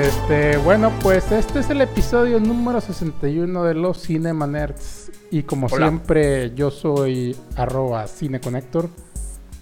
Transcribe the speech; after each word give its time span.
Este, 0.00 0.56
bueno, 0.58 0.92
pues 1.02 1.32
este 1.32 1.58
es 1.58 1.70
el 1.70 1.80
episodio 1.80 2.38
número 2.38 2.80
61 2.80 3.64
de 3.64 3.74
los 3.74 4.00
Cinema 4.00 4.46
Nerds. 4.46 5.10
Y 5.32 5.42
como 5.42 5.68
siempre, 5.68 6.54
yo 6.54 6.70
soy 6.70 7.34
arroba 7.56 8.06
cineconector. 8.06 8.88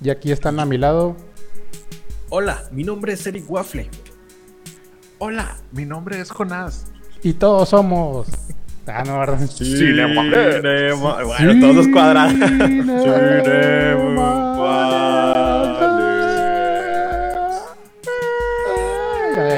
Y 0.03 0.11
aquí 0.11 0.33
están 0.33 0.61
a 0.61 0.67
mi 0.67 0.77
lado. 0.77 1.17
Hola, 2.29 2.65
mi 2.71 2.85
nombre 2.85 3.15
es 3.15 3.27
Eric 3.27 3.51
Waffle. 3.51 3.89
Hola, 5.19 5.57
mi 5.73 5.87
nombre 5.87 6.21
es 6.21 6.31
Jonás. 6.31 6.85
Y 7.23 7.33
todos 7.33 7.71
somos. 7.71 8.29
Ah, 8.87 9.05
no, 9.07 9.19
¿verdad? 9.19 9.47
Cinema 9.49 10.23
Nerds. 10.23 11.01
Bueno, 11.01 11.67
todos 11.67 11.89
cuadrados. 11.89 12.35
Ya, 12.39 13.97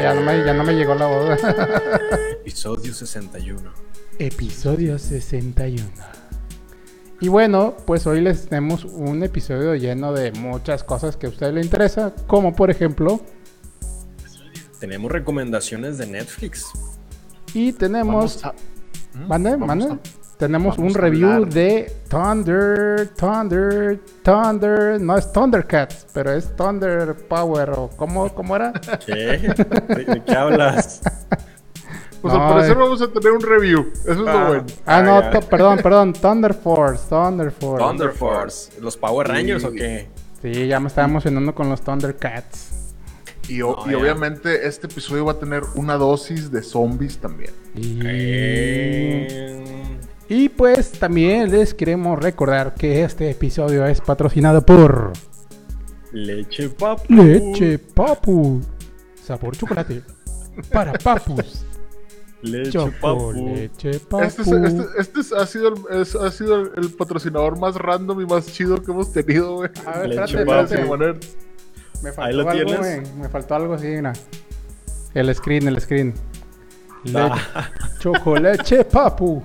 ya 0.08 0.14
no 0.14 0.22
me, 0.22 0.44
ya 0.44 0.54
no 0.54 0.64
me 0.64 0.74
llegó 0.74 0.94
la 0.94 1.06
voz. 1.06 1.38
Episodio 2.40 2.92
61. 2.94 3.72
Episodio 4.18 4.98
61. 4.98 5.84
Y 7.20 7.28
bueno, 7.28 7.76
pues 7.86 8.06
hoy 8.06 8.20
les 8.20 8.46
tenemos 8.48 8.84
un 8.84 9.22
episodio 9.22 9.74
lleno 9.74 10.12
de 10.12 10.30
muchas 10.32 10.84
cosas 10.84 11.16
que 11.16 11.26
a 11.26 11.30
usted 11.30 11.52
le 11.52 11.60
interesa, 11.62 12.12
como 12.26 12.54
por 12.54 12.70
ejemplo, 12.70 13.20
Tenemos 14.78 15.10
recomendaciones 15.10 15.98
de 15.98 16.06
Netflix. 16.06 16.66
y 17.52 17.72
tenemos, 17.72 18.40
Vamos 18.42 18.44
a- 18.44 19.18
¿Mm? 19.18 19.26
mande, 19.26 19.56
tenemos 20.38 20.76
vamos 20.76 20.94
un 20.94 21.00
review 21.00 21.30
hablar. 21.30 21.52
de 21.52 21.92
Thunder, 22.08 23.08
Thunder, 23.16 24.00
Thunder, 24.22 25.00
no 25.00 25.16
es 25.18 25.32
Thundercats, 25.32 26.06
pero 26.14 26.32
es 26.32 26.54
Thunder 26.56 27.14
Power 27.14 27.70
o 27.70 27.90
cómo, 27.96 28.28
cómo 28.34 28.56
era? 28.56 28.72
¿Qué? 29.06 29.14
¿De, 29.14 30.22
qué 30.24 30.32
hablas? 30.34 31.02
Pues 32.22 32.34
No, 32.34 32.42
al 32.42 32.52
parecer 32.54 32.76
eh. 32.76 32.80
vamos 32.80 33.00
a 33.02 33.08
tener 33.08 33.32
un 33.32 33.40
review. 33.42 33.86
Eso 33.92 34.10
es 34.12 34.16
lo 34.18 34.28
Ah. 34.30 34.48
bueno. 34.48 34.64
Ah, 34.86 35.02
no, 35.02 35.20
ya. 35.20 35.30
to- 35.30 35.40
perdón, 35.48 35.78
perdón, 35.82 36.12
Thunder 36.14 36.54
Force, 36.54 37.04
Thunder 37.08 37.50
Force. 37.52 37.84
Thunder 37.84 38.10
Force. 38.12 38.72
¿Los 38.80 38.96
Power 38.96 39.28
Rangers 39.28 39.64
o 39.64 39.70
qué? 39.72 40.08
Sí, 40.42 40.66
ya 40.66 40.78
me 40.80 40.88
estaba 40.88 41.06
emocionando 41.08 41.54
con 41.54 41.68
los 41.68 41.80
Thundercats. 41.82 42.70
Y, 43.48 43.62
o- 43.62 43.76
No, 43.86 43.90
y 43.90 43.94
obviamente 43.94 44.66
este 44.66 44.86
episodio 44.88 45.24
va 45.24 45.32
a 45.32 45.38
tener 45.38 45.62
una 45.74 45.94
dosis 45.96 46.50
de 46.50 46.62
zombies 46.62 47.18
también. 47.18 47.52
Y... 47.74 48.00
Eh, 48.04 49.97
Y 50.28 50.48
pues 50.50 50.92
también 50.92 51.50
les 51.50 51.72
queremos 51.72 52.18
recordar 52.22 52.74
que 52.74 53.02
este 53.02 53.30
episodio 53.30 53.86
es 53.86 54.00
patrocinado 54.00 54.64
por 54.64 55.12
Leche 56.12 56.68
papu. 56.70 57.02
Leche 57.12 57.78
Papu. 57.78 58.60
Sabor 59.24 59.56
chocolate. 59.56 60.02
Para 60.72 60.92
papus. 60.94 61.64
Leche 62.42 62.70
Choco 62.72 62.92
papu. 63.00 63.32
leche 63.32 64.00
papu. 64.00 64.22
Este, 64.24 64.42
es- 64.42 64.48
este, 64.48 64.84
este 64.98 65.20
es- 65.20 65.32
ha 65.32 65.46
sido, 65.46 65.68
el, 65.90 66.00
es- 66.02 66.14
ha 66.14 66.30
sido 66.30 66.56
el, 66.62 66.70
el 66.76 66.90
patrocinador 66.90 67.58
más 67.58 67.74
random 67.76 68.20
y 68.20 68.26
más 68.26 68.46
chido 68.46 68.82
que 68.82 68.90
hemos 68.90 69.12
tenido, 69.12 69.56
güey. 69.56 69.70
A 69.86 69.98
ver, 70.00 70.08
Leche 70.10 70.22
espérate, 70.40 70.76
Papu. 70.78 70.94
espérate. 70.94 71.26
Me 72.02 72.08
Ahí 72.10 72.14
faltó 72.14 72.36
lo 72.42 72.50
algo, 72.50 72.64
tienes. 72.66 72.78
güey. 72.78 73.14
Me 73.20 73.28
faltó 73.28 73.54
algo 73.54 73.74
así, 73.74 73.86
mira. 73.86 74.12
El 75.14 75.34
screen, 75.34 75.68
el 75.68 75.80
screen. 75.80 76.14
Ah. 77.14 77.70
Chocolate 77.98 78.84
Papu. 78.84 79.42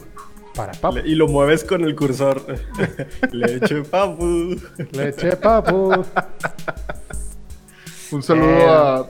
Para 0.56 0.72
papu. 0.74 0.98
Le- 0.98 1.08
Y 1.10 1.16
lo 1.16 1.28
mueves 1.28 1.64
con 1.64 1.84
el 1.84 1.96
cursor. 1.96 2.44
Leche 3.32 3.82
papu. 3.84 4.56
Leche 4.92 5.36
Papu. 5.38 5.92
Un 8.12 8.22
saludo 8.22 8.46
Eh. 8.50 8.66
a, 8.68 9.06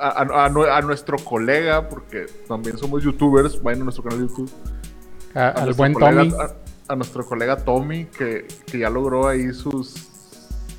a, 0.00 0.08
a- 0.22 0.44
a 0.44 0.48
nue- 0.50 0.70
a 0.70 0.80
nuestro 0.82 1.16
colega, 1.18 1.88
porque 1.88 2.26
también 2.46 2.78
somos 2.78 3.02
youtubers. 3.02 3.60
Vayan 3.62 3.80
a 3.82 3.84
nuestro 3.84 4.04
canal 4.04 4.20
de 4.20 4.26
YouTube. 4.28 4.50
A- 5.34 5.48
A 5.48 5.50
al 5.50 5.72
buen 5.74 5.92
colega- 5.94 6.22
Tommy. 6.22 6.32
A, 6.88 6.92
a 6.92 6.96
nuestro 6.96 7.26
colega 7.26 7.56
Tommy, 7.56 8.04
que, 8.06 8.46
que 8.70 8.78
ya 8.78 8.90
logró 8.90 9.26
ahí 9.28 9.52
sus. 9.52 9.94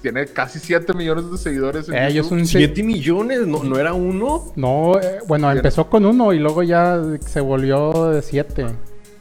Tiene 0.01 0.27
casi 0.27 0.59
7 0.59 0.93
millones 0.93 1.31
de 1.31 1.37
seguidores. 1.37 1.89
En 1.89 1.95
Eh, 1.95 2.13
yo 2.13 2.21
YouTube. 2.21 2.37
un 2.37 2.45
¿Siete 2.45 2.83
millones? 2.83 3.47
¿No, 3.47 3.63
¿No 3.63 3.77
era 3.79 3.93
uno? 3.93 4.53
No, 4.55 4.99
eh, 4.99 5.17
bueno, 5.27 5.51
empezó 5.51 5.89
con 5.89 6.05
uno 6.05 6.31
y 6.31 6.37
luego 6.39 6.61
ya 6.61 7.01
se 7.25 7.41
volvió 7.41 8.11
de 8.11 8.21
siete. 8.21 8.67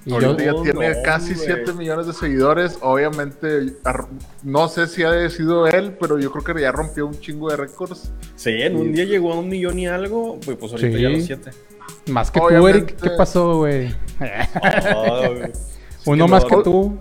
Y 0.06 0.10
yo, 0.10 0.16
Ahorita 0.16 0.44
ya 0.44 0.52
No, 0.52 0.62
tiene 0.62 0.88
no, 0.90 1.02
casi 1.02 1.32
güey. 1.34 1.46
7 1.46 1.72
millones 1.72 2.06
de 2.06 2.12
seguidores. 2.12 2.78
Obviamente, 2.82 3.74
no 4.42 4.68
sé 4.68 4.86
si 4.86 5.02
ha 5.02 5.30
sido 5.30 5.66
él, 5.66 5.96
pero 5.98 6.18
yo 6.18 6.30
creo 6.30 6.44
que 6.44 6.60
ya 6.60 6.72
rompió 6.72 7.06
un 7.06 7.18
chingo 7.18 7.48
de 7.50 7.56
récords. 7.56 8.12
Sí, 8.36 8.50
en 8.50 8.76
un 8.76 8.92
día 8.92 9.04
llegó 9.04 9.32
a 9.32 9.38
un 9.38 9.48
millón 9.48 9.78
y 9.78 9.86
algo. 9.86 10.38
Pues, 10.44 10.58
pues 10.58 10.72
ahorita 10.72 10.96
Sí. 10.96 11.02
ya 11.02 11.08
los 11.08 11.24
siete. 11.24 11.50
más 12.10 12.30
que 12.30 12.38
tú, 12.38 12.46
Obviamente- 12.46 12.78
Eric, 12.78 12.96
¿qué 13.00 13.10
pasó, 13.16 13.56
güey? 13.58 13.94
Ah, 14.20 15.28
güey. 15.28 15.52
Uno 16.06 16.26
que 16.26 16.30
más 16.30 16.42
no, 16.44 16.48
que 16.50 16.56
tú, 16.64 16.98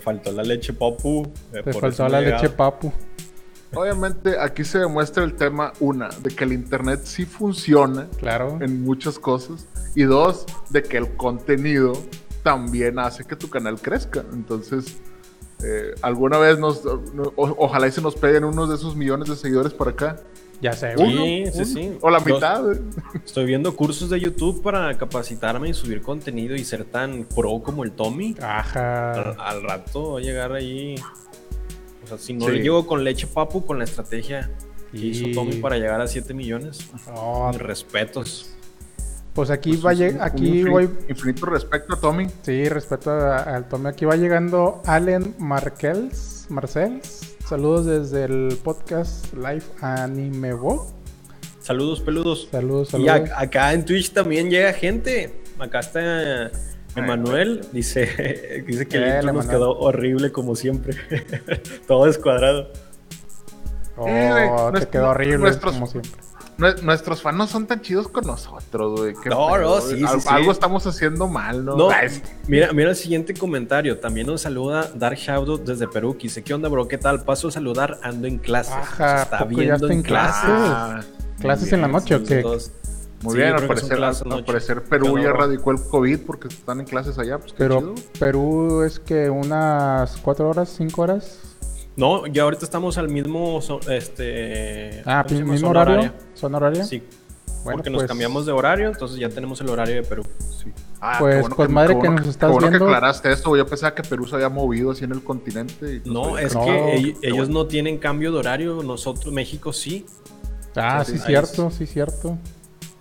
Faltó 0.00 0.32
la 0.32 0.42
leche 0.42 0.72
papu. 0.72 1.24
eh, 1.52 1.62
te 1.64 1.72
por 1.72 1.80
faltó 1.82 2.08
la 2.08 2.20
leche 2.20 2.48
papu. 2.48 2.90
Obviamente, 3.74 4.38
aquí 4.40 4.64
se 4.64 4.78
demuestra 4.78 5.24
el 5.24 5.34
tema, 5.34 5.72
una, 5.80 6.08
de 6.22 6.30
que 6.30 6.44
el 6.44 6.52
internet 6.52 7.00
sí 7.04 7.26
funciona 7.26 8.06
Claro. 8.16 8.58
en 8.62 8.82
muchas 8.84 9.18
cosas. 9.18 9.66
Y 9.94 10.04
dos, 10.04 10.46
de 10.70 10.82
que 10.82 10.96
el 10.96 11.16
contenido 11.16 11.92
también 12.46 12.96
hace 13.00 13.24
que 13.24 13.34
tu 13.34 13.50
canal 13.50 13.80
crezca. 13.80 14.24
Entonces, 14.32 14.98
eh, 15.64 15.94
alguna 16.00 16.38
vez 16.38 16.60
nos. 16.60 16.84
no- 16.84 17.32
o- 17.34 17.56
ojalá 17.58 17.88
y 17.88 17.90
se 17.90 18.00
nos 18.00 18.14
peguen 18.14 18.44
unos 18.44 18.68
de 18.68 18.76
esos 18.76 18.94
millones 18.94 19.28
de 19.28 19.34
seguidores 19.34 19.74
para 19.74 19.90
acá. 19.90 20.16
Ya 20.62 20.72
sé, 20.72 20.92
Sí, 20.96 21.02
güey. 21.02 21.52
sí, 21.52 21.64
sí. 21.64 21.98
O 22.00 22.08
la 22.08 22.18
Los- 22.18 22.26
mitad. 22.26 22.72
eh. 22.72 22.80
Estoy 23.24 23.46
viendo 23.46 23.74
cursos 23.74 24.08
de 24.10 24.20
YouTube 24.20 24.62
para 24.62 24.96
capacitarme 24.96 25.68
y 25.70 25.74
subir 25.74 26.02
contenido 26.02 26.54
y 26.54 26.64
ser 26.64 26.84
tan 26.84 27.24
pro 27.24 27.60
como 27.64 27.82
el 27.82 27.90
Tommy. 27.90 28.36
Ajá. 28.40 29.32
al 29.32 29.62
rato 29.64 30.12
va 30.12 30.18
a 30.20 30.22
llegar 30.22 30.52
ahí. 30.52 30.94
O 32.04 32.06
sea, 32.06 32.16
si 32.18 32.32
no 32.32 32.46
Sí. 32.46 32.52
le 32.52 32.62
llego 32.62 32.86
con 32.86 33.02
leche 33.02 33.26
papu, 33.26 33.66
con 33.66 33.78
la 33.78 33.84
estrategia 33.84 34.48
que 34.92 34.98
hizo 34.98 35.26
Y- 35.26 35.32
Tommy 35.34 35.56
para 35.56 35.76
llegar 35.78 36.00
a 36.00 36.06
7 36.06 36.32
millones. 36.32 36.88
No, 37.08 37.48
Mis 37.50 37.60
respetos. 37.60 38.55
Pues 39.36 39.50
aquí 39.50 39.76
Pues 39.76 40.00
va 40.00 40.08
un- 40.08 40.20
aquí 40.22 40.62
infin- 40.64 40.70
voy. 40.70 40.90
Infinito 41.08 41.46
respeto 41.46 41.94
a 41.94 42.00
Tommy. 42.00 42.26
Sí, 42.42 42.68
respeto 42.68 43.10
a- 43.12 43.36
al 43.42 43.68
Tommy. 43.68 43.88
Aquí 43.90 44.04
va 44.04 44.16
llegando 44.16 44.82
Allen 44.86 45.36
Markels. 45.38 46.46
Marcels. 46.48 47.36
Saludos 47.48 47.86
desde 47.86 48.24
el 48.24 48.58
podcast 48.64 49.32
Live 49.34 49.62
Animevo. 49.80 50.90
Saludos, 51.60 52.00
peludos. 52.00 52.48
Saludos, 52.50 52.88
Y 52.88 52.92
saludos. 52.92 53.12
ac- 53.12 53.32
acá 53.36 53.72
en 53.72 53.84
Twitch 53.84 54.12
también 54.12 54.50
llega 54.50 54.72
gente. 54.72 55.42
Acá 55.58 55.80
está 55.80 56.50
Emanuel. 56.96 57.60
Dice, 57.72 58.64
dice 58.66 58.86
que 58.86 58.96
el 58.96 59.14
intro 59.16 59.32
nos 59.34 59.46
quedó 59.46 59.78
horrible 59.78 60.32
como 60.32 60.56
siempre. 60.56 60.96
Todo 61.86 62.06
descuadrado. 62.06 62.68
Oh, 63.96 64.06
Eh, 64.08 64.30
te 64.32 64.70
nuestro- 64.72 64.90
quedó 64.90 65.08
horrible, 65.10 65.38
nuestros- 65.38 65.72
como 65.74 65.86
siempre. 65.86 66.12
Nue- 66.58 66.80
Nuestros 66.82 67.20
fans 67.20 67.36
no 67.36 67.46
son 67.46 67.66
tan 67.66 67.82
chidos 67.82 68.08
con 68.08 68.26
nosotros, 68.26 68.98
güey. 69.00 69.14
Qué 69.22 69.28
No, 69.28 69.48
pedo, 69.48 69.58
no, 69.58 69.68
güey. 69.80 69.82
sí, 69.82 69.98
sí, 69.98 70.04
Al- 70.06 70.20
sí. 70.22 70.28
Algo 70.30 70.52
estamos 70.52 70.86
haciendo 70.86 71.28
mal, 71.28 71.64
¿no? 71.64 71.76
No, 71.76 71.90
Ah, 71.90 72.00
mira, 72.48 72.72
mira 72.72 72.90
el 72.90 72.96
siguiente 72.96 73.34
comentario. 73.34 73.98
También 73.98 74.26
nos 74.26 74.40
saluda 74.42 74.90
Dark 74.94 75.16
Shadow 75.18 75.58
desde 75.58 75.86
Perú. 75.86 76.14
Que 76.16 76.24
dice, 76.24 76.42
¿qué 76.42 76.54
onda, 76.54 76.68
bro? 76.70 76.88
¿Qué 76.88 76.96
tal? 76.98 77.24
Paso 77.24 77.48
a 77.48 77.50
saludar, 77.50 77.98
ando 78.02 78.26
en 78.26 78.38
clases. 78.38 78.72
Ajá, 78.74 79.22
está 79.22 79.36
¿a 79.36 79.38
poco 79.40 79.50
ya 79.52 79.56
viendo 79.58 79.86
está 79.86 79.92
en 79.92 80.02
clases. 80.02 80.44
Ah, 80.50 81.00
¿Clases 81.40 81.72
en 81.72 81.82
la 81.82 81.88
noche 81.88 82.14
o 82.14 82.24
qué? 82.24 82.42
Muy 83.22 83.32
sí, 83.32 83.38
bien, 83.38 83.54
al 83.54 83.66
parecer, 83.66 84.02
al 84.02 84.82
Perú 84.88 85.14
¿Qué 85.16 85.22
ya 85.22 85.32
radicó 85.32 85.70
el 85.72 85.80
COVID 85.82 86.20
porque 86.26 86.48
están 86.48 86.80
en 86.80 86.86
clases 86.86 87.18
allá. 87.18 87.38
Pues 87.38 87.52
qué 87.52 87.58
Pero 87.58 87.78
chido. 87.80 87.94
Perú 88.18 88.82
es 88.82 88.98
que 89.00 89.28
unas 89.30 90.16
cuatro 90.18 90.48
horas, 90.50 90.72
cinco 90.76 91.02
horas. 91.02 91.45
No, 91.96 92.26
ya 92.26 92.42
ahorita 92.42 92.64
estamos 92.64 92.98
al 92.98 93.08
mismo, 93.08 93.60
so- 93.62 93.80
este... 93.90 95.02
Ah, 95.06 95.24
mismo 95.30 95.56
Zona 95.56 95.68
horario. 95.80 95.94
horaria. 96.00 96.14
¿Son 96.34 96.54
horaria? 96.54 96.84
Sí, 96.84 97.02
Bueno, 97.64 97.78
porque 97.78 97.90
nos 97.90 98.00
pues, 98.00 98.08
cambiamos 98.08 98.44
de 98.46 98.52
horario, 98.52 98.88
entonces 98.88 99.18
ya 99.18 99.28
tenemos 99.30 99.60
el 99.62 99.70
horario 99.70 99.94
de 99.96 100.02
Perú. 100.02 100.22
Sí. 100.38 100.70
Ah, 101.00 101.16
Pues, 101.18 101.40
bueno 101.40 101.56
pues, 101.56 101.68
que- 101.68 101.74
madre 101.74 101.88
que 101.94 101.98
bueno 102.00 102.16
nos 102.16 102.26
estás 102.28 102.50
bueno 102.50 102.68
viendo. 102.68 102.86
que 102.86 102.92
aclaraste 102.94 103.32
esto. 103.32 103.56
Yo 103.56 103.66
pensaba 103.66 103.94
que 103.94 104.02
Perú 104.02 104.26
se 104.26 104.34
había 104.34 104.48
movido 104.50 104.90
así 104.90 105.04
en 105.04 105.12
el 105.12 105.22
continente. 105.24 106.02
y 106.04 106.08
No, 106.10 106.38
es 106.38 106.54
que 106.54 106.96
ellos 107.22 107.48
bueno. 107.48 107.52
no 107.62 107.66
tienen 107.66 107.98
cambio 107.98 108.30
de 108.32 108.38
horario, 108.38 108.82
nosotros, 108.82 109.32
México 109.32 109.72
sí. 109.72 110.04
Ah, 110.74 111.02
sí. 111.06 111.18
cierto, 111.18 111.70
sí, 111.70 111.86
cierto. 111.86 112.36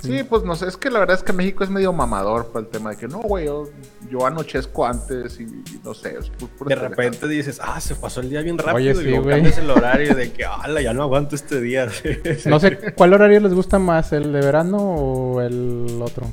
Sí, 0.05 0.23
pues 0.23 0.43
no 0.43 0.55
sé, 0.55 0.67
es 0.67 0.77
que 0.77 0.89
la 0.89 0.99
verdad 0.99 1.17
es 1.17 1.23
que 1.23 1.33
México 1.33 1.63
es 1.63 1.69
medio 1.69 1.93
mamador 1.93 2.47
para 2.47 2.65
el 2.65 2.71
tema 2.71 2.91
de 2.91 2.97
que 2.97 3.07
no, 3.07 3.19
güey, 3.19 3.45
yo, 3.45 3.69
yo 4.09 4.25
anochezco 4.25 4.85
antes 4.85 5.39
y, 5.39 5.43
y 5.43 5.81
no 5.83 5.93
sé. 5.93 6.17
Es 6.19 6.31
De 6.65 6.75
repente 6.75 7.27
dices, 7.27 7.59
ah, 7.63 7.79
se 7.81 7.95
pasó 7.95 8.21
el 8.21 8.29
día 8.29 8.41
bien 8.41 8.57
rápido. 8.57 8.75
Oye, 8.75 9.07
y 9.07 9.11
luego 9.11 9.29
cambias 9.29 9.57
el 9.57 9.69
horario 9.69 10.15
de 10.15 10.31
que, 10.31 10.45
ala, 10.45 10.81
ya 10.81 10.93
no 10.93 11.03
aguanto 11.03 11.35
este 11.35 11.61
día. 11.61 11.87
No 12.45 12.59
sé 12.59 12.77
cuál 12.95 13.13
horario 13.13 13.39
les 13.39 13.53
gusta 13.53 13.79
más, 13.79 14.13
el 14.13 14.31
de 14.31 14.41
verano 14.41 14.77
o 14.77 15.41
el 15.41 15.99
otro. 16.01 16.27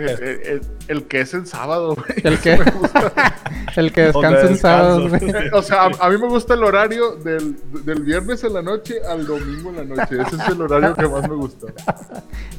El, 0.00 0.08
el- 0.22 0.40
el- 0.46 0.60
el 0.88 1.02
que 1.04 1.20
es 1.20 1.34
en 1.34 1.46
sábado, 1.46 1.94
güey. 1.94 2.18
El 2.24 2.38
que, 2.38 2.52
el 3.76 3.92
que 3.92 4.02
descansa 4.02 4.46
en 4.46 4.56
sábados, 4.56 5.08
güey. 5.10 5.32
O 5.52 5.62
sea, 5.62 5.82
a, 5.84 5.90
a 6.00 6.10
mí 6.10 6.16
me 6.18 6.28
gusta 6.28 6.54
el 6.54 6.64
horario 6.64 7.16
del, 7.16 7.56
del 7.84 8.02
viernes 8.02 8.42
en 8.44 8.54
la 8.54 8.62
noche 8.62 8.96
al 9.08 9.26
domingo 9.26 9.70
en 9.70 9.76
la 9.76 9.84
noche. 9.96 10.16
Ese 10.22 10.36
es 10.36 10.48
el 10.48 10.62
horario 10.62 10.94
que 10.94 11.06
más 11.08 11.28
me 11.28 11.34
gusta. 11.36 11.66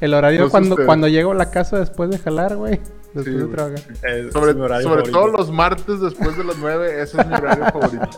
El 0.02 0.14
horario 0.14 0.42
No 0.42 0.50
cuando, 0.50 0.70
ustedes. 0.76 0.86
cuando 0.86 1.08
llego 1.08 1.32
a 1.32 1.36
la 1.36 1.50
casa 1.52 1.80
después 1.80 2.10
de 2.10 2.20
jalar, 2.20 2.56
güey. 2.56 2.80
Después 3.14 3.26
Sí, 3.26 3.32
de 3.32 3.38
güey. 3.44 3.52
trabajar. 3.52 3.80
Es 4.04 4.34
Sobre, 4.34 5.04
todo 5.12 5.28
los 5.28 5.52
martes 5.52 6.00
después 6.00 6.38
de 6.38 6.44
las 6.44 6.58
9, 6.58 7.02
ese 7.02 7.20
es 7.20 7.28
mi 7.28 7.34
horario 7.34 7.66
favorito 7.66 8.10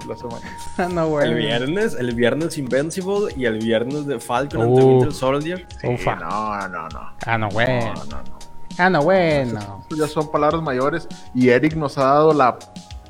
de 0.00 0.06
la 0.06 0.16
semana. 0.16 0.58
Ah, 0.78 0.88
no, 0.94 1.08
güey. 1.08 1.28
El 1.28 1.34
viernes, 1.34 1.96
el 1.98 2.14
viernes 2.14 2.56
Invincible 2.56 3.34
y 3.36 3.46
el 3.46 3.58
viernes 3.58 4.06
de 4.06 4.20
Falcon 4.20 4.62
and 4.62 4.76
the. 4.78 4.84
Winter 4.84 5.12
Soldier. 5.12 5.66
Sí, 5.80 5.88
Ufa. 5.88 6.14
no, 6.14 6.68
no, 6.68 6.88
no. 6.88 7.12
Ah, 7.26 7.36
no, 7.36 7.48
güey. 7.50 7.66
No, 7.66 7.94
no, 7.94 8.04
no. 8.22 8.37
Ah, 8.78 8.88
no, 8.90 9.02
bueno. 9.02 9.84
Ya 9.96 10.06
son 10.06 10.30
palabras 10.30 10.62
mayores 10.62 11.08
y 11.34 11.48
Eric 11.48 11.74
nos 11.74 11.98
ha 11.98 12.04
dado 12.04 12.32
la, 12.32 12.58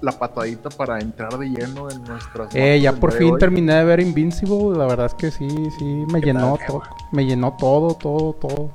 la 0.00 0.12
patadita 0.12 0.70
para 0.70 0.99
entrar 1.00 1.37
de 1.38 1.47
lleno 1.49 1.91
en 1.91 2.03
nuestras. 2.05 2.55
Eh, 2.55 2.81
ya 2.81 2.93
por 2.94 3.12
fin 3.12 3.35
hoy. 3.35 3.38
terminé 3.38 3.75
de 3.75 3.85
ver 3.85 4.00
Invincible. 4.00 4.79
La 4.79 4.87
verdad 4.87 5.06
es 5.06 5.15
que 5.15 5.31
sí, 5.31 5.49
sí, 5.79 5.85
me 6.11 6.20
llenó 6.20 6.56
tal? 6.56 6.67
todo. 6.67 6.82
Me 7.12 7.26
llenó 7.26 7.55
todo, 7.59 7.94
todo, 7.94 8.32
todo. 8.35 8.70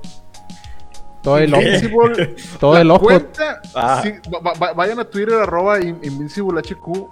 Todo 1.24 1.38
el 1.38 1.54
ojo. 1.54 1.63
Invincible, 1.63 2.36
Todo 2.60 2.74
la 2.74 2.81
el 2.81 2.92
ojo. 2.92 3.06
cuenta, 3.06 3.62
Ah. 3.74 4.01
sí, 4.04 4.12
va- 4.30 4.54
va- 4.54 4.74
vayan 4.74 5.00
a 5.00 5.06
Twitter, 5.06 5.36
arroba 5.36 5.80
In- 5.81 6.00
InvincibleHQ. 6.04 7.07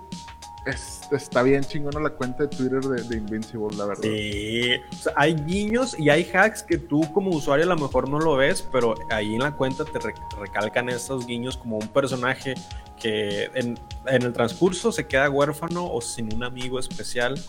Es- 0.66 1.02
está 1.12 1.42
bien 1.42 1.64
chingona 1.64 2.00
la 2.00 2.12
cuenta 2.12 2.44
de 2.44 2.50
Twitter 2.50 2.82
de, 2.82 3.02
de 3.04 3.18
Invincible, 3.18 3.76
la 3.78 3.86
verdad. 3.88 4.04
Sí. 4.04 4.74
O 4.92 4.96
sea, 4.96 5.14
hay 5.16 5.34
guiños 5.34 5.98
y 6.00 6.10
hay 6.10 6.30
hacks 6.34 6.62
que 6.62 6.78
tú 6.78 7.12
como 7.14 7.32
usuario 7.32 7.66
a 7.66 7.70
lo 7.70 7.78
mejor 7.82 8.08
no 8.08 8.20
lo 8.20 8.36
ves, 8.36 8.62
pero 8.72 8.94
ahí 9.10 9.34
en 9.34 9.42
la 9.42 9.52
cuenta 9.56 9.86
te 9.86 9.98
re- 9.98 10.14
recalcan 10.40 10.90
estos 10.90 11.26
guiños 11.26 11.58
como 11.58 11.78
un 11.78 11.88
personaje 11.88 12.54
que 13.00 13.46
en, 13.56 13.80
en 14.06 14.22
el 14.22 14.34
transcurso 14.34 14.92
se 14.92 15.08
queda 15.08 15.30
huérfano 15.32 15.92
o 15.92 16.00
sin 16.02 16.32
un 16.34 16.44
amigo 16.44 16.80
especial. 16.80 17.42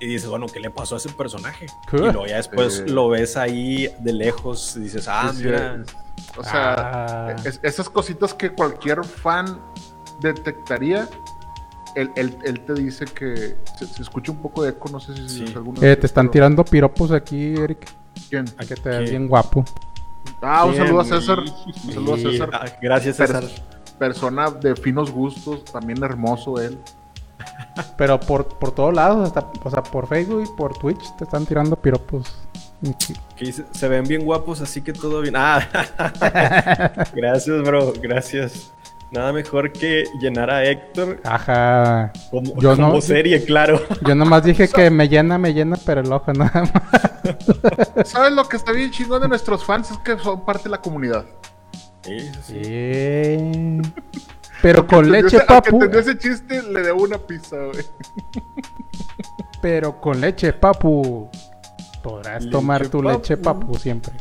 Y 0.00 0.06
dices, 0.06 0.28
bueno, 0.28 0.46
¿qué 0.46 0.60
le 0.60 0.70
pasó 0.70 0.94
a 0.94 0.98
ese 0.98 1.08
personaje? 1.08 1.66
¿Qué? 1.90 1.96
Y 1.96 2.00
luego 2.00 2.26
ya 2.26 2.36
después 2.36 2.88
lo 2.88 3.08
ves 3.08 3.36
ahí 3.36 3.88
de 3.98 4.12
lejos 4.12 4.76
y 4.76 4.80
dices, 4.80 5.08
ah, 5.08 5.32
sí, 5.34 5.42
mira. 5.44 5.82
O 6.36 6.44
sea, 6.44 6.74
Ah. 7.30 7.36
es- 7.44 7.58
esas 7.62 7.88
cositas 7.90 8.32
que 8.34 8.50
cualquier 8.52 9.02
fan 9.04 9.58
detectaría, 10.20 11.08
él, 12.00 12.10
él- 12.16 12.36
él 12.44 12.60
te 12.60 12.74
dice 12.74 13.04
que 13.06 13.56
se, 13.78 13.86
se 13.86 14.02
escucha 14.02 14.32
un 14.32 14.38
poco 14.38 14.62
de 14.62 14.70
eco, 14.70 14.88
no 14.90 15.00
sé 15.00 15.14
si 15.16 15.28
Sí. 15.28 15.46
si 15.46 15.54
alguno 15.54 15.82
Eh, 15.82 15.96
te 15.96 16.06
están 16.06 16.26
pero- 16.26 16.32
tirando 16.32 16.64
piropos 16.64 17.10
aquí, 17.12 17.54
Eric. 17.54 17.86
¿Quién? 18.30 18.44
Que 18.46 18.74
te 18.74 18.88
ves 18.88 19.00
Aquí. 19.02 19.10
bien 19.10 19.28
guapo. 19.28 19.64
Ah, 20.42 20.64
un 20.64 20.72
Bien, 20.72 20.84
saludo 20.84 21.00
a. 21.00 21.04
César. 21.04 21.38
Un 21.40 21.92
saludo 21.92 22.14
a. 22.14 22.18
César. 22.18 22.50
Ah, 22.52 22.64
gracias, 22.82 23.16
César. 23.16 23.42
Pers- 23.44 23.62
persona 23.98 24.50
de 24.50 24.76
finos 24.76 25.10
gustos, 25.10 25.64
también 25.64 26.02
hermoso 26.04 26.60
él. 26.60 26.78
Pero 27.96 28.18
por, 28.20 28.46
por 28.58 28.72
todos 28.72 28.92
lados, 28.94 29.26
hasta, 29.26 29.50
o 29.64 29.70
sea, 29.70 29.82
por 29.82 30.06
Facebook 30.08 30.44
y 30.44 30.56
por 30.56 30.76
Twitch 30.78 31.16
te 31.16 31.24
están 31.24 31.46
tirando 31.46 31.76
piropos. 31.76 32.36
Que 33.36 33.44
dice, 33.46 33.64
se 33.72 33.88
ven 33.88 34.04
bien 34.04 34.24
guapos, 34.24 34.60
así 34.60 34.82
que 34.82 34.92
todo 34.92 35.20
bien. 35.20 35.34
Ah, 35.36 35.60
gracias, 37.14 37.62
bro, 37.62 37.92
gracias. 38.00 38.72
Nada 39.10 39.32
mejor 39.32 39.72
que 39.72 40.04
llenar 40.20 40.50
a 40.50 40.64
Héctor 40.64 41.20
Ajá. 41.24 42.12
como, 42.30 42.60
Yo 42.60 42.76
como 42.76 42.92
no- 42.94 43.00
serie, 43.00 43.42
claro. 43.42 43.80
Yo 44.06 44.14
nomás 44.14 44.44
dije 44.44 44.68
que 44.74 44.90
me 44.90 45.08
llena, 45.08 45.38
me 45.38 45.54
llena, 45.54 45.76
pero 45.86 46.02
el 46.02 46.12
ojo 46.12 46.32
nada 46.34 46.62
más. 46.62 48.04
¿Sabes 48.08 48.32
lo 48.32 48.46
que 48.48 48.56
está 48.56 48.72
bien 48.72 48.90
chingón 48.90 49.22
de 49.22 49.28
nuestros 49.28 49.64
fans? 49.64 49.90
Es 49.90 49.98
que 49.98 50.18
son 50.18 50.44
parte 50.44 50.64
de 50.64 50.70
la 50.70 50.80
comunidad. 50.82 51.24
Sí, 52.02 52.18
sí. 52.42 53.80
Pero 54.60 54.86
con 54.86 55.10
leche, 55.10 55.28
ese- 55.28 55.38
que 55.38 55.44
papu. 55.44 55.76
entendió 55.76 56.00
ese 56.00 56.18
chiste 56.18 56.62
le 56.62 56.82
debo 56.82 57.02
una 57.02 57.18
pizza, 57.18 57.56
güey. 57.56 57.84
Pero 59.62 60.00
con 60.00 60.20
leche, 60.20 60.52
papu. 60.52 61.30
Podrás 62.02 62.44
Leche, 62.44 62.52
tomar 62.52 62.88
tu 62.88 63.02
papu. 63.02 63.08
leche, 63.18 63.36
papu, 63.36 63.74
siempre. 63.76 64.12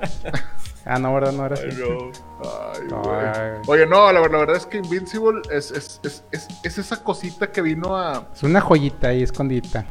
ah, 0.90 0.98
no, 0.98 1.14
¿verdad? 1.14 1.32
No 1.32 1.46
era 1.46 1.54
así. 1.54 1.64
Ay, 1.66 2.80
no. 2.88 3.02
Ay, 3.12 3.26
Ay. 3.34 3.50
güey. 3.64 3.80
Oye, 3.80 3.86
no, 3.86 4.12
la, 4.12 4.20
la 4.20 4.28
verdad 4.38 4.56
es 4.56 4.66
que 4.66 4.78
Invincible 4.78 5.40
es, 5.50 5.70
es, 5.70 6.00
es, 6.02 6.24
es, 6.32 6.48
es 6.62 6.78
esa 6.78 7.02
cosita 7.02 7.50
que 7.50 7.62
vino 7.62 7.96
a. 7.96 8.26
Es 8.34 8.42
una 8.42 8.60
joyita 8.60 9.08
ahí 9.08 9.22
escondita. 9.22 9.84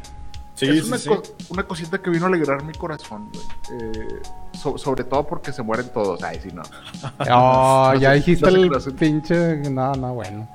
Sí, 0.54 0.68
es 0.68 0.82
sí, 0.82 0.88
una, 0.88 0.98
sí. 0.98 1.08
co- 1.08 1.22
una 1.48 1.62
cosita 1.62 1.98
que 2.02 2.10
vino 2.10 2.26
a 2.26 2.28
alegrar 2.28 2.62
mi 2.64 2.74
corazón, 2.74 3.30
güey. 3.32 3.80
Eh, 3.80 4.20
so- 4.52 4.76
sobre 4.76 5.04
todo 5.04 5.26
porque 5.26 5.52
se 5.52 5.62
mueren 5.62 5.88
todos. 5.88 6.22
Ay, 6.22 6.38
sí, 6.42 6.50
no. 6.52 6.62
Oh, 7.30 7.90
No 7.94 7.98
ya 8.00 8.10
sé- 8.10 8.16
dijiste 8.16 8.50
no 8.50 8.80
sé 8.80 8.90
el 8.90 8.96
pinche. 8.96 9.56
No, 9.70 9.92
no, 9.94 10.14
bueno. 10.14 10.46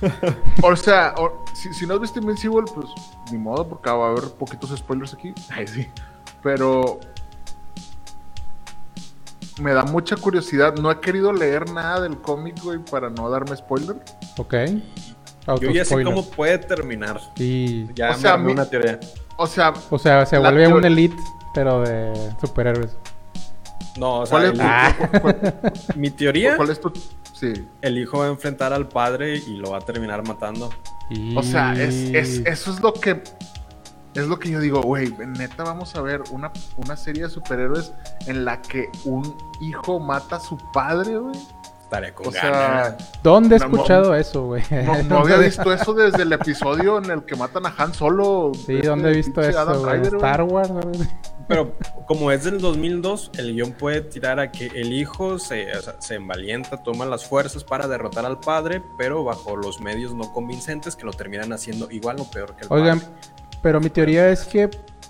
O 0.62 0.74
sea, 0.76 1.14
o- 1.18 1.44
si, 1.54 1.72
si 1.74 1.86
no 1.86 1.94
has 1.94 2.00
visto 2.00 2.18
Invincible, 2.20 2.62
pues 2.74 2.86
ni 3.30 3.36
modo, 3.38 3.68
porque 3.68 3.90
va 3.90 4.06
a 4.06 4.10
haber 4.12 4.30
poquitos 4.38 4.70
spoilers 4.76 5.12
aquí. 5.12 5.34
Ay, 5.50 5.66
sí. 5.66 5.88
Pero 6.42 7.00
me 9.60 9.72
da 9.72 9.84
mucha 9.84 10.16
curiosidad. 10.16 10.74
No 10.76 10.90
he 10.90 11.00
querido 11.00 11.32
leer 11.32 11.70
nada 11.70 12.00
del 12.00 12.18
cómic, 12.20 12.60
güey, 12.62 12.78
para 12.78 13.10
no 13.10 13.28
darme 13.30 13.56
spoiler. 13.56 13.96
Ok. 14.38 14.54
Yo 15.60 15.70
ya 15.70 15.84
sé 15.84 16.02
cómo 16.02 16.24
puede 16.30 16.58
terminar. 16.58 17.20
Y. 17.36 17.92
Ya 17.94 18.10
O 18.10 18.12
me 18.14 18.18
sea, 18.18 18.36
mi- 18.36 18.52
una 18.52 18.64
teoría. 18.68 18.98
O 19.36 19.46
sea, 19.46 19.74
O 19.90 19.98
sea, 19.98 20.24
se 20.26 20.38
vuelve 20.38 20.66
teo- 20.66 20.76
un 20.76 20.84
elite, 20.84 21.16
pero 21.54 21.82
de 21.82 22.12
superhéroes. 22.40 22.96
No, 23.96 24.20
o 24.20 24.26
sea, 24.26 24.38
¿cuál 24.38 24.44
es, 24.44 24.50
el- 24.52 24.58
tu- 24.58 24.64
Ah. 24.64 24.96
cu- 25.12 25.20
cu- 25.20 25.98
mi 25.98 26.10
teoría, 26.10 26.56
cuál 26.56 26.70
es 26.70 26.80
tu. 26.80 26.92
Sí. 27.32 27.52
el 27.82 27.98
hijo 27.98 28.18
va 28.20 28.26
a 28.26 28.28
enfrentar 28.28 28.72
al 28.72 28.88
padre 28.88 29.36
y 29.36 29.56
lo 29.56 29.72
va 29.72 29.78
a 29.78 29.80
terminar 29.80 30.26
matando. 30.26 30.70
Y... 31.10 31.36
O 31.36 31.42
sea, 31.42 31.74
es, 31.74 31.94
es- 32.14 32.42
eso 32.46 32.70
es 32.72 32.80
lo 32.80 32.92
que. 32.94 33.22
Es 34.14 34.26
lo 34.28 34.38
que 34.38 34.50
yo 34.50 34.60
digo, 34.60 34.80
güey, 34.82 35.12
neta 35.26 35.64
vamos 35.64 35.94
a 35.96 36.02
ver 36.02 36.22
una, 36.30 36.52
una 36.76 36.96
serie 36.96 37.24
de 37.24 37.30
superhéroes 37.30 37.92
en 38.26 38.44
la 38.44 38.62
que 38.62 38.88
un 39.04 39.36
hijo 39.60 39.98
mata 39.98 40.36
a 40.36 40.40
su 40.40 40.56
padre, 40.72 41.18
güey. 41.18 41.34
Estaré 41.82 42.14
con 42.14 42.28
O 42.28 42.30
ganas. 42.30 42.96
sea, 42.96 42.96
¿Dónde 43.22 43.56
he 43.56 43.58
no, 43.58 43.64
escuchado 43.66 44.14
eso, 44.14 44.46
güey? 44.46 44.62
no, 44.70 45.02
no 45.02 45.18
había 45.20 45.36
visto 45.38 45.72
eso 45.72 45.92
desde 45.94 46.22
el 46.22 46.32
episodio 46.32 46.98
en 46.98 47.10
el 47.10 47.24
que 47.24 47.36
matan 47.36 47.66
a 47.66 47.74
Han 47.76 47.92
Solo. 47.92 48.52
Sí, 48.54 48.76
este 48.76 48.88
¿dónde 48.88 49.10
he 49.10 49.16
visto 49.16 49.40
eso, 49.42 49.80
güey? 49.80 50.00
Star 50.02 50.42
Wars, 50.42 50.70
güey. 50.70 50.84
Pero 51.46 51.76
como 52.06 52.30
es 52.30 52.44
del 52.44 52.58
2002, 52.58 53.32
el 53.36 53.52
guion 53.54 53.72
puede 53.72 54.00
tirar 54.00 54.40
a 54.40 54.50
que 54.50 54.66
el 54.68 54.94
hijo 54.94 55.38
se, 55.38 55.76
o 55.76 55.82
sea, 55.82 56.00
se 56.00 56.14
envalienta, 56.14 56.82
toma 56.82 57.04
las 57.04 57.26
fuerzas 57.26 57.64
para 57.64 57.86
derrotar 57.86 58.24
al 58.24 58.40
padre, 58.40 58.82
pero 58.96 59.24
bajo 59.24 59.54
los 59.54 59.78
medios 59.78 60.14
no 60.14 60.32
convincentes 60.32 60.96
que 60.96 61.04
lo 61.04 61.12
terminan 61.12 61.52
haciendo 61.52 61.90
igual 61.90 62.18
o 62.18 62.30
peor 62.30 62.56
que 62.56 62.62
el 62.64 62.68
Oigan, 62.72 62.98
padre. 63.00 63.12
Pero 63.64 63.80
mi 63.80 63.88
teoría 63.90 64.28
es 64.28 64.44
que, 64.44 64.68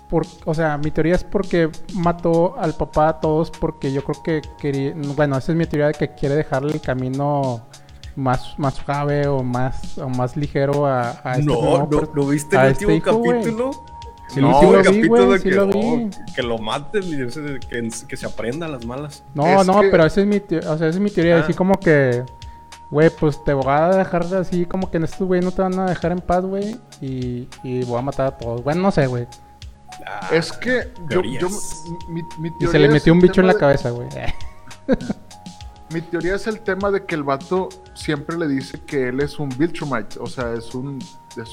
por, 0.09 0.25
o 0.45 0.53
sea, 0.53 0.77
mi 0.77 0.89
teoría 0.89 1.13
es 1.15 1.23
porque 1.25 1.69
mató 1.93 2.55
al 2.57 2.73
papá 2.73 3.09
a 3.09 3.19
todos 3.19 3.51
porque 3.51 3.91
yo 3.91 4.01
creo 4.03 4.23
que 4.23 4.41
quería, 4.57 4.93
bueno, 5.15 5.37
esa 5.37 5.51
es 5.51 5.57
mi 5.57 5.65
teoría 5.65 5.87
de 5.87 5.93
que 5.93 6.15
quiere 6.15 6.35
dejarle 6.35 6.71
el 6.73 6.79
camino 6.81 7.67
más, 8.15 8.57
más 8.57 8.75
suave 8.75 9.27
o 9.27 9.43
más, 9.43 9.97
o 9.97 10.07
más 10.07 10.37
ligero 10.37 10.85
a, 10.87 11.19
a 11.23 11.33
este 11.33 11.43
No, 11.45 11.61
nuevo 11.61 11.87
no, 11.91 12.09
¿no 12.15 12.27
viste 12.29 12.55
el 12.55 12.71
este 12.71 12.85
último 12.85 13.11
hijo, 13.11 13.21
capítulo? 13.23 13.71
Sí, 14.29 14.39
No, 14.41 14.59
sí 14.61 14.65
lo 14.65 14.71
el 14.71 14.77
vi, 14.79 14.83
capítulo 14.85 15.25
güey, 15.25 15.31
de 15.33 15.37
sí 15.39 15.49
que, 15.49 15.55
lo 15.55 15.65
no, 15.65 15.73
vi. 15.73 16.09
que 16.35 16.41
lo 16.43 16.57
maten 16.57 17.03
y 17.03 17.17
que, 17.67 17.89
que 18.07 18.15
se 18.17 18.25
aprenda 18.25 18.67
las 18.69 18.85
malas. 18.85 19.23
No, 19.33 19.45
Es 19.61 19.67
no, 19.67 19.81
que- 19.81 19.89
pero 19.89 20.05
esa 20.05 20.21
es 20.21 20.27
mi, 20.27 20.39
te- 20.39 20.59
o 20.59 20.61
sea, 20.77 20.87
esa 20.87 20.87
es 20.87 20.99
mi 20.99 21.09
teoría, 21.11 21.37
Ah. 21.37 21.41
así 21.41 21.53
como 21.53 21.73
que, 21.75 22.23
güey, 22.91 23.09
pues 23.09 23.43
te 23.43 23.53
voy 23.53 23.65
a 23.67 23.89
dejar 23.89 24.23
así 24.35 24.65
como 24.65 24.89
que 24.91 24.97
en 24.97 25.03
estos 25.05 25.27
güey 25.27 25.41
no 25.41 25.51
te 25.51 25.61
van 25.61 25.77
a 25.79 25.85
dejar 25.85 26.11
en 26.11 26.19
paz, 26.19 26.43
güey, 26.45 26.79
y, 27.01 27.47
y 27.63 27.83
voy 27.85 27.99
a 27.99 28.01
matar 28.01 28.27
a 28.27 28.37
todos. 28.37 28.63
Bueno, 28.63 28.81
no 28.81 28.91
sé, 28.91 29.07
güey. 29.07 29.27
Ah, 30.05 30.29
Es 30.31 30.51
que 30.51 30.91
yo, 31.09 31.21
yo- 31.21 31.47
Teorías. 31.47 31.83
mi, 32.09 32.21
mi 32.39 32.51
Y 32.59 32.67
se 32.67 32.79
le 32.79 32.89
metió 32.89 33.13
un 33.13 33.19
bicho 33.19 33.41
en 33.41 33.47
la 33.47 33.53
de- 33.53 33.59
cabeza, 33.59 33.89
güey. 33.91 34.07
Mi 35.91 36.01
teoría 36.01 36.35
es 36.35 36.47
el 36.47 36.59
tema 36.61 36.89
de 36.89 37.05
que 37.05 37.13
el 37.15 37.23
vato 37.23 37.69
siempre 37.93 38.35
le 38.37 38.47
dice 38.47 38.81
que 38.81 39.09
él 39.09 39.21
es 39.21 39.39
un 39.39 39.49
Viltrumite, 39.49 40.17
o 40.19 40.25
sea, 40.25 40.51
es 40.53 40.73
un 40.73 40.97
es, 41.37 41.49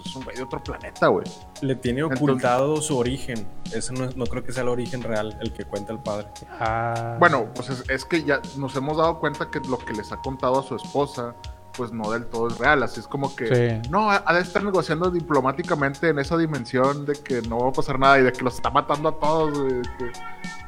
es- 0.00 0.06
es 0.10 0.16
un 0.16 0.24
güey 0.24 0.36
de 0.36 0.42
otro 0.42 0.62
planeta, 0.62 1.08
güey. 1.08 1.24
le 1.62 1.74
tiene 1.76 2.00
Entonces- 2.00 2.22
ocultado 2.22 2.76
su 2.80 2.96
origen. 2.96 3.46
Ese 3.72 3.92
no, 3.92 4.08
no 4.16 4.26
creo 4.26 4.42
que 4.42 4.52
sea 4.52 4.62
el 4.62 4.68
origen 4.68 5.02
real, 5.02 5.36
el 5.40 5.52
que 5.52 5.64
cuenta 5.64 5.92
el 5.92 5.98
padre. 5.98 6.26
Ah. 6.58 7.16
Bueno, 7.18 7.48
pues 7.54 7.70
es, 7.70 7.84
es 7.88 8.04
que 8.04 8.22
ya 8.24 8.40
nos 8.56 8.74
hemos 8.76 8.96
dado 8.96 9.18
cuenta 9.20 9.50
que 9.50 9.60
lo 9.60 9.78
que 9.78 9.92
les 9.92 10.10
ha 10.12 10.16
contado 10.18 10.60
a 10.60 10.62
su 10.62 10.74
esposa, 10.76 11.34
pues 11.76 11.92
no 11.92 12.10
del 12.10 12.26
todo 12.26 12.48
es 12.48 12.58
real. 12.58 12.82
Así 12.82 12.98
es 13.00 13.06
como 13.06 13.34
que 13.36 13.80
Sí. 13.82 13.88
no, 13.90 14.10
ha 14.10 14.22
ha 14.26 14.34
de 14.34 14.40
estar 14.40 14.62
negociando 14.64 15.10
diplomáticamente 15.10 16.08
en 16.08 16.18
esa 16.18 16.36
dimensión 16.36 17.06
de 17.06 17.12
que 17.14 17.42
no 17.42 17.58
va 17.60 17.68
a 17.68 17.72
pasar 17.72 17.98
nada 17.98 18.18
y 18.18 18.22
de 18.22 18.32
que 18.32 18.42
los 18.42 18.54
está 18.56 18.70
matando 18.70 19.08
a 19.10 19.18
todos, 19.18 19.56
güey. 19.58 19.74
de 19.74 19.82
que- 19.98 20.12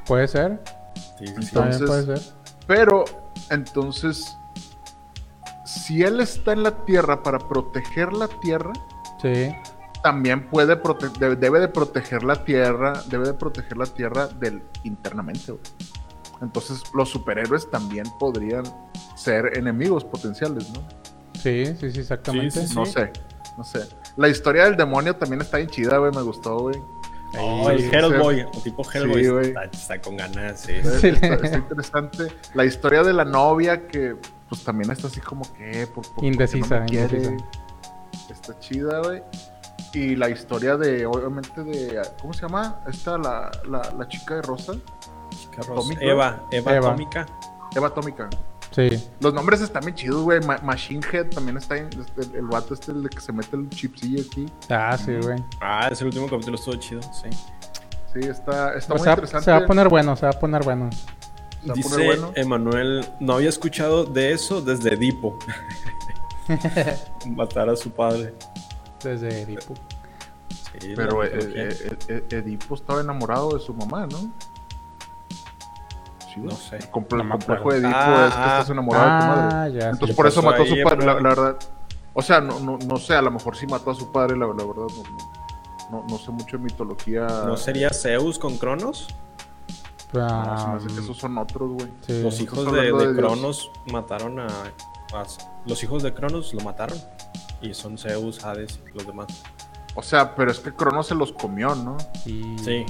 Puede 0.07 0.29
ser. 0.29 0.63
Sí, 1.19 1.27
sí, 1.27 1.43
sí. 1.43 1.53
También 1.55 1.81
Entonces- 1.83 1.87
puede 1.89 2.17
ser. 2.19 2.35
Pero, 2.67 3.05
entonces, 3.51 4.37
si 5.65 6.03
él 6.03 6.21
está 6.21 6.53
en 6.53 6.63
la 6.63 6.85
Tierra 6.85 7.23
para 7.23 7.39
proteger 7.39 8.13
la 8.13 8.29
Tierra, 8.29 8.73
Sí. 9.23 9.55
también 10.03 10.49
puede 10.49 10.77
debe 11.37 11.61
de 11.61 11.69
proteger 11.69 12.25
la 12.25 12.45
Tierra, 12.45 12.93
debe 13.09 13.27
de 13.29 13.35
proteger 13.35 13.77
la 13.77 13.87
Tierra 13.87 14.27
del 14.27 14.63
internamente, 14.83 15.53
güey. 15.53 15.63
Entonces, 16.41 16.83
los 16.93 17.09
superhéroes 17.09 17.71
también 17.71 18.05
podrían 18.19 18.65
ser 19.15 19.57
enemigos 19.57 20.05
potenciales, 20.05 20.69
¿no? 20.71 20.83
Sí, 21.41 21.67
sí, 21.79 21.93
sí, 21.93 22.01
exactamente. 22.01 22.51
Sí, 22.63 22.67
sí, 22.67 22.75
No 22.75 22.85
sé, 22.85 23.13
no 23.57 23.63
sé. 23.65 23.81
La 24.17 24.29
historia 24.29 24.65
del 24.65 24.77
demonio 24.77 25.15
también 25.15 25.41
está 25.41 25.59
bien 25.59 25.71
chida, 25.71 25.99
güey, 25.99 26.11
me 26.13 26.23
gustó, 26.23 26.59
güey. 26.59 26.77
Oh, 27.39 27.71
el 27.71 27.81
Hellboy, 27.95 28.41
el 28.41 28.63
tipo 28.63 28.83
Hellboy 28.93 29.25
Sí, 29.25 29.49
está, 29.49 29.65
está 29.65 30.01
con 30.03 30.17
ganas, 30.17 30.61
sí. 30.61 30.75
Sí. 31.01 31.09
Está, 31.09 31.27
está 31.35 31.57
interesante. 31.59 32.27
La 32.55 32.65
historia 32.65 33.03
de 33.05 33.13
la 33.15 33.25
novia 33.25 33.87
que 33.87 34.17
pues 34.51 34.65
también 34.65 34.91
está 34.91 35.07
así 35.07 35.21
como 35.21 35.51
que 35.55 35.87
por, 35.87 36.07
por- 36.13 36.25
Indecisa, 36.25 36.81
no 36.81 36.87
indecisa. 36.87 37.33
Está 38.31 38.59
chida, 38.61 39.01
güey. 39.01 39.23
Y 39.95 40.17
la 40.17 40.31
historia 40.31 40.77
de, 40.77 41.05
obviamente, 41.07 41.63
de. 41.63 42.01
¿Cómo 42.21 42.33
se 42.33 42.43
llama? 42.43 42.81
Esta, 42.89 43.19
la, 43.19 43.51
la, 43.69 43.93
la 43.99 44.09
chica 44.09 44.37
de 44.37 44.43
Rosa. 44.43 44.73
Carros. 45.55 45.79
Atómico. 45.81 46.01
Eva, 46.03 46.47
Eva, 46.51 46.75
Eva. 46.77 46.89
Atómica. 46.89 47.27
Eva 47.75 47.87
Atómica. 47.89 48.31
Sí. 48.71 48.89
Los 49.21 49.35
nombres 49.35 49.61
están 49.61 49.83
bien 49.85 49.95
chidos, 49.95 50.23
güey. 50.23 50.41
Ma- 50.41 50.59
Machine 50.63 51.03
Head 51.13 51.27
también 51.31 51.59
está 51.59 51.77
en. 51.77 51.89
este, 52.01 52.39
el, 52.39 52.47
vato 52.47 52.73
este, 52.73 52.93
el 52.93 53.09
que 53.11 53.21
se 53.21 53.33
mete 53.33 53.55
el 53.57 53.69
chipsillo 53.69 54.23
aquí. 54.27 54.47
Ah, 54.71 54.97
sí, 54.97 55.15
güey. 55.21 55.43
Ah, 55.61 55.89
ese 55.93 56.05
último 56.07 56.27
capítulo 56.27 56.57
estuvo 56.57 56.75
chido, 56.77 57.03
sí. 57.03 57.29
Sí, 58.15 58.21
está, 58.29 58.75
está 58.75 58.89
Pues 58.89 58.89
muy 58.89 58.99
se, 59.01 59.05
va, 59.07 59.13
interesante. 59.13 59.45
se 59.45 59.51
va 59.51 59.57
a 59.59 59.67
poner 59.67 59.89
bueno, 59.91 60.17
se 60.17 60.25
va 60.27 60.31
a 60.33 60.39
poner 60.39 60.63
bueno. 60.65 60.91
Se 60.93 61.67
va 61.69 61.73
a 61.73 61.77
Dice 61.77 61.89
poner 61.91 62.07
bueno. 62.07 62.33
Emanuel, 62.35 63.07
no 63.21 63.35
había 63.35 63.49
escuchado 63.51 64.05
de 64.05 64.33
eso 64.33 64.61
desde 64.63 64.95
Edipo. 64.95 65.39
Matar 67.27 67.69
a 67.71 67.77
su 67.77 67.91
padre. 67.91 68.35
Desde 69.03 69.43
Edipo. 69.43 69.75
Sí, 70.81 70.93
Pero 70.97 71.23
eh, 71.25 71.31
eh, 71.35 71.97
eh, 72.09 72.27
Edipo 72.31 72.75
estaba 72.75 73.01
enamorado 73.01 73.51
de 73.55 73.61
su 73.61 73.75
mamá, 73.75 74.07
¿no? 74.07 74.19
Sí, 76.33 76.41
No 76.41 76.51
sé. 76.53 76.77
El, 76.77 76.83
No 76.85 76.91
complejo 76.91 77.73
de 77.73 77.79
Edipo 77.79 77.93
Ah, 77.95 78.27
es 78.29 78.35
que 78.35 78.41
ah. 78.41 78.47
estás 78.59 78.71
enamorado 78.71 79.05
de 79.05 79.21
tu 79.21 79.27
madre. 79.27 79.57
Ah, 79.57 79.69
ya. 79.69 79.91
Entonces 79.91 80.17
por 80.17 80.27
eso 80.27 80.43
mató 80.43 80.63
a 80.63 80.67
su 80.67 80.77
padre, 80.83 81.05
la, 81.07 81.15
verdad. 81.15 81.57
O 82.15 82.23
sea, 82.23 82.41
no, 82.41 82.59
no, 82.61 82.79
no 82.79 82.97
sé, 82.97 83.15
a 83.15 83.23
lo 83.23 83.31
mejor 83.31 83.57
sí 83.57 83.67
mató 83.67 83.91
a 83.91 83.95
su 83.95 84.11
padre, 84.13 84.37
la, 84.37 84.47
la 84.47 84.53
verdad. 84.55 84.75
No, 84.77 85.03
no, 85.91 86.01
no, 86.03 86.07
no 86.09 86.19
sé 86.19 86.31
mucho 86.31 86.57
de 86.57 86.63
mitología. 86.65 87.27
¿No 87.47 87.57
sería 87.57 87.91
Zeus 87.91 88.39
con 88.39 88.57
Cronos? 88.57 89.09
No, 90.13 90.21
se 90.21 90.35
Ah, 90.35 90.67
me 90.73 90.77
hace 90.77 90.87
que 90.95 91.01
esos 91.01 91.17
son 91.17 91.39
otros, 91.39 91.71
güey. 91.71 91.89
sí. 92.07 92.23
Los 92.23 92.39
hijos 92.41 92.71
de, 92.73 92.93
de 92.93 93.09
de. 93.09 93.17
Cronos 93.17 93.71
mataron 93.91 94.41
a- 94.41 94.47
Los 95.67 95.83
hijos 95.83 96.03
de 96.03 96.13
Cronos 96.15 96.53
lo 96.55 96.61
mataron. 96.63 96.99
Y 97.61 97.75
son 97.75 97.97
Zeus, 97.99 98.45
Hades 98.45 98.81
y 98.93 98.97
los 98.97 99.07
demás. 99.07 99.29
O 99.95 100.03
sea, 100.03 100.35
pero 100.35 100.51
es 100.51 100.59
que 100.59 100.73
Cronos 100.73 101.07
se 101.07 101.15
los 101.15 101.33
comió, 101.33 101.75
¿no? 101.75 101.97
Y- 102.27 102.57
Sí. 102.59 102.85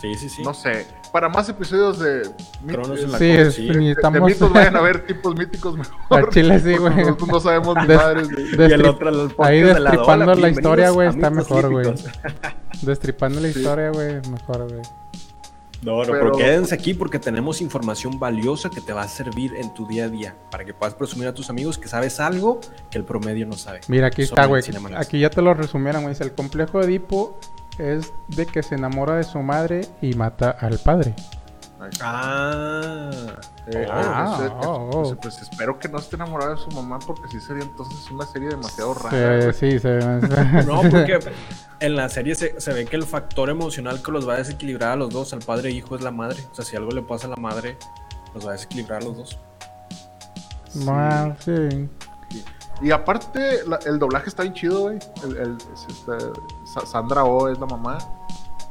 Sí, 0.00 0.14
sí, 0.14 0.28
sí. 0.28 0.42
No 0.42 0.54
sé. 0.54 0.86
Para 1.12 1.28
más 1.28 1.48
episodios 1.48 1.98
de, 1.98 2.22
Cronos 2.68 3.00
en 3.00 3.10
la 3.10 3.18
Sí, 3.18 3.30
es- 3.30 3.54
sí. 3.54 3.62
ni 3.62 3.68
de- 3.68 3.78
de 3.80 3.90
estamos... 3.92 4.20
mitos, 4.30 4.52
vayan 4.52 4.76
a 4.76 4.80
ver 4.80 5.04
tipos 5.06 5.34
míticos 5.34 5.76
mejor. 5.76 5.96
Al 6.10 6.28
chile 6.28 6.60
sí, 6.60 6.76
güey. 6.76 6.94
Nosotros 6.96 7.28
no 7.28 7.40
sabemos 7.40 7.74
ni 7.76 7.94
madres, 7.96 8.30
güey. 8.30 8.46
Y 8.46 8.50
el 8.52 8.58
destrip- 8.58 8.88
otro, 8.90 9.08
el 9.08 9.16
podcast 9.30 9.40
ahí 9.50 9.60
de 9.62 9.80
la 9.80 9.90
destripando 9.90 10.34
la 10.36 10.48
historia, 10.50 10.90
güey, 10.90 11.08
a 11.08 11.10
está 11.10 11.30
mejor, 11.30 11.70
güey. 11.70 11.94
Destripando 12.82 13.40
la 13.40 13.48
Sí. 13.52 13.58
historia, 13.58 13.90
güey, 13.90 14.14
mejor, 14.30 14.68
güey. 14.68 14.82
No, 15.82 15.98
no, 15.98 16.12
pero... 16.12 16.32
Pero- 16.32 16.36
quédense 16.36 16.74
aquí 16.74 16.94
porque 16.94 17.18
tenemos 17.18 17.60
información 17.60 18.18
valiosa 18.18 18.70
que 18.70 18.80
te 18.80 18.92
va 18.92 19.02
a 19.02 19.08
servir 19.08 19.54
en 19.56 19.72
tu 19.74 19.86
día 19.86 20.04
a 20.04 20.08
día 20.08 20.36
para 20.50 20.64
que 20.64 20.74
puedas 20.74 20.94
presumir 20.94 21.28
a 21.28 21.34
tus 21.34 21.50
amigos 21.50 21.78
que 21.78 21.88
sabes 21.88 22.20
algo 22.20 22.60
que 22.90 22.98
el 22.98 23.04
promedio 23.04 23.46
no 23.46 23.54
sabe. 23.54 23.80
Mira, 23.88 24.08
aquí 24.08 24.24
Solo 24.26 24.42
está, 24.42 24.46
güey. 24.46 24.94
Aquí 24.96 25.20
ya 25.20 25.30
te 25.30 25.42
lo 25.42 25.54
resumieron, 25.54 26.02
güey. 26.02 26.14
Dice, 26.14 26.24
el 26.24 26.32
complejo 26.32 26.78
de 26.80 26.86
Edipo 26.86 27.38
es 27.78 28.12
de 28.28 28.46
que 28.46 28.62
se 28.62 28.74
enamora 28.74 29.14
de 29.16 29.24
su 29.24 29.38
madre 29.40 29.82
y 30.02 30.14
mata 30.14 30.50
al 30.50 30.78
padre. 30.78 31.14
Ah, 32.00 33.10
Eh, 33.68 33.86
Ah, 33.90 34.34
pues, 34.38 34.50
eh, 34.50 34.54
oh, 34.66 34.90
pues, 34.90 35.08
oh. 35.12 35.16
pues 35.20 35.42
espero 35.42 35.78
que 35.78 35.88
no 35.88 35.98
esté 35.98 36.16
enamorado 36.16 36.54
de 36.54 36.60
su 36.60 36.70
mamá 36.70 36.98
porque 36.98 37.28
sí 37.28 37.40
sería 37.40 37.62
entonces 37.64 38.10
una 38.10 38.26
serie 38.26 38.48
demasiado 38.48 38.94
rara. 38.94 39.36
Güey. 39.36 39.52
sí, 39.52 39.78
se... 39.78 39.98
no, 40.66 40.80
porque 40.90 41.18
en 41.80 41.96
la 41.96 42.08
serie 42.08 42.34
se, 42.34 42.60
se 42.60 42.72
ve 42.72 42.86
que 42.86 42.96
el 42.96 43.04
factor 43.04 43.50
emocional 43.50 44.02
que 44.02 44.10
los 44.10 44.28
va 44.28 44.34
a 44.34 44.36
desequilibrar 44.38 44.92
a 44.92 44.96
los 44.96 45.10
dos, 45.10 45.32
al 45.32 45.40
padre 45.40 45.68
e 45.68 45.72
hijo, 45.72 45.94
es 45.96 46.02
la 46.02 46.10
madre. 46.10 46.38
O 46.50 46.54
sea, 46.54 46.64
si 46.64 46.76
algo 46.76 46.90
le 46.90 47.02
pasa 47.02 47.26
a 47.26 47.30
la 47.30 47.36
madre, 47.36 47.76
los 48.34 48.44
va 48.46 48.50
a 48.50 48.52
desequilibrar 48.52 49.02
a 49.02 49.04
los 49.04 49.16
dos. 49.16 49.38
Ah, 50.86 51.34
sí. 51.40 51.88
Y 52.80 52.90
aparte, 52.92 53.64
la- 53.66 53.80
el 53.86 53.98
doblaje 53.98 54.28
está 54.28 54.42
bien 54.44 54.54
chido, 54.54 54.80
güey. 54.82 54.98
El, 55.24 55.36
el- 55.36 55.58
es 55.74 55.86
este, 55.88 56.12
Sa- 56.72 56.86
Sandra 56.86 57.24
Oh 57.24 57.48
es 57.48 57.58
la 57.58 57.66
mamá. 57.66 57.98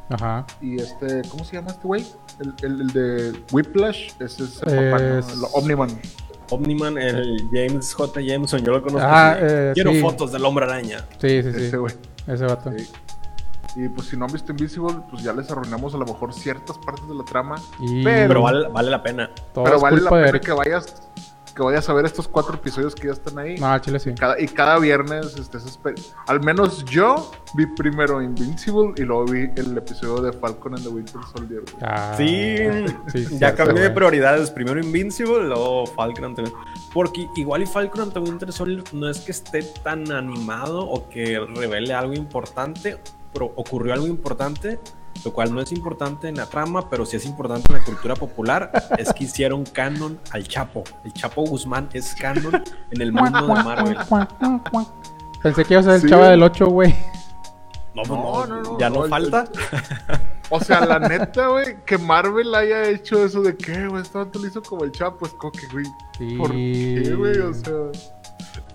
Ajá. 0.10 0.46
Y 0.62 0.80
este, 0.82 1.22
¿cómo 1.30 1.44
se 1.44 1.58
llama 1.58 1.72
este 1.72 1.86
güey? 1.86 2.06
El, 2.40 2.54
el- 2.62 2.82
el 2.82 2.88
de 2.88 3.44
Whiplash, 3.52 4.12
ese 4.20 4.44
es 4.44 4.62
el 4.64 4.92
papá, 4.92 5.04
El 5.04 5.24
Omniman. 5.54 6.00
Omniman, 6.50 6.98
el 6.98 7.44
James 7.52 7.94
J. 7.94 8.22
Jameson, 8.22 8.62
yo 8.64 8.72
lo 8.74 8.82
conozco. 8.82 9.06
Ah, 9.08 9.32
así. 9.32 9.42
eh, 9.44 9.72
Quiero 9.74 9.92
sí. 9.92 10.02
fotos 10.02 10.32
del 10.32 10.46
hombre 10.46 10.66
araña. 10.66 11.00
Sí, 11.20 11.42
sí, 11.44 11.52
sí. 11.52 11.64
Ese 11.66 11.78
güey. 11.78 11.94
Ese 12.28 12.46
vato. 12.46 12.72
Sí. 12.78 12.88
Y 13.76 13.90
pues 13.90 14.08
si 14.08 14.18
no 14.18 14.26
han 14.26 14.32
visto 14.32 14.52
Invisible, 14.52 14.96
pues 15.12 15.24
ya 15.24 15.34
les 15.34 15.52
arruinamos 15.52 15.94
a 15.94 15.98
lo 15.98 16.06
mejor 16.06 16.34
ciertas 16.34 16.78
partes 16.80 17.08
de 17.08 17.16
la 17.16 17.24
trama. 17.26 17.56
Y 17.80 18.04
Pero- 18.04 18.28
Pero 18.30 18.42
vale, 18.42 18.68
vale 18.70 18.90
la 18.90 19.04
pena. 19.04 19.30
todo 19.54 19.66
pero 19.66 19.76
es 19.78 19.82
vale 19.82 19.96
la 19.98 20.02
culpa 20.10 20.18
de 20.20 20.26
pena 20.32 20.40
que 20.40 20.52
vayas, 20.54 20.96
que 21.58 21.64
vayas 21.64 21.90
a 21.90 21.94
ver 21.94 22.06
estos 22.06 22.28
cuatro 22.28 22.54
episodios 22.54 22.94
que 22.94 23.08
ya 23.08 23.14
están 23.14 23.40
ahí. 23.40 23.58
No, 23.58 23.68
al 23.68 23.82
chile 23.82 24.00
sí. 24.00 24.14
Cada, 24.14 24.40
y 24.40 24.48
cada 24.48 24.78
viernes, 24.78 25.36
este, 25.38 25.58
al 26.28 26.40
menos 26.42 26.86
yo 26.86 27.32
vi 27.56 27.66
primero 27.66 28.22
Invincible 28.22 28.94
y 28.96 29.02
luego 29.02 29.26
vi 29.26 29.50
el 29.56 29.76
episodio 29.76 30.22
de 30.22 30.34
Falcon 30.34 30.76
and 30.76 30.84
the 30.84 30.90
Winter 30.90 31.20
Soldier. 31.36 31.64
Ah, 31.82 32.14
Sí, 32.16 32.58
sí, 33.08 33.24
ya 33.24 33.50
cierto, 33.50 33.66
cambié 33.66 33.84
de 33.84 33.90
prioridades. 33.90 34.52
Primero 34.52 34.80
Invincible, 34.80 35.46
luego 35.46 35.88
Falcon 35.88 36.26
and 36.26 36.36
the 36.36 36.42
Winter 36.44 36.60
Porque 36.94 37.28
igual 37.36 37.64
y 37.64 37.66
Falcon 37.66 38.02
and 38.02 38.14
the 38.14 38.20
Winter 38.20 38.54
Soldier 38.54 38.84
no 38.94 39.10
es 39.10 39.22
que 39.22 39.32
esté 39.32 39.64
tan 39.84 40.12
animado 40.12 40.88
o 40.88 41.10
que 41.10 41.40
revele 41.56 41.96
algo 41.96 42.14
importante, 42.14 43.00
pero 43.34 43.48
ocurrió 43.56 43.94
algo 43.94 44.06
importante, 44.06 44.80
lo 45.26 45.34
cual 45.34 45.54
no 45.54 45.62
es 45.62 45.72
importante 45.72 46.28
en 46.28 46.36
la 46.36 46.46
trama, 46.46 46.90
pero 46.90 47.06
sí 47.06 47.18
es 47.18 47.26
importante 47.26 47.72
en 47.72 47.80
la 47.80 47.84
cultura 47.84 48.16
popular, 48.16 48.72
es 48.98 49.12
que 49.14 49.24
hicieron 49.26 49.64
canon 49.66 50.20
al 50.32 50.48
Chapo. 50.48 50.84
El 51.04 51.14
Chapo 51.14 51.44
Guzmán 51.44 51.90
es 51.94 52.16
canon 52.16 52.64
en 52.92 53.02
el 53.02 53.12
mundo 53.12 53.42
de 53.48 53.64
Marvel. 53.64 53.98
Pensé 55.42 55.66
que 55.66 55.74
iba 55.74 55.82
a 55.82 55.84
ser 55.84 55.94
el 55.96 56.02
Sí. 56.02 56.08
chava 56.10 56.30
del 56.30 56.44
8, 56.44 56.66
güey. 56.68 56.96
No, 57.94 58.04
pues 58.04 58.10
No, 58.10 58.46
no, 58.46 58.56
no, 58.58 58.62
no, 58.62 58.80
ya 58.80 58.90
no, 58.90 58.96
no 58.96 59.04
el- 59.06 59.10
falta. 59.10 59.46
O 60.50 60.62
sea, 60.62 60.86
la 60.86 60.98
neta, 60.98 61.48
güey, 61.50 61.84
que 61.86 61.98
Marvel 61.98 62.56
haya 62.56 62.88
hecho 62.88 63.26
eso 63.26 63.42
de 63.42 63.58
que, 63.58 63.86
güey, 63.90 64.02
este 64.02 64.18
lo 64.18 64.48
hizo 64.48 64.62
como 64.62 64.86
el 64.86 64.94
Chapo, 64.94 65.26
es 65.26 65.34
como 65.34 65.52
que, 65.52 65.68
güey, 65.68 65.86
¿por 66.38 66.52
qué, 66.52 67.14
güey? 67.18 67.38
O 67.40 67.54
sea, 67.54 67.74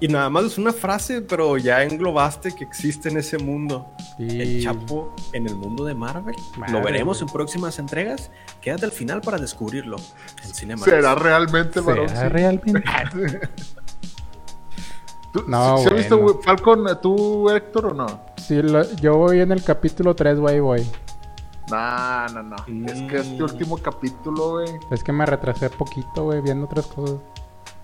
Y 0.02 0.08
nada 0.08 0.28
más 0.30 0.44
es 0.46 0.58
una 0.58 0.72
frase, 0.72 1.22
pero 1.22 1.56
ya 1.58 1.84
englobaste 1.84 2.52
que 2.56 2.64
existe 2.64 3.08
en 3.08 3.18
ese 3.18 3.38
mundo. 3.38 3.92
Sí. 4.16 4.40
El 4.40 4.62
Chapo 4.64 5.14
en 5.32 5.46
el 5.46 5.54
mundo 5.54 5.84
de 5.84 5.94
Marvel. 5.94 6.34
Lo 6.72 6.82
veremos 6.82 7.22
en 7.22 7.28
próximas 7.28 7.78
entregas. 7.78 8.32
Quédate 8.60 8.84
al 8.86 8.90
final 8.90 9.20
para 9.20 9.38
descubrirlo. 9.38 9.98
En 10.42 10.52
Cinema. 10.54 10.84
¿será 10.84 11.14
realmente 11.14 11.78
varón? 11.80 12.08
¿Será 12.08 12.22
Sí. 12.22 12.28
realmente? 12.30 12.82
¿Tú, 15.32 15.44
No, 15.46 15.78
¿sí- 15.78 15.84
sí 15.84 15.88
has 15.90 15.96
visto 15.96 16.40
Falcon 16.42 16.88
eh, 16.88 16.96
tú, 17.00 17.48
Héctor, 17.50 17.86
o 17.86 17.94
no? 17.94 18.06
Sí, 18.38 18.60
lo- 18.60 18.90
yo 18.96 19.16
voy 19.16 19.38
en 19.40 19.52
el 19.52 19.62
capítulo 19.62 20.14
3, 20.16 20.38
güey, 20.38 20.58
voy. 20.60 20.84
No, 21.70 22.28
no, 22.28 22.42
no. 22.42 22.56
Es 22.86 23.00
que 23.02 23.18
este 23.18 23.38
Mm. 23.38 23.42
último 23.44 23.78
capítulo, 23.78 24.50
güey, 24.50 24.68
Es 24.90 25.02
que 25.04 25.12
me 25.12 25.24
retrasé 25.24 25.70
poquito, 25.70 26.24
güey, 26.24 26.40
viendo 26.42 26.66
otras 26.66 26.86
cosas. 26.88 27.16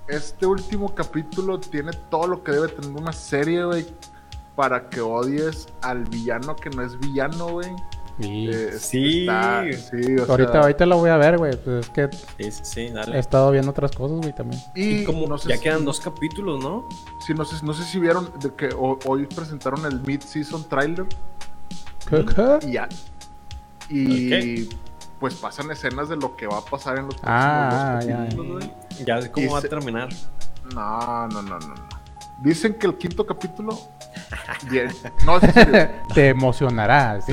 Este 0.09 0.47
último 0.47 0.95
capítulo 0.95 1.59
tiene 1.61 1.93
todo 2.11 2.27
lo 2.27 2.43
que 2.43 2.53
debe 2.53 2.69
tener 2.69 2.91
una 2.91 3.13
serie, 3.13 3.65
güey, 3.65 3.87
para 4.57 4.89
que 4.89 5.01
odies 5.01 5.69
al 5.83 6.05
villano 6.05 6.57
que 6.57 6.71
no 6.71 6.83
es 6.83 6.99
villano, 6.99 7.49
güey. 7.51 7.69
Y 8.21 8.49
Eh, 8.51 8.73
Sí. 8.81 9.21
está- 9.21 9.63
sí, 9.73 10.17
o 10.17 10.29
ahorita, 10.29 10.51
sea, 10.53 10.61
ahorita 10.63 10.87
lo 10.87 10.99
voy 10.99 11.11
a 11.11 11.17
ver, 11.19 11.39
güey. 11.39 11.57
Pues 11.57 11.87
es 11.87 11.91
que 11.91 12.09
Sí, 12.37 12.51
sí, 12.51 12.61
sí, 12.65 12.81
he 12.87 12.93
dale. 12.93 13.17
estado 13.17 13.53
viendo 13.53 13.71
otras 13.71 13.93
cosas, 13.93 14.17
güey, 14.19 14.35
también. 14.35 14.61
y 14.75 15.03
Y 15.03 15.05
como 15.05 15.29
no 15.29 15.39
sé 15.39 15.51
ya 15.51 15.57
si- 15.57 15.63
quedan 15.63 15.85
dos 15.85 16.01
capítulos, 16.01 16.61
¿no? 16.61 16.89
Sí, 17.25 17.33
no 17.35 17.45
sé, 17.45 17.65
no 17.65 17.73
sé 17.75 17.85
si 17.85 18.01
vieron 18.01 18.29
de 18.43 18.53
que 18.55 18.71
ho- 18.77 18.99
hoy 19.07 19.27
presentaron 19.27 19.87
el 19.87 20.01
mid-season 20.01 20.65
trailer 20.69 21.07
¿Qué, 22.09 22.25
qué? 22.61 22.67
y 22.67 22.73
ya. 22.73 22.89
Y 23.89 24.69
pues 25.21 25.35
pasan 25.35 25.71
escenas 25.71 26.09
de 26.09 26.17
lo 26.17 26.37
que 26.37 26.47
va 26.47 26.59
a 26.59 26.65
pasar 26.65 26.99
en 26.99 27.07
los 27.07 27.15
próximos 27.17 27.35
Ah, 27.35 27.95
dos 27.97 28.07
ya, 28.07 28.17
capítulos, 28.19 28.53
güey. 28.65 29.05
Ya 29.07 29.23
sé 29.23 29.31
cómo 29.31 29.47
Y 29.47 29.49
va 29.51 29.61
se- 29.61 29.67
a 29.67 29.71
terminar. 29.71 30.09
No, 30.75 31.29
no, 31.29 31.43
no, 31.43 31.59
no, 31.59 31.59
no. 31.59 31.99
Dicen 32.41 32.75
que 32.75 32.87
el 32.87 32.97
quinto 32.97 33.27
capítulo. 33.27 33.77
Bien. 34.71 34.89
No, 35.27 35.39
es 35.39 35.53
serio. 35.53 35.89
Te 36.15 36.29
emocionará, 36.29 37.21
sí. 37.21 37.33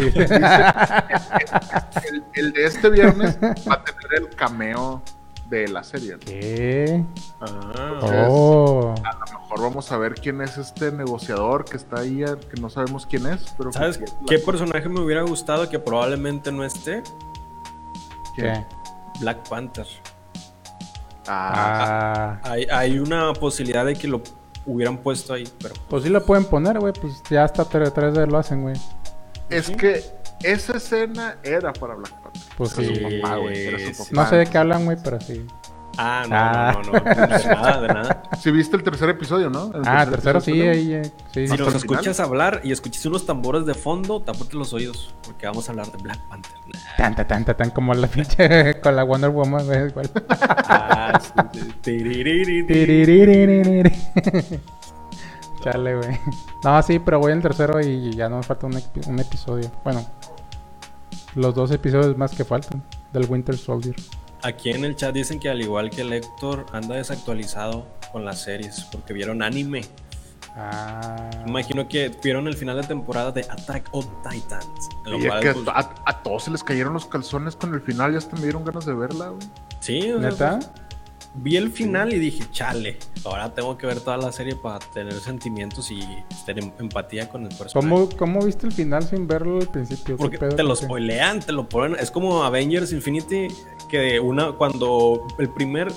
El, 2.09 2.23
el 2.33 2.53
de 2.53 2.65
este 2.65 2.89
viernes 2.89 3.37
va 3.41 3.75
a 3.75 3.83
tener 3.83 4.13
el 4.19 4.29
cameo 4.29 5.01
de 5.49 5.67
la 5.67 5.83
serie. 5.83 6.17
¿Qué? 6.19 7.03
Ah, 7.39 7.99
Oh. 8.27 8.95
A 9.03 9.11
lo 9.31 9.39
mejor 9.41 9.61
vamos 9.61 9.91
a 9.91 9.97
ver 9.97 10.15
quién 10.15 10.41
es 10.41 10.57
este 10.57 10.91
negociador 10.91 11.65
que 11.65 11.77
está 11.77 11.99
ahí, 12.01 12.23
que 12.51 12.59
no 12.59 12.69
sabemos 12.69 13.05
quién 13.05 13.27
es, 13.27 13.53
pero 13.57 13.71
¿Sabes 13.71 13.97
que- 13.99 14.05
qué 14.27 14.39
personaje 14.39 14.89
me 14.89 14.99
hubiera 15.01 15.21
gustado 15.21 15.69
que 15.69 15.77
probablemente 15.77 16.51
no 16.51 16.63
esté? 16.63 17.03
¿Qué? 18.35 18.63
Black 19.19 19.47
Panther. 19.49 19.87
Ah, 21.27 22.39
Ah. 22.43 22.49
Hay, 22.51 22.67
hay 22.71 22.99
una 22.99 23.33
posibilidad 23.33 23.85
de 23.85 23.95
que 23.95 24.07
lo 24.07 24.21
hubieran 24.65 24.97
puesto 24.97 25.33
ahí, 25.33 25.47
pero 25.61 25.73
Pues 25.89 26.03
sí 26.03 26.09
lo 26.09 26.23
pueden 26.23 26.45
poner, 26.45 26.79
güey. 26.79 26.93
Pues 26.93 27.21
ya 27.29 27.43
hasta 27.43 27.63
3D 27.65 28.27
lo 28.27 28.37
hacen, 28.37 28.61
güey. 28.61 28.75
es 29.49 29.69
que 29.69 30.03
esa 30.43 30.77
escena 30.77 31.37
era 31.43 31.71
para 31.73 31.95
Black 31.95 32.11
Panther. 32.21 32.41
Pues 32.57 32.77
Era 32.77 32.87
sí. 32.87 32.95
su 32.95 33.21
papá, 33.21 33.35
güey, 33.37 33.65
era 33.65 33.79
su 33.79 33.85
Sí. 33.85 33.93
papá. 34.11 34.23
No 34.23 34.29
sé 34.29 34.35
de 34.37 34.45
qué 34.47 34.57
hablan, 34.57 34.85
güey, 34.85 34.97
pero 35.03 35.19
sí. 35.21 35.45
Ah, 35.97 36.23
no, 36.27 36.35
Ah. 36.35 36.71
no, 36.73 36.81
no, 36.81 36.91
no, 36.91 36.99
de 37.03 37.55
nada, 37.55 37.81
de 37.81 37.87
nada. 37.87 38.23
Sí 38.41 38.51
viste 38.51 38.75
el 38.75 38.83
tercer 38.83 39.09
episodio, 39.09 39.49
¿no? 39.49 39.71
El 39.73 39.81
Ah, 39.85 40.05
tercero 40.09 40.41
sí, 40.41 40.51
ahí. 40.61 40.93
eh, 40.93 41.11
Sí, 41.33 41.47
Si 41.47 41.57
nos 41.57 41.73
escuchas 41.75 42.19
hablar 42.19 42.61
y 42.63 42.71
escuchas 42.71 43.05
unos 43.05 43.25
tambores 43.25 43.65
de 43.65 43.73
fondo, 43.73 44.21
tápate 44.21 44.55
los 44.57 44.73
oídos, 44.73 45.13
porque 45.23 45.45
vamos 45.47 45.67
a 45.67 45.71
hablar 45.71 45.87
de 45.91 45.97
Black 46.03 46.19
Panther. 46.29 46.51
Tan, 46.97 47.15
tan, 47.15 47.27
tan, 47.27 47.45
tan, 47.45 47.57
tan, 47.57 47.69
como 47.71 47.93
la 47.93 48.07
pinche 48.07 48.79
con 48.81 48.95
la 48.95 49.03
Wonder 49.03 49.29
Woman, 49.29 49.65
güey. 49.65 49.87
igual. 49.87 50.09
Ah, 50.29 51.19
sí. 51.83 52.15
Chale, 55.63 55.95
güey. 55.95 56.19
No, 56.63 56.81
sí, 56.83 56.99
pero 56.99 57.19
voy 57.19 57.31
el 57.31 57.41
tercero 57.41 57.81
y 57.81 58.13
ya 58.13 58.29
no 58.29 58.37
me 58.37 58.43
falta 58.43 58.67
un 58.67 59.19
episodio. 59.19 59.71
Bueno, 59.83 60.05
los 61.35 61.55
dos 61.55 61.71
episodios 61.71 62.17
más 62.17 62.33
que 62.35 62.43
faltan 62.45 62.83
del 63.13 63.25
Winter 63.29 63.57
Soldier. 63.57 63.95
Aquí 64.41 64.71
en 64.71 64.85
el 64.85 64.95
chat 64.95 65.13
dicen 65.13 65.39
que 65.39 65.49
al 65.49 65.61
igual 65.61 65.89
que 65.89 66.01
el 66.01 66.13
Héctor 66.13 66.65
anda 66.71 66.95
desactualizado 66.95 67.87
con 68.11 68.25
las 68.25 68.41
series 68.41 68.83
porque 68.91 69.13
vieron 69.13 69.41
anime. 69.41 69.85
Ah. 70.57 71.29
Imagino 71.45 71.87
que 71.87 72.09
vieron 72.23 72.47
el 72.47 72.55
final 72.55 72.79
de 72.81 72.87
temporada 72.87 73.31
de 73.31 73.41
Attack 73.41 73.89
on 73.91 74.05
Titans. 74.23 74.89
lo 75.05 75.17
Y 75.17 75.23
es 75.23 75.27
cual, 75.27 75.39
que 75.41 75.53
pues, 75.53 75.67
a, 75.67 75.93
a 76.05 76.23
todos 76.23 76.43
se 76.43 76.51
les 76.51 76.63
cayeron 76.63 76.93
los 76.93 77.05
calzones 77.05 77.55
con 77.55 77.73
el 77.73 77.81
final 77.81 78.13
y 78.13 78.17
hasta 78.17 78.35
me 78.37 78.43
dieron 78.43 78.63
ganas 78.63 78.85
de 78.85 78.93
verla, 78.93 79.29
güey. 79.29 79.47
sí, 79.81 80.11
o 80.11 80.19
sea, 80.21 80.29
¿Neta? 80.29 80.59
pues, 80.59 80.69
vi 81.37 81.57
el 81.57 81.71
final 81.71 82.13
y 82.13 82.19
dije, 82.19 82.43
chale, 82.51 82.97
ahora 83.23 83.53
tengo 83.53 83.77
que 83.77 83.87
ver 83.87 83.99
toda 83.99 84.17
la 84.17 84.31
serie 84.31 84.55
para 84.55 84.79
tener 84.79 85.13
sentimientos 85.13 85.91
y 85.91 85.99
tener 86.45 86.63
em- 86.63 86.71
empatía 86.79 87.29
con 87.29 87.43
el 87.43 87.49
personaje. 87.49 87.73
¿Cómo, 87.89 88.09
¿Cómo 88.17 88.41
viste 88.45 88.67
el 88.67 88.73
final 88.73 89.03
sin 89.03 89.27
verlo 89.27 89.59
al 89.59 89.67
principio? 89.67 90.15
¿Qué 90.15 90.21
Porque 90.21 90.37
pedo 90.39 90.55
te 90.55 90.63
lo 90.63 90.75
spoilean, 90.75 91.39
te 91.41 91.51
lo 91.51 91.67
ponen. 91.67 91.97
Es 91.99 92.11
como 92.11 92.43
Avengers 92.43 92.91
Infinity, 92.93 93.47
que 93.89 94.19
una, 94.19 94.53
cuando 94.53 95.25
el 95.39 95.49
primer, 95.49 95.91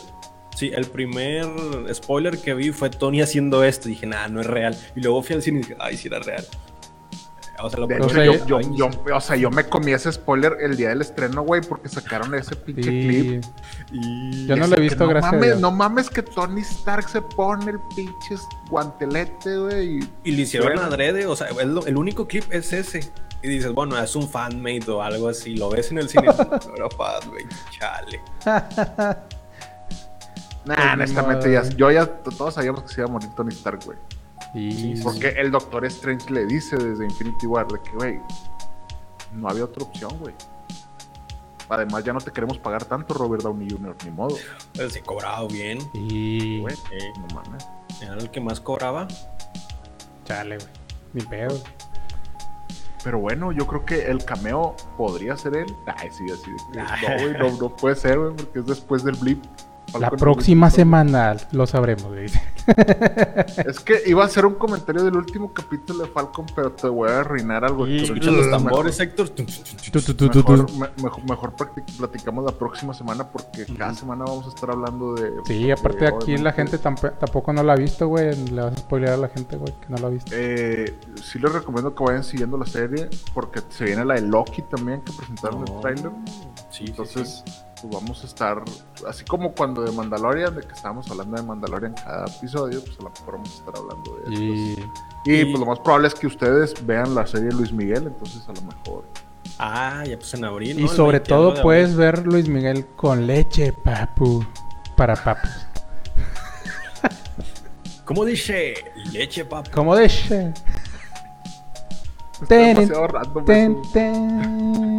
sí, 0.56 0.70
el 0.74 0.86
primer 0.86 1.46
spoiler 1.94 2.38
que 2.38 2.54
vi 2.54 2.70
fue 2.72 2.90
Tony 2.90 3.20
haciendo 3.20 3.64
esto. 3.64 3.88
Dije, 3.88 4.06
nada, 4.06 4.28
no 4.28 4.40
es 4.40 4.46
real. 4.46 4.76
Y 4.96 5.00
luego 5.00 5.22
fui 5.22 5.36
al 5.36 5.42
cine 5.42 5.58
y 5.60 5.62
dije, 5.62 5.76
ay, 5.78 5.96
sí 5.96 6.08
era 6.08 6.18
real. 6.18 6.44
O 7.60 7.68
sea, 7.70 7.80
lo 7.80 7.86
De 7.86 7.94
O 7.94 7.98
hecho, 8.04 8.08
sea, 8.10 8.24
yo, 8.24 8.32
ya- 8.34 8.46
yo, 8.46 8.60
yo- 8.60 9.16
o 9.16 9.20
sea, 9.20 9.36
yo 9.36 9.50
me 9.50 9.64
comí 9.68 9.92
ese 9.92 10.12
spoiler 10.12 10.56
el 10.60 10.76
día 10.76 10.90
del 10.90 11.00
estreno, 11.00 11.42
güey, 11.42 11.60
porque 11.60 11.88
sacaron 11.88 12.34
ese 12.34 12.54
pinche 12.56 12.82
clip. 12.82 13.44
Y 13.92 14.46
Yo 14.46 14.56
no 14.56 14.66
lo 14.68 14.76
he 14.76 14.80
visto, 14.80 15.04
no 15.04 15.10
gracias 15.10 15.32
a 15.32 15.36
mames, 15.36 15.48
Dios. 15.50 15.60
No 15.60 15.70
mames 15.72 16.10
que 16.10 16.22
Tony 16.22 16.60
Stark 16.60 17.08
se 17.08 17.20
pone 17.22 17.70
el 17.72 17.78
pinche 17.96 18.36
guantelete, 18.70 19.56
güey. 19.58 19.98
y- 19.98 20.10
Y 20.24 20.32
lo 20.36 20.42
hicieron 20.42 20.68
Suena. 20.68 20.86
adrede, 20.86 21.26
o 21.26 21.34
sea, 21.34 21.48
el, 21.60 21.78
el 21.86 21.96
único 21.96 22.26
clip 22.28 22.44
es 22.50 22.72
ese. 22.72 23.10
Y 23.42 23.48
dices, 23.48 23.72
bueno, 23.72 23.96
es 24.02 24.16
un 24.16 24.28
fanmate 24.28 24.90
o 24.90 25.00
algo 25.02 25.28
así. 25.28 25.54
Lo 25.56 25.70
ves 25.70 25.90
en 25.92 25.98
el 25.98 26.08
cine. 26.08 26.24
no 26.36 26.74
era 26.76 26.88
fanmate, 26.90 27.46
chale. 27.78 28.20
Nah, 30.64 30.74
Pues 30.74 30.92
honestamente, 30.94 31.52
ya, 31.52 31.62
yo 31.70 31.90
ya 31.90 32.06
todos 32.06 32.54
sabíamos 32.54 32.82
que 32.82 32.88
se 32.88 33.00
iba 33.00 33.08
a 33.08 33.12
morir 33.12 33.28
Tony 33.36 33.50
Stark, 33.54 33.84
güey. 33.84 33.96
Y... 34.54 35.00
Porque 35.02 35.28
el 35.28 35.50
Doctor 35.50 35.84
Strange 35.86 36.30
le 36.32 36.46
dice 36.46 36.76
desde 36.76 37.04
Infinity 37.04 37.46
War 37.46 37.66
de 37.68 37.80
que, 37.82 37.90
güey, 37.92 38.20
no 39.32 39.48
había 39.48 39.64
otra 39.64 39.84
opción, 39.84 40.16
güey. 40.18 40.34
Además, 41.68 42.02
ya 42.02 42.14
no 42.14 42.20
te 42.20 42.30
queremos 42.32 42.58
pagar 42.58 42.84
tanto, 42.86 43.12
Robert 43.12 43.42
Downey 43.42 43.68
Jr., 43.70 43.94
ni 44.04 44.10
modo. 44.10 44.36
Pero 44.74 44.88
sí, 44.88 45.00
cobrado 45.02 45.48
bien. 45.48 45.78
Y... 45.92 46.60
Güey, 46.60 46.74
Eh, 46.92 47.12
no 47.18 47.26
mames. 47.34 47.66
era 48.00 48.14
el 48.14 48.30
que 48.30 48.40
más 48.40 48.58
cobraba. 48.58 49.06
Chale, 50.24 50.56
güey. 50.56 50.68
Ni 51.12 51.20
pedo. 51.22 51.60
Pero 53.04 53.18
bueno, 53.18 53.52
yo 53.52 53.66
creo 53.66 53.84
que 53.84 54.06
el 54.10 54.24
cameo 54.24 54.74
podría 54.96 55.36
ser 55.36 55.56
él. 55.56 55.76
Ay, 55.98 56.08
sí, 56.10 56.24
así 56.32 56.50
de 56.50 56.56
que, 56.72 56.80
Ay. 56.80 57.02
No, 57.08 57.22
güey, 57.22 57.52
no, 57.52 57.58
no 57.60 57.76
puede 57.76 57.96
ser, 57.96 58.18
güey, 58.18 58.34
porque 58.34 58.60
es 58.60 58.66
después 58.66 59.04
del 59.04 59.14
blip. 59.16 59.44
La 59.98 60.10
próxima 60.10 60.70
semana 60.70 61.36
lo 61.52 61.66
sabremos, 61.66 62.06
güey. 62.08 62.26
Es 63.66 63.80
que 63.80 64.02
iba 64.06 64.22
a 64.24 64.28
ser 64.28 64.44
un 64.44 64.54
comentario 64.56 65.02
del 65.02 65.16
último 65.16 65.52
capítulo 65.54 66.04
de 66.04 66.10
Falcon, 66.10 66.44
pero 66.54 66.72
te 66.72 66.86
voy 66.88 67.08
a 67.08 67.20
arruinar 67.20 67.64
algo. 67.64 67.86
Y- 67.86 68.00
Héctor. 68.00 68.16
Escuchas 68.18 68.34
los 68.34 68.50
tambores, 68.50 69.00
Héctor. 69.00 69.30
Mejor, 71.26 71.54
platicamos 71.98 72.44
la 72.44 72.52
próxima 72.52 72.92
semana 72.92 73.26
porque 73.28 73.64
cada 73.76 73.94
semana 73.94 74.24
vamos 74.26 74.46
a 74.46 74.48
estar 74.50 74.70
hablando 74.70 75.14
de. 75.14 75.32
Sí, 75.46 75.70
aparte 75.70 76.00
de- 76.04 76.08
aquí 76.08 76.36
la 76.36 76.52
gente 76.52 76.78
tamp- 76.80 77.16
tampoco 77.18 77.52
no 77.52 77.62
la 77.62 77.72
ha 77.72 77.76
visto, 77.76 78.06
güey. 78.08 78.34
Le 78.50 78.60
vas 78.62 78.74
a 78.74 78.76
spoilear 78.76 79.14
a 79.14 79.16
la 79.16 79.28
gente, 79.28 79.56
güey, 79.56 79.72
que 79.80 79.86
no 79.88 79.96
la 79.96 80.06
ha 80.08 80.10
visto. 80.10 80.30
Eh, 80.34 80.94
sí 81.22 81.38
les 81.38 81.52
recomiendo 81.52 81.94
que 81.94 82.04
vayan 82.04 82.24
siguiendo 82.24 82.58
la 82.58 82.66
serie 82.66 83.08
porque 83.34 83.60
se 83.70 83.84
viene 83.84 84.04
la 84.04 84.14
de 84.14 84.22
Loki 84.22 84.62
también 84.62 85.00
que 85.02 85.12
presentaron 85.12 85.60
el 85.66 85.72
No. 85.74 85.80
trailer. 85.80 86.10
Sí, 86.70 86.84
Entonces, 86.88 87.42
pues 87.80 87.92
vamos 87.94 88.22
a 88.22 88.26
estar, 88.26 88.62
así 89.08 89.24
como 89.24 89.52
cuando 89.52 89.82
de 89.82 89.92
Mandalorian, 89.92 90.54
de 90.54 90.62
que 90.62 90.72
estábamos 90.74 91.10
hablando 91.10 91.36
de 91.36 91.42
Mandalorian 91.42 91.94
cada 91.94 92.26
episodio, 92.26 92.80
pues 92.84 92.98
a 92.98 93.02
lo 93.04 93.10
mejor 93.10 93.32
vamos 93.34 93.50
a 93.50 93.54
estar 93.54 93.74
hablando 93.76 94.16
de 94.16 94.22
esto. 94.22 94.42
Y... 95.24 95.32
Y, 95.32 95.40
y- 95.40 95.44
pues 95.46 95.60
lo 95.60 95.66
más 95.66 95.78
probable 95.80 96.08
es 96.08 96.14
que 96.14 96.26
ustedes 96.26 96.74
vean 96.86 97.14
la 97.14 97.26
serie 97.26 97.48
de 97.48 97.54
Luis 97.54 97.72
Miguel, 97.72 98.06
entonces 98.06 98.42
a 98.48 98.52
lo 98.52 98.62
mejor. 98.62 99.04
Ah, 99.58 100.04
ya 100.06 100.16
pues 100.16 100.32
en 100.34 100.44
abril. 100.44 100.78
Y 100.78 100.88
sobre 100.88 101.18
21 101.18 101.26
todo 101.40 101.52
de 101.54 101.62
puedes 101.62 101.96
ver 101.96 102.24
Luis 102.26 102.48
Miguel 102.48 102.86
con 102.96 103.26
leche, 103.26 103.72
papu. 103.72 104.44
Para 104.96 105.16
papus. 105.16 105.50
¿Cómo 108.04 108.24
dice? 108.24 108.74
Leche. 109.12 109.46
Como 109.74 109.94
leche. 109.94 110.52
Está 112.40 112.46
Ten, 112.46 112.88
ten, 113.44 113.82
ten, 113.92 114.97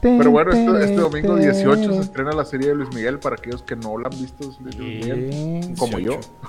Pero 0.00 0.30
bueno, 0.30 0.50
este, 0.52 0.84
este 0.84 0.96
domingo 0.96 1.36
18 1.36 1.92
se 1.94 2.00
estrena 2.00 2.32
la 2.32 2.44
serie 2.44 2.68
de 2.68 2.74
Luis 2.74 2.94
Miguel 2.94 3.18
para 3.18 3.36
aquellos 3.36 3.62
que 3.62 3.76
no 3.76 3.98
la 3.98 4.08
han 4.08 4.18
visto. 4.18 4.48
es 4.50 4.60
Luis 4.60 4.76
Miguel, 4.78 5.74
como 5.78 5.98
yo. 5.98 6.12
18. 6.12 6.28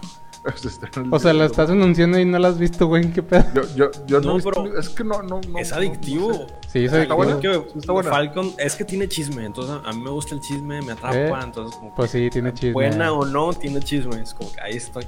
Se 0.55 0.69
estrena 0.69 1.07
el 1.07 1.13
O 1.13 1.19
sea, 1.19 1.33
la 1.33 1.43
18. 1.45 1.51
estás 1.51 1.69
anunciando 1.71 2.17
y 2.19 2.23
no 2.23 2.39
la 2.39 2.47
has 2.49 2.57
visto, 2.57 2.87
güey. 2.87 3.11
¿Qué 3.11 3.21
pedo? 3.21 3.43
Yo, 3.53 3.63
yo, 3.75 3.91
yo 4.05 4.21
no, 4.21 4.27
No, 4.27 4.31
he 4.31 4.35
visto- 4.35 4.51
pero 4.63 4.79
es 4.79 4.87
que 4.89 5.03
no, 5.03 5.21
no, 5.21 5.41
no 5.41 5.59
Es 5.59 5.73
adictivo. 5.73 6.29
no 6.29 6.35
sé. 6.37 6.45
Sí, 6.69 6.79
es 6.79 6.85
Está 6.85 6.97
adictivo. 6.99 7.15
buena. 7.17 7.33
Es 7.33 7.39
que 7.39 7.53
Sí, 7.73 7.79
está 7.79 7.91
buena. 7.91 8.09
Falcon 8.11 8.53
es 8.57 8.75
que 8.75 8.85
tiene 8.85 9.09
chisme, 9.09 9.43
entonces 9.45 9.75
a 9.83 9.91
mí 9.91 9.99
me 10.01 10.09
gusta 10.11 10.35
el 10.35 10.41
chisme, 10.41 10.81
me 10.83 10.93
atrapa, 10.93 11.17
¿Eh? 11.17 11.33
entonces 11.43 11.75
como 11.75 11.93
Pues 11.95 12.11
sí, 12.11 12.29
tiene 12.29 12.53
chisme. 12.53 12.71
buena 12.71 13.11
o 13.11 13.25
no, 13.25 13.51
tiene 13.53 13.81
chisme, 13.81 14.21
es 14.21 14.33
como 14.33 14.49
que 14.53 14.61
ahí 14.61 14.77
estoy. 14.77 15.03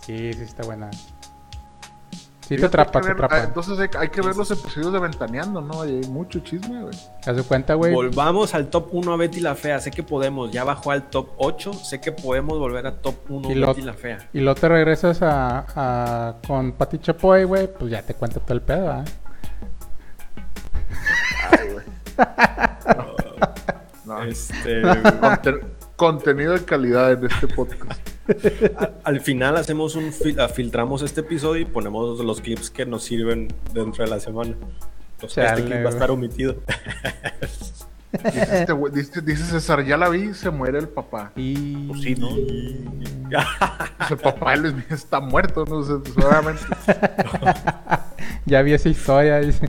Sí, 0.00 0.32
sí, 0.32 0.42
está 0.42 0.64
buena. 0.64 0.90
Sí, 2.48 2.56
te 2.56 2.64
atrapa, 2.64 3.00
te 3.02 3.10
atrapa. 3.12 3.36
ah, 3.36 3.44
Entonces 3.44 3.78
hay, 3.78 3.88
hay 3.98 4.08
que 4.08 4.22
ver 4.22 4.34
los 4.34 4.50
episodios 4.50 4.90
de 4.92 4.98
Ventaneando, 4.98 5.60
¿no? 5.60 5.82
Hay 5.82 6.00
mucho 6.08 6.38
chisme, 6.40 6.80
güey. 6.82 6.94
Haz 7.26 7.36
de 7.36 7.42
cuenta, 7.42 7.74
güey. 7.74 7.92
Volvamos 7.92 8.54
al 8.54 8.68
top 8.68 8.88
1 8.92 9.12
a 9.12 9.16
Betty 9.18 9.40
la 9.40 9.54
Fea, 9.54 9.78
sé 9.80 9.90
que 9.90 10.02
podemos, 10.02 10.50
ya 10.50 10.64
bajó 10.64 10.90
al 10.92 11.10
top 11.10 11.28
8, 11.36 11.74
sé 11.74 12.00
que 12.00 12.10
podemos 12.12 12.58
volver 12.58 12.86
a 12.86 12.92
top 12.96 13.16
1 13.28 13.50
Y 13.50 13.54
lo- 13.54 13.66
Betty 13.66 13.82
la 13.82 13.92
Fea. 13.92 14.18
Y 14.32 14.40
luego 14.40 14.58
te 14.58 14.68
regresas 14.68 15.20
a, 15.20 15.66
a- 15.76 16.34
con 16.46 16.72
Pati 16.72 16.98
Chapoy, 17.00 17.44
güey. 17.44 17.68
Pues 17.72 17.90
ya 17.90 18.00
te 18.02 18.14
cuento 18.14 18.40
todo 18.40 18.54
el 18.54 18.62
pedo, 18.62 18.90
¿ah? 18.92 19.04
No, 24.06 24.22
Este, 24.22 24.80
contenido 25.98 26.52
de 26.52 26.64
calidad 26.64 27.12
en 27.12 27.26
este 27.26 27.48
podcast. 27.48 28.00
al 29.04 29.20
final 29.20 29.56
hacemos 29.56 29.96
un 29.96 30.12
fil- 30.12 30.38
ah, 30.40 30.48
filtramos 30.48 31.02
este 31.02 31.22
episodio 31.22 31.62
y 31.62 31.64
ponemos 31.64 32.20
los 32.20 32.40
clips 32.40 32.70
que 32.70 32.86
nos 32.86 33.02
sirven 33.02 33.48
dentro 33.74 34.04
de 34.04 34.10
la 34.10 34.20
semana. 34.20 34.54
Entonces, 35.16 35.34
Chale, 35.44 35.48
este 35.60 35.64
clip 35.64 35.84
va 35.84 35.88
a 35.90 35.92
estar 35.92 36.10
omitido. 36.12 36.56
Dice, 38.24 38.60
este 38.60 38.72
güey- 38.72 38.90
dice- 38.90 39.20
dice 39.20 39.44
César, 39.44 39.84
ya 39.84 39.96
la 39.98 40.08
vi, 40.08 40.32
se 40.32 40.48
muere 40.48 40.78
el 40.78 40.88
papá. 40.88 41.30
Y... 41.36 41.88
Pues 41.88 42.00
sí, 42.00 42.14
¿no? 42.14 42.28
Pues 43.98 44.10
el 44.12 44.16
papá 44.18 44.52
de 44.52 44.56
Luis 44.58 44.74
Miguel 44.74 44.92
está 44.94 45.20
muerto, 45.20 45.64
no 45.66 45.82
sé, 45.82 45.94
pues, 45.96 46.24
obviamente. 46.24 46.62
Ya 48.46 48.62
vi 48.62 48.72
esa 48.72 48.88
historia, 48.88 49.40
dice. 49.40 49.68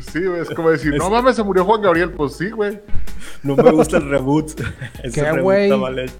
Sí, 0.00 0.24
güey, 0.24 0.40
es 0.42 0.50
como 0.50 0.70
decir, 0.70 0.94
no 0.96 1.10
mames, 1.10 1.36
se 1.36 1.42
murió 1.42 1.64
Juan 1.64 1.82
Gabriel. 1.82 2.10
Pues 2.12 2.34
sí, 2.36 2.50
güey. 2.50 2.80
No 3.42 3.56
me 3.56 3.70
gusta 3.72 3.96
el 3.96 4.08
reboot. 4.08 4.60
Ese 5.02 5.20
¿Qué, 5.20 5.22
reboot 5.32 5.42
güey? 5.42 6.10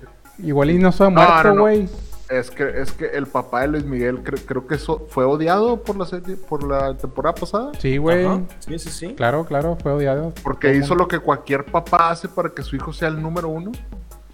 Igual 0.43 0.71
y 0.71 0.79
no 0.79 0.91
se 0.93 1.05
ha 1.05 1.11
No, 1.11 1.21
no, 1.23 1.29
muerto, 1.33 1.55
no. 1.55 1.61
güey. 1.63 1.89
Es 2.29 2.51
que, 2.51 2.81
es 2.81 2.93
que 2.93 3.07
el 3.07 3.27
papá 3.27 3.63
de 3.63 3.69
Luis 3.69 3.85
Miguel 3.85 4.23
cre- 4.23 4.41
creo 4.47 4.65
que 4.67 4.77
eso 4.77 5.05
fue 5.11 5.25
odiado 5.25 5.83
por 5.83 5.97
la 5.97 6.07
serie, 6.07 6.37
por 6.37 6.63
la 6.63 6.97
temporada 6.97 7.35
pasada. 7.35 7.73
Sí, 7.79 7.97
güey. 7.97 8.25
Sí, 8.61 8.79
sí, 8.79 8.89
sí. 8.91 9.15
Claro, 9.15 9.45
claro, 9.45 9.77
fue 9.83 9.93
odiado. 9.93 10.33
Porque 10.45 10.75
hizo 10.77 10.95
lo 10.95 11.09
que 11.09 11.19
cualquier 11.19 11.65
papá 11.65 12.11
hace 12.11 12.29
para 12.29 12.51
que 12.51 12.63
su 12.63 12.77
hijo 12.77 12.93
sea 12.93 13.09
el 13.09 13.21
número 13.21 13.49
uno. 13.49 13.73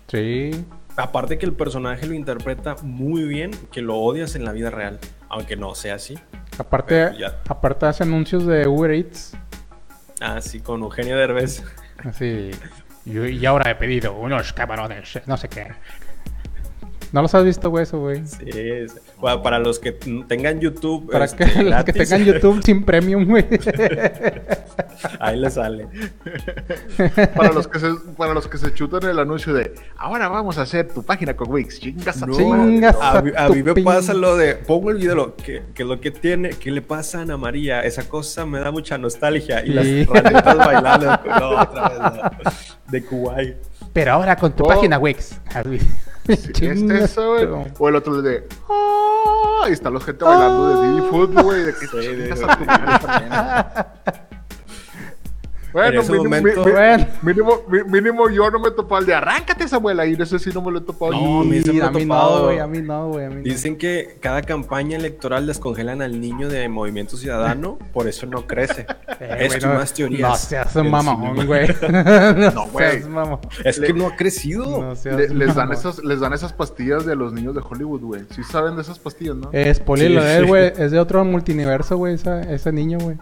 Sí. 0.08 0.50
Aparte 0.96 1.38
que 1.38 1.46
el 1.46 1.52
personaje 1.54 2.06
lo 2.06 2.14
interpreta 2.14 2.76
muy 2.82 3.24
bien, 3.24 3.50
que 3.72 3.80
lo 3.82 3.96
odias 3.96 4.34
en 4.34 4.44
la 4.44 4.52
vida 4.52 4.70
real, 4.70 4.98
aunque 5.28 5.56
no 5.56 5.74
sea 5.74 5.96
así. 5.96 6.18
Aparte, 6.58 7.12
aparte 7.48 7.86
hace 7.86 8.02
anuncios 8.04 8.46
de 8.46 8.66
Uber 8.66 8.90
Eats. 8.90 9.36
Ah, 10.20 10.40
sí, 10.40 10.60
con 10.60 10.82
Eugenio 10.82 11.16
Derbez. 11.16 11.62
Así. 11.98 12.50
Y, 13.04 13.18
y 13.18 13.46
ahora 13.46 13.70
he 13.70 13.74
pedido 13.74 14.14
unos 14.14 14.52
camarones, 14.52 15.20
no 15.26 15.36
sé 15.36 15.48
qué. 15.48 15.68
¿No 17.12 17.22
los 17.22 17.34
has 17.34 17.44
visto, 17.44 17.70
güey, 17.70 17.84
eso, 17.84 18.00
güey? 18.00 18.26
Sí, 18.26 18.86
Bueno, 19.18 19.42
para 19.42 19.58
los 19.58 19.78
que 19.78 19.92
tengan 19.92 20.60
YouTube. 20.60 21.10
Para 21.10 21.24
este, 21.24 21.44
que 21.46 21.62
los 21.64 21.84
que 21.84 21.92
tengan 21.94 22.24
YouTube 22.24 22.62
sin 22.62 22.84
premium, 22.84 23.24
güey. 23.24 23.46
Ahí 25.20 25.38
le 25.38 25.50
sale. 25.50 25.88
Para 27.34 27.52
los 27.52 27.66
que 27.68 27.78
se, 27.78 27.88
para 28.16 28.34
los 28.34 28.46
que 28.48 28.58
se 28.58 28.72
chutan 28.74 29.04
el 29.08 29.18
anuncio 29.18 29.52
de 29.54 29.74
ahora 29.96 30.28
vamos 30.28 30.58
a 30.58 30.62
hacer 30.62 30.88
tu 30.92 31.02
página 31.02 31.34
con 31.34 31.50
Wix. 31.50 31.80
Chingas 31.80 32.22
a 32.22 32.26
No. 32.26 32.32
madre". 32.38 32.64
Chingas 32.66 32.96
A, 33.00 33.22
mí- 33.22 33.32
a 33.36 33.48
mí 33.48 33.62
me 33.62 33.74
pasa 33.82 34.12
lo 34.14 34.36
de. 34.36 34.54
Pongo 34.54 34.90
el 34.90 34.98
video, 34.98 35.14
lo 35.14 35.36
que, 35.36 35.62
que 35.74 35.84
lo 35.84 36.00
que 36.00 36.10
tiene, 36.10 36.50
que 36.50 36.70
le 36.70 36.82
pasa 36.82 37.18
a 37.18 37.22
Ana 37.22 37.36
María. 37.36 37.80
Esa 37.82 38.08
cosa 38.08 38.44
me 38.46 38.60
da 38.60 38.70
mucha 38.70 38.98
nostalgia. 38.98 39.64
Y 39.64 39.68
Sí. 39.72 40.04
las 40.04 40.22
ranitas 40.22 40.56
bailando. 40.58 41.06
No, 41.40 41.60
otra 41.60 41.88
vez. 41.88 41.98
no. 42.00 42.50
De 42.90 43.04
Kuwait. 43.04 43.56
Pero 43.92 44.12
ahora 44.12 44.36
con 44.36 44.52
tu 44.54 44.64
Oh. 44.64 44.68
página 44.68 44.98
Wix. 44.98 45.40
Sí, 46.54 46.66
este 46.66 47.06
tu- 47.14 47.64
O 47.78 47.88
el 47.88 47.94
otro 47.94 48.20
de 48.20 48.44
"Ah", 48.68 48.75
y 49.68 49.72
está 49.72 49.90
la 49.90 50.00
gente 50.00 50.24
bailando 50.24 50.80
de 50.80 50.88
Diddy 50.88 51.10
Food, 51.10 51.42
güey. 51.42 51.62
De 51.64 51.74
que 51.74 51.86
Sí, 51.86 51.96
Bueno, 55.76 55.88
En 55.90 56.00
ese 56.00 56.12
mínimo, 56.12 56.24
momento- 56.36 56.60
mi- 56.60 56.66
mi- 56.66 56.72
Bueno. 56.72 57.06
mínimo, 57.22 57.52
mínimo 57.88 58.30
yo 58.30 58.50
no 58.50 58.58
me 58.58 58.68
he 58.68 58.70
topado 58.70 59.00
el 59.02 59.06
de 59.06 59.14
arráncate, 59.14 59.68
Samuel. 59.68 60.00
Ahí 60.00 60.16
ese 60.18 60.38
sí 60.38 60.48
no 60.54 60.62
me 60.62 60.72
lo 60.72 60.78
he 60.78 60.80
topado. 60.80 61.12
No, 61.12 61.40
a 61.40 61.44
mí 61.44 61.60
se 61.60 61.70
me 61.72 61.82
a 61.82 61.90
mí 61.90 62.02
topado. 62.06 62.38
no, 62.38 62.44
güey, 62.44 62.58
a 62.60 62.66
mí 62.66 62.78
no, 62.80 63.08
güey, 63.10 63.26
a 63.26 63.28
mí 63.28 63.34
no. 63.36 63.42
Dicen 63.42 63.76
que 63.76 64.16
cada 64.20 64.40
campaña 64.40 64.96
electoral 64.96 65.46
descongelan 65.46 66.00
al 66.00 66.18
niño 66.18 66.48
de 66.48 66.66
Movimiento 66.70 67.18
Ciudadano, 67.18 67.78
por 67.92 68.08
eso 68.08 68.24
no 68.26 68.46
crece. 68.46 68.86
Eh, 69.20 69.36
Esto 69.40 69.58
güey, 69.58 69.58
y 69.58 69.66
no- 69.66 69.74
más 69.80 69.92
teorías. 69.92 70.30
No 70.30 70.36
seas 70.36 70.72
del 70.74 70.88
mamón, 70.90 71.44
güey. 71.46 71.66
No, 72.54 72.66
güey. 72.68 73.02
Es 73.64 73.78
que 73.78 73.92
no 73.92 74.06
ha 74.06 74.16
crecido. 74.16 74.64
No 74.80 74.94
Le- 75.16 75.28
les, 75.28 75.54
dan 75.54 75.72
esas, 75.72 76.02
les 76.02 76.20
dan 76.20 76.32
esas 76.32 76.54
pastillas 76.54 77.04
de 77.04 77.14
los 77.16 77.34
niños 77.34 77.54
de 77.54 77.60
Hollywood, 77.60 78.00
güey. 78.00 78.22
Sí 78.30 78.42
saben 78.44 78.76
de 78.76 78.82
esas 78.82 78.98
pastillas, 78.98 79.36
¿no? 79.36 79.50
Es 79.52 79.76
spoiler 79.76 80.08
Sí, 80.08 80.14
lo 80.14 80.24
de 80.24 80.36
él, 80.36 80.42
sí. 80.44 80.48
güey. 80.48 80.72
Es 80.78 80.90
de 80.90 80.98
otro 80.98 81.22
multiverso, 81.24 81.96
güey, 81.98 82.14
ese 82.14 82.72
niño, 82.72 82.98
güey. 83.00 83.18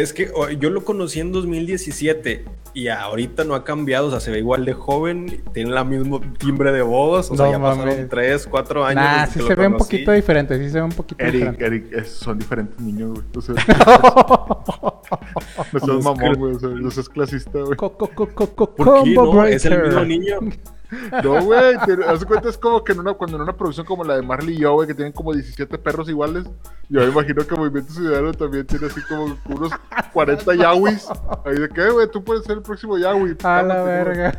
Es 0.00 0.12
que 0.12 0.30
yo 0.60 0.70
lo 0.70 0.84
conocí 0.84 1.20
en 1.20 1.32
2017 1.32 2.44
y 2.74 2.88
ahorita 2.88 3.44
no 3.44 3.54
ha 3.54 3.64
cambiado, 3.64 4.06
o 4.06 4.10
sea, 4.10 4.20
se 4.20 4.30
ve 4.30 4.38
igual 4.38 4.64
de 4.64 4.72
joven, 4.74 5.42
tiene 5.52 5.70
la 5.70 5.84
mismo 5.84 6.20
timbre 6.38 6.70
de 6.72 6.82
voz, 6.82 7.30
o 7.30 7.36
sea, 7.36 7.46
No 7.46 7.52
ya 7.52 7.58
pasaron 7.60 8.08
3, 8.08 8.46
4 8.46 8.84
años. 8.84 9.02
Nah, 9.02 9.26
sí 9.26 9.40
que 9.40 9.46
se 9.46 9.56
lo 9.56 9.60
ve 9.60 9.66
un 9.66 9.76
poquito 9.76 10.12
diferente, 10.12 10.58
sí 10.58 10.70
se 10.70 10.78
ve 10.78 10.84
un 10.84 10.92
poquito 10.92 11.24
Eric, 11.24 11.34
diferente. 11.34 11.66
Eric, 11.66 11.92
es- 11.92 12.10
son 12.10 12.38
diferentes 12.38 12.78
niños, 12.80 13.10
güey. 13.14 13.24
O 13.36 13.40
sea, 13.40 13.54
no 15.72 15.80
seas 15.80 16.04
mamón, 16.04 16.34
güey. 16.36 16.54
O 16.54 16.58
sea, 16.60 16.68
no 16.68 16.90
seas 16.90 17.08
clasista, 17.08 17.58
güey. 17.60 17.76
Co- 17.76 17.96
co- 17.96 18.10
co- 18.14 18.28
co- 18.28 18.54
co- 18.54 18.74
¿Por 18.74 19.02
qué 19.04 19.14
combo 19.14 19.34
no? 19.34 19.46
Es 19.46 19.64
el 19.64 19.72
breaker. 19.78 19.88
mismo 19.88 20.04
niño. 20.04 20.38
No, 21.22 21.42
güey. 21.42 21.74
Haz 22.06 22.24
cuenta, 22.24 22.48
es 22.48 22.58
como 22.58 22.82
que 22.82 22.92
en 22.92 23.00
una, 23.00 23.14
cuando 23.14 23.36
en 23.36 23.42
una 23.42 23.56
producción 23.56 23.86
como 23.86 24.04
la 24.04 24.16
de 24.16 24.22
Marley 24.22 24.56
y 24.56 24.60
yo, 24.60 24.72
güey, 24.74 24.88
que 24.88 24.94
tienen 24.94 25.12
como 25.12 25.32
17 25.32 25.78
perros 25.78 26.08
iguales. 26.08 26.44
Yo 26.88 27.00
me 27.00 27.06
imagino 27.06 27.46
que 27.46 27.54
Movimiento 27.54 27.92
Ciudadano 27.92 28.32
también 28.32 28.66
tiene 28.66 28.86
así 28.86 29.00
como 29.02 29.36
unos 29.46 29.72
40 30.12 30.54
yawis. 30.54 31.08
Ahí 31.44 31.56
de 31.56 31.68
que, 31.68 31.90
güey, 31.90 32.10
tú 32.10 32.24
puedes 32.24 32.44
ser 32.44 32.56
el 32.56 32.62
próximo 32.62 32.96
yawi. 32.96 33.36
A 33.42 33.62
la 33.62 33.82
güey. 33.82 34.32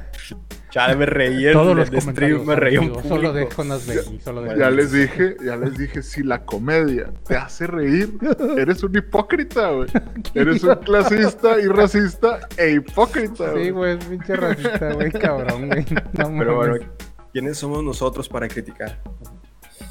Chale, 0.70 0.96
me 0.96 1.06
reí 1.08 1.48
en 1.48 1.54
Todos 1.54 1.76
los 1.76 1.88
stream, 1.88 2.46
me 2.46 2.56
reí 2.56 2.78
un 2.78 3.02
Solo 3.04 3.34
dejo 3.34 3.64
nos 3.64 3.88
veí, 3.88 4.20
solo 4.24 4.42
dejo. 4.44 4.56
Ya 4.56 4.70
les 4.70 4.92
dije, 4.92 5.36
ya 5.44 5.56
les 5.56 5.76
dije, 5.78 6.04
si 6.04 6.22
la 6.22 6.46
comedia 6.46 7.12
te 7.28 7.36
hace 7.36 7.66
reír, 7.66 8.14
eres 8.58 8.84
un 8.84 8.96
hipócrita, 8.96 9.72
güey. 9.72 9.90
Eres 10.36 10.64
un 10.64 10.76
clasista 10.76 11.60
y 11.60 11.66
racista 11.68 12.40
e 12.56 12.72
hipócrita, 12.74 13.54
Sí, 13.56 13.72
güey, 13.72 13.98
es 13.98 14.06
pinche 14.06 14.36
racista, 14.36 14.94
güey, 14.94 15.12
cabrón, 15.12 15.68
güey. 15.70 15.86
No 16.14 16.38
Pero 16.38 16.56
bueno. 16.56 16.76
¿quiénes 17.34 17.58
somos 17.58 17.84
nosotros 17.84 18.30
para 18.30 18.48
criticar? 18.48 19.00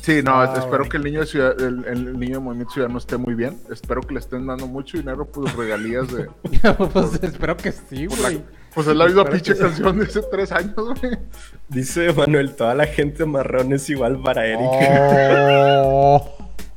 Sí, 0.00 0.22
no, 0.22 0.40
Ah, 0.40 0.54
espero 0.56 0.78
güey. 0.78 0.88
que 0.90 0.96
el 0.98 1.04
niño 1.04 1.20
de 1.20 1.26
ciudad, 1.26 1.60
el, 1.60 1.84
el 1.86 2.18
niño 2.18 2.34
de 2.38 2.40
Movimiento 2.44 2.72
Ciudadano 2.74 2.98
esté 2.98 3.16
muy 3.16 3.34
bien. 3.34 3.58
Espero 3.70 4.00
que 4.00 4.14
le 4.14 4.20
estén 4.20 4.46
dando 4.46 4.66
mucho 4.66 4.96
dinero 4.96 5.26
por 5.26 5.44
regalías 5.56 6.06
de. 6.12 6.28
pues 6.92 7.22
espero 7.22 7.56
que 7.56 7.72
sí, 7.72 8.06
güey. 8.06 8.42
Pues 8.78 8.86
es 8.86 8.94
la 8.94 9.06
misma 9.06 9.24
pinche 9.24 9.54
que 9.54 9.58
canción 9.58 9.98
de 9.98 10.04
hace 10.04 10.22
tres 10.30 10.52
años, 10.52 10.76
güey. 10.76 11.18
Dice 11.68 12.12
Manuel, 12.12 12.54
toda 12.54 12.76
la 12.76 12.86
gente 12.86 13.26
marrón 13.26 13.72
es 13.72 13.90
igual 13.90 14.22
para 14.22 14.46
Eric. 14.46 14.70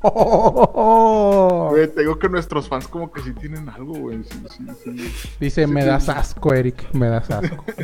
Oh. 0.01 1.67
Güey, 1.69 1.87
te 1.89 2.01
digo 2.01 2.17
que 2.17 2.27
nuestros 2.27 2.67
fans 2.67 2.87
como 2.87 3.11
que 3.11 3.21
sí 3.21 3.33
tienen 3.33 3.69
algo, 3.69 3.93
güey. 3.93 4.23
Sí, 4.23 4.43
sí, 4.49 4.65
sí. 4.83 5.13
Dice, 5.39 5.67
me 5.67 5.85
das 5.85 6.09
asco, 6.09 6.55
Eric, 6.55 6.91
me 6.93 7.07
das 7.07 7.29
asco. 7.29 7.63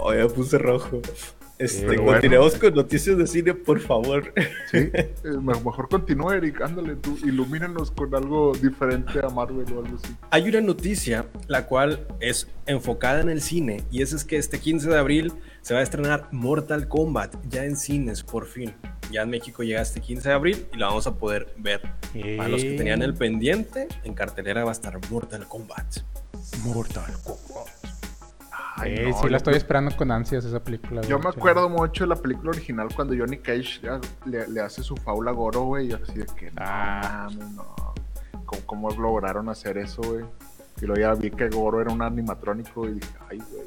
Oh, 0.00 0.12
ya 0.12 0.26
puse 0.26 0.58
rojo. 0.58 1.00
Este, 1.58 1.86
bueno. 1.86 2.04
continuemos 2.12 2.56
con 2.56 2.74
noticias 2.74 3.16
de 3.16 3.26
cine, 3.28 3.54
por 3.54 3.78
favor. 3.80 4.32
Sí, 4.70 4.78
eh, 4.92 5.14
me- 5.24 5.54
mejor 5.54 5.88
continúa, 5.88 6.36
Eric. 6.36 6.60
Ándale, 6.60 6.96
tú, 6.96 7.16
ilumínanos 7.24 7.92
con 7.92 8.12
algo 8.14 8.52
diferente 8.60 9.20
a 9.24 9.28
Marvel 9.28 9.64
o 9.72 9.84
algo 9.84 9.96
así. 10.02 10.14
Hay 10.30 10.48
una 10.48 10.60
noticia 10.60 11.26
la 11.46 11.66
cual 11.66 12.06
es 12.20 12.48
enfocada 12.66 13.20
en 13.20 13.28
el 13.28 13.40
cine 13.40 13.84
y 13.90 14.02
esa 14.02 14.16
es 14.16 14.24
que 14.24 14.36
este 14.36 14.58
15 14.58 14.88
de 14.90 14.98
abril 14.98 15.32
se 15.62 15.74
va 15.74 15.80
a 15.80 15.82
estrenar 15.84 16.28
Mortal 16.32 16.88
Kombat 16.88 17.36
ya 17.48 17.64
en 17.64 17.76
cines 17.76 18.22
por 18.24 18.46
fin. 18.46 18.74
Ya 19.12 19.22
en 19.22 19.30
México 19.30 19.62
llega 19.62 19.80
este 19.80 20.00
15 20.00 20.28
de 20.28 20.34
abril 20.34 20.66
y 20.72 20.78
la 20.78 20.86
vamos 20.88 21.06
a 21.06 21.14
poder 21.14 21.54
ver. 21.56 21.82
Para 22.36 22.48
los 22.48 22.62
que 22.62 22.72
tenían 22.76 23.02
el 23.02 23.14
pendiente, 23.14 23.86
en 24.02 24.14
cartelera 24.14 24.64
va 24.64 24.70
a 24.70 24.72
estar 24.72 24.98
Mortal 25.10 25.46
Kombat. 25.46 25.98
Mortal 26.64 27.12
Kombat. 27.22 27.68
Ay, 28.76 28.96
Sí, 28.96 29.02
no, 29.04 29.12
sí, 29.16 29.22
yo- 29.24 29.28
la 29.28 29.36
estoy 29.36 29.54
esperando 29.54 29.96
con 29.96 30.10
ansias 30.10 30.44
esa 30.44 30.62
película. 30.62 31.00
Yo 31.02 31.18
güey, 31.18 31.22
me 31.22 31.30
acuerdo 31.38 31.68
mucho 31.68 32.04
de 32.04 32.08
la 32.08 32.16
película 32.16 32.50
original 32.50 32.88
cuando 32.94 33.14
Johnny 33.16 33.38
Cage 33.38 33.80
ah, 33.88 34.00
le, 34.26 34.48
le 34.48 34.60
hace 34.60 34.82
su 34.82 34.96
faula 34.96 35.30
a 35.30 35.34
Goro, 35.34 35.62
güey, 35.62 35.88
y 35.88 35.92
así 35.92 36.14
de 36.14 36.26
que 36.26 36.46
no, 36.50 36.56
Ah. 36.58 37.28
no. 37.54 37.94
¿Cómo, 38.44 38.62
cómo 38.66 38.90
lograron 38.90 39.48
hacer 39.48 39.78
eso, 39.78 40.02
güey? 40.02 40.24
Y 40.82 40.86
luego 40.86 41.00
ya 41.00 41.14
vi 41.14 41.30
que 41.30 41.48
Goro 41.48 41.80
era 41.80 41.92
un 41.92 42.02
animatrónico 42.02 42.88
y 42.88 42.94
dije, 42.94 43.08
ay, 43.30 43.38
güey, 43.50 43.66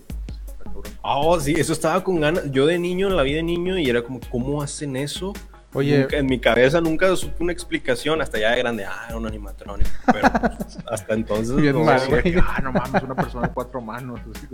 cabrón. 0.63 0.84
Oh, 1.02 1.39
sí, 1.39 1.54
eso 1.58 1.72
estaba 1.74 2.04
con 2.04 2.20
ganas. 2.20 2.52
Yo 2.52 2.65
de 2.65 2.78
niño, 2.78 3.10
la 3.10 3.24
vi 3.24 3.34
de 3.34 3.43
niño 3.43 3.78
y 3.80 3.89
era 3.89 4.02
como, 4.04 4.20
¿cómo 4.30 4.62
hacen 4.62 4.98
eso? 4.98 5.34
Oye. 5.73 5.99
Nunca- 5.99 6.17
en 6.17 6.25
mi 6.27 6.39
cabeza 6.39 6.82
nunca 6.82 7.15
supe 7.15 7.43
una 7.43 7.51
explicación, 7.51 8.21
hasta 8.21 8.39
ya 8.39 8.51
de 8.51 8.58
grande, 8.60 8.86
ah, 8.86 9.06
era 9.08 9.17
un 9.17 9.27
animatrónico. 9.27 9.89
Pero 10.12 10.30
pues, 10.32 10.80
hasta 10.89 11.13
entonces. 11.13 11.56
Bien 11.62 11.73
no, 11.75 11.84
mal, 11.84 12.01
güey. 12.08 12.23
que, 12.23 12.39
ah, 12.41 12.60
no 12.63 12.71
mames, 12.71 13.03
una 13.03 13.15
persona 13.15 13.47
de 13.47 13.53
cuatro 13.53 13.82
manos. 13.82 14.19
Así 14.34 14.47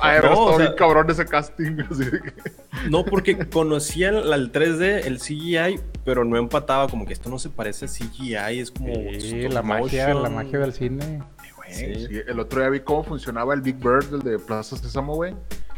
ay, 0.00 0.20
No, 0.22 0.44
o 0.44 0.56
sea- 0.58 0.74
cabrón 0.74 1.10
ese 1.10 1.24
casting. 1.24 1.78
Así 1.90 2.04
que, 2.10 2.90
No, 2.90 3.04
porque 3.04 3.38
conocía 3.48 4.08
el, 4.10 4.32
el 4.32 4.52
3D, 4.52 5.06
el 5.06 5.18
CGI, 5.18 5.80
pero 6.04 6.24
no 6.24 6.36
empataba, 6.36 6.88
como 6.88 7.06
que 7.06 7.12
esto 7.12 7.30
no 7.30 7.38
se 7.38 7.48
parece 7.50 7.86
a 7.86 7.88
CGI, 7.88 8.58
es 8.60 8.70
como. 8.70 8.92
Sí, 8.94 9.40
stop 9.40 9.52
la 9.52 9.62
magia, 9.62 10.06
motion. 10.08 10.22
la 10.22 10.30
magia 10.30 10.58
del 10.58 10.72
cine. 10.72 11.22
güey, 11.56 11.72
Sí. 11.72 12.06
sí, 12.08 12.20
El 12.26 12.38
otro 12.40 12.60
día 12.60 12.68
vi 12.68 12.80
cómo 12.80 13.02
funcionaba 13.04 13.54
el 13.54 13.62
Big 13.62 13.76
Bird, 13.76 14.12
el 14.12 14.20
de 14.22 14.38
Plaza 14.38 14.76
Sésamo, 14.76 15.14
güey. 15.14 15.34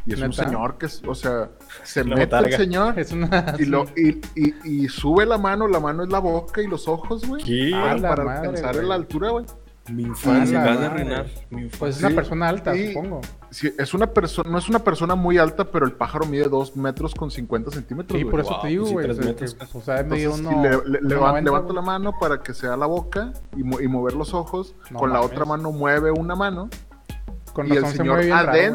Y 0.06 0.12
es 0.14 0.20
un 0.20 0.32
señor 0.32 0.78
que, 0.78 0.86
es, 0.86 1.02
o 1.06 1.14
sea, 1.14 1.50
se 1.82 2.04
La 2.04 2.10
mete 2.16 2.26
botarga. 2.26 2.48
el 2.48 2.56
señor 2.56 2.94
Es 2.98 3.12
una. 3.12 3.54
y, 3.58 3.64
lo, 3.64 3.84
y, 3.96 4.20
y, 4.36 4.54
y 4.84 4.88
sube 4.88 5.26
la 5.26 5.36
mano, 5.38 5.66
la 5.68 5.80
mano 5.80 6.04
es 6.04 6.10
la 6.10 6.20
boca 6.20 6.62
y 6.62 6.66
los 6.68 6.86
ojos, 6.88 7.26
güey. 7.26 7.42
¿Qué? 7.42 7.72
Ah, 7.74 7.96
Para, 8.00 8.24
madre, 8.24 8.48
alcanzar 8.48 8.74
güey. 8.76 8.86
la 8.88 8.94
altura, 8.94 9.30
güey. 9.30 9.44
Mi 9.88 10.02
infancia, 10.02 10.64
Ah, 10.64 10.86
arruinar. 10.86 11.26
Infancia. 11.52 11.78
Pues 11.78 11.94
es 11.96 12.00
una 12.00 12.08
Sí, 12.10 12.14
persona 12.16 12.48
alta, 12.48 12.74
sí. 12.74 12.88
supongo. 12.92 13.20
Sí, 13.50 13.72
es 13.78 13.94
una 13.94 14.08
persona, 14.08 14.50
no 14.50 14.58
es 14.58 14.68
una 14.68 14.80
persona 14.80 15.14
muy 15.14 15.38
alta, 15.38 15.70
pero 15.70 15.86
el 15.86 15.92
pájaro 15.92 16.26
mide 16.26 16.48
2 16.48 16.76
metros 16.76 17.14
con 17.14 17.30
50 17.30 17.70
centímetros. 17.70 18.18
Sí, 18.18 18.24
por 18.24 18.40
eso 18.40 18.50
Wow, 18.50 18.62
te 18.62 18.68
digo, 18.68 18.82
pues 18.92 19.16
sí, 19.16 19.22
güey. 19.22 19.34
o 19.74 19.80
sea, 19.80 20.00
Entonces, 20.00 20.26
uno. 20.40 20.50
le- 20.62 20.70
le- 20.70 20.76
uno 20.98 21.08
leva- 21.08 21.28
90, 21.28 21.40
levanta 21.50 21.72
la 21.72 21.82
mano 21.82 22.12
para 22.20 22.40
que 22.42 22.52
sea 22.52 22.76
la 22.76 22.86
boca 22.86 23.32
y, 23.56 23.62
mo- 23.62 23.80
y 23.80 23.86
mover 23.86 24.14
los 24.14 24.34
ojos. 24.34 24.74
No 24.90 24.98
con 24.98 25.12
la 25.12 25.20
otra 25.20 25.44
mano 25.44 25.70
mueve 25.70 26.10
una 26.10 26.34
mano. 26.34 26.68
Con 27.52 27.68
y 27.68 27.70
el 27.76 27.86
se 27.86 27.92
señor 27.98 28.06
mueve 28.16 28.24
bien 28.26 28.36
raro, 28.38 28.52
güey. 28.52 28.72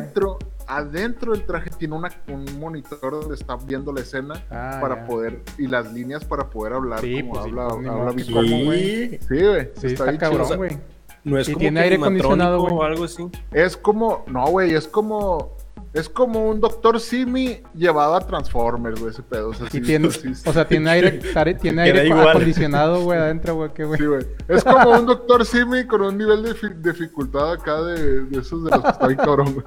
Adentro, 0.78 1.34
del 1.34 1.46
traje 1.46 1.70
tiene 1.78 1.96
una, 1.96 2.10
un 2.28 2.46
monitor 2.60 3.12
donde 3.20 3.36
está 3.36 3.56
viendo 3.58 3.92
la 3.94 4.02
escena 4.02 4.44
Ah, 4.50 4.78
para 4.82 5.06
poder 5.06 5.42
y 5.58 5.68
las 5.68 5.92
líneas 5.94 6.24
para 6.26 6.50
poder 6.50 6.74
hablar 6.74 7.02
Sí, 7.02 7.22
como 7.22 7.34
pues 7.34 7.44
sí, 7.44 7.50
habla, 7.50 7.68
pues, 8.14 8.26
como, 8.26 8.64
güey. 8.66 9.10
Sí. 9.10 9.20
Sí, 9.28 9.46
güey. 9.46 9.72
Sí, 9.76 9.88
está, 9.88 10.04
bien 10.06 10.16
chido. 10.16 10.20
cabrón, 10.20 10.42
o 10.42 10.46
sea, 10.46 10.58
güey. 10.58 10.78
No 11.24 11.38
es 11.38 11.50
Y 11.50 11.54
como 11.54 11.60
tiene 11.60 11.80
aire 11.82 11.96
acondicionado, 11.98 12.62
güey. 12.62 12.74
o 12.74 12.84
algo 12.84 13.04
así. 13.04 13.30
Es 13.52 13.78
como, 13.78 14.24
no, 14.28 14.48
güey, 14.48 14.74
es 14.74 14.88
como 14.88 15.56
Es 15.94 16.08
como 16.08 16.48
un 16.50 16.62
Doctor 16.62 17.02
Simi 17.02 17.62
llevado 17.76 18.16
a 18.16 18.26
Transformers, 18.26 18.98
güey, 19.00 19.12
ese 19.12 19.24
pedo. 19.24 19.50
O 19.50 19.54
sea, 19.54 19.68
Y 19.68 19.72
sí, 19.72 19.82
tiene, 19.82 20.10
sí, 20.10 20.34
sí. 20.36 20.50
o 20.50 20.54
sea, 20.54 20.66
tiene 20.66 20.90
aire, 20.90 21.12
tiene 21.62 21.82
aire 21.82 22.10
acondicionado, 22.14 23.02
güey, 23.04 23.20
adentro, 23.20 23.56
güey, 23.56 23.74
qué 23.74 23.84
güey. 23.84 24.00
Sí, 24.00 24.06
güey. 24.06 24.26
Es 24.48 24.64
como 24.64 24.90
un 24.92 25.06
Doctor 25.06 25.46
Simi 25.46 25.86
con 25.86 26.02
un 26.02 26.18
nivel 26.18 26.44
de 26.44 26.56
fi- 26.56 26.70
dificultad 26.78 27.52
acá 27.52 27.82
de, 27.82 28.22
de 28.24 28.40
esos 28.40 28.64
de 28.64 28.72
los 28.72 28.82
que 28.84 28.90
está 28.90 29.08
bien 29.08 29.20
cabrón, 29.20 29.54
güey. 29.54 29.66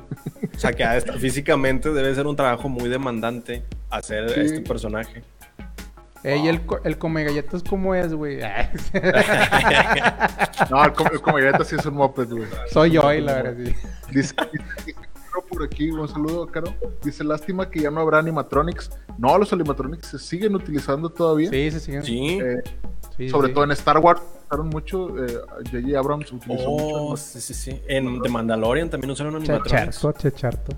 O 0.55 0.59
sea, 0.59 0.73
que 0.73 0.83
hasta 0.83 1.13
físicamente 1.13 1.93
debe 1.93 2.15
ser 2.15 2.27
un 2.27 2.37
trabajo 2.37 2.71
muy 2.71 2.89
demandante 2.89 3.63
hacer 3.91 4.31
Sí. 4.31 4.41
este 4.41 4.61
personaje. 4.63 5.23
Ey, 6.23 6.47
y 6.47 6.49
el, 6.49 6.63
el 6.85 6.97
come 6.97 7.23
galletas, 7.25 7.63
¿cómo 7.63 7.95
es, 7.95 8.15
güey? 8.15 8.39
No, 10.71 10.83
el, 10.85 10.93
com- 10.93 11.09
el 11.13 11.21
comediante 11.21 11.65
sí 11.67 11.77
es 11.79 11.85
un 11.85 11.95
moped, 11.95 12.29
güey. 12.31 12.49
Soy 12.73 12.93
yo, 12.93 13.13
y 13.13 13.21
la 13.21 13.35
verdad, 13.35 13.55
sí. 13.63 13.75
Dice, 14.11 14.35
dice- 14.53 14.95
por 15.42 15.62
aquí, 15.64 15.90
un 15.90 16.09
saludo, 16.09 16.47
Caro. 16.47 16.75
Dice, 17.03 17.25
lástima 17.25 17.70
que 17.70 17.81
ya 17.81 17.90
no 17.90 18.01
habrá 18.01 18.18
animatronics. 18.18 18.90
No, 19.18 19.37
los 19.38 19.53
animatronics 19.53 20.09
se 20.09 20.18
siguen 20.18 20.55
utilizando 20.55 21.09
todavía. 21.11 21.51
Sí, 21.51 21.70
se 21.70 21.81
siguen. 21.81 22.03
Sí. 22.05 22.38
Eh, 22.40 22.62
sí, 23.16 23.29
sobre 23.29 23.49
sí. 23.49 23.55
todo 23.55 23.64
en 23.64 23.70
Star 23.73 23.99
Wars 23.99 24.20
usaron 24.47 24.68
mucho. 24.68 25.09
Eh, 25.25 25.38
J.J. 25.70 25.99
Abrams 25.99 26.33
utilizó 26.33 26.64
Oh, 26.68 27.11
mucho. 27.11 27.16
sí, 27.23 27.40
sí, 27.40 27.55
sí. 27.55 27.83
En 27.88 28.20
The 28.23 28.29
Mandalorian 28.29 28.90
también 28.90 29.11
usaron 29.11 29.37
animatronics. 29.37 29.97
Checharto, 30.01 30.12
checharto. 30.20 30.77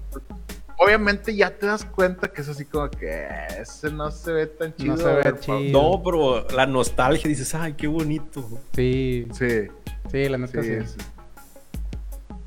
Obviamente 0.78 1.34
ya 1.34 1.50
te 1.56 1.64
das 1.66 1.86
cuenta 1.86 2.28
que 2.28 2.42
es 2.42 2.48
así 2.50 2.66
como 2.66 2.90
que 2.90 3.26
ese 3.60 3.90
no 3.90 4.10
se 4.10 4.30
ve 4.32 4.46
tan 4.46 4.74
chido. 4.74 4.92
No 4.94 4.98
se 4.98 5.04
ve 5.08 5.14
ver, 5.22 5.40
chido. 5.40 5.60
No, 5.72 6.02
pero 6.04 6.46
la 6.54 6.66
nostalgia, 6.66 7.28
dices, 7.28 7.54
ay, 7.54 7.72
qué 7.72 7.86
bonito. 7.86 8.46
Sí, 8.74 9.26
Sí, 9.32 9.68
sí, 10.10 10.28
la 10.28 10.46
sí, 10.46 10.52
sí. 10.62 10.86
sí. 10.86 10.96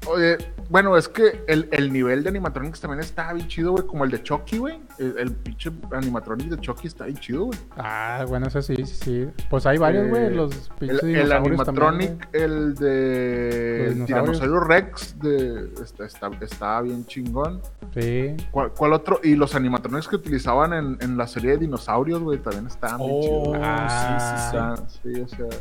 Oye, 0.07 0.37
bueno, 0.69 0.95
es 0.97 1.07
que 1.09 1.43
el, 1.47 1.67
el 1.71 1.91
nivel 1.91 2.23
de 2.23 2.29
animatronics 2.29 2.79
también 2.79 2.99
está 3.01 3.33
bien 3.33 3.47
chido, 3.47 3.71
güey, 3.71 3.85
como 3.85 4.05
el 4.05 4.11
de 4.11 4.21
Chucky, 4.23 4.57
güey. 4.59 4.79
El, 4.99 5.17
el 5.17 5.31
pinche 5.33 5.71
animatronic 5.91 6.47
de 6.47 6.57
Chucky 6.59 6.87
está 6.87 7.05
bien 7.05 7.17
chido, 7.17 7.45
güey. 7.45 7.59
Ah, 7.75 8.23
bueno, 8.27 8.47
eso 8.47 8.61
sí, 8.61 8.75
sí, 8.77 8.85
sí. 8.85 9.27
Pues 9.49 9.65
hay 9.65 9.77
varios, 9.77 10.07
güey, 10.09 10.25
Eh, 10.27 10.29
los 10.29 10.69
pinches 10.79 11.03
El, 11.03 11.15
el 11.15 11.31
animatronic, 11.31 12.09
también, 12.09 12.19
el 12.33 12.75
de. 12.75 14.03
Tiranosaurio 14.05 14.59
Rex, 14.59 15.19
de, 15.19 15.71
está, 15.81 16.05
está, 16.05 16.29
está 16.41 16.81
bien 16.81 17.05
chingón. 17.05 17.61
Sí. 17.93 18.35
¿Cuál, 18.51 18.71
cuál 18.73 18.93
otro? 18.93 19.19
Y 19.23 19.35
los 19.35 19.55
animatronics 19.55 20.07
que 20.07 20.15
utilizaban 20.17 20.73
en, 20.73 20.97
en 21.01 21.17
la 21.17 21.25
serie 21.27 21.51
de 21.51 21.57
dinosaurios, 21.57 22.21
güey, 22.21 22.39
también 22.39 22.67
estaban 22.67 22.99
bien 22.99 23.09
Oh, 23.11 23.21
chidos. 23.53 23.57
Ah, 23.61 23.95
sí, 23.99 24.25
sí, 24.25 24.35
sí. 24.37 24.57
Está- 24.57 24.89
sí, 24.89 25.21
o 25.21 25.49
sea, 25.49 25.59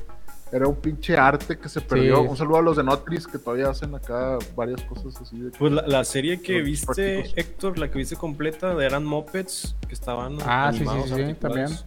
era 0.53 0.67
un 0.67 0.77
pinche 0.77 1.17
arte 1.17 1.59
que 1.59 1.69
se 1.69 1.81
perdió. 1.81 2.23
Sí. 2.23 2.29
Un 2.29 2.37
saludo 2.37 2.57
a 2.59 2.63
los 2.63 2.77
de 2.77 2.83
Notris 2.85 3.27
que 3.27 3.39
todavía 3.39 3.69
hacen 3.71 3.95
acá 3.95 4.39
varias 4.57 4.81
cosas 4.83 5.21
así. 5.21 5.39
De... 5.39 5.51
Pues 5.51 5.73
la, 5.73 5.87
la 5.87 6.05
serie 6.05 6.41
que 6.41 6.63
viste, 6.63 6.87
prácticos. 6.87 7.33
Héctor, 7.37 7.79
la 7.79 7.91
que 7.91 7.99
viste 7.99 8.17
completa, 8.17 8.75
de 8.75 8.87
eran 8.87 9.05
Muppets 9.05 9.77
que 9.87 9.95
estaban 9.95 10.39
Ah, 10.47 10.71
sí, 10.73 10.79
sí, 10.79 10.85
animados, 10.85 11.09
sí, 11.11 11.15
sí, 11.17 11.23
articulados. 11.23 11.85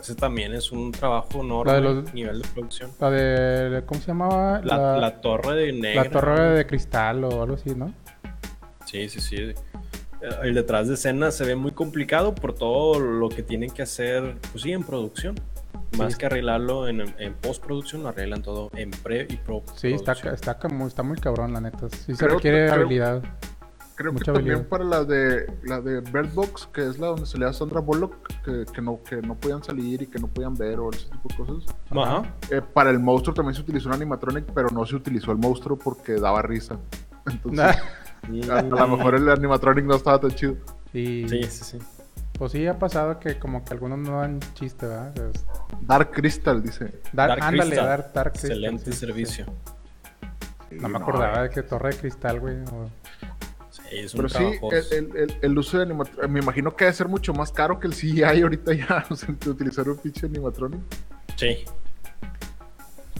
Ese 0.00 0.14
también 0.16 0.52
es 0.52 0.72
un 0.72 0.90
trabajo 0.90 1.42
enorme 1.42 1.70
La 1.72 1.78
de 1.78 1.82
los- 1.84 2.12
nivel 2.14 2.42
de 2.42 2.48
producción. 2.48 2.90
La 2.98 3.08
de. 3.10 3.84
¿Cómo 3.86 4.00
se 4.00 4.08
llamaba? 4.08 4.60
La, 4.64 4.96
la 4.96 5.20
torre 5.20 5.54
de 5.54 5.72
negra. 5.72 6.04
la 6.04 6.10
torre 6.10 6.50
de 6.56 6.66
cristal 6.66 7.22
o 7.22 7.42
algo 7.42 7.54
así, 7.54 7.72
¿no? 7.76 7.94
Sí, 8.84 9.08
sí, 9.08 9.20
sí. 9.20 9.54
El 10.42 10.54
detrás 10.54 10.88
de 10.88 10.94
escena 10.94 11.30
se 11.30 11.44
ve 11.44 11.54
muy 11.56 11.70
complicado 11.72 12.34
por 12.34 12.52
todo 12.54 12.98
lo 13.00 13.28
que 13.28 13.42
tienen 13.42 13.70
que 13.70 13.82
hacer, 13.82 14.36
pues 14.50 14.62
sí, 14.62 14.72
en 14.72 14.82
producción. 14.82 15.34
Más 15.98 16.12
Sí. 16.14 16.18
que 16.18 16.26
arreglarlo 16.26 16.88
en, 16.88 17.00
en 17.18 17.34
postproducción, 17.34 18.02
lo 18.02 18.08
arreglan 18.10 18.42
todo 18.42 18.70
en 18.74 18.90
pre 18.90 19.26
y 19.28 19.36
pro. 19.36 19.62
Sí, 19.76 19.88
está, 19.92 20.12
está, 20.12 20.56
muy, 20.68 20.86
está 20.88 21.02
muy 21.02 21.18
cabrón, 21.18 21.52
la 21.52 21.60
neta. 21.60 21.88
Sí 21.90 22.14
se 22.14 22.24
Creo- 22.24 22.36
requiere 22.36 22.66
creo- 22.68 22.80
habilidad. 22.80 23.22
Creo 23.94 24.10
Mucha 24.12 24.24
que 24.24 24.32
también 24.32 24.56
habilidad. 24.56 24.68
para 24.70 24.84
la 24.84 25.04
de 25.04 25.52
la 25.64 25.80
de 25.82 26.00
Bird 26.00 26.32
Box, 26.32 26.66
que 26.72 26.86
es 26.88 26.98
la 26.98 27.08
donde 27.08 27.26
salía 27.26 27.52
Sandra 27.52 27.80
Bullock, 27.80 28.26
que, 28.42 28.64
que 28.72 28.80
no, 28.80 29.00
que 29.02 29.16
no 29.16 29.34
podían 29.36 29.62
salir 29.62 30.00
y 30.02 30.06
que 30.06 30.18
no 30.18 30.28
podían 30.28 30.54
ver 30.54 30.80
o 30.80 30.90
ese 30.90 31.08
tipo 31.10 31.28
de 31.28 31.36
cosas. 31.36 31.76
Ajá. 31.90 32.34
Eh, 32.50 32.62
para 32.72 32.88
el 32.90 32.98
monstruo 32.98 33.34
también 33.34 33.54
se 33.54 33.60
utilizó 33.60 33.88
un 33.90 33.94
animatronic, 33.94 34.46
pero 34.54 34.68
no 34.70 34.86
se 34.86 34.96
utilizó 34.96 35.30
el 35.30 35.38
monstruo 35.38 35.78
porque 35.78 36.14
daba 36.14 36.40
risa. 36.40 36.78
Entonces, 37.30 37.60
a, 38.50 38.58
a 38.58 38.62
lo 38.62 38.96
mejor 38.96 39.14
el 39.14 39.28
animatronic 39.28 39.84
no 39.84 39.96
estaba 39.96 40.18
tan 40.18 40.30
chido. 40.30 40.56
Sí. 40.90 41.26
Sí, 41.28 41.42
sí, 41.44 41.64
sí. 41.64 41.78
Pues 42.42 42.50
sí, 42.50 42.66
ha 42.66 42.76
pasado 42.76 43.20
que 43.20 43.38
como 43.38 43.64
que 43.64 43.72
algunos 43.72 44.00
no 44.00 44.18
dan 44.20 44.40
chiste, 44.54 44.84
¿verdad? 44.84 45.16
O 45.16 45.32
sea, 45.32 45.52
Dark 45.82 46.10
Crystal, 46.10 46.60
dice. 46.60 46.86
Dar, 47.12 47.28
Dark 47.28 47.42
ándale, 47.44 47.70
Crystal. 47.70 47.86
Dark, 47.86 48.12
Dark 48.12 48.32
Crystal, 48.32 48.50
Excelente 48.50 48.84
sí, 48.92 48.98
servicio. 48.98 49.46
sí. 50.68 50.76
No 50.80 50.88
me 50.88 50.98
acordaba 50.98 51.44
de 51.44 51.50
que 51.50 51.62
Torre 51.62 51.90
de 51.90 51.98
Cristal, 51.98 52.40
güey. 52.40 52.56
o- 52.72 52.90
Sí, 53.70 53.82
es 53.92 54.12
un 54.14 54.26
Pero 54.26 54.28
sí, 54.28 54.58
el, 54.90 54.92
el- 55.12 55.16
el- 55.18 55.36
el 55.40 55.56
uso 55.58 55.76
de 55.76 55.84
animatronic, 55.84 56.28
me 56.32 56.40
imagino 56.40 56.74
que 56.74 56.84
debe 56.86 56.96
ser 56.96 57.06
mucho 57.06 57.32
más 57.32 57.52
caro 57.52 57.78
que 57.78 57.86
el 57.86 57.94
CGI 57.94 58.42
ahorita 58.42 58.72
ya, 58.74 59.04
o 59.10 59.14
sea, 59.14 59.32
de 59.38 59.48
utilizar 59.48 59.88
un 59.88 59.98
pinche 59.98 60.26
animatronic. 60.26 60.80
Sí. 61.36 61.58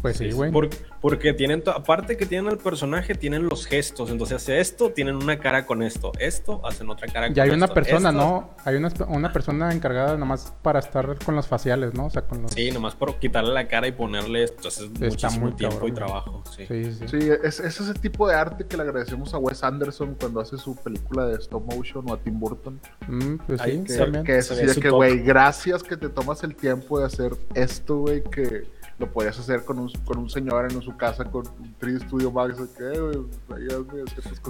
Pues 0.03 0.17
sí, 0.19 0.31
güey. 0.33 0.51
Por- 0.51 0.69
porque 1.01 1.33
tienen, 1.33 1.63
aparte 1.67 2.17
que 2.17 2.27
tienen 2.27 2.49
al 2.51 2.59
personaje, 2.59 3.15
tienen 3.15 3.49
los 3.49 3.67
gestos. 3.67 4.11
Entonces 4.11 4.37
hace 4.37 4.61
esto, 4.61 4.91
tienen 4.91 5.17
una 5.17 5.39
cara 5.39 5.65
con 5.65 5.83
esto. 5.83 6.13
Esto, 6.19 6.61
hacen 6.67 6.91
otra 6.91 7.07
cara 7.09 7.29
con 7.29 7.37
Y 7.37 7.41
hay 7.41 7.51
una 7.51 7.67
esto. 7.67 7.75
persona, 7.75 8.11
Esto- 8.11 8.21
¿no? 8.21 8.51
Hay 8.65 8.77
una, 8.77 8.91
una 9.09 9.33
persona 9.33 9.73
encargada 9.73 10.17
nomás 10.17 10.53
para 10.63 10.81
estar 10.81 11.17
con 11.25 11.37
los 11.37 11.47
faciales, 11.47 11.95
¿no? 11.95 12.07
O 12.07 12.11
sea, 12.11 12.23
con 12.23 12.43
los... 12.43 12.53
Sí, 12.53 12.71
nomás 12.73 12.95
por 12.97 13.17
quitarle 13.21 13.53
la 13.53 13.69
cara 13.69 13.87
y 13.89 13.93
ponerle 13.93 14.43
esto. 14.45 14.57
Entonces, 14.69 14.85
Está 14.87 15.07
muchísimo 15.29 15.47
muy 15.47 15.55
tiempo 15.57 15.77
cabrón, 15.77 15.91
y 15.93 15.95
trabajo. 15.95 16.43
Sí. 16.57 16.67
Sí, 16.67 16.93
sí. 16.93 17.09
Sí, 17.09 17.31
es, 17.45 17.61
es 17.61 17.81
ese 17.81 17.95
tipo 17.95 18.29
de 18.29 18.35
arte 18.35 18.67
que 18.67 18.77
le 18.77 18.83
agradecemos 18.83 19.33
a 19.35 19.39
Wes 19.39 19.63
Anderson 19.63 20.17
cuando 20.19 20.41
hace 20.41 20.57
su 20.59 20.75
película 20.77 21.27
de 21.27 21.37
stop 21.37 21.65
motion 21.73 22.09
o 22.11 22.15
a 22.15 22.19
Tim 22.19 22.39
Burton. 22.41 22.81
Mm, 23.09 23.37
pues 23.47 23.61
sí, 23.63 23.85
Que, 23.87 23.97
también. 23.97 24.25
que 24.25 24.39
es 24.39 24.79
que, 24.81 24.91
güey, 24.91 25.21
gracias 25.21 25.83
que 25.83 25.97
te 25.97 26.09
tomas 26.09 26.43
el 26.43 26.55
tiempo 26.57 26.99
de 26.99 27.07
hacer 27.07 27.33
esto, 27.55 27.99
güey, 27.99 28.23
que 28.25 28.63
lo 29.03 29.11
podías 29.13 29.39
hacer 29.39 29.65
con 29.65 29.79
un, 29.81 29.91
con 30.05 30.19
un 30.19 30.31
señor 30.31 30.71
en 30.71 30.81
su 30.81 30.97
casa 30.97 31.25
con 31.25 31.47
un 31.47 31.75
3D 31.81 32.07
Studio 32.07 32.31
Max, 32.31 32.57
eh. 32.81 33.21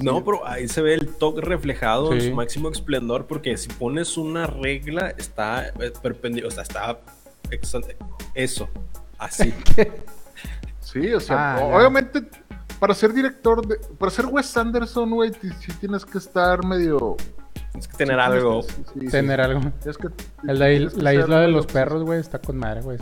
No, 0.03 0.25
pero 0.25 0.47
ahí 0.47 0.69
se 0.69 0.83
ve 0.83 0.95
el 0.95 1.09
toque 1.09 1.41
reflejado 1.41 2.13
en 2.13 2.21
su 2.21 2.35
máximo 2.35 2.69
esplendor. 2.71 3.27
Porque 3.27 3.57
si 3.57 3.69
pones 3.69 4.17
una 4.17 4.47
regla, 4.47 5.11
está 5.17 5.69
eh, 5.69 5.93
perpendicular. 6.03 6.53
O 6.53 6.55
sea, 6.55 6.63
está. 6.63 7.01
Eso. 8.35 8.69
Así. 9.19 9.53
Sí, 10.81 11.11
o 11.15 11.21
sea, 11.21 11.55
Ah, 11.57 11.61
obviamente, 11.75 12.23
para 12.79 12.93
ser 12.95 13.15
director, 13.15 13.67
de, 13.67 13.77
para 13.99 14.11
ser 14.11 14.27
Wes 14.27 14.55
Anderson, 14.59 15.11
güey, 15.11 15.33
sí 15.33 15.73
tienes 15.81 16.05
que 16.05 16.19
estar 16.19 16.67
medio... 16.67 17.17
Tienes 17.71 17.89
que 17.89 17.97
tener 17.97 18.17
sí 18.17 18.21
algo. 18.21 18.61
que- 18.61 18.73
sí, 18.73 18.83
sí, 19.01 19.07
Tener 19.09 19.41
algo. 19.41 19.61
tienes 19.81 19.97
que- 19.97 20.09
El 20.47 20.59
de 20.59 20.69
tienes 20.77 20.93
que 20.95 21.01
la 21.03 21.15
isla 21.15 21.41
de 21.41 21.49
los 21.49 21.65
perros, 21.67 22.03
güey, 22.05 22.21
está 22.21 22.41
con 22.41 22.59
madre, 22.59 22.83
güey. 22.83 22.99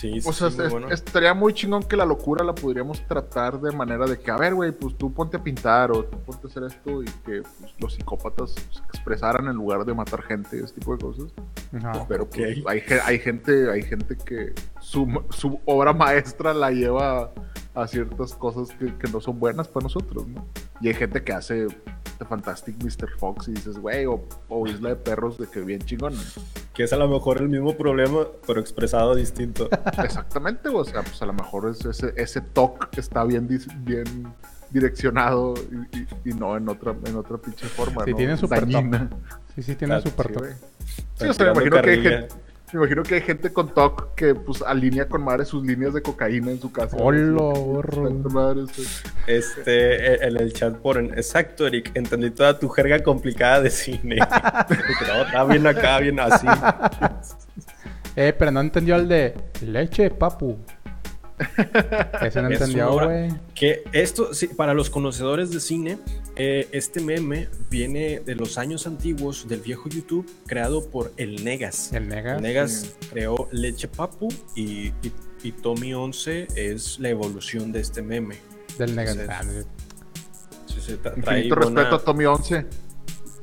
Sí, 0.00 0.18
sí, 0.20 0.28
O 0.28 0.32
sea, 0.32 0.48
sí, 0.50 0.56
muy 0.56 0.64
es- 0.66 0.72
bueno. 0.72 0.88
estaría 0.88 1.34
muy 1.34 1.52
chingón 1.52 1.82
que 1.82 1.94
la 1.94 2.06
locura 2.06 2.42
la 2.42 2.54
podríamos 2.54 3.06
tratar 3.06 3.60
de 3.60 3.70
manera 3.72 4.06
de 4.06 4.18
que, 4.18 4.30
a 4.30 4.36
ver, 4.38 4.54
güey, 4.54 4.72
pues 4.72 4.96
tú 4.96 5.12
ponte 5.12 5.36
a 5.36 5.42
pintar 5.42 5.90
o 5.90 6.04
tú 6.04 6.18
ponte 6.20 6.46
a 6.46 6.50
hacer 6.50 6.62
esto 6.64 7.02
y 7.02 7.06
que 7.24 7.42
pues, 7.42 7.74
los 7.78 7.94
psicópatas 7.94 8.52
se 8.52 8.80
expresaran 8.94 9.46
en 9.48 9.56
lugar 9.56 9.84
de 9.84 9.92
matar 9.92 10.22
gente, 10.22 10.58
ese 10.58 10.72
tipo 10.74 10.96
de 10.96 11.02
cosas. 11.04 11.32
Ajá. 11.74 12.06
Pero 12.08 12.22
Ok. 12.24 12.30
pues, 12.34 12.58
hay, 12.66 12.80
ge- 12.80 13.00
hay 13.04 13.18
gente, 13.18 13.70
hay 13.70 13.82
gente 13.82 14.16
que 14.16 14.54
su, 14.80 15.06
su 15.30 15.60
obra 15.66 15.92
maestra 15.92 16.54
la 16.54 16.70
lleva 16.70 17.32
a 17.74 17.86
ciertas 17.86 18.32
cosas 18.34 18.70
que, 18.78 18.96
que 18.96 19.08
no 19.12 19.20
son 19.20 19.38
buenas 19.38 19.68
para 19.68 19.84
nosotros, 19.84 20.26
¿no? 20.26 20.46
Y 20.80 20.88
hay 20.88 20.94
gente 20.94 21.22
que 21.22 21.32
hace 21.34 21.66
Fantastic 22.24 22.76
Mr. 22.82 23.10
Fox 23.18 23.48
y 23.48 23.52
dices, 23.52 23.78
güey, 23.78 24.06
o, 24.06 24.26
o 24.48 24.66
Isla 24.66 24.90
de 24.90 24.96
Perros 24.96 25.38
de 25.38 25.46
que 25.46 25.60
bien 25.60 25.80
chingón. 25.80 26.14
Que 26.74 26.84
es 26.84 26.92
a 26.92 26.96
lo 26.96 27.08
mejor 27.08 27.38
el 27.38 27.48
mismo 27.48 27.76
problema, 27.76 28.26
pero 28.46 28.60
expresado 28.60 29.14
distinto. 29.14 29.68
Exactamente, 30.04 30.68
o 30.68 30.84
sea, 30.84 31.02
pues 31.02 31.20
a 31.22 31.26
lo 31.26 31.32
mejor 31.32 31.70
es- 31.70 31.84
ese, 31.84 32.12
ese 32.16 32.40
toque 32.40 33.00
está 33.00 33.24
bien, 33.24 33.48
bien 33.84 34.32
direccionado 34.70 35.54
y, 35.92 35.98
y- 35.98 36.30
y 36.30 36.32
no 36.34 36.56
en 36.56 36.68
otra, 36.68 36.94
en 37.04 37.16
otra 37.16 37.36
pinche 37.38 37.66
forma. 37.66 38.04
Sí, 38.04 38.10
¿no? 38.12 38.16
tiene 38.16 38.36
super. 38.36 38.66
Sí, 39.54 39.62
sí, 39.62 39.74
tiene 39.74 39.94
Ah, 39.94 40.00
super 40.00 40.26
Sí, 40.28 40.32
top. 40.32 40.42
güey. 40.42 40.52
Sí, 41.16 41.26
o 41.26 41.34
sea, 41.34 41.46
me 41.46 41.52
imagino 41.52 41.82
que 41.82 41.90
hay 41.90 42.02
gente, 42.02 42.28
me 42.72 42.78
imagino 42.78 43.02
que 43.02 43.16
hay 43.16 43.20
gente 43.20 43.52
con 43.52 43.74
TOC 43.74 44.14
que 44.14 44.34
pues 44.34 44.62
alinea 44.62 45.08
con 45.08 45.22
madre 45.22 45.44
sus 45.44 45.64
líneas 45.64 45.92
de 45.94 46.02
cocaína 46.02 46.52
en 46.52 46.60
su 46.60 46.70
casa. 46.70 46.96
Hola, 46.98 47.52
sí. 48.72 48.86
Este, 49.26 50.24
en 50.24 50.36
el 50.36 50.52
chat 50.52 50.76
ponen, 50.76 51.12
exacto, 51.16 51.66
Eric, 51.66 51.90
entendí 51.94 52.30
toda 52.30 52.58
tu 52.58 52.68
jerga 52.68 53.02
complicada 53.02 53.60
de 53.62 53.70
cine. 53.70 54.16
no, 55.08 55.22
está 55.22 55.44
bien 55.44 55.66
acá, 55.66 55.98
bien 55.98 56.20
así. 56.20 56.46
Eh, 58.16 58.34
pero 58.36 58.50
no 58.50 58.60
entendió 58.60 58.96
el 58.96 59.08
de 59.08 59.34
leche, 59.62 60.10
papu. 60.10 60.58
Ese 62.22 62.42
no 62.42 62.50
entendió, 62.50 62.92
güey. 62.92 63.30
Que 63.54 63.82
esto, 63.92 64.32
sí, 64.34 64.48
para 64.48 64.74
los 64.74 64.90
conocedores 64.90 65.50
de 65.50 65.60
cine, 65.60 65.98
eh, 66.36 66.68
este 66.72 67.00
meme 67.00 67.48
viene 67.70 68.20
de 68.20 68.34
los 68.34 68.58
años 68.58 68.86
antiguos 68.86 69.48
del 69.48 69.60
viejo 69.60 69.88
YouTube, 69.88 70.26
creado 70.46 70.88
por 70.90 71.12
el 71.16 71.44
Negas. 71.44 71.92
El 71.92 72.08
Negas. 72.08 72.36
El 72.36 72.42
Negas 72.42 72.94
creó 73.10 73.48
Leche 73.52 73.88
Papu 73.88 74.28
y, 74.54 74.88
y, 74.88 75.12
y 75.42 75.52
Tommy 75.52 75.94
11 75.94 76.48
es 76.56 76.98
la 77.00 77.08
evolución 77.08 77.72
de 77.72 77.80
este 77.80 78.02
meme. 78.02 78.36
Del 78.78 78.94
Negas. 78.96 79.14
Sí. 79.14 79.20
Ah, 79.28 79.42
Sí, 80.66 80.76
sí, 80.80 80.92
tra- 81.02 81.20
trae 81.22 81.38
Infinito 81.38 81.56
buena- 81.56 81.80
respeto 81.80 81.96
a 81.96 82.04
Tommy 82.04 82.24
11. 82.26 82.66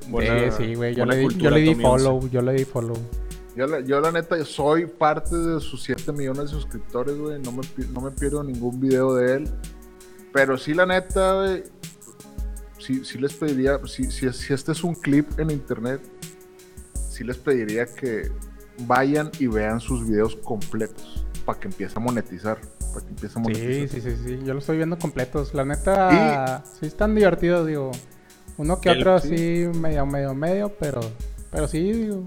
buena- 0.08 0.52
sí, 0.52 0.64
sí, 0.66 0.74
güey. 0.76 0.96
Yo, 0.96 1.06
buena 1.06 1.22
le 1.22 1.28
di- 1.28 1.38
yo 1.38 1.50
le 1.52 1.60
di 1.62 1.76
follow, 1.76 2.30
yo 2.30 2.42
le 2.42 2.54
di 2.54 2.64
follow. 2.66 2.96
Yo 3.58 3.66
la, 3.66 3.80
yo 3.80 4.00
la 4.00 4.12
neta 4.12 4.44
soy 4.46 4.86
parte 4.86 5.36
de 5.36 5.60
sus 5.60 5.82
7 5.82 6.12
millones 6.12 6.44
de 6.44 6.48
suscriptores, 6.50 7.18
güey. 7.18 7.42
No 7.42 7.52
me, 7.52 7.62
no 7.92 8.02
me 8.02 8.12
pierdo 8.12 8.44
ningún 8.44 8.80
video 8.80 9.16
de 9.16 9.34
él. 9.34 9.50
Pero 10.32 10.60
sí, 10.60 10.76
la 10.76 10.86
neta, 10.86 11.34
güey. 11.34 11.64
Sí, 12.78 13.04
sí 13.04 13.18
les 13.18 13.34
pediría, 13.34 13.80
si, 13.88 14.12
si, 14.12 14.32
si 14.32 14.54
este 14.54 14.72
es 14.74 14.84
un 14.84 14.94
clip 14.94 15.40
en 15.40 15.50
internet, 15.50 16.00
sí 17.10 17.24
les 17.24 17.36
pediría 17.38 17.88
que 17.88 18.32
vayan 18.86 19.32
y 19.40 19.48
vean 19.48 19.80
sus 19.80 20.08
videos 20.08 20.36
completos 20.36 21.26
para 21.44 21.60
que 21.60 21.68
empiece 21.68 21.96
a 21.98 22.00
monetizar. 22.00 22.62
Para 22.94 23.06
que 23.08 23.10
empiece 23.10 23.40
a 23.40 23.42
monetizar. 23.42 23.90
Sí, 23.90 24.02
sí, 24.02 24.02
sí, 24.02 24.24
sí. 24.24 24.40
Yo 24.46 24.54
lo 24.54 24.60
estoy 24.60 24.78
viendo 24.78 25.00
completos. 25.00 25.56
La 25.56 25.66
neta, 25.66 26.64
sí 26.80 26.86
están 26.86 27.16
divertidos, 27.16 27.66
digo. 27.66 27.90
Uno 28.58 28.80
que 28.80 28.90
El- 28.92 29.00
otro 29.00 29.18
sí. 29.20 29.34
así, 29.34 29.80
medio, 29.80 30.06
medio, 30.06 30.36
medio, 30.36 30.70
pero, 30.80 31.02
pero 31.52 31.68
sí, 31.68 31.92
digo. 31.92 32.24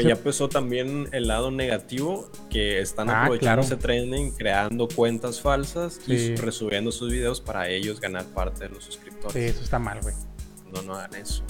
Se- 0.00 0.04
ya 0.08 0.12
empezó 0.14 0.48
también 0.48 1.08
el 1.12 1.28
lado 1.28 1.50
negativo, 1.50 2.30
que 2.50 2.80
están 2.80 3.10
Ah, 3.10 3.22
aprovechando 3.24 3.62
claro. 3.62 3.62
ese 3.62 3.76
trending, 3.76 4.30
creando 4.32 4.88
cuentas 4.88 5.40
falsas 5.40 6.00
Sí. 6.06 6.12
y 6.12 6.36
resubiendo 6.36 6.90
sus 6.92 7.10
videos 7.12 7.40
para 7.40 7.68
ellos 7.68 8.00
ganar 8.00 8.24
parte 8.26 8.64
de 8.64 8.70
los 8.70 8.84
Sí, 8.84 8.92
suscriptores. 8.92 9.36
eso 9.54 9.62
está 9.64 9.78
mal, 9.78 10.00
güey. 10.02 10.14
No, 10.72 10.82
no 10.82 10.94
hagan 10.94 11.14
eso. 11.16 11.42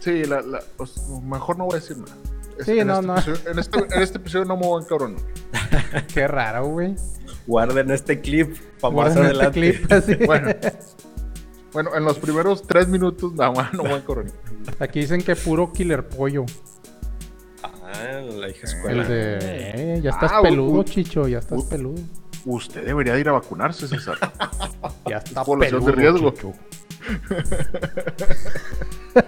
Sí, 0.00 0.24
la, 0.24 0.40
la- 0.42 0.62
os- 0.78 1.08
mejor 1.22 1.56
no 1.58 1.64
voy 1.66 1.76
a 1.76 1.80
decir 1.80 1.96
nada. 1.98 2.16
Es- 2.58 2.66
Sí, 2.66 2.78
en, 2.78 2.86
no, 2.86 2.94
este 2.94 3.06
no. 3.06 3.14
Episodio, 3.18 3.50
en, 3.50 3.58
este, 3.58 3.78
en 3.96 4.02
este 4.02 4.18
episodio 4.18 4.44
no 4.44 4.56
me 4.56 4.66
voy 4.66 4.80
a 4.80 4.84
encabronar. 4.84 5.20
Qué 6.14 6.26
raro, 6.28 6.66
güey. 6.66 6.94
Guarden 7.46 7.90
este 7.90 8.20
clip 8.20 8.56
para 8.80 8.94
más 8.94 9.14
Guarden 9.14 9.24
este 9.32 9.44
adelante. 9.46 9.60
clip 9.60 9.92
así. 9.92 10.14
Bueno, 10.26 10.50
bueno, 11.72 11.94
en 11.96 12.04
los 12.04 12.18
primeros 12.18 12.62
tres 12.62 12.86
minutos 12.88 13.32
nada 13.34 13.50
más 13.50 13.72
no 13.74 13.82
voy 13.82 13.92
a 13.92 13.96
encabronar. 13.96 14.32
Aquí 14.78 15.00
dicen 15.00 15.20
que 15.22 15.34
puro 15.36 15.72
killer 15.72 16.06
pollo. 16.08 16.44
Ah, 17.94 18.20
la 18.20 18.48
hija 18.48 18.66
escuela. 18.66 19.02
El 19.02 19.08
de. 19.08 19.38
eh, 19.96 20.00
ya 20.02 20.10
estás 20.10 20.32
Ah, 20.34 20.42
peludo, 20.42 20.80
u- 20.80 20.84
chicho, 20.84 21.28
ya 21.28 21.38
estás 21.38 21.58
u- 21.60 21.68
peludo. 21.68 22.02
Usted 22.46 22.84
debería 22.84 23.14
de 23.14 23.20
ir 23.20 23.28
a 23.28 23.32
vacunarse, 23.32 23.86
César. 23.88 24.18
Ya 25.08 25.16
estás 25.18 25.44
población 25.46 25.82
peludo, 25.84 25.96
de 25.96 26.02
riesgo. 26.02 26.30
chicho. 26.32 26.52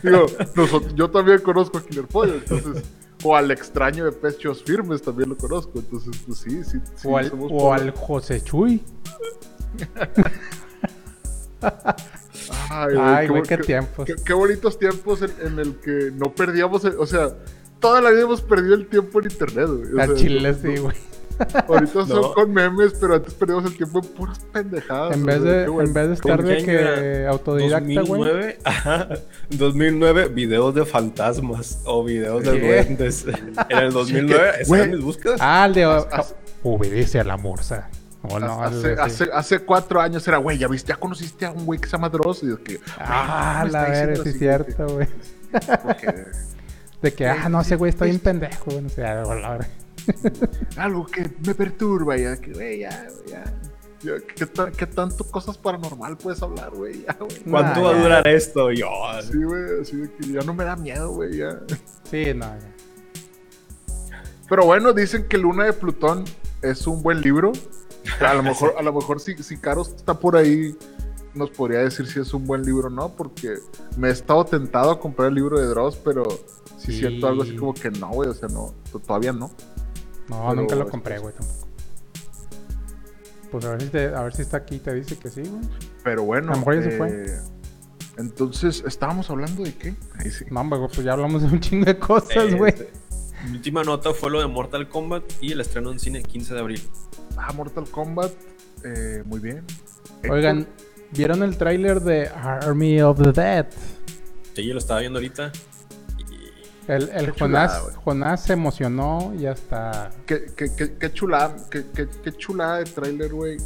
Digo, 0.03 0.27
nosotros- 0.55 0.95
yo 0.95 1.11
también 1.11 1.39
conozco 1.41 1.79
a 1.79 1.83
Killer 1.85 2.07
Pollo, 2.07 2.35
entonces. 2.35 2.85
O 3.25 3.35
al 3.35 3.51
extraño 3.51 4.05
de 4.05 4.13
Pechos 4.13 4.63
Firmes 4.63 5.01
también 5.03 5.31
lo 5.31 5.37
conozco. 5.39 5.79
Entonces, 5.79 6.15
pues 6.27 6.39
sí, 6.39 6.63
sí. 6.65 6.79
sí, 6.97 7.09
O 7.09 7.17
al, 7.17 7.31
somos 7.31 7.51
o 7.53 7.73
al 7.73 7.91
José 7.93 8.41
Chuy. 8.43 8.83
Ay, 12.71 12.95
Ay, 12.99 13.29
güey, 13.29 13.43
bu- 13.43 13.47
qué 13.49 13.59
tiempos. 13.59 14.05
Qué, 14.07 14.15
qué 14.25 14.33
bonitos 14.33 14.79
tiempos 14.79 15.23
en, 15.23 15.31
en 15.47 15.59
el 15.59 15.75
que 15.77 16.11
no 16.15 16.35
perdíamos. 16.35 16.85
el- 16.85 16.97
o 16.99 17.07
sea, 17.07 17.31
toda 17.81 18.01
la 18.01 18.11
vida 18.11 18.23
hemos 18.23 18.43
perdido 18.43 18.75
el 18.75 18.87
tiempo 18.87 19.21
en 19.21 19.31
internet, 19.31 19.67
güey. 19.69 19.93
O 19.93 19.97
sea, 20.07 20.15
chile, 20.17 20.53
no- 20.53 20.59
sí, 20.59 20.81
güey. 20.81 20.97
Ahorita 21.69 22.07
son 22.07 22.33
con 22.33 22.51
memes, 22.51 22.95
pero 22.99 23.17
antes 23.17 23.35
perdíamos 23.35 23.67
el 23.67 23.77
tiempo 23.77 23.99
en 24.03 24.09
puras 24.15 24.39
pendejadas. 24.55 25.15
En 25.15 25.23
vez 25.27 25.43
de, 25.43 25.65
qué 25.65 25.69
bueno. 25.69 25.89
en 25.89 25.95
vez 25.95 26.09
de 26.09 26.15
estar 26.15 26.37
¿Con 26.39 26.47
de 26.47 26.65
que 26.65 27.27
autodidacta, 27.27 27.85
güey. 27.85 28.23
2009, 28.23 28.59
ajá, 28.65 29.09
2009, 29.51 30.29
videos 30.29 30.75
de 30.75 30.87
fantasmas 30.87 31.81
o 31.85 32.03
videos 32.03 32.43
de 32.43 32.53
¿Qué? 32.59 32.67
duendes. 32.67 33.27
En 33.69 33.79
el 33.79 33.93
2009, 33.93 34.49
¿esas 34.55 34.69
güey. 34.69 34.81
eran 34.81 34.95
mis 34.95 35.05
búsquedas? 35.05 35.39
Ah, 35.43 35.67
el 35.67 35.75
de. 35.75 35.85
Hace- 35.85 36.35
obedece 36.63 37.21
a 37.21 37.25
la 37.25 37.37
morsa. 37.37 37.91
O 38.31 38.41
no, 38.41 38.62
hace, 39.33 39.59
cuatro 39.61 40.01
años 40.01 40.27
era, 40.29 40.39
güey, 40.39 40.59
ya 40.59 40.69
viste, 40.69 40.89
ya 40.93 40.97
conociste 40.97 41.47
a 41.47 41.51
un 41.53 41.65
güey 41.67 41.79
que 41.81 41.87
se 41.87 41.93
llama 41.93 42.09
Dross. 42.09 42.43
Y 42.43 42.49
yo 42.49 42.62
que, 42.62 42.81
Ah, 42.99 43.67
la 43.71 43.85
verga, 43.89 44.23
sí, 44.23 44.29
así, 44.31 44.39
cierto, 44.39 44.87
güey. 44.89 45.09
porque- 45.83 46.25
De 47.03 47.12
que, 47.12 47.27
ah, 47.27 47.49
no, 47.49 47.61
ese 47.61 47.77
güey 47.77 47.91
está 47.91 48.07
bien 48.07 48.19
pendejo. 48.19 48.71
No 48.81 48.89
sé, 48.89 49.05
algo 50.77 51.07
que 51.07 51.31
me 51.47 51.55
perturba, 51.55 52.17
ya, 52.17 52.37
que, 52.37 52.53
güey, 52.53 52.79
ya, 52.81 53.07
güey, 53.11 53.31
ya. 53.31 53.45
¿Qué, 54.37 54.47
ta- 54.47 54.71
qué 54.71 54.87
tanto 54.87 55.25
cosas 55.25 55.59
paranormal 55.59 56.17
puedes 56.17 56.41
hablar, 56.43 56.71
güey? 56.71 57.05
¿Cuánto 57.51 57.81
Nah, 57.81 57.87
va 57.87 57.91
a 57.91 57.95
ya. 57.97 58.03
durar 58.03 58.29
esto? 58.29 58.71
Yo, 58.71 58.89
Sí, 59.31 59.43
güey, 59.43 59.81
así 59.83 59.97
de 59.97 60.12
que 60.12 60.33
ya 60.33 60.41
no 60.43 60.55
me 60.55 60.65
da 60.65 60.77
miedo, 60.77 61.11
güey, 61.11 61.39
ya. 61.39 61.59
Sí, 62.11 62.27
no, 62.35 62.47
ya. 62.47 62.73
Pero 64.49 64.65
bueno, 64.65 64.93
dicen 64.93 65.27
que 65.29 65.39
Luna 65.39 65.65
de 65.65 65.73
Plutón 65.73 66.25
es 66.62 66.87
un 66.87 67.03
buen 67.03 67.21
libro. 67.21 67.53
A 68.21 68.35
lo 68.35 68.42
mejor, 68.45 68.75
a 68.79 68.83
lo 68.83 68.92
mejor 68.92 69.21
si, 69.21 69.35
si 69.42 69.57
Carlos 69.57 69.88
está 69.97 70.19
por 70.19 70.37
ahí, 70.37 70.77
nos 71.35 71.51
podría 71.51 71.81
decir 71.81 72.07
si 72.07 72.21
es 72.21 72.33
un 72.35 72.45
buen 72.47 72.62
libro 72.62 72.87
o 72.88 72.90
no, 72.90 73.11
porque 73.11 73.55
me 73.97 74.09
he 74.09 74.11
estado 74.12 74.45
tentado 74.45 74.90
a 74.90 74.99
comprar 75.01 75.29
el 75.29 75.35
libro 75.35 75.59
de 75.61 75.66
Dross, 75.66 75.97
pero 75.97 76.25
Sí. 76.79 76.99
siento 76.99 77.27
algo 77.27 77.42
así 77.42 77.57
como 77.57 77.75
que 77.75 77.90
no, 77.90 78.09
güey, 78.11 78.29
o 78.31 78.35
sea, 78.35 78.49
no, 78.49 78.73
to- 78.92 78.99
todavía 79.01 79.33
no. 79.33 79.51
No, 80.29 80.42
Pero 80.49 80.55
nunca 80.55 80.75
lo 80.77 80.88
compré, 80.88 81.19
güey, 81.19 81.35
tampoco. 81.35 81.66
Pues 83.51 83.64
a 83.64 83.71
ver 83.73 83.83
si, 83.83 83.88
te- 83.88 84.14
a 84.14 84.23
ver 84.23 84.35
si 84.35 84.42
está 84.42 84.57
aquí 84.59 84.77
y 84.77 84.79
te 84.81 84.95
dice 84.95 85.16
que 85.19 85.31
sí, 85.31 85.42
güey. 85.42 85.62
Pero 86.03 86.25
bueno, 86.25 86.49
A 86.53 86.55
lo 86.55 86.59
mejor 86.59 86.75
ya 86.77 86.83
se 86.83 86.95
eh, 86.95 86.99
fue. 86.99 87.38
entonces, 88.19 88.83
¿estábamos 88.87 89.31
hablando 89.31 89.62
de 89.62 89.75
qué? 89.75 89.95
Ahí 90.19 90.31
sí. 90.31 90.45
No, 90.51 90.69
güey, 90.69 90.81
pues 90.88 91.05
ya 91.05 91.12
hablamos 91.12 91.42
de 91.42 91.49
un 91.49 91.61
chingo 91.61 91.85
de 91.87 91.99
cosas, 91.99 92.37
eh, 92.37 92.55
güey. 92.55 92.75
Mi 93.49 93.53
última 93.57 93.83
nota 93.85 94.12
fue 94.12 94.31
lo 94.31 94.40
de 94.40 94.47
Mortal 94.49 94.88
Kombat 94.88 95.23
y 95.40 95.53
el 95.53 95.61
estreno 95.61 95.92
en 95.92 95.99
cine 96.01 96.23
15 96.23 96.55
de 96.55 96.61
abril. 96.61 96.83
Ah, 97.37 97.53
Mortal 97.53 97.85
Kombat, 97.90 98.33
eh, 98.85 99.22
muy 99.27 99.40
bien. 99.40 99.64
Oigan, 100.29 100.66
¿vieron 101.12 101.42
el 101.42 101.57
tráiler 101.57 102.01
de 102.01 102.29
Army 102.29 103.01
of 103.03 103.20
the 103.22 103.33
Dead? 103.33 103.66
Sí, 104.55 104.66
yo 104.66 104.72
lo 104.72 104.79
estaba 104.79 105.01
viendo 105.01 105.18
ahorita. 105.18 105.53
Y 106.18 106.90
El, 106.90 107.09
el 107.11 107.33
chulada, 107.35 107.68
Jonás. 107.81 107.96
Jonás 107.96 108.42
se 108.44 108.53
emocionó 108.55 109.35
y 109.38 109.46
hasta... 109.46 110.11
Qué, 110.27 110.46
qué, 110.57 110.75
qué, 110.75 110.96
qué 110.96 111.12
chulada, 111.12 111.57
qué, 111.70 111.85
qué, 111.94 112.09
qué 112.25 112.33
chulada 112.33 112.79
de 112.79 112.85
tráiler, 112.85 113.33
güey. 113.33 113.59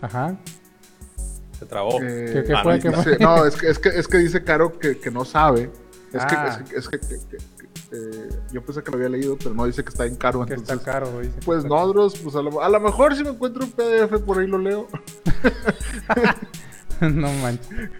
Ajá. 0.00 0.36
se 1.58 1.64
trabó. 1.66 1.98
Eh, 2.02 2.30
¿Qué- 2.32 2.44
qué 2.44 2.52
ah, 2.54 2.62
fue? 2.62 2.78
no, 2.80 3.36
no, 3.36 3.46
es 3.46 3.56
que, 3.56 3.68
es 3.70 3.78
que, 3.78 3.88
es 3.88 4.06
que 4.08 4.18
dice 4.18 4.42
Caro 4.44 4.78
que, 4.78 4.98
que 4.98 5.10
no 5.10 5.24
sabe. 5.24 5.70
Es 6.12 6.20
Ah. 6.22 6.26
que, 6.26 6.34
es 6.50 6.68
que, 6.68 6.76
es 6.78 6.88
que- 6.88 7.00
que- 7.00 7.26
que- 7.30 7.36
que, 7.38 7.53
eh, 7.94 8.28
yo 8.52 8.64
pensé 8.64 8.82
que 8.82 8.90
lo 8.90 8.96
había 8.96 9.08
leído, 9.08 9.36
pero 9.38 9.54
no 9.54 9.66
dice 9.66 9.84
que 9.84 9.90
está 9.90 10.06
en 10.06 10.16
caro. 10.16 10.44
Que 10.44 10.54
Entonces, 10.54 10.78
está 10.78 10.92
caro, 10.92 11.20
dice. 11.20 11.38
pues 11.44 11.58
está 11.58 11.68
no. 11.68 11.86
Dross, 11.88 12.18
pues 12.18 12.34
a 12.34 12.42
lo, 12.42 12.60
a 12.62 12.68
lo 12.68 12.80
mejor 12.80 13.14
si 13.14 13.22
me 13.22 13.30
encuentro 13.30 13.64
un 13.64 13.70
PDF 13.70 14.20
por 14.24 14.38
ahí 14.38 14.46
lo 14.46 14.58
leo. 14.58 14.88
no 17.00 17.32
manches. 17.34 17.90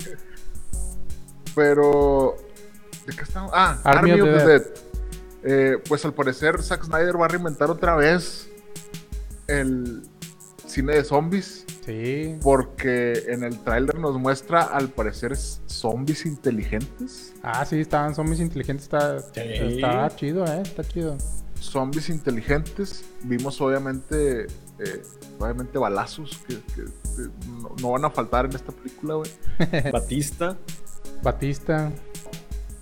Pero. 1.54 2.37
¿De 3.07 3.14
qué 3.14 3.22
estamos? 3.22 3.50
Ah, 3.54 3.78
Army 3.85 4.11
Army, 4.11 4.22
of 4.22 4.28
of 4.28 4.35
the 4.35 4.38
the 4.38 4.46
Dead. 4.46 4.62
Eh, 5.46 5.78
pues 5.87 6.04
al 6.04 6.14
parecer 6.14 6.62
Zack 6.62 6.85
Snyder 6.85 7.20
va 7.20 7.26
a 7.26 7.28
reinventar 7.28 7.70
otra 7.70 7.96
vez 7.96 8.48
el 9.46 10.02
cine 10.66 10.94
de 10.94 11.04
zombies. 11.04 11.63
Sí. 11.85 12.37
Porque 12.42 13.25
en 13.29 13.44
el 13.44 13.59
tráiler 13.59 13.99
nos 13.99 14.16
muestra 14.18 14.62
al 14.62 14.88
parecer 14.88 15.37
zombies 15.37 16.25
inteligentes. 16.27 17.35
Ah, 17.42 17.64
sí, 17.64 17.81
estaban 17.81 18.14
zombies 18.14 18.40
inteligentes. 18.40 18.85
Está, 18.85 19.18
Sí. 19.20 19.40
está 19.44 20.14
chido, 20.16 20.44
eh. 20.47 20.62
Está 20.62 20.83
chido. 20.85 21.16
Zombies 21.61 22.09
inteligentes. 22.09 23.05
Vimos 23.23 23.61
obviamente. 23.61 24.47
eh, 24.81 25.03
obviamente 25.38 25.79
balazos 25.79 26.40
que, 26.49 26.57
que- 26.75 26.85
que 26.85 27.31
no, 27.62 27.77
no 27.81 27.90
van 27.92 28.05
a 28.07 28.11
faltar 28.11 28.47
en 28.47 28.55
esta 28.57 28.73
película, 28.73 29.14
güey. 29.14 29.31
Batista. 29.92 30.57
Batista. 31.23 31.92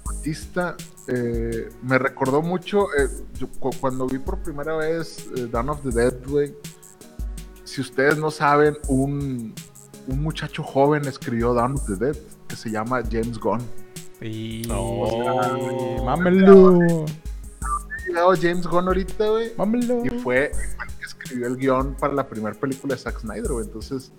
Batista 0.05 0.77
eh, 1.09 1.69
me 1.83 1.99
recordó 1.99 2.41
mucho 2.43 2.87
eh, 2.97 3.09
yo 3.39 3.49
cu- 3.61 3.71
cuando 3.81 4.07
vi 4.07 4.19
por 4.19 4.39
primera 4.39 4.77
vez 4.77 5.27
eh, 5.37 5.49
Dawn 5.51 5.69
of 5.71 5.83
the 5.83 5.91
Dead, 5.91 6.15
güey. 6.27 6.55
Si 7.73 7.81
ustedes 7.81 8.19
no 8.19 8.31
saben, 8.31 8.77
un, 8.87 9.55
un 10.07 10.23
muchacho 10.23 10.63
joven 10.63 11.07
escribió 11.07 11.55
Dawn 11.55 11.73
of 11.73 11.87
the 11.87 11.97
Dead 11.97 12.17
que 12.47 12.55
se 12.55 12.71
llama 12.71 13.03
James 13.11 13.39
Gunn. 13.39 13.63
Y... 14.21 14.61
No. 14.69 16.05
Mámelo. 16.05 17.07
Llegado 18.07 18.35
James 18.39 18.67
Gunn 18.67 18.89
ahorita, 18.89 19.27
güey. 19.27 19.53
Mámelo. 19.57 20.05
Y 20.05 20.11
fue 20.19 20.53
el 20.53 20.99
que 20.99 21.05
escribió 21.07 21.47
el 21.47 21.57
guion 21.57 21.95
para 21.95 22.13
la 22.13 22.29
primera 22.29 22.55
película 22.55 22.95
de 22.95 23.01
Zack 23.01 23.21
Snyder, 23.21 23.51
güey. 23.51 23.65
Entonces, 23.65 24.13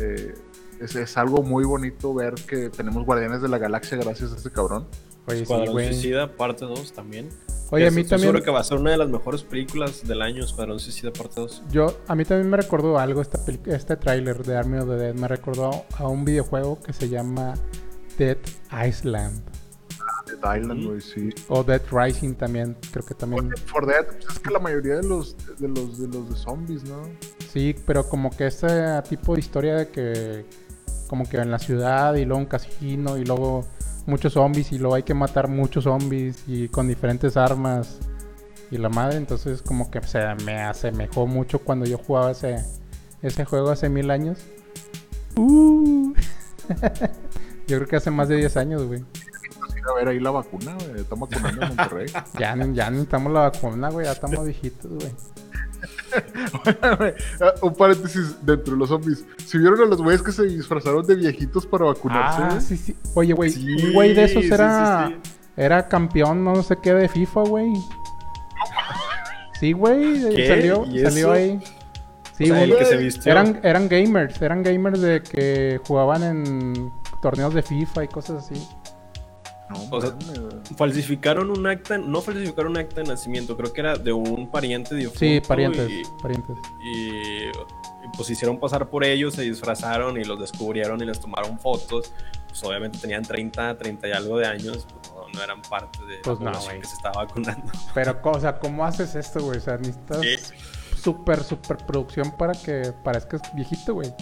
eh, 0.00 0.34
es, 0.80 0.96
es 0.96 1.16
algo 1.16 1.44
muy 1.44 1.64
bonito 1.64 2.12
ver 2.12 2.34
que 2.34 2.68
tenemos 2.68 3.04
Guardianes 3.04 3.42
de 3.42 3.48
la 3.48 3.58
Galaxia 3.58 3.96
gracias 3.96 4.32
a 4.32 4.36
este 4.38 4.50
cabrón. 4.50 4.88
Oye, 5.28 5.36
sí, 5.36 5.42
Escuadrón 5.44 5.70
güey. 5.70 5.92
Suicida, 5.92 6.36
parte 6.36 6.64
2 6.64 6.94
también. 6.94 7.28
Oye, 7.70 7.84
a 7.84 7.88
Estoy 7.88 8.02
mí 8.02 8.08
también... 8.08 8.28
seguro 8.30 8.42
que 8.44 8.50
va 8.50 8.60
a 8.60 8.64
ser 8.64 8.78
una 8.78 8.92
de 8.92 8.96
las 8.96 9.08
mejores 9.10 9.42
películas 9.42 10.06
del 10.06 10.22
año, 10.22 10.42
Escuadrón 10.44 10.80
Suicida, 10.80 11.12
parte 11.12 11.40
2. 11.40 11.62
Yo, 11.70 11.98
a 12.06 12.14
mí 12.14 12.24
también 12.24 12.48
me 12.48 12.56
recordó 12.56 12.98
algo 12.98 13.20
esta 13.20 13.44
peli- 13.44 13.60
este 13.66 13.96
tráiler 13.96 14.42
de 14.44 14.56
Army 14.56 14.78
of 14.78 14.88
the 14.88 14.94
Dead. 14.96 15.14
Me 15.14 15.28
recordó 15.28 15.84
a 15.96 16.08
un 16.08 16.24
videojuego 16.24 16.80
que 16.80 16.92
se 16.94 17.08
llama 17.10 17.54
Dead 18.16 18.38
Island. 18.86 19.42
Dead 20.26 20.58
Island, 20.60 20.86
güey, 20.86 21.00
sí. 21.02 21.28
O 21.48 21.62
Dead 21.62 21.82
Rising 21.90 22.34
también. 22.34 22.76
Creo 22.90 23.04
que 23.04 23.14
también. 23.14 23.50
For 23.66 23.86
Dead, 23.86 24.06
pues 24.06 24.26
es 24.32 24.38
que 24.38 24.50
la 24.50 24.58
mayoría 24.58 24.96
de 24.96 25.02
los 25.06 25.36
de 25.58 25.68
los 25.68 25.98
de 25.98 26.08
los 26.08 26.28
de 26.30 26.36
zombies, 26.36 26.84
¿no? 26.84 27.02
Sí, 27.52 27.74
pero 27.86 28.08
como 28.08 28.30
que 28.34 28.46
ese 28.46 28.68
tipo 29.08 29.34
de 29.34 29.40
historia 29.40 29.74
de 29.76 29.88
que 29.88 30.46
como 31.08 31.28
que 31.28 31.36
en 31.38 31.50
la 31.50 31.58
ciudad 31.58 32.14
y 32.14 32.24
luego 32.26 32.40
un 32.40 32.46
casino 32.46 33.16
y 33.16 33.24
luego 33.24 33.64
muchos 34.08 34.32
zombies 34.32 34.72
y 34.72 34.78
luego 34.78 34.94
hay 34.94 35.02
que 35.04 35.14
matar 35.14 35.48
muchos 35.48 35.84
zombies 35.84 36.42
y 36.46 36.68
con 36.68 36.88
diferentes 36.88 37.36
armas 37.36 37.98
y 38.70 38.78
la 38.78 38.88
madre. 38.88 39.16
Entonces 39.16 39.62
como 39.62 39.90
que 39.90 40.00
se 40.02 40.20
me 40.44 40.60
asemejó 40.60 41.26
mucho 41.26 41.60
cuando 41.60 41.86
yo 41.86 41.98
jugaba 41.98 42.32
ese, 42.32 42.64
ese 43.22 43.44
juego 43.44 43.70
hace 43.70 43.88
mil 43.88 44.10
años. 44.10 44.38
Uh. 45.36 46.14
yo 47.68 47.76
creo 47.76 47.86
que 47.86 47.96
hace 47.96 48.10
más 48.10 48.28
de 48.28 48.36
10 48.36 48.56
años, 48.56 48.84
güey. 48.84 49.04
A 49.88 49.94
ver 49.94 50.08
ahí 50.08 50.20
la 50.20 50.30
vacuna, 50.30 50.74
güey. 50.74 51.00
Estamos 51.00 51.30
vacunando 51.30 51.62
en 51.62 51.68
Monterrey. 51.68 52.06
ya, 52.38 52.56
ya 52.72 52.90
necesitamos 52.90 53.32
la 53.32 53.40
vacuna, 53.40 53.90
güey. 53.90 54.06
Ya 54.06 54.12
estamos 54.12 54.44
viejitos, 54.44 54.90
güey. 54.90 55.12
un 57.62 57.74
paréntesis 57.74 58.36
dentro 58.42 58.74
de 58.74 58.78
los 58.78 58.88
zombies. 58.88 59.24
Si 59.44 59.58
vieron 59.58 59.80
a 59.80 59.84
los 59.84 60.00
güeyes 60.00 60.22
que 60.22 60.32
se 60.32 60.44
disfrazaron 60.44 61.06
de 61.06 61.14
viejitos 61.14 61.66
para 61.66 61.86
vacunarse? 61.86 62.42
Ah, 62.42 62.60
sí, 62.60 62.76
sí. 62.76 62.96
Oye, 63.14 63.32
güey, 63.32 63.52
un 63.84 63.92
güey 63.92 64.14
de 64.14 64.24
esos 64.24 64.44
era, 64.44 65.12
era 65.56 65.88
campeón, 65.88 66.44
no 66.44 66.62
sé 66.62 66.76
qué, 66.82 66.94
de 66.94 67.08
FIFA, 67.08 67.40
güey. 67.42 67.72
Sí, 69.60 69.72
güey, 69.72 70.46
salió, 70.46 70.84
salió 71.02 71.32
ahí. 71.32 71.60
Sí, 72.36 72.48
güey. 72.48 72.72
Eran, 73.24 73.60
eran 73.64 73.88
gamers, 73.88 74.40
eran 74.40 74.62
gamers 74.62 75.00
de 75.00 75.22
que 75.22 75.80
jugaban 75.86 76.22
en 76.22 76.92
torneos 77.20 77.52
de 77.52 77.62
FIFA 77.62 78.04
y 78.04 78.08
cosas 78.08 78.44
así. 78.44 78.68
O 79.90 80.00
sea, 80.00 80.14
falsificaron 80.76 81.50
un 81.50 81.66
acta, 81.66 81.98
no 81.98 82.20
falsificaron 82.20 82.72
un 82.72 82.78
acta 82.78 83.02
de 83.02 83.08
nacimiento, 83.08 83.56
creo 83.56 83.72
que 83.72 83.80
era 83.80 83.96
de 83.96 84.12
un 84.12 84.50
pariente 84.50 84.94
de 84.94 85.08
Sí, 85.10 85.40
parientes, 85.46 85.90
y, 85.90 86.02
parientes. 86.22 86.56
Y, 86.82 87.42
pues 88.16 88.30
hicieron 88.30 88.58
pasar 88.58 88.88
por 88.88 89.04
ellos, 89.04 89.34
se 89.34 89.42
disfrazaron 89.42 90.18
y 90.18 90.24
los 90.24 90.40
descubrieron 90.40 91.00
y 91.02 91.04
les 91.04 91.20
tomaron 91.20 91.58
fotos. 91.58 92.12
Pues 92.48 92.64
obviamente 92.64 92.98
tenían 92.98 93.22
30, 93.22 93.76
30 93.76 94.08
y 94.08 94.12
algo 94.12 94.38
de 94.38 94.46
años, 94.46 94.86
pues 94.88 95.34
no, 95.34 95.42
eran 95.42 95.60
parte 95.62 96.02
de 96.06 96.18
pues 96.24 96.40
la 96.40 96.52
que 96.52 96.86
se 96.86 96.94
estaba 96.94 97.24
vacunando. 97.24 97.70
Pero, 97.94 98.18
o 98.22 98.40
sea, 98.40 98.58
¿cómo 98.58 98.84
haces 98.84 99.14
esto, 99.14 99.42
güey? 99.42 99.58
O 99.58 99.60
sea, 99.60 99.76
necesitas 99.76 100.22
súper, 100.98 101.44
súper 101.44 101.76
producción 101.78 102.32
para 102.32 102.54
que 102.54 102.92
parezcas 103.04 103.42
viejito, 103.54 103.94
güey. 103.94 104.12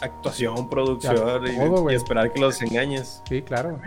Actuación, 0.00 0.68
producción 0.68 1.46
y, 1.46 1.94
esperar 1.94 2.32
que 2.32 2.40
los 2.40 2.60
engañes. 2.62 3.22
Sí, 3.28 3.42
claro. 3.42 3.80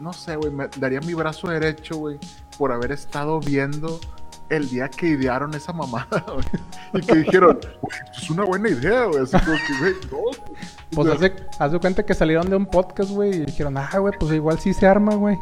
No 0.00 0.12
sé, 0.12 0.36
güey, 0.36 0.50
me 0.52 0.68
daría 0.76 1.00
mi 1.00 1.14
brazo 1.14 1.48
derecho, 1.48 1.96
güey, 1.96 2.18
por 2.56 2.72
haber 2.72 2.92
estado 2.92 3.40
viendo 3.40 4.00
el 4.48 4.68
día 4.68 4.88
que 4.88 5.08
idearon 5.08 5.54
esa 5.54 5.72
mamada, 5.72 6.24
güey. 6.32 6.44
Y 6.94 7.06
que 7.06 7.14
dijeron, 7.16 7.58
güey, 7.80 7.98
es 8.16 8.30
una 8.30 8.44
buena 8.44 8.68
idea, 8.68 9.04
güey. 9.04 9.22
Así 9.22 9.38
como 9.38 9.56
que, 9.66 9.78
güey, 9.78 9.94
no. 10.10 10.18
Pues 10.90 11.08
hace, 11.08 11.36
haz 11.58 11.72
de 11.72 11.78
cuenta 11.78 12.04
que 12.04 12.14
salieron 12.14 12.48
de 12.48 12.56
un 12.56 12.66
podcast, 12.66 13.10
güey, 13.10 13.34
y 13.34 13.46
dijeron, 13.46 13.76
ah, 13.76 13.98
güey, 13.98 14.14
pues 14.18 14.32
igual 14.32 14.58
sí 14.58 14.72
se 14.72 14.86
arma, 14.86 15.14
güey. 15.14 15.36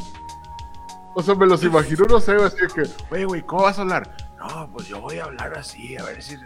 O 1.15 1.23
sea, 1.23 1.35
me 1.35 1.47
los 1.47 1.63
imagino, 1.63 2.05
no 2.07 2.21
sé, 2.21 2.33
así 2.35 2.59
que, 2.75 2.83
güey, 3.09 3.25
güey, 3.25 3.43
¿cómo 3.43 3.63
vas 3.63 3.79
a 3.79 3.83
hablar? 3.83 4.17
No, 4.39 4.69
pues 4.73 4.87
yo 4.87 5.01
voy 5.01 5.19
a 5.19 5.25
hablar 5.25 5.57
así, 5.57 5.97
a 5.97 6.05
ver 6.05 6.23
si. 6.23 6.37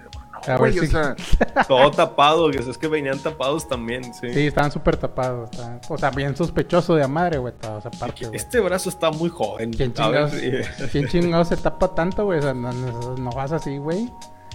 No, 0.46 0.58
güey, 0.58 0.78
o 0.78 0.86
sea. 0.86 1.16
Todo 1.68 1.90
tapado, 1.90 2.50
es 2.50 2.78
que 2.78 2.88
venían 2.88 3.18
tapados 3.18 3.68
también, 3.68 4.04
sí. 4.14 4.32
Sí, 4.32 4.46
estaban 4.46 4.70
súper 4.70 4.96
tapados. 4.96 5.50
O 5.88 5.98
sea, 5.98 6.10
bien 6.10 6.36
sospechoso 6.36 6.94
de 6.94 7.06
madre, 7.06 7.38
güey, 7.38 7.54
esa 7.60 7.90
parte, 7.90 8.28
Este 8.32 8.60
brazo 8.60 8.88
está 8.88 9.10
muy 9.10 9.30
joven. 9.30 9.72
¿Quién 9.72 9.92
chingados, 9.92 10.32
¿quién 10.92 11.08
chingados 11.08 11.48
se 11.48 11.56
tapa 11.56 11.94
tanto, 11.94 12.24
güey? 12.24 12.38
O 12.38 12.42
sea, 12.42 12.54
no, 12.54 13.30
vas 13.30 13.52
así, 13.52 13.78
güey. 13.78 14.10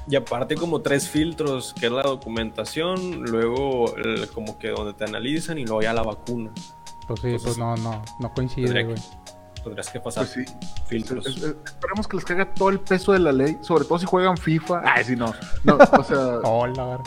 Y 0.08 0.16
aparte 0.16 0.56
como 0.56 0.82
tres 0.82 1.10
filtros, 1.10 1.74
que 1.74 1.88
es 1.88 1.92
la 1.92 2.04
documentación, 2.04 3.24
luego 3.24 3.96
como 4.34 4.60
que 4.60 4.70
donde 4.70 4.94
te 4.94 5.04
analizan 5.04 5.58
y 5.58 5.66
luego 5.66 5.82
ya 5.82 5.94
la 5.94 6.04
vacuna. 6.04 6.52
Pues 7.08 7.20
sí, 7.22 7.36
pues 7.42 7.58
no, 7.58 7.76
no, 7.78 8.04
no 8.20 8.34
coincide, 8.34 8.84
güey 8.84 8.98
tendrás 9.66 9.90
que 9.90 10.00
pasar 10.00 10.26
pues 10.26 10.56
filtros. 10.88 11.26
esperemos 11.26 12.08
que 12.08 12.18
les 12.18 12.26
caiga 12.26 12.54
todo 12.54 12.70
el 12.70 12.80
peso 12.80 13.12
de 13.12 13.20
la 13.20 13.32
ley, 13.32 13.58
sobre 13.62 13.84
todo 13.84 14.00
si 14.00 14.06
juegan 14.06 14.38
FIFA. 14.38 14.82
Ay, 14.86 15.04
si 15.04 15.16
no. 15.16 15.34
No, 15.64 15.78
o 15.78 16.04
sea. 16.04 16.40
Hola, 16.44 17.02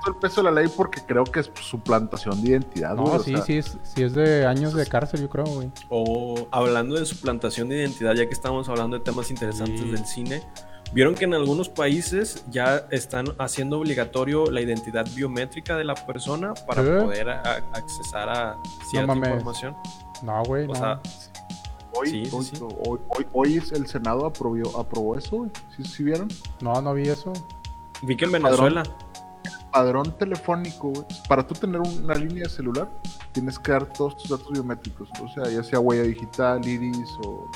todo 0.00 0.14
el 0.14 0.20
peso 0.20 0.42
de 0.42 0.50
la 0.50 0.60
ley 0.62 0.70
porque 0.74 1.00
creo 1.06 1.24
que 1.24 1.40
es 1.40 1.50
suplantación 1.60 2.42
de 2.42 2.50
identidad. 2.50 2.94
No, 2.94 3.18
sí, 3.18 3.34
sí, 3.44 3.58
es, 3.58 3.78
sí 3.82 4.02
es 4.02 4.14
de 4.14 4.46
años 4.46 4.74
de 4.74 4.86
cárcel, 4.86 5.20
yo 5.20 5.28
creo, 5.28 5.46
güey. 5.46 5.70
O 5.88 6.48
hablando 6.50 6.98
de 6.98 7.04
suplantación 7.04 7.68
de 7.68 7.76
identidad, 7.76 8.14
ya 8.14 8.26
que 8.26 8.32
estamos 8.32 8.68
hablando 8.68 8.98
de 8.98 9.04
temas 9.04 9.30
interesantes 9.30 9.90
del 9.90 10.06
cine, 10.06 10.42
vieron 10.92 11.14
que 11.14 11.24
en 11.24 11.34
algunos 11.34 11.68
países 11.68 12.44
ya 12.48 12.86
están 12.90 13.26
haciendo 13.38 13.78
obligatorio 13.78 14.50
la 14.50 14.60
identidad 14.60 15.06
biométrica 15.14 15.76
de 15.76 15.84
la 15.84 15.94
persona 15.94 16.54
para 16.66 16.82
poder 16.82 17.28
accesar 17.28 18.28
a 18.28 18.56
cierta 18.90 19.14
información. 19.14 19.76
No, 20.22 20.42
güey. 20.44 20.66
O 20.68 20.74
sea, 20.74 21.00
Hoy, 21.96 22.28
hoy, 23.32 23.62
el 23.72 23.86
Senado 23.86 24.26
aprobó, 24.26 24.78
aprobó 24.78 25.16
eso, 25.16 25.48
¿Sí, 25.82 26.02
vieron? 26.02 26.28
No, 26.60 26.80
no 26.80 26.94
vi 26.94 27.08
eso. 27.08 27.32
Vi 28.02 28.16
que 28.16 28.26
en 28.26 28.32
Venezuela. 28.32 28.82
Padrón, 29.72 30.16
telefónico, 30.18 30.92
Para 31.28 31.46
tú 31.46 31.54
tener 31.54 31.80
una 31.80 32.14
línea 32.14 32.44
de 32.44 32.48
celular, 32.48 32.90
tienes 33.32 33.58
que 33.58 33.72
dar 33.72 33.86
todos 33.92 34.16
tus 34.16 34.30
datos 34.30 34.50
biométricos. 34.52 35.08
O 35.22 35.28
sea, 35.28 35.50
ya 35.50 35.62
sea 35.62 35.80
huella 35.80 36.02
digital, 36.04 36.66
iris 36.66 37.10
o 37.22 37.50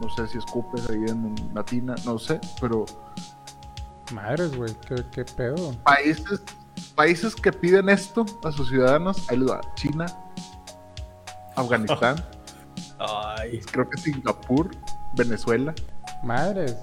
no 0.00 0.08
sé 0.08 0.26
si 0.28 0.38
escupes 0.38 0.88
ahí 0.88 1.04
en 1.08 1.34
latina, 1.54 1.94
no 2.04 2.18
sé, 2.18 2.40
pero. 2.60 2.86
Madres, 4.12 4.56
güey, 4.56 4.74
¿qué, 5.12 5.24
pedo. 5.24 5.72
Países, 5.84 6.42
países 6.94 7.34
que 7.36 7.52
piden 7.52 7.88
esto 7.88 8.24
a 8.44 8.50
sus 8.50 8.68
ciudadanos, 8.68 9.28
ahí 9.30 9.38
va: 9.38 9.60
China, 9.74 10.06
Afganistán. 11.56 12.24
Ay. 13.00 13.60
Creo 13.72 13.88
que 13.88 13.98
Singapur, 13.98 14.70
Venezuela. 15.14 15.74
Madres. 16.22 16.76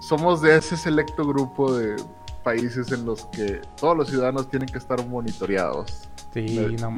somos 0.00 0.40
de 0.40 0.56
ese 0.56 0.76
selecto 0.76 1.26
grupo 1.26 1.72
de 1.72 1.96
países 2.42 2.90
en 2.90 3.04
los 3.04 3.26
que 3.26 3.60
todos 3.76 3.96
los 3.96 4.08
ciudadanos 4.08 4.48
tienen 4.48 4.68
que 4.68 4.78
estar 4.78 5.06
monitoreados. 5.06 6.08
Sí, 6.32 6.76
no 6.80 6.90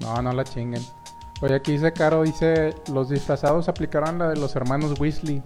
No, 0.00 0.22
no 0.22 0.32
la 0.32 0.44
chinguen. 0.44 0.82
Oye, 1.40 1.54
aquí 1.54 1.72
dice 1.72 1.92
Caro, 1.92 2.22
dice, 2.22 2.74
los 2.92 3.08
disfrazados 3.08 3.68
aplicaron 3.68 4.18
la 4.18 4.28
de 4.28 4.36
los 4.36 4.54
hermanos 4.56 5.00
Weasley 5.00 5.42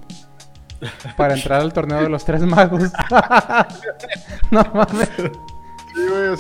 para 1.16 1.34
entrar 1.34 1.60
al 1.60 1.72
torneo 1.72 2.02
de 2.02 2.08
los 2.08 2.24
tres 2.24 2.42
magos. 2.42 2.82
no 4.50 4.64
mames. 4.74 5.10
Sí, 5.16 6.06
güey, 6.08 6.28
o 6.28 6.36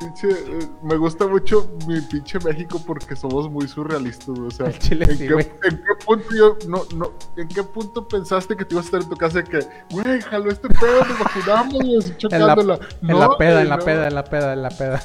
eh, 0.00 0.68
me 0.82 0.96
gusta 0.96 1.26
mucho 1.26 1.70
mi 1.86 2.00
pinche 2.00 2.38
México 2.40 2.80
porque 2.86 3.16
somos 3.16 3.50
muy 3.50 3.66
surrealistas, 3.66 4.28
o 4.28 4.50
sea, 4.50 4.66
¿en, 4.66 4.78
qué, 4.78 5.78
punto 6.04 6.26
yo, 6.34 6.56
no, 6.68 6.82
no, 6.94 7.12
¿en 7.36 7.48
qué 7.48 7.62
punto 7.62 8.06
pensaste 8.06 8.56
que 8.56 8.64
te 8.64 8.74
ibas 8.74 8.84
a 8.84 8.88
estar 8.88 9.02
en 9.02 9.08
tu 9.08 9.16
casa 9.16 9.38
de 9.38 9.44
que, 9.44 9.60
güey, 9.90 10.20
jalo 10.22 10.50
este 10.50 10.68
pedo, 10.68 11.04
nos 11.04 11.18
vacunamos, 11.18 11.84
y 11.84 11.96
así 11.98 12.14
chocándola? 12.16 12.78
En 13.02 13.18
la, 13.18 13.36
peda, 13.36 13.62
en 13.62 13.68
la 13.68 13.78
peda, 13.78 14.08
en 14.08 14.14
la 14.14 14.24
peda, 14.24 14.52
en 14.52 14.62
la 14.62 14.70
peda. 14.70 15.02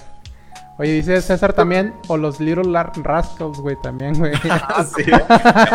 Oye, 0.82 0.94
dice 0.94 1.22
César 1.22 1.54
también, 1.54 1.94
o 2.08 2.18
los 2.18 2.39
Little 2.39 2.74
Rascals, 3.04 3.60
güey, 3.60 3.76
también, 3.84 4.18
güey. 4.18 4.34
Ah, 4.50 4.84
sí. 4.96 5.04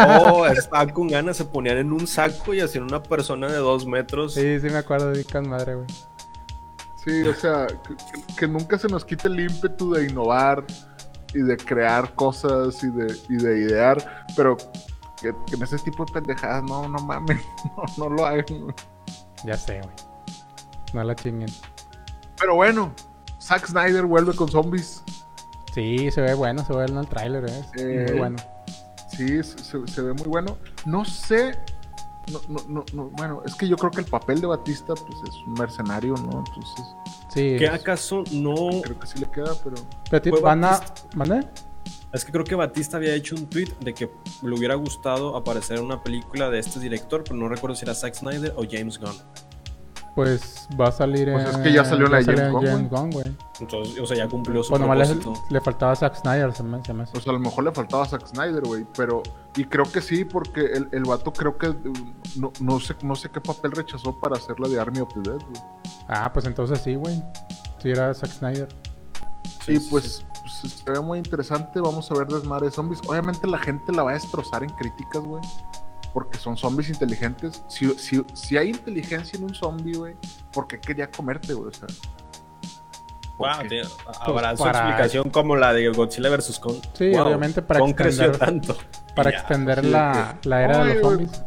Oh, 0.08 0.46
estaban 0.46 0.88
con 0.90 1.06
ganas, 1.06 1.36
se 1.36 1.44
ponían 1.44 1.78
en 1.78 1.92
un 1.92 2.08
saco 2.08 2.52
y 2.54 2.60
hacían 2.60 2.84
una 2.84 3.02
persona 3.02 3.46
de 3.46 3.58
dos 3.58 3.86
metros. 3.86 4.34
Sí, 4.34 4.58
sí 4.58 4.66
me 4.68 4.78
acuerdo 4.78 5.12
de 5.12 5.24
Can 5.24 5.48
Madre, 5.48 5.76
güey. 5.76 5.86
Sí, 7.06 7.22
o 7.22 7.34
sea, 7.34 7.68
que, 8.36 8.48
nunca 8.48 8.76
se 8.78 8.88
nos 8.88 9.04
quite 9.04 9.28
el 9.28 9.38
ímpetu 9.38 9.92
de 9.92 10.08
innovar 10.08 10.64
y 11.32 11.38
de 11.38 11.56
crear 11.56 12.12
cosas 12.16 12.82
y 12.82 12.90
de, 12.90 13.16
y 13.28 13.36
de 13.36 13.60
idear, 13.60 14.26
pero 14.34 14.56
que, 15.20 15.28
en 15.28 15.62
ese 15.62 15.78
tipo 15.78 16.04
de 16.04 16.12
pendejadas, 16.12 16.64
no, 16.64 16.88
no 16.88 16.98
mames, 16.98 17.40
no, 17.96 18.08
lo 18.08 18.26
hagan. 18.26 18.74
Ya 19.44 19.56
sé, 19.56 19.80
güey. 19.82 19.94
No 20.94 21.04
la 21.04 21.14
chinguen. 21.14 21.50
Pero 22.40 22.56
bueno, 22.56 22.92
Zack 23.40 23.66
Snyder 23.66 24.04
vuelve 24.04 24.34
con 24.34 24.48
zombies. 24.48 25.04
Sí, 25.72 26.10
se 26.10 26.20
ve 26.20 26.34
bueno, 26.34 26.64
se 26.64 26.74
ve 26.74 26.86
en 26.86 26.96
el 26.96 27.06
tráiler, 27.06 27.44
¿eh? 27.48 28.06
muy 28.08 28.18
bueno. 28.18 28.36
Sí, 29.10 29.42
se, 29.44 29.86
se, 29.86 30.02
ve 30.02 30.12
muy 30.12 30.26
bueno. 30.26 30.58
No 30.84 31.04
sé 31.04 31.56
no, 32.32 32.40
no, 32.48 32.64
no, 32.68 32.84
no, 32.92 33.04
bueno, 33.10 33.42
es 33.46 33.54
que 33.54 33.68
yo 33.68 33.76
creo 33.76 33.90
que 33.90 34.00
el 34.00 34.06
papel 34.06 34.40
de 34.40 34.46
Batista 34.46 34.94
pues 34.94 35.18
es 35.28 35.36
un 35.46 35.54
mercenario, 35.54 36.14
¿no? 36.14 36.44
Entonces. 36.46 36.96
Sí. 37.28 37.56
¿Qué 37.58 37.68
acaso 37.68 38.24
no? 38.32 38.80
Creo 38.82 38.98
que 38.98 39.06
sí 39.06 39.18
le 39.18 39.30
queda, 39.30 39.54
pero. 39.62 39.76
pero 40.10 40.40
van 40.40 40.64
a. 40.64 40.80
Es 42.12 42.24
que 42.24 42.32
creo 42.32 42.44
que 42.44 42.54
Batista 42.54 42.96
había 42.96 43.14
hecho 43.14 43.34
un 43.36 43.46
tweet 43.46 43.68
de 43.80 43.92
que 43.92 44.10
le 44.42 44.54
hubiera 44.54 44.74
gustado 44.74 45.36
aparecer 45.36 45.78
en 45.78 45.84
una 45.84 46.02
película 46.02 46.50
de 46.50 46.58
este 46.58 46.80
director, 46.80 47.22
pero 47.22 47.36
no 47.36 47.48
recuerdo 47.48 47.76
si 47.76 47.84
era 47.84 47.94
Zack 47.94 48.14
Snyder 48.14 48.54
o 48.56 48.64
James 48.68 48.98
Gunn. 48.98 49.16
Pues 50.16 50.66
va 50.80 50.88
a 50.88 50.92
salir 50.92 51.30
pues 51.30 51.46
es 51.46 51.58
que 51.58 51.70
ya 51.70 51.84
salió 51.84 52.08
la 52.08 52.24
James, 52.24 52.90
Gunn, 52.90 53.10
güey. 53.10 53.36
Entonces, 53.60 54.00
o 54.00 54.06
sea, 54.06 54.16
ya 54.16 54.26
cumplió 54.26 54.62
su 54.62 54.70
bueno, 54.70 54.86
propósito. 54.86 55.34
Le, 55.50 55.54
le, 55.56 55.60
faltaba 55.60 55.94
Zack 55.94 56.14
Snyder, 56.16 56.54
se 56.54 56.62
me, 56.62 56.82
se 56.82 56.94
me 56.94 57.02
O 57.02 57.06
sea, 57.06 57.20
a 57.26 57.32
lo 57.34 57.38
mejor 57.38 57.64
le 57.64 57.72
faltaba 57.72 58.06
Zack 58.06 58.26
Snyder, 58.26 58.62
güey. 58.62 58.86
Pero, 58.96 59.22
y 59.56 59.66
creo 59.66 59.84
que 59.84 60.00
sí, 60.00 60.24
porque 60.24 60.72
el, 60.72 60.88
el 60.92 61.04
vato 61.04 61.34
creo 61.34 61.58
que 61.58 61.76
no, 62.36 62.50
no, 62.60 62.80
sé, 62.80 62.96
no 63.02 63.14
sé 63.14 63.28
qué 63.28 63.42
papel 63.42 63.72
rechazó 63.72 64.18
para 64.18 64.36
hacer 64.36 64.58
la 64.58 64.68
de 64.68 64.80
Army 64.80 65.00
of 65.00 65.12
the 65.12 65.20
Dead, 65.20 65.38
güey. 65.38 65.62
Ah, 66.08 66.32
pues 66.32 66.46
entonces 66.46 66.80
sí, 66.80 66.94
güey. 66.94 67.22
Sí 67.82 67.90
era 67.90 68.14
Zack 68.14 68.30
Snyder. 68.30 68.68
y 69.68 69.78
pues, 69.80 70.24
pues, 70.40 70.72
se 70.72 70.90
ve 70.90 71.00
muy 71.00 71.18
interesante. 71.18 71.78
Vamos 71.78 72.10
a 72.10 72.14
ver 72.14 72.26
desmadre 72.26 72.68
de 72.68 72.72
zombies. 72.72 73.02
Obviamente 73.06 73.46
la 73.46 73.58
gente 73.58 73.92
la 73.92 74.02
va 74.02 74.12
a 74.12 74.14
destrozar 74.14 74.62
en 74.62 74.70
críticas, 74.70 75.22
güey. 75.22 75.42
Porque 76.16 76.38
son 76.38 76.56
zombies 76.56 76.88
inteligentes. 76.88 77.62
Si, 77.68 77.86
si, 77.98 78.24
si 78.32 78.56
hay 78.56 78.70
inteligencia 78.70 79.36
en 79.36 79.44
un 79.44 79.54
zombie, 79.54 79.92
güey, 79.92 80.16
¿por 80.50 80.66
qué 80.66 80.80
quería 80.80 81.10
comerte, 81.10 81.52
güey? 81.52 81.68
O 81.68 81.72
sea. 81.74 81.88
Wow, 83.36 83.50
habrá 84.20 84.56
su 84.56 84.66
explicación 84.66 85.28
como 85.28 85.56
la 85.56 85.74
de 85.74 85.90
Godzilla 85.90 86.34
vs. 86.34 86.58
Kong. 86.58 86.78
Sí, 86.94 87.14
obviamente 87.14 87.60
para 87.60 87.80
Kong 87.80 87.94
creció 87.94 88.32
tanto. 88.32 88.78
Para 89.14 89.28
extender 89.28 89.84
la, 89.84 90.38
la, 90.44 90.64
era 90.64 90.84
de 90.84 90.94
los 90.94 91.02
zombies. 91.02 91.42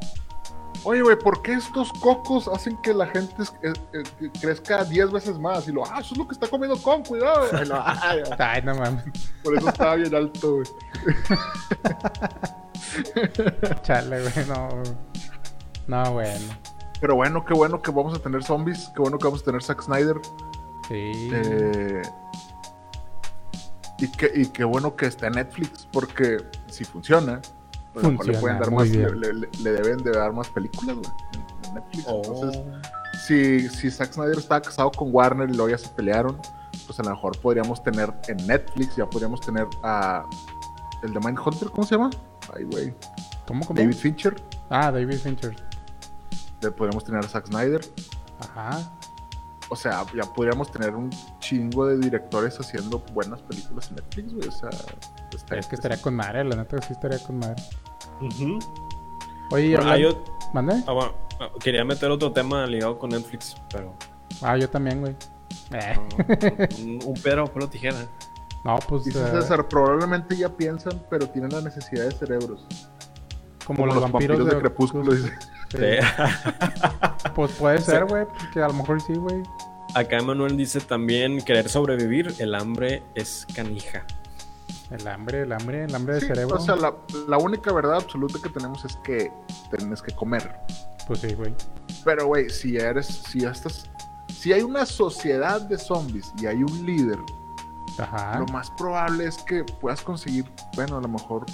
Oye, 0.83 1.01
güey, 1.01 1.17
¿por 1.17 1.41
qué 1.41 1.53
estos 1.53 1.91
cocos 1.93 2.47
hacen 2.47 2.79
que 2.83 2.93
la 2.93 3.07
gente 3.07 3.41
eh, 3.63 3.73
eh, 3.93 4.29
crezca 4.39 4.83
10 4.83 5.11
veces 5.11 5.39
más? 5.39 5.67
Y 5.67 5.71
lo, 5.71 5.83
ah, 5.83 5.97
eso 5.99 6.13
es 6.13 6.19
lo 6.19 6.27
que 6.27 6.33
está 6.33 6.47
comiendo 6.47 6.79
con, 6.79 7.03
cuidado. 7.03 7.47
Ay, 8.37 8.61
no 8.61 8.75
mames. 8.75 9.03
Por 9.43 9.57
eso 9.57 9.67
estaba 9.67 9.95
bien 9.95 10.13
alto, 10.13 10.57
güey. 10.57 10.67
Chale, 13.83 14.21
güey, 14.21 14.45
no. 14.47 14.69
No, 15.87 16.13
bueno. 16.13 16.45
Pero 17.01 17.15
bueno, 17.15 17.45
qué 17.45 17.53
bueno 17.53 17.81
que 17.81 17.91
vamos 17.91 18.13
a 18.17 18.21
tener 18.21 18.43
zombies. 18.43 18.91
Qué 18.95 19.01
bueno 19.01 19.17
que 19.17 19.25
vamos 19.25 19.41
a 19.41 19.45
tener 19.45 19.63
Zack 19.63 19.81
Snyder. 19.81 20.17
Sí. 20.87 21.29
Eh, 21.33 22.01
y, 23.99 24.07
qué, 24.11 24.31
y 24.35 24.45
qué 24.47 24.63
bueno 24.63 24.95
que 24.95 25.05
está 25.05 25.27
en 25.27 25.33
Netflix, 25.33 25.87
porque 25.91 26.37
si 26.67 26.83
funciona, 26.83 27.41
pues 27.93 28.05
le, 28.27 28.37
pueden 28.37 28.59
dar 28.59 28.71
más, 28.71 28.87
le, 28.87 29.71
deben 29.71 29.97
de 29.97 30.11
dar 30.11 30.33
más 30.33 30.49
películas, 30.49 30.97
en, 30.97 31.73
Netflix. 31.73 32.05
Oh. 32.07 32.21
Entonces, 32.23 32.61
si, 33.27 33.69
si 33.69 33.91
Zack 33.91 34.13
Snyder 34.13 34.37
estaba 34.37 34.61
casado 34.61 34.91
con 34.91 35.13
Warner 35.13 35.49
y 35.49 35.53
luego 35.53 35.69
ya 35.69 35.77
se 35.77 35.89
pelearon, 35.89 36.39
pues 36.85 36.99
a 36.99 37.03
lo 37.03 37.11
mejor 37.11 37.37
podríamos 37.39 37.83
tener 37.83 38.11
en 38.27 38.37
Netflix, 38.47 38.95
ya 38.95 39.05
podríamos 39.05 39.41
tener 39.41 39.67
a 39.83 40.25
el 41.03 41.13
de 41.13 41.19
Mindhunter, 41.19 41.69
¿cómo 41.69 41.85
se 41.85 41.95
llama? 41.95 42.09
Ay, 42.55 42.63
güey. 42.63 42.93
¿Cómo, 43.47 43.65
cómo? 43.65 43.79
David 43.79 43.95
Fincher. 43.95 44.35
Ah, 44.69 44.91
David 44.91 45.17
Fincher. 45.17 45.55
Le 46.61 46.71
podríamos 46.71 47.03
tener 47.03 47.23
a 47.23 47.27
Zack 47.27 47.47
Snyder. 47.47 47.81
Ajá. 48.39 48.91
O 49.69 49.75
sea, 49.75 50.05
ya 50.15 50.23
podríamos 50.33 50.71
tener 50.71 50.95
un 50.95 51.09
chingo 51.39 51.85
de 51.85 51.97
directores 51.99 52.59
haciendo 52.59 52.99
buenas 53.13 53.41
películas 53.41 53.89
en 53.89 53.95
Netflix, 53.97 54.33
güey. 54.33 54.47
O 54.47 54.51
sea, 54.51 54.69
es 55.55 55.67
que 55.67 55.75
estaría 55.75 56.01
con 56.01 56.15
madre, 56.15 56.43
la 56.43 56.55
neta 56.55 56.81
sí 56.81 56.93
estaría 56.93 57.19
con 57.19 57.37
madre. 57.37 57.61
Oye, 59.51 59.77
¿Mande? 60.53 60.83
Ah, 60.87 60.91
bueno, 60.93 61.13
quería 61.59 61.85
meter 61.85 62.09
otro 62.09 62.31
tema 62.31 62.65
ligado 62.65 62.97
con 62.97 63.11
Netflix, 63.11 63.55
pero. 63.71 63.93
Ah, 64.41 64.57
yo 64.57 64.67
también, 64.69 65.01
güey. 65.01 65.15
un, 66.79 66.99
un 67.05 67.13
pedro 67.21 67.45
por 67.45 67.69
tijera. 67.69 68.07
No, 68.63 68.77
pues. 68.87 69.05
Dice 69.05 69.21
eh, 69.21 69.31
César, 69.31 69.67
probablemente 69.67 70.35
ya 70.35 70.49
piensan, 70.49 71.01
pero 71.09 71.27
tienen 71.27 71.51
la 71.51 71.61
necesidad 71.61 72.05
de 72.05 72.11
cerebros. 72.11 72.65
Como, 73.65 73.85
los, 73.85 74.01
vampiros, 74.01 74.45
de, 74.45 74.57
Crepúsculo, 74.57 75.13
dice. 75.13 75.31
pues 77.35 77.51
puede 77.51 77.79
ser, 77.79 78.05
güey, 78.05 78.25
que 78.51 78.61
a 78.61 78.67
lo 78.67 78.73
mejor 78.73 78.99
sí, 79.01 79.13
güey. 79.13 79.43
Acá 79.93 80.17
Emanuel 80.17 80.57
dice 80.57 80.79
también 80.81 81.41
querer 81.41 81.69
sobrevivir, 81.69 82.33
el 82.39 82.55
hambre 82.55 83.03
es 83.15 83.45
canija. 83.55 84.05
El 84.91 85.07
hambre, 85.07 85.41
el 85.41 85.51
hambre, 85.51 85.83
el 85.83 85.93
hambre 85.93 86.15
de 86.15 86.21
cerebro. 86.21 86.55
O 86.55 86.59
sea, 86.59 86.75
la, 86.75 87.37
única 87.37 87.71
verdad 87.71 87.97
absoluta 87.97 88.39
que 88.41 88.49
tenemos 88.49 88.83
es 88.85 88.95
que 88.97 89.31
tienes 89.75 90.01
que 90.01 90.13
comer. 90.15 90.51
Pues 91.07 91.19
sí, 91.19 91.33
güey. 91.35 91.53
Pero, 92.03 92.27
güey, 92.27 92.49
si 92.49 92.77
eres, 92.77 93.05
si 93.05 93.45
estás, 93.45 93.89
si 94.35 94.51
hay 94.51 94.61
una 94.61 94.85
sociedad 94.85 95.61
de 95.61 95.77
zombies 95.77 96.33
y 96.41 96.47
hay 96.47 96.63
un 96.63 96.85
líder, 96.85 97.19
lo 98.39 98.45
más 98.47 98.69
probable 98.71 99.25
es 99.25 99.37
que 99.39 99.63
puedas 99.63 100.01
conseguir, 100.01 100.45
bueno, 100.75 100.97
a 100.97 101.01
lo 101.01 101.07
mejor 101.07 101.45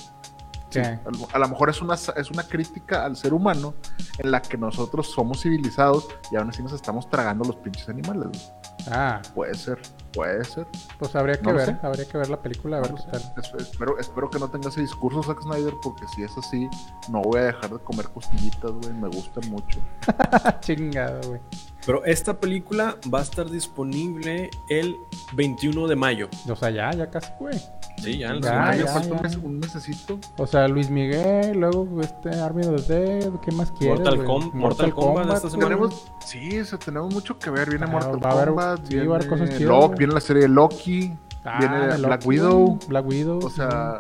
a, 1.34 1.40
lo 1.40 1.48
mejor 1.48 1.70
es 1.70 1.82
una, 1.82 1.94
es 1.94 2.32
una 2.32 2.44
crítica 2.44 3.06
al 3.06 3.16
ser 3.16 3.34
humano 3.34 3.76
en 4.18 4.32
la 4.32 4.42
que 4.42 4.58
nosotros 4.58 5.12
somos 5.12 5.42
civilizados 5.42 6.08
y 6.32 6.36
aún 6.36 6.50
así 6.50 6.62
nos 6.62 6.74
estamos 6.74 7.10
tragando 7.10 7.46
los 7.46 7.56
pinches 7.58 7.88
animales. 7.90 8.52
Ah. 8.90 9.22
Puede 9.34 9.56
ser, 9.56 9.80
puede 10.14 10.44
ser. 10.44 10.68
Pues 11.00 11.16
habría 11.16 11.40
que 11.40 11.52
ver, 11.52 11.80
habría 11.82 12.06
que 12.08 12.18
ver 12.18 12.30
la 12.30 12.42
película, 12.42 12.78
a 12.78 12.82
ver 12.82 12.94
qué 12.94 13.12
tal. 13.12 13.34
Espero, 13.58 13.98
espero 14.00 14.30
que 14.30 14.40
no 14.40 14.50
tenga 14.50 14.70
ese 14.70 14.82
discurso 14.82 15.24
Zack 15.24 15.42
Snyder, 15.42 15.74
porque 15.82 16.06
si 16.16 16.24
es 16.24 16.38
así, 16.38 16.70
no 17.10 17.22
voy 17.22 17.40
a 17.40 17.44
dejar 17.46 17.72
de 17.72 17.80
comer 17.80 18.08
costillitas, 18.10 18.72
güey, 18.72 18.94
me 18.94 19.08
gustan 19.08 19.50
mucho. 19.50 19.80
Chingado, 20.60 21.22
güey. 21.30 21.42
Pero 21.86 22.04
esta 22.04 22.40
película 22.40 22.98
va 23.14 23.20
a 23.20 23.22
estar 23.22 23.50
disponible 23.50 24.50
el 24.70 24.96
21 25.34 25.88
de 25.88 25.96
mayo. 25.96 26.30
O 26.50 26.56
sea, 26.56 26.72
ya, 26.72 26.92
ya 26.92 27.10
casi, 27.12 27.32
güey. 27.40 27.60
Sí, 28.02 28.18
ya, 28.18 28.34
ya, 28.42 28.76
ya, 28.76 28.88
falta 28.88 29.38
un, 29.44 29.60
mesecito. 29.60 30.20
O 30.38 30.48
sea, 30.48 30.68
Luis 30.68 30.90
Miguel, 30.90 31.58
luego 31.58 32.02
este 32.02 32.30
Army 32.30 32.66
of 32.66 32.88
the 32.88 32.94
Dead, 32.94 33.32
¿qué 33.40 33.52
más 33.52 33.72
quieres? 33.72 34.00
Mortal, 34.00 34.26
Com 34.26 34.52
Mortal, 34.54 34.94
Kombat, 34.94 35.36
esta 35.36 35.50
semana. 35.50 35.70
Tenemos, 35.70 36.12
sí, 36.26 36.60
o 36.60 36.78
tenemos 36.80 37.14
mucho 37.14 37.38
que 37.38 37.50
ver. 37.52 37.70
Viene 37.70 37.86
Mortal 37.86 38.20
Kombat, 38.20 38.88
viene, 38.90 39.08
cosas 39.28 39.62
Loki, 39.62 39.96
viene 39.98 40.14
la 40.14 40.20
serie 40.20 40.42
de 40.44 40.50
Loki, 40.50 41.14
ah, 41.46 41.60
viene 41.60 41.98
Black 41.98 42.26
Widow. 42.26 42.80
Black 42.88 43.08
Widow. 43.08 43.40
O 43.46 43.50
sea, 43.50 44.00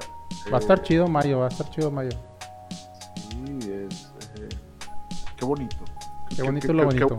va 0.51 0.57
a 0.57 0.59
estar 0.59 0.79
eh, 0.79 0.83
chido 0.83 1.07
mayo, 1.07 1.39
va 1.39 1.45
a 1.45 1.49
estar 1.49 1.69
chido 1.69 1.91
mayo. 1.91 2.11
Sí, 3.29 3.59
es 3.61 4.11
eh, 4.39 4.49
qué 5.37 5.45
bonito. 5.45 5.77
Qué, 6.35 6.41
bonito 6.41 6.73
lo 6.73 6.85
bonito 6.85 7.17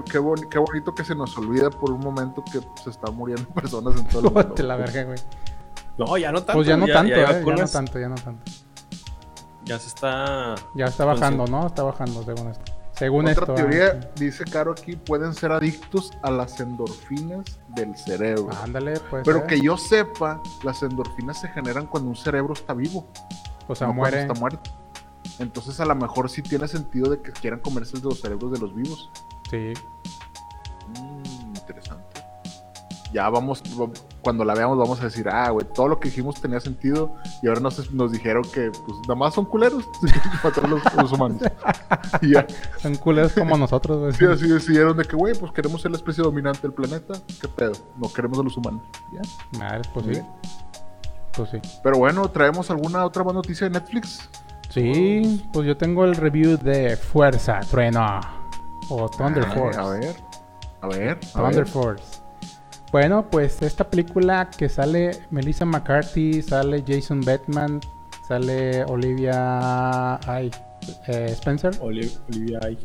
qué, 0.00 0.18
bonito 0.18 0.94
que 0.94 1.04
se 1.04 1.14
nos 1.14 1.36
olvida 1.36 1.70
por 1.70 1.92
un 1.92 2.00
momento 2.00 2.42
que 2.50 2.60
se 2.82 2.90
están 2.90 3.14
muriendo 3.14 3.48
personas 3.54 3.98
en 3.98 4.08
todo 4.08 4.28
el 4.28 4.34
mundo. 4.34 4.62
la 4.62 4.76
verga, 4.76 5.04
güey. 5.04 5.18
No, 5.98 6.16
ya 6.16 6.32
no 6.32 6.38
tanto. 6.38 6.54
Pues 6.54 6.66
ya 6.66 6.76
no 6.76 6.86
tanto, 6.86 7.10
ya, 7.10 7.16
eh, 7.16 7.44
ya 7.44 7.54
no 7.54 7.68
tanto, 7.68 7.98
ya 7.98 8.08
no 8.08 8.14
tanto. 8.14 8.50
Ya 9.64 9.78
se 9.78 9.88
está. 9.88 10.54
Ya 10.74 10.86
está 10.86 11.04
bajando, 11.04 11.46
¿no? 11.46 11.66
Está 11.66 11.82
bajando, 11.82 12.22
según 12.24 12.48
esto. 12.48 12.72
Según 12.92 13.26
Otra 13.26 13.42
esto. 13.42 13.54
teoría, 13.54 14.00
ah, 14.02 14.10
dice 14.16 14.44
Caro 14.44 14.72
aquí, 14.72 14.96
pueden 14.96 15.34
ser 15.34 15.50
adictos 15.52 16.12
a 16.22 16.30
las 16.30 16.60
endorfinas 16.60 17.58
del 17.68 17.96
cerebro. 17.96 18.50
Ándale, 18.62 19.00
pues. 19.10 19.22
Pero 19.24 19.46
que 19.46 19.60
yo 19.60 19.76
sepa, 19.76 20.42
las 20.62 20.82
endorfinas 20.82 21.40
se 21.40 21.48
generan 21.48 21.86
cuando 21.86 22.10
un 22.10 22.16
cerebro 22.16 22.52
está 22.52 22.74
vivo. 22.74 23.08
O 23.66 23.74
sea, 23.74 23.88
muere. 23.88 24.20
Está 24.20 24.34
muerto. 24.34 24.70
Entonces, 25.38 25.80
a 25.80 25.84
lo 25.84 25.94
mejor 25.94 26.28
sí 26.28 26.42
tiene 26.42 26.68
sentido 26.68 27.10
de 27.10 27.20
que 27.20 27.32
quieran 27.32 27.60
comerse 27.60 27.98
los 28.00 28.20
cerebros 28.20 28.52
de 28.52 28.58
los 28.58 28.74
vivos. 28.74 29.10
Sí. 29.52 29.74
Mm, 30.98 31.54
interesante. 31.54 32.24
Ya 33.12 33.28
vamos, 33.28 33.62
cuando 34.22 34.42
la 34.42 34.54
veamos 34.54 34.78
vamos 34.78 34.98
a 35.02 35.04
decir, 35.04 35.28
ah, 35.28 35.50
güey, 35.50 35.66
todo 35.74 35.88
lo 35.88 36.00
que 36.00 36.08
dijimos 36.08 36.40
tenía 36.40 36.58
sentido 36.60 37.14
y 37.42 37.48
ahora 37.48 37.60
nos, 37.60 37.92
nos 37.92 38.10
dijeron 38.10 38.42
que 38.44 38.70
pues 38.70 38.98
nada 39.02 39.16
más 39.16 39.34
son 39.34 39.44
culeros 39.44 39.84
para 40.42 40.66
los, 40.66 40.82
los 40.94 41.12
humanos. 41.12 41.42
ya. 42.22 42.46
Son 42.78 42.94
culeros 42.96 43.34
como 43.34 43.58
nosotros, 43.58 43.98
güey. 43.98 44.12
Sí, 44.14 44.24
así 44.24 44.48
decidieron 44.48 44.96
de 44.96 45.04
que, 45.04 45.14
güey, 45.14 45.34
pues 45.34 45.52
queremos 45.52 45.82
ser 45.82 45.90
la 45.90 45.98
especie 45.98 46.24
dominante 46.24 46.62
del 46.62 46.72
planeta. 46.72 47.12
¿Qué 47.38 47.48
pedo? 47.48 47.72
No 47.98 48.10
queremos 48.10 48.38
a 48.38 48.42
los 48.42 48.56
humanos. 48.56 48.80
Ya. 49.12 49.58
Madre, 49.58 49.82
pues 49.92 50.06
sí. 50.06 50.22
Pues 51.36 51.50
sí. 51.50 51.58
Pero 51.82 51.98
bueno, 51.98 52.26
¿traemos 52.30 52.70
alguna 52.70 53.04
otra 53.04 53.22
noticia 53.24 53.68
de 53.68 53.78
Netflix? 53.78 54.30
Sí, 54.70 55.44
pues 55.52 55.66
yo 55.66 55.76
tengo 55.76 56.06
el 56.06 56.16
review 56.16 56.56
de 56.56 56.96
Fuerza 56.96 57.60
Trueno. 57.70 58.41
O 58.88 59.08
Thunder 59.08 59.44
Force. 59.54 59.78
A 59.78 59.88
ver, 59.88 60.16
a 60.80 60.88
ver. 60.88 61.20
Thunder 61.32 61.66
Force. 61.66 62.22
Bueno, 62.92 63.24
pues 63.30 63.62
esta 63.62 63.88
película 63.88 64.50
que 64.50 64.68
sale 64.68 65.12
Melissa 65.30 65.64
McCarthy, 65.64 66.42
sale 66.42 66.84
Jason 66.86 67.22
Bateman, 67.22 67.80
sale 68.28 68.84
Olivia 68.84 70.16
ay, 70.30 70.50
eh, 71.06 71.28
Spencer. 71.30 71.72
Olivia 71.80 72.60
ay. 72.62 72.78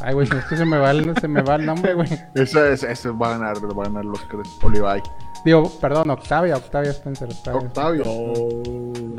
Ay, 0.00 0.14
güey, 0.14 0.26
es 0.26 0.44
que 0.46 0.56
se 0.56 0.64
me 0.64 0.78
va 0.78 0.90
el, 0.90 1.14
se 1.20 1.28
me 1.28 1.42
va 1.42 1.56
el 1.56 1.66
nombre, 1.66 1.92
güey. 1.92 2.08
Eso, 2.34 2.64
es, 2.64 2.82
eso 2.82 3.16
va 3.16 3.34
a 3.34 3.38
ganar, 3.38 3.56
va 3.56 3.82
a 3.82 3.86
ganar 3.86 4.04
los 4.04 4.26
tres. 4.28 4.48
Olivia 4.62 5.02
Digo, 5.44 5.70
perdón, 5.80 6.10
Octavia, 6.10 6.56
Octavia 6.56 6.90
Spencer. 6.90 7.28
Octavia. 7.52 8.04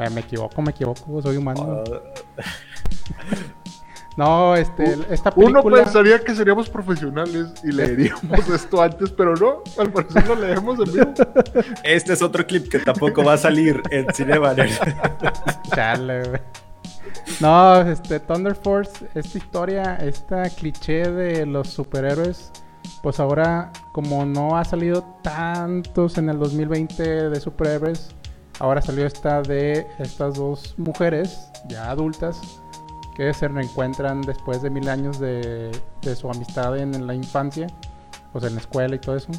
Me 0.09 0.19
equivoco, 0.21 0.61
me 0.61 0.71
equivoco, 0.71 1.21
soy 1.21 1.37
humano. 1.37 1.83
Ah. 2.37 2.43
No, 4.17 4.55
este, 4.55 4.97
esta 5.11 5.29
película... 5.29 5.61
Uno 5.61 5.75
pensaría 5.75 6.19
que 6.19 6.33
seríamos 6.33 6.67
profesionales 6.69 7.53
y 7.63 7.71
leeríamos 7.71 8.49
esto 8.53 8.81
antes, 8.81 9.11
pero 9.11 9.35
no, 9.35 9.61
al 9.77 9.91
parecer 9.91 10.27
lo 10.27 10.35
leemos 10.35 10.79
en 10.79 10.91
vivo. 10.91 11.13
Este 11.83 12.13
es 12.13 12.21
otro 12.23 12.45
clip 12.45 12.67
que 12.67 12.79
tampoco 12.79 13.23
va 13.23 13.33
a 13.33 13.37
salir 13.37 13.79
en 13.91 14.11
Cinema 14.13 14.55
Chale, 15.73 16.29
güey. 16.29 16.41
No, 17.39 17.81
este, 17.81 18.19
Thunder 18.19 18.55
Force, 18.55 19.05
esta 19.13 19.37
historia, 19.37 19.97
esta 19.97 20.49
cliché 20.49 21.11
de 21.11 21.45
los 21.45 21.69
superhéroes, 21.69 22.51
pues 23.03 23.19
ahora, 23.19 23.71
como 23.91 24.25
no 24.25 24.57
ha 24.57 24.65
salido 24.65 25.03
tantos 25.21 26.17
en 26.17 26.29
el 26.29 26.39
2020 26.39 27.29
de 27.29 27.39
superhéroes, 27.39 28.15
ahora 28.59 28.81
salió 28.81 29.05
esta 29.05 29.43
de 29.43 29.85
estas 29.99 30.35
dos 30.35 30.73
mujeres, 30.77 31.51
ya 31.67 31.91
adultas, 31.91 32.41
que 33.17 33.33
se 33.33 33.47
reencuentran 33.47 34.21
después 34.21 34.61
de 34.61 34.69
mil 34.69 34.87
años 34.87 35.17
de, 35.17 35.71
su 36.15 36.29
amistad 36.29 36.77
en, 36.77 37.07
la 37.07 37.15
infancia, 37.15 37.65
pues 38.31 38.43
en 38.43 38.53
la 38.53 38.61
escuela 38.61 38.95
y 38.95 38.99
todo 38.99 39.15
eso. 39.15 39.31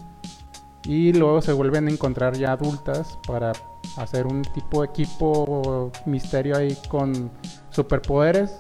Y 0.83 1.13
luego 1.13 1.41
se 1.41 1.53
vuelven 1.53 1.87
a 1.87 1.91
encontrar 1.93 2.37
ya 2.37 2.53
adultas 2.53 3.17
para 3.25 3.53
hacer 3.97 4.27
un 4.27 4.43
tipo 4.43 4.83
de 4.83 4.89
equipo 4.89 5.93
misterio 6.07 6.57
ahí 6.57 6.77
con 6.89 7.31
superpoderes. 7.71 8.59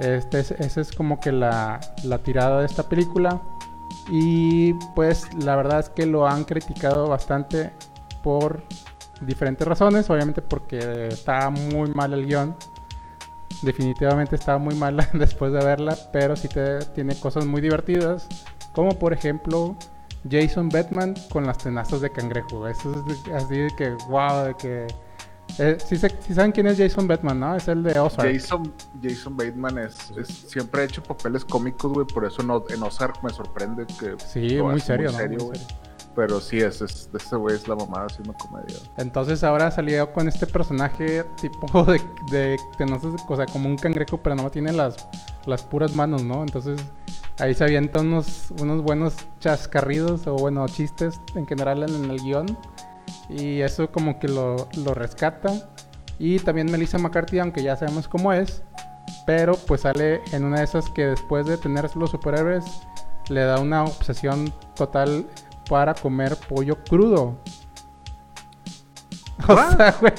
Este, 0.00 0.40
esa 0.40 0.80
es 0.80 0.90
como 0.90 1.20
que 1.20 1.30
la, 1.30 1.78
la 2.02 2.18
tirada 2.18 2.60
de 2.60 2.66
esta 2.66 2.82
película. 2.82 3.40
Y 4.10 4.72
pues 4.96 5.32
la 5.34 5.54
verdad 5.54 5.78
es 5.78 5.88
que 5.88 6.04
lo 6.04 6.26
han 6.26 6.42
criticado 6.42 7.06
bastante 7.08 7.70
por 8.24 8.64
diferentes 9.20 9.68
razones. 9.68 10.10
Obviamente 10.10 10.42
porque 10.42 11.06
está 11.06 11.48
muy 11.48 11.90
mal 11.90 12.12
el 12.12 12.26
guion. 12.26 12.56
Definitivamente 13.62 14.36
estaba 14.36 14.58
muy 14.58 14.74
mala 14.74 15.08
después 15.14 15.52
de 15.52 15.64
verla. 15.64 15.96
Pero 16.12 16.36
sí 16.36 16.48
te, 16.48 16.78
tiene 16.94 17.18
cosas 17.18 17.46
muy 17.46 17.60
divertidas. 17.60 18.26
Como 18.74 18.98
por 18.98 19.12
ejemplo 19.12 19.76
Jason 20.30 20.68
Batman 20.68 21.14
con 21.30 21.46
las 21.46 21.58
tenazas 21.58 22.00
de 22.00 22.10
cangrejo. 22.10 22.66
Eso 22.68 22.92
es 23.08 23.32
así 23.32 23.56
de 23.56 23.70
que, 23.76 23.90
wow, 24.08 24.44
de 24.44 24.54
que... 24.54 24.86
Eh, 25.58 25.78
si 25.78 25.96
saben 26.34 26.50
quién 26.50 26.66
es 26.66 26.76
Jason 26.76 27.06
Bateman, 27.06 27.38
¿no? 27.38 27.54
Es 27.54 27.68
el 27.68 27.82
de 27.84 27.98
Ozark. 27.98 28.30
Jason, 28.32 28.74
Jason 29.00 29.36
Bateman 29.36 29.78
es, 29.78 30.12
siempre 30.26 30.82
ha 30.82 30.84
hecho 30.84 31.02
papeles 31.02 31.44
cómicos, 31.44 31.92
güey. 31.92 32.06
Por 32.06 32.24
eso 32.24 32.42
no, 32.42 32.64
en 32.68 32.82
Ozark 32.82 33.22
me 33.22 33.30
sorprende 33.30 33.86
que. 33.86 34.16
Sí, 34.18 34.60
muy 34.60 34.80
serio, 34.80 35.12
¿no? 35.12 35.18
Serio, 35.18 35.52
Pero 36.16 36.40
sí, 36.40 36.58
es, 36.58 36.80
es, 36.80 37.10
este 37.12 37.36
güey 37.36 37.54
es 37.54 37.68
la 37.68 37.76
mamada 37.76 38.06
haciendo 38.06 38.32
comedia. 38.32 38.76
Entonces 38.96 39.44
ahora 39.44 39.70
salió 39.70 40.12
con 40.14 40.26
este 40.26 40.46
personaje 40.46 41.24
tipo 41.40 41.84
de, 41.84 42.00
de, 42.30 42.56
o 43.28 43.36
sea, 43.36 43.44
como 43.46 43.68
un 43.68 43.76
cangrejo, 43.76 44.16
pero 44.22 44.34
no 44.34 44.50
tiene 44.50 44.72
las, 44.72 44.96
las 45.44 45.62
puras 45.62 45.94
manos, 45.94 46.24
¿no? 46.24 46.40
Entonces 46.42 46.80
ahí 47.38 47.52
se 47.52 47.64
avientan 47.64 48.06
unos, 48.06 48.50
unos 48.60 48.82
buenos 48.82 49.14
chascarridos 49.40 50.26
o 50.26 50.36
bueno, 50.36 50.66
chistes 50.68 51.20
en 51.34 51.46
general 51.46 51.82
en 51.82 52.10
el 52.10 52.18
guion. 52.22 52.46
Y 53.28 53.60
eso 53.60 53.90
como 53.90 54.18
que 54.18 54.28
lo, 54.28 54.68
lo 54.84 54.94
rescata. 54.94 55.68
Y 56.18 56.38
también 56.38 56.70
Melissa 56.70 56.96
McCarthy, 56.96 57.40
aunque 57.40 57.62
ya 57.62 57.76
sabemos 57.76 58.08
cómo 58.08 58.32
es, 58.32 58.62
pero 59.26 59.54
pues 59.66 59.82
sale 59.82 60.22
en 60.32 60.44
una 60.44 60.58
de 60.58 60.64
esas 60.64 60.88
que 60.88 61.08
después 61.08 61.44
de 61.44 61.58
tener 61.58 61.94
los 61.94 62.10
superhéroes 62.10 62.64
le 63.28 63.42
da 63.42 63.58
una 63.58 63.84
obsesión 63.84 64.52
total 64.74 65.26
para 65.68 65.94
comer 65.94 66.36
pollo 66.48 66.76
crudo. 66.84 67.38
O 69.48 69.54
sea, 69.54 69.94
güey. 70.00 70.12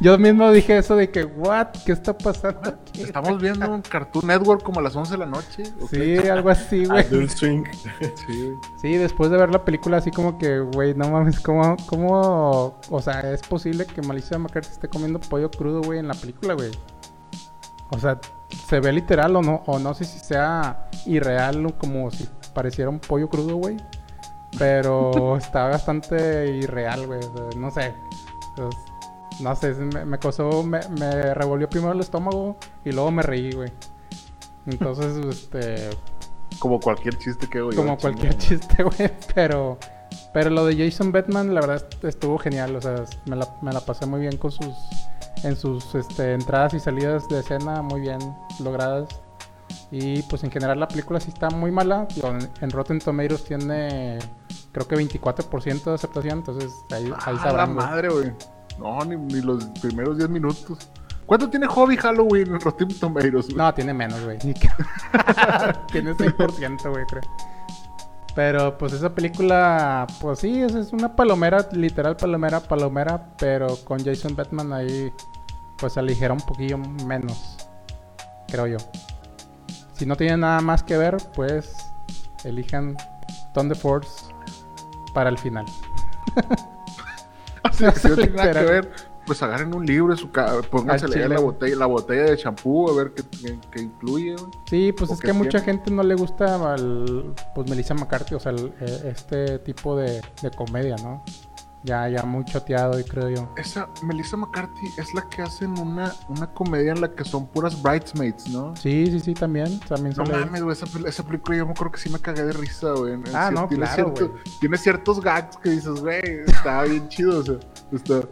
Yo 0.00 0.18
mismo 0.18 0.50
dije 0.50 0.76
eso 0.76 0.96
de 0.96 1.10
que, 1.10 1.24
what, 1.24 1.68
¿qué 1.86 1.92
está 1.92 2.16
pasando 2.16 2.60
aquí? 2.68 3.02
Estamos 3.02 3.40
viendo 3.40 3.70
un 3.70 3.80
Cartoon 3.80 4.26
Network 4.26 4.62
como 4.62 4.80
a 4.80 4.82
las 4.82 4.94
11 4.94 5.12
de 5.12 5.18
la 5.18 5.26
noche. 5.26 5.64
Sí, 5.90 6.18
algo 6.28 6.50
así, 6.50 6.84
güey. 6.84 7.04
sí, 7.28 7.62
sí, 8.80 8.96
después 8.96 9.30
de 9.30 9.38
ver 9.38 9.50
la 9.50 9.64
película 9.64 9.96
así 9.96 10.10
como 10.10 10.36
que, 10.36 10.60
güey, 10.60 10.94
no 10.94 11.08
mames, 11.08 11.40
¿cómo, 11.40 11.76
¿cómo, 11.86 12.78
o 12.90 13.02
sea, 13.02 13.32
es 13.32 13.42
posible 13.42 13.86
que 13.86 14.02
Malicia 14.02 14.38
McCarthy 14.38 14.72
esté 14.72 14.88
comiendo 14.88 15.20
pollo 15.20 15.50
crudo, 15.50 15.80
güey, 15.80 16.00
en 16.00 16.08
la 16.08 16.14
película, 16.14 16.54
güey? 16.54 16.70
O 17.90 17.98
sea, 17.98 18.18
se 18.68 18.80
ve 18.80 18.92
literal 18.92 19.36
o 19.36 19.42
no, 19.42 19.62
o 19.66 19.78
no 19.78 19.94
sé 19.94 20.04
si 20.04 20.18
sea 20.18 20.88
irreal 21.06 21.64
o 21.66 21.78
como 21.78 22.10
si 22.10 22.28
pareciera 22.54 22.88
un 22.88 23.00
pollo 23.00 23.28
crudo, 23.28 23.56
güey. 23.56 23.76
Pero 24.58 25.36
está 25.38 25.68
bastante 25.68 26.56
irreal, 26.56 27.06
güey. 27.06 27.20
no 27.56 27.70
sé. 27.70 27.94
no 29.40 29.56
sé, 29.56 29.74
me, 29.74 30.04
me 30.04 30.18
cosó, 30.18 30.62
me, 30.62 30.80
revolvió 31.34 31.68
primero 31.68 31.92
el 31.92 32.00
estómago 32.00 32.56
y 32.84 32.92
luego 32.92 33.10
me 33.10 33.22
reí, 33.22 33.52
güey. 33.52 33.72
Entonces, 34.66 35.16
este. 35.28 35.90
Como 36.58 36.80
cualquier 36.80 37.18
chiste 37.18 37.48
que 37.48 37.60
güey. 37.60 37.76
Como 37.76 37.96
cualquier 37.98 38.36
chiste, 38.38 38.82
güey. 38.82 39.10
Pero. 39.34 39.78
Pero 40.32 40.50
lo 40.50 40.66
de 40.66 40.76
Jason 40.76 41.12
Batman, 41.12 41.54
la 41.54 41.60
verdad, 41.60 41.88
estuvo 42.02 42.38
genial. 42.38 42.74
O 42.74 42.80
sea, 42.80 43.04
me 43.26 43.36
la, 43.36 43.48
me 43.62 43.72
la 43.72 43.80
pasé 43.80 44.06
muy 44.06 44.20
bien 44.20 44.36
con 44.36 44.50
sus. 44.50 44.74
En 45.42 45.56
sus 45.56 45.94
este, 45.94 46.32
entradas 46.32 46.72
y 46.72 46.80
salidas 46.80 47.28
de 47.28 47.40
escena, 47.40 47.82
muy 47.82 48.00
bien 48.00 48.18
logradas. 48.60 49.06
Y 49.96 50.22
pues 50.22 50.42
en 50.42 50.50
general 50.50 50.80
la 50.80 50.88
película 50.88 51.20
sí 51.20 51.30
está 51.30 51.50
muy 51.50 51.70
mala. 51.70 52.08
En 52.60 52.70
Rotten 52.70 52.98
Tomatoes 52.98 53.44
tiene 53.44 54.18
creo 54.72 54.88
que 54.88 54.96
24% 54.96 55.84
de 55.84 55.94
aceptación, 55.94 56.38
entonces 56.38 56.72
ahí, 56.90 57.12
ahí 57.24 57.36
ah, 57.40 57.52
la 57.52 57.66
madre, 57.66 58.08
güey. 58.08 58.32
No, 58.76 59.04
ni, 59.04 59.40
los 59.40 59.64
primeros 59.80 60.18
10 60.18 60.30
minutos. 60.30 60.90
¿Cuánto 61.26 61.48
tiene 61.48 61.68
Hobby 61.68 61.96
Halloween 61.96 62.48
en 62.48 62.60
Rotten 62.60 62.88
Tomatoes? 62.88 63.54
No, 63.54 63.72
tiene 63.72 63.94
menos, 63.94 64.20
güey. 64.24 64.36
tiene 65.92 66.12
6%, 66.12 66.90
güey, 66.90 67.04
creo. 67.06 67.22
Pero 68.34 68.76
pues 68.76 68.94
esa 68.94 69.14
película, 69.14 70.08
pues 70.20 70.40
sí, 70.40 70.60
es, 70.60 70.74
es 70.74 70.92
una 70.92 71.14
palomera, 71.14 71.68
literal 71.70 72.16
palomera, 72.16 72.58
palomera, 72.58 73.28
pero 73.38 73.76
con 73.84 74.04
Jason 74.04 74.34
Batman 74.34 74.72
ahí 74.72 75.12
pues 75.78 75.96
aligera 75.96 76.34
un 76.34 76.40
poquillo 76.40 76.78
menos, 76.78 77.58
creo 78.48 78.66
yo. 78.66 78.78
Si 79.94 80.06
no 80.06 80.16
tiene 80.16 80.36
nada 80.36 80.60
más 80.60 80.82
que 80.82 80.96
ver, 80.96 81.16
pues 81.34 81.74
elijan 82.44 82.96
Thunder 83.52 83.76
Force 83.76 84.26
para 85.12 85.30
el 85.30 85.38
final. 85.38 85.64
si 87.72 87.84
no 87.84 87.92
tiene 88.16 88.32
nada 88.32 88.52
que 88.52 88.64
ver, 88.64 88.90
pues 89.26 89.42
agarren 89.42 89.74
un 89.74 89.86
libro, 89.86 90.12
en 90.12 90.18
su 90.18 90.28
pónganse 90.70 91.06
a 91.06 91.08
leer 91.08 91.30
la 91.30 91.40
botella, 91.40 91.76
la 91.76 91.86
botella 91.86 92.24
de 92.24 92.36
champú, 92.36 92.88
a 92.90 92.94
ver 92.94 93.12
qué, 93.12 93.80
incluye. 93.80 94.36
Sí, 94.68 94.92
pues 94.92 95.10
es 95.10 95.20
que 95.20 95.30
a 95.30 95.34
mucha 95.34 95.60
gente 95.60 95.90
no 95.90 96.02
le 96.02 96.14
gusta 96.14 96.72
al, 96.72 97.34
pues 97.54 97.68
Melissa 97.68 97.94
McCarthy, 97.94 98.34
o 98.34 98.40
sea, 98.40 98.52
eh, 98.52 99.12
este 99.16 99.58
tipo 99.60 99.96
de, 99.96 100.20
de 100.42 100.50
comedia, 100.50 100.96
¿no? 100.96 101.24
Ya, 101.84 102.08
ya 102.08 102.22
muy 102.22 102.46
choteado, 102.46 102.98
y 102.98 103.04
creo 103.04 103.28
yo. 103.28 103.48
Esa, 103.58 103.90
Melissa 104.02 104.38
McCarthy 104.38 104.86
es 104.96 105.12
la 105.12 105.28
que 105.28 105.42
hacen 105.42 105.78
una, 105.78 106.14
una 106.30 106.46
comedia 106.46 106.92
en 106.92 107.02
la 107.02 107.12
que 107.12 107.24
son 107.26 107.46
puras 107.46 107.80
bridesmaids, 107.82 108.48
¿no? 108.48 108.74
Sí, 108.74 109.06
sí, 109.10 109.20
sí, 109.20 109.34
también. 109.34 109.78
también 109.80 110.14
no 110.16 110.24
mames, 110.24 110.62
güey, 110.62 110.72
esa, 110.72 110.86
esa, 111.06 111.22
película 111.22 111.58
yo 111.58 111.66
me 111.66 111.72
acuerdo 111.72 111.92
que 111.92 111.98
sí 111.98 112.08
me 112.08 112.18
cagué 112.18 112.42
de 112.42 112.54
risa, 112.54 112.92
güey. 112.92 113.20
Ah, 113.34 113.50
no, 113.52 113.68
tiene 113.68 113.84
claro, 113.84 114.14
Tiene 114.60 114.78
ciertos 114.78 115.20
gags 115.20 115.58
que 115.58 115.70
dices, 115.70 116.00
güey, 116.00 116.22
está 116.46 116.84
bien 116.84 117.06
chido, 117.08 117.40
o 117.40 117.42
sea, 117.42 117.56
está... 117.92 118.28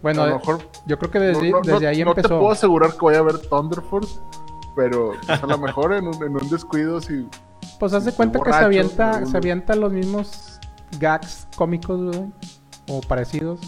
Bueno, 0.00 0.22
a 0.22 0.28
lo 0.28 0.38
mejor, 0.38 0.60
yo 0.86 0.96
creo 0.96 1.10
que 1.10 1.18
desde, 1.18 1.52
desde 1.64 1.86
ahí 1.88 2.00
empezó. 2.02 2.28
No 2.28 2.34
te 2.34 2.40
puedo 2.40 2.50
asegurar 2.52 2.92
que 2.92 3.00
voy 3.00 3.14
a 3.16 3.22
ver 3.22 3.38
Thunder 3.38 3.82
Force, 3.82 4.20
pero 4.76 5.14
a 5.26 5.44
lo 5.44 5.58
mejor 5.58 5.92
en 5.92 6.06
un, 6.06 6.14
en 6.22 6.36
un 6.36 6.48
descuido 6.48 7.00
si... 7.00 7.26
Pues 7.80 7.94
hace 7.94 8.12
cuenta 8.12 8.38
que 8.38 8.52
se 8.52 8.58
avienta, 8.58 9.26
se 9.26 9.36
avienta 9.36 9.74
los 9.74 9.92
mismos 9.92 10.60
gags 11.00 11.48
cómicos, 11.56 12.00
güey 12.00 12.32
o 12.88 13.00
parecidos. 13.00 13.60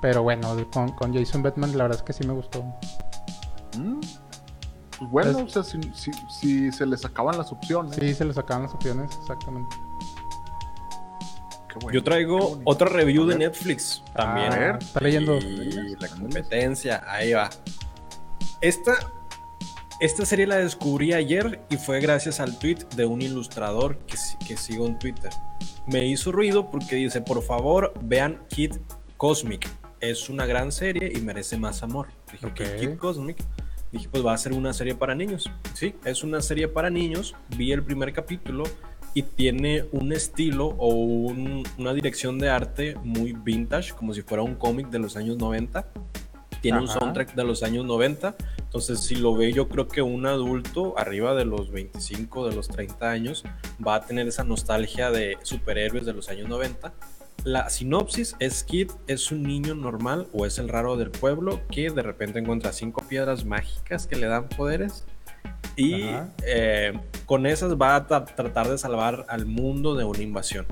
Pero 0.00 0.22
bueno, 0.22 0.56
con, 0.72 0.90
con, 0.92 1.14
Jason 1.14 1.42
Batman 1.42 1.76
la 1.76 1.84
verdad 1.84 1.98
es 1.98 2.02
que 2.02 2.12
sí 2.12 2.26
me 2.26 2.32
gustó. 2.32 2.62
Mm. 3.78 4.00
Pues 4.98 5.10
bueno, 5.10 5.38
o 5.38 5.48
sea, 5.48 5.62
si, 5.62 5.80
si, 6.28 6.72
se 6.72 6.86
les 6.86 7.04
acaban 7.04 7.38
las 7.38 7.52
opciones. 7.52 7.96
Sí, 7.96 8.12
se 8.14 8.24
les 8.24 8.36
acaban 8.36 8.64
las 8.64 8.74
opciones, 8.74 9.10
exactamente. 9.20 9.76
Yo 11.92 12.02
traigo 12.02 12.60
otra 12.64 12.88
review 12.88 13.24
de 13.26 13.38
Netflix 13.38 14.02
también. 14.14 14.52
A 14.52 14.56
ver, 14.56 14.78
está 14.80 15.00
leyendo. 15.00 15.38
la 15.40 16.08
competencia, 16.08 17.02
ahí 17.06 17.32
va. 17.32 17.48
Esta, 18.60 18.94
esta 20.00 20.26
serie 20.26 20.46
la 20.46 20.56
descubrí 20.56 21.14
ayer 21.14 21.64
y 21.70 21.76
fue 21.76 22.00
gracias 22.00 22.40
al 22.40 22.58
tweet 22.58 22.78
de 22.94 23.06
un 23.06 23.22
ilustrador 23.22 23.98
que, 24.00 24.16
que 24.46 24.56
sigo 24.56 24.86
en 24.86 24.98
Twitter 24.98 25.32
me 25.86 26.06
hizo 26.06 26.32
ruido 26.32 26.70
porque 26.70 26.96
dice, 26.96 27.20
por 27.20 27.42
favor, 27.42 27.92
vean 28.02 28.40
Kid 28.48 28.76
Cosmic. 29.16 29.68
Es 30.00 30.28
una 30.28 30.46
gran 30.46 30.72
serie 30.72 31.12
y 31.14 31.20
merece 31.20 31.56
más 31.56 31.82
amor. 31.82 32.08
Dije, 32.30 32.46
okay. 32.46 32.80
Kid 32.80 32.96
Cosmic. 32.96 33.36
Dije, 33.92 34.08
pues 34.10 34.24
va 34.24 34.32
a 34.32 34.38
ser 34.38 34.52
una 34.52 34.72
serie 34.72 34.94
para 34.94 35.14
niños. 35.14 35.50
Sí, 35.74 35.94
es 36.04 36.24
una 36.24 36.40
serie 36.40 36.66
para 36.66 36.90
niños. 36.90 37.34
Vi 37.56 37.72
el 37.72 37.82
primer 37.82 38.12
capítulo 38.12 38.64
y 39.14 39.22
tiene 39.22 39.84
un 39.92 40.12
estilo 40.12 40.68
o 40.78 40.88
una 40.94 41.92
dirección 41.92 42.38
de 42.38 42.48
arte 42.48 42.96
muy 43.04 43.32
vintage, 43.32 43.92
como 43.92 44.14
si 44.14 44.22
fuera 44.22 44.42
un 44.42 44.54
cómic 44.54 44.88
de 44.88 44.98
los 44.98 45.16
años 45.16 45.36
90. 45.36 45.86
Tiene 46.62 46.78
un 46.78 46.88
soundtrack 46.88 47.34
de 47.34 47.44
los 47.44 47.62
años 47.62 47.84
90. 47.84 48.36
Entonces, 48.58 49.00
si 49.00 49.16
lo 49.16 49.34
ve 49.34 49.52
yo 49.52 49.68
creo 49.68 49.88
que 49.88 50.00
un 50.00 50.24
adulto 50.24 50.98
arriba 50.98 51.34
de 51.34 51.44
los 51.44 51.70
25, 51.70 52.48
de 52.48 52.54
los 52.54 52.68
30 52.68 53.10
años, 53.10 53.44
va 53.86 53.96
a 53.96 54.00
tener 54.02 54.28
esa 54.28 54.44
nostalgia 54.44 55.10
de 55.10 55.36
superhéroes 55.42 56.06
de 56.06 56.14
los 56.14 56.28
años 56.28 56.48
90. 56.48 56.92
La 57.44 57.68
sinopsis 57.68 58.36
es 58.38 58.62
Kid 58.62 58.92
es 59.08 59.32
un 59.32 59.42
niño 59.42 59.74
normal 59.74 60.28
o 60.32 60.46
es 60.46 60.58
el 60.58 60.68
raro 60.68 60.96
del 60.96 61.10
pueblo 61.10 61.60
que 61.68 61.90
de 61.90 62.02
repente 62.02 62.38
encuentra 62.38 62.72
cinco 62.72 63.02
piedras 63.08 63.44
mágicas 63.44 64.06
que 64.06 64.14
le 64.14 64.28
dan 64.28 64.48
poderes 64.48 65.04
y 65.76 66.04
eh, 66.46 66.92
con 67.26 67.46
esas 67.46 67.74
va 67.74 67.96
a 67.96 68.06
tratar 68.06 68.68
de 68.68 68.78
salvar 68.78 69.26
al 69.28 69.46
mundo 69.46 69.96
de 69.96 70.04
una 70.04 70.22
invasión. 70.22 70.66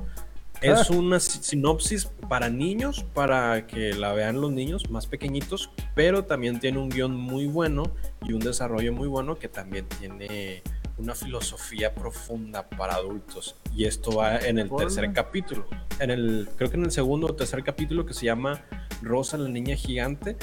Es 0.63 0.91
una 0.91 1.21
sinopsis 1.21 2.07
para 2.29 2.49
niños, 2.49 3.05
para 3.15 3.67
que 3.67 3.95
la 3.95 4.13
vean 4.13 4.41
los 4.41 4.53
niños 4.53 4.91
más 4.91 5.07
pequeñitos, 5.07 5.71
pero 5.95 6.25
también 6.25 6.61
tiene 6.61 6.79
un 6.79 6.89
guion 6.89 7.15
muy 7.15 7.47
bueno 7.47 7.85
y 8.23 8.33
un 8.33 8.41
desarrollo 8.41 8.93
muy 8.93 9.09
bueno 9.09 9.39
que 9.39 9.49
también 9.49 9.87
tiene 9.99 10.63
una 10.99 11.15
filosofía 11.15 11.95
profunda 11.95 12.69
para 12.69 12.95
adultos. 12.95 13.57
Y 13.75 13.85
esto 13.85 14.13
va 14.17 14.39
en 14.39 14.59
el 14.59 14.71
tercer 14.71 15.13
capítulo. 15.13 15.67
En 15.99 16.11
el, 16.11 16.49
creo 16.57 16.71
que 16.71 16.77
en 16.77 16.85
el 16.85 16.91
segundo 16.91 17.29
o 17.29 17.35
tercer 17.35 17.65
capítulo 17.65 18.05
que 18.05 18.15
se 18.15 18.27
llama 18.27 18.63
Rosa, 19.03 19.39
la 19.39 19.49
niña 19.49 19.77
gigante, 19.77 20.37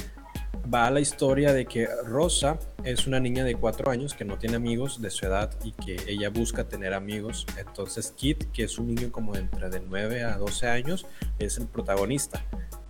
va 0.73 0.87
a 0.87 0.91
la 0.91 0.99
historia 0.99 1.53
de 1.53 1.65
que 1.65 1.87
Rosa 2.05 2.59
es 2.83 3.07
una 3.07 3.19
niña 3.19 3.43
de 3.43 3.55
cuatro 3.55 3.89
años 3.91 4.13
que 4.13 4.25
no 4.25 4.37
tiene 4.37 4.55
amigos 4.55 5.01
de 5.01 5.09
su 5.09 5.25
edad 5.25 5.51
y 5.63 5.71
que 5.71 5.97
ella 6.07 6.29
busca 6.29 6.65
tener 6.65 6.93
amigos. 6.93 7.45
Entonces 7.57 8.11
Kit, 8.15 8.51
que 8.51 8.63
es 8.63 8.77
un 8.77 8.87
niño 8.87 9.11
como 9.11 9.33
de 9.33 9.39
entre 9.39 9.69
de 9.69 9.79
9 9.79 10.23
a 10.23 10.37
12 10.37 10.67
años, 10.67 11.05
es 11.39 11.57
el 11.57 11.67
protagonista. 11.67 12.43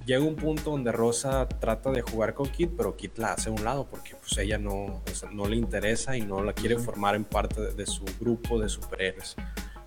Llega 0.06 0.24
un 0.24 0.36
punto 0.36 0.72
donde 0.72 0.92
Rosa 0.92 1.48
trata 1.48 1.92
de 1.92 2.02
jugar 2.02 2.34
con 2.34 2.48
Kit, 2.50 2.72
pero 2.76 2.96
Kit 2.96 3.18
la 3.18 3.34
hace 3.34 3.50
a 3.50 3.52
un 3.52 3.64
lado 3.64 3.88
porque 3.90 4.16
pues 4.16 4.38
ella 4.38 4.58
no, 4.58 5.04
no 5.34 5.48
le 5.48 5.58
interesa 5.58 6.16
y 6.18 6.22
no 6.22 6.42
la 6.42 6.54
quiere 6.54 6.78
formar 6.78 7.16
en 7.16 7.26
parte 7.26 7.62
de, 7.62 7.74
de 7.74 7.86
su 7.86 8.06
grupo 8.20 8.60
de 8.60 8.70
superhéroes. 8.70 9.36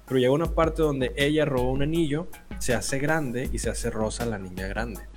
Pero 0.07 0.19
llega 0.21 0.33
una 0.33 0.55
parte 0.55 0.83
donde 0.83 1.13
ella 1.17 1.45
roba 1.45 1.71
un 1.71 1.83
anillo, 1.83 2.29
se 2.59 2.75
hace 2.75 2.99
grande 2.99 3.49
y 3.53 3.59
se 3.59 3.71
hace 3.71 3.91
Rosa 3.91 4.27
la 4.27 4.39
niña 4.39 4.67
grande. 4.67 5.10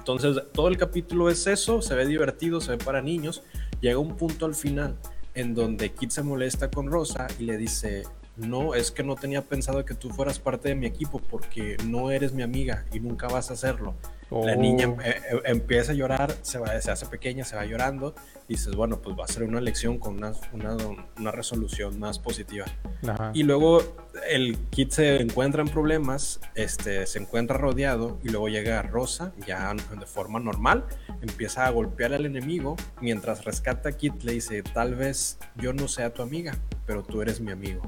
Entonces, 0.00 0.42
todo 0.54 0.68
el 0.68 0.78
capítulo 0.78 1.28
es 1.28 1.46
eso, 1.46 1.82
se 1.82 1.94
ve 1.94 2.06
divertido, 2.06 2.62
se 2.62 2.72
ve 2.72 2.78
para 2.78 3.02
niños. 3.02 3.42
Llega 3.82 3.98
un 3.98 4.16
punto 4.16 4.46
al 4.46 4.54
final 4.54 4.96
en 5.34 5.54
donde 5.54 5.90
Kit 5.90 6.10
se 6.10 6.22
molesta 6.22 6.70
con 6.70 6.90
Rosa 6.90 7.26
y 7.38 7.44
le 7.44 7.58
dice, 7.58 8.04
no, 8.36 8.74
es 8.74 8.90
que 8.90 9.02
no 9.02 9.14
tenía 9.14 9.42
pensado 9.42 9.84
que 9.84 9.92
tú 9.92 10.08
fueras 10.08 10.38
parte 10.38 10.70
de 10.70 10.74
mi 10.74 10.86
equipo 10.86 11.20
porque 11.20 11.76
no 11.84 12.10
eres 12.10 12.32
mi 12.32 12.42
amiga 12.42 12.86
y 12.94 13.00
nunca 13.00 13.28
vas 13.28 13.50
a 13.50 13.52
hacerlo. 13.52 13.94
La 14.30 14.54
niña 14.54 14.86
Oh. 14.88 15.00
eh, 15.02 15.20
eh, 15.30 15.40
empieza 15.46 15.92
a 15.92 15.94
llorar, 15.94 16.32
se, 16.42 16.58
va, 16.58 16.80
se 16.80 16.90
hace 16.90 17.06
pequeña, 17.06 17.44
se 17.44 17.56
va 17.56 17.64
llorando 17.64 18.14
y 18.48 18.54
dices, 18.54 18.74
bueno, 18.76 19.00
pues 19.00 19.16
va 19.18 19.24
a 19.24 19.28
ser 19.28 19.42
una 19.42 19.60
lección 19.60 19.98
con 19.98 20.16
una, 20.18 20.32
una, 20.52 20.76
una 21.18 21.30
resolución 21.32 21.98
más 21.98 22.18
positiva. 22.18 22.66
Ajá. 23.06 23.32
Y 23.34 23.42
luego 23.42 23.82
el 24.28 24.56
Kid 24.70 24.90
se 24.90 25.20
encuentra 25.20 25.62
en 25.62 25.68
problemas, 25.68 26.40
este, 26.54 27.06
se 27.06 27.18
encuentra 27.18 27.58
rodeado 27.58 28.18
y 28.22 28.28
luego 28.28 28.48
llega 28.48 28.82
Rosa, 28.82 29.32
ya 29.46 29.74
de 29.74 30.06
forma 30.06 30.38
normal, 30.38 30.84
empieza 31.22 31.66
a 31.66 31.70
golpear 31.70 32.12
al 32.12 32.24
enemigo, 32.26 32.76
mientras 33.00 33.44
rescata 33.44 33.88
a 33.90 33.92
Kid 33.92 34.14
le 34.22 34.32
dice, 34.32 34.62
tal 34.62 34.94
vez 34.94 35.38
yo 35.56 35.72
no 35.72 35.88
sea 35.88 36.12
tu 36.14 36.22
amiga, 36.22 36.56
pero 36.86 37.02
tú 37.02 37.22
eres 37.22 37.40
mi 37.40 37.50
amigo 37.50 37.82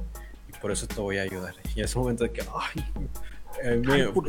y 0.48 0.52
por 0.58 0.72
eso 0.72 0.86
te 0.86 1.00
voy 1.00 1.18
a 1.18 1.22
ayudar. 1.22 1.54
Y 1.74 1.80
en 1.80 1.84
ese 1.84 1.98
momento 1.98 2.24
de 2.24 2.32
que, 2.32 2.42
ay, 2.42 2.84
eh, 3.62 3.80
fue, 4.14 4.26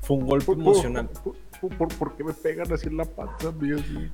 fue 0.00 0.16
un 0.16 0.26
golpe 0.26 0.46
¿Por, 0.46 0.56
por- 0.56 0.62
emocional. 0.64 1.08
por- 1.22 1.36
por- 1.60 1.76
por- 1.78 1.94
por 1.98 2.16
qué 2.16 2.24
me 2.24 2.32
pegan 2.34 2.72
así 2.72 2.88
en 2.88 2.96
la 2.96 3.04
panza? 3.04 3.52
Sí. 3.60 4.10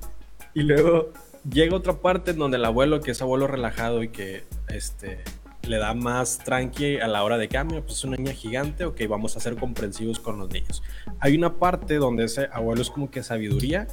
Y 0.53 0.61
luego 0.63 1.11
llega 1.49 1.75
otra 1.75 1.93
parte 1.93 2.31
en 2.31 2.37
donde 2.37 2.57
el 2.57 2.65
abuelo, 2.65 3.01
que 3.01 3.11
es 3.11 3.21
abuelo 3.21 3.47
relajado 3.47 4.03
y 4.03 4.09
que 4.09 4.43
este, 4.67 5.19
le 5.67 5.77
da 5.77 5.93
más 5.93 6.39
tranqui 6.39 6.97
a 6.97 7.07
la 7.07 7.23
hora 7.23 7.37
de 7.37 7.47
cambio, 7.47 7.81
pues 7.81 7.97
es 7.97 8.03
una 8.03 8.17
niña 8.17 8.33
gigante, 8.33 8.85
ok, 8.85 8.99
vamos 9.07 9.35
a 9.37 9.39
ser 9.39 9.55
comprensivos 9.55 10.19
con 10.19 10.37
los 10.39 10.49
niños. 10.49 10.81
Hay 11.19 11.35
una 11.37 11.55
parte 11.55 11.95
donde 11.95 12.25
ese 12.25 12.49
abuelo 12.51 12.81
es 12.81 12.89
como 12.89 13.09
que 13.11 13.23
sabiduría, 13.23 13.87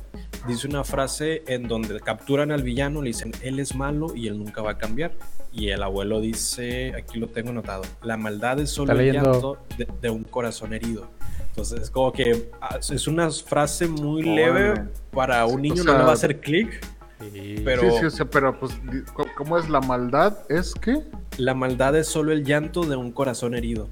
dice 0.46 0.66
una 0.68 0.84
frase 0.84 1.42
en 1.46 1.68
donde 1.68 2.00
capturan 2.00 2.52
al 2.52 2.62
villano, 2.62 3.02
le 3.02 3.08
dicen, 3.08 3.32
él 3.42 3.58
es 3.58 3.74
malo 3.74 4.14
y 4.14 4.28
él 4.28 4.38
nunca 4.38 4.62
va 4.62 4.72
a 4.72 4.78
cambiar. 4.78 5.12
Y 5.56 5.70
el 5.70 5.82
abuelo 5.82 6.20
dice, 6.20 6.92
aquí 6.94 7.18
lo 7.18 7.28
tengo 7.28 7.48
anotado, 7.50 7.82
la 8.02 8.16
maldad 8.18 8.60
es 8.60 8.68
solo 8.70 8.92
el 8.92 9.12
llanto 9.12 9.58
de, 9.78 9.88
de 10.02 10.10
un 10.10 10.22
corazón 10.24 10.74
herido. 10.74 11.08
Entonces 11.48 11.80
es 11.84 11.90
como 11.90 12.12
que 12.12 12.50
ah, 12.60 12.78
es 12.78 13.06
una 13.08 13.30
frase 13.30 13.88
muy 13.88 14.22
leve 14.22 14.84
para 15.10 15.46
un 15.46 15.54
o 15.54 15.58
niño, 15.58 15.82
sea, 15.82 15.92
no 15.92 15.98
le 15.98 16.04
va 16.04 16.10
a 16.10 16.14
hacer 16.14 16.40
clic, 16.40 16.84
Sí. 17.32 17.62
pero 17.64 17.80
Sí, 17.80 17.88
sí, 18.00 18.04
o 18.04 18.10
sea, 18.10 18.26
pero 18.26 18.60
pues, 18.60 18.78
¿cómo- 19.14 19.30
¿cómo 19.34 19.58
es 19.58 19.70
la 19.70 19.80
maldad? 19.80 20.36
¿Es 20.50 20.74
que? 20.74 21.02
la 21.38 21.54
maldad 21.54 21.96
es 21.96 22.06
solo 22.06 22.32
el 22.32 22.44
llanto 22.44 22.84
de 22.84 22.96
un 22.96 23.10
corazón 23.12 23.54
herido. 23.54 23.88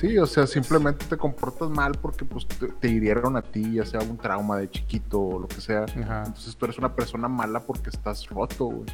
Sí, 0.00 0.18
o 0.18 0.26
sea, 0.26 0.46
simplemente 0.48 1.04
te 1.06 1.16
comportas 1.16 1.68
mal 1.70 1.92
porque 2.00 2.24
pues 2.24 2.46
te, 2.46 2.66
te 2.68 2.88
hirieron 2.88 3.36
a 3.36 3.42
ti, 3.42 3.74
ya 3.74 3.84
sea 3.86 4.00
un 4.00 4.16
trauma 4.16 4.58
de 4.58 4.68
chiquito 4.70 5.20
o 5.20 5.38
lo 5.40 5.46
que 5.48 5.60
sea. 5.60 5.84
Ajá. 5.84 6.24
Entonces 6.26 6.56
tú 6.56 6.64
eres 6.64 6.78
una 6.78 6.94
persona 6.94 7.28
mala 7.28 7.60
porque 7.60 7.90
estás 7.90 8.26
roto, 8.28 8.66
güey. 8.66 8.86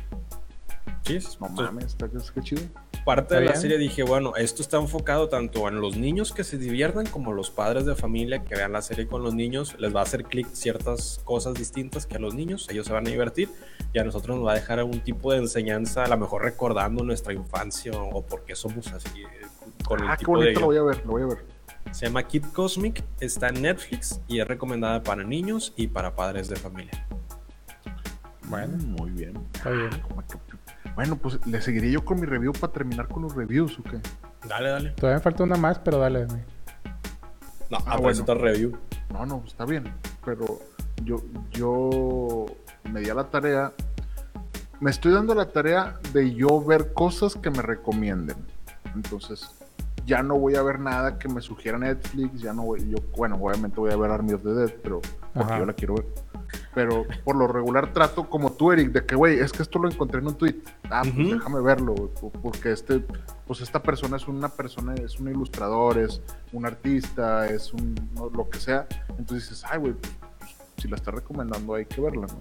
Sí, 1.05 1.17
es- 1.17 1.41
No 1.41 1.49
mames, 1.49 1.87
está 1.87 2.07
es 2.07 2.31
que 2.31 2.41
chido. 2.41 2.63
parte 3.05 3.35
de 3.35 3.41
la 3.43 3.53
bien. 3.53 3.61
serie 3.63 3.79
dije, 3.79 4.03
bueno, 4.03 4.37
esto 4.37 4.61
está 4.63 4.77
enfocado 4.79 5.29
tanto 5.29 5.67
en 5.69 5.81
los 5.81 5.97
niños 5.97 6.33
que 6.33 6.45
se 6.45 6.59
diviertan 6.59 7.07
como 7.07 7.33
los 7.33 7.51
padres 7.51 7.87
de 7.87 7.95
familia 7.95 8.45
que 8.45 8.55
vean 8.55 8.73
la 8.73 8.83
serie 8.83 9.07
con 9.07 9.23
los 9.23 9.35
niños. 9.35 9.75
Les 9.79 9.95
va 9.95 10.01
a 10.01 10.03
hacer 10.03 10.25
clic 10.25 10.47
ciertas 10.53 11.21
cosas 11.25 11.55
distintas 11.55 12.07
que 12.07 12.17
a 12.17 12.19
los 12.19 12.35
niños. 12.35 12.69
Ellos 12.71 12.87
se 12.87 12.93
van 12.93 13.07
a 13.07 13.11
divertir 13.11 13.49
y 13.93 13.99
a 13.99 14.05
nosotros 14.05 14.37
nos 14.37 14.47
va 14.47 14.53
a 14.53 14.55
dejar 14.57 14.79
algún 14.79 15.01
tipo 15.01 15.33
de 15.33 15.39
enseñanza, 15.39 16.05
a 16.05 16.09
lo 16.09 16.17
mejor 16.19 16.43
recordando 16.43 17.03
nuestra 17.03 17.33
infancia 17.33 17.93
o 17.93 18.23
por 18.25 18.45
qué 18.45 18.55
somos 18.55 18.93
así. 18.93 19.23
eh, 19.23 19.47
Con 19.87 20.01
el 20.03 20.09
Ah, 20.09 20.17
qué 20.17 20.21
tipo 20.21 20.39
de 20.39 20.45
bonito, 20.47 20.61
lo 20.61 20.67
voy 20.67 20.77
a 20.77 20.83
ver, 20.83 21.07
lo 21.07 21.11
voy 21.13 21.23
a 21.23 21.27
ver. 21.27 21.45
Se 21.93 22.07
llama 22.07 22.23
Kid 22.25 22.45
Cosmic, 22.53 23.03
está 23.21 23.49
en 23.49 23.63
Netflix 23.63 24.21
y 24.29 24.39
es 24.41 24.47
recomendada 24.47 25.03
para 25.03 25.25
niños 25.25 25.73
y 25.77 25.87
para 25.89 26.15
padres 26.15 26.49
de 26.49 26.57
familia. 26.57 27.07
Bueno, 28.45 28.77
Muy 28.79 29.11
bien. 29.11 29.33
está 29.55 29.71
bien. 29.71 29.91
Bueno, 30.95 31.17
pues 31.17 31.45
le 31.47 31.61
seguiré 31.63 31.91
yo 31.91 32.05
con 32.05 32.21
mi 32.21 32.27
review 32.27 32.53
para 32.53 32.73
terminar 32.73 33.09
con 33.09 33.23
los 33.23 33.35
reviews, 33.35 33.79
¿o 33.79 33.83
qué? 33.83 34.01
Dale, 34.47 34.69
dale. 34.71 34.91
Todavía 34.91 35.19
me 35.19 35.23
falta 35.23 35.45
una 35.45 35.57
más, 35.57 35.79
pero 35.79 35.99
dale. 35.99 36.25
güey. 36.27 36.41
No, 37.71 37.79
Ah, 37.87 37.97
bueno. 37.97 38.25
review. 38.35 38.77
No, 39.13 39.25
no, 39.27 39.43
está 39.47 39.65
bien. 39.65 39.93
Pero 40.25 40.61
yo, 41.05 41.23
yo 41.53 42.47
me 42.93 43.01
di 43.01 43.09
a 43.09 43.15
la 43.15 43.25
tarea. 43.31 43.73
Me 44.81 44.91
estoy 44.91 45.13
dando 45.13 45.35
la 45.35 45.47
tarea 45.53 45.99
de 46.13 46.35
yo 46.35 46.63
ver 46.65 46.93
cosas 46.93 47.35
que 47.37 47.51
me 47.51 47.63
recomienden. 47.63 48.37
Entonces, 48.95 49.51
ya 50.07 50.23
no 50.23 50.37
voy 50.39 50.57
a 50.57 50.63
ver 50.63 50.81
nada 50.81 51.19
que 51.19 51.29
me 51.29 51.41
sugiera 51.41 51.79
Netflix. 51.79 52.41
Ya 52.41 52.53
no 52.53 52.63
voy. 52.63 52.89
Yo, 52.91 52.97
bueno, 53.17 53.37
obviamente 53.41 53.79
voy 53.79 53.93
a 53.93 53.97
ver 53.97 54.11
Army 54.11 54.33
of 54.33 54.43
the 54.43 54.51
Dead, 54.51 54.75
pero 54.83 55.01
porque 55.35 55.53
Ajá. 55.53 55.59
yo 55.61 55.67
la 55.67 55.73
quiero 55.75 55.95
ver. 55.95 56.07
Pero 56.75 57.05
por 57.25 57.35
lo 57.37 57.49
regular 57.49 57.93
trato 57.93 58.29
como 58.31 58.53
tú, 58.53 58.71
Eric, 58.71 58.93
de 58.93 59.05
que, 59.05 59.17
güey, 59.17 59.41
es 59.41 59.51
que 59.53 59.63
esto 59.63 59.79
lo 59.81 59.91
encontré 59.91 60.21
en 60.21 60.29
un 60.29 60.35
tweet. 60.37 60.57
Ah, 60.89 61.03
pues 61.03 61.17
déjame 61.33 61.61
verlo, 61.61 61.95
güey, 61.95 62.09
po- 62.21 62.31
porque 62.31 62.71
este, 62.73 63.05
pues 63.47 63.61
esta 63.61 63.83
persona 63.83 64.17
es 64.17 64.29
una 64.29 64.49
persona, 64.51 64.95
es 64.95 65.19
un 65.19 65.29
ilustrador, 65.29 65.99
es 65.99 66.23
un 66.53 66.67
artista, 66.67 67.47
es 67.47 67.73
un, 67.73 67.95
lo 68.35 68.49
que 68.49 68.61
sea. 68.61 68.87
Entonces 69.19 69.49
dices, 69.51 69.65
ay, 69.69 69.79
güey, 69.81 69.95
pues, 69.95 70.13
pues, 70.39 70.51
si 70.79 70.87
la 70.89 70.95
está 70.97 71.11
recomendando 71.11 71.75
hay 71.75 71.87
que 71.87 72.01
verla, 72.01 72.27
¿no? 72.29 72.41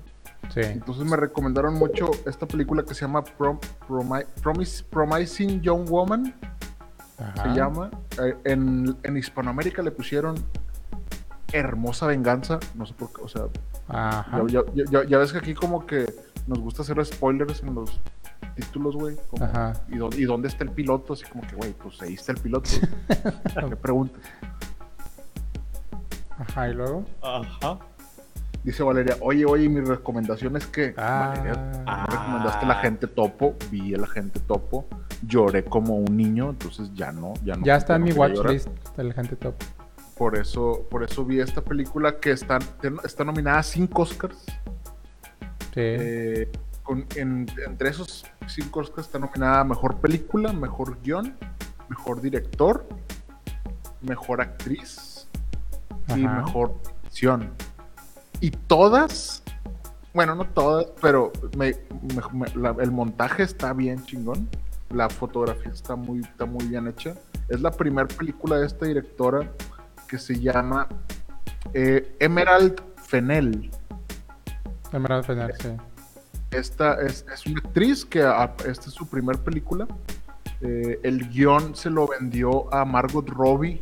Sí. 0.54 0.62
Entonces 0.62 1.06
me 1.06 1.18
recomendaron 1.18 1.74
mucho 1.74 2.12
esta 2.28 2.48
película 2.48 2.84
que 2.84 2.94
se 2.94 3.02
llama 3.02 3.24
Prom- 3.24 3.60
Promi- 3.88 4.26
Promis- 4.44 4.84
Promising 4.84 5.62
Young 5.62 5.90
Woman, 5.90 6.36
Ajá. 7.18 7.44
se 7.44 7.50
llama. 7.60 7.90
Eh, 8.24 8.36
en, 8.46 8.96
en 9.04 9.18
Hispanoamérica 9.18 9.82
le 9.82 9.90
pusieron 9.92 10.36
Hermosa 11.52 12.06
Venganza, 12.08 12.60
no 12.76 12.86
sé 12.86 12.94
por 12.94 13.12
qué, 13.12 13.22
o 13.24 13.28
sea, 13.28 13.44
Ajá. 13.90 14.42
ya, 14.48 14.62
ya- 14.74 14.84
ya- 14.92 15.04
ya 15.06 15.18
ves 15.18 15.32
que 15.32 15.38
aquí 15.40 15.54
como 15.54 15.86
que 15.86 16.06
nos 16.48 16.60
gusta 16.60 16.82
hacer 16.84 17.04
spoilers 17.06 17.62
en 17.64 17.76
los 17.76 18.00
títulos, 18.56 18.96
güey. 18.96 19.18
como, 19.30 19.46
Ajá. 19.46 19.74
¿y, 19.90 19.98
dó- 19.98 20.10
y 20.16 20.24
dónde 20.26 20.48
está 20.48 20.64
el 20.64 20.72
piloto? 20.72 21.14
Así 21.14 21.26
como 21.26 21.46
que, 21.48 21.56
güey, 21.56 21.74
pues 21.74 22.02
ahí 22.02 22.14
está 22.14 22.32
el 22.34 22.40
piloto. 22.40 22.70
¿Qué 23.70 23.76
preguntas? 23.76 24.22
Ajá. 26.38 26.70
Y 26.70 26.74
luego. 26.74 27.06
Ajá. 27.22 27.80
Dice 28.64 28.84
Valeria, 28.84 29.16
oye, 29.22 29.46
oye, 29.46 29.70
mi 29.70 29.80
recomendación 29.80 30.58
es 30.58 30.66
que... 30.68 30.94
Ah. 30.98 31.34
Valeria, 31.36 31.84
Ah. 31.88 32.06
me 32.10 32.16
recomendaste 32.18 32.66
el 32.66 32.72
agente 32.72 33.08
topo, 33.08 33.56
vi 33.72 33.94
el 33.94 34.04
agente 34.04 34.40
topo, 34.42 34.86
lloré 35.26 35.64
como 35.64 35.96
un 35.96 36.16
niño, 36.18 36.50
entonces 36.50 36.94
ya 36.94 37.12
no, 37.14 37.34
ya 37.46 37.56
no. 37.56 37.66
ya 37.66 37.78
está 37.78 37.96
en 37.96 38.04
mi 38.04 38.12
watchlist 38.12 38.68
del 38.98 39.14
gente 39.14 39.38
top. 39.38 39.56
Por 40.20 40.38
eso, 40.38 40.86
por 40.92 41.02
eso 41.04 41.24
vi 41.24 41.40
esta 41.40 41.62
película 41.62 42.20
que 42.20 42.32
está, 42.32 42.60
está 43.06 43.24
nominada 43.24 43.60
a 43.60 43.64
cinco 43.64 44.02
Oscars. 44.02 44.38
Sí. 45.74 45.76
Eh, 45.76 46.52
con- 46.84 47.06
en- 47.16 47.48
entre 47.66 47.90
esos 47.90 48.26
cinco 48.48 48.82
Oscars 48.82 49.08
está 49.08 49.18
nominada 49.18 49.62
a 49.62 49.64
Mejor 49.64 49.96
Película, 50.02 50.52
Mejor 50.52 51.00
Guión, 51.02 51.38
Mejor 51.88 52.20
Director, 52.22 52.86
Mejor 54.02 54.42
Actriz 54.42 55.26
y. 56.10 56.28
Mejor 56.28 56.76
Dirección. 57.02 57.52
Y 58.42 58.52
todas, 58.52 59.42
bueno, 60.14 60.36
no 60.36 60.46
todas, 60.46 60.88
pero 61.02 61.32
me- 61.58 61.78
me- 62.14 62.24
me- 62.46 62.56
la- 62.56 62.76
el 62.82 62.92
montaje 62.92 63.44
está 63.44 63.72
bien 63.72 64.04
chingón. 64.06 64.50
La 64.90 65.08
fotografía 65.10 65.72
está 65.72 65.96
muy, 65.96 66.20
está 66.22 66.46
muy 66.46 66.66
bien 66.66 66.88
hecha. 66.88 67.16
Es 67.48 67.62
la 67.62 67.72
primera 67.72 68.08
película 68.08 68.58
de 68.58 68.66
esta 68.68 68.86
directora 68.86 69.50
que 70.10 70.18
se 70.18 70.40
llama 70.40 70.88
eh, 71.74 72.16
Emerald 72.20 72.82
Fennell. 72.98 73.70
Emerald 74.92 75.26
Fennell, 75.26 75.54
sí. 75.62 75.70
Esta 76.52 77.00
es, 77.02 77.26
es 77.32 77.46
una 77.46 77.60
actriz 77.60 78.04
que 78.06 78.24
a- 78.24 78.56
esta 78.66 78.88
es 78.90 78.94
su 78.94 79.08
primer 79.08 79.38
película. 79.40 79.88
Eh, 80.62 81.00
el 81.04 81.30
guion 81.30 81.76
se 81.76 81.90
lo 81.90 82.08
vendió 82.08 82.74
a 82.74 82.84
Margot 82.86 83.30
Robbie 83.30 83.82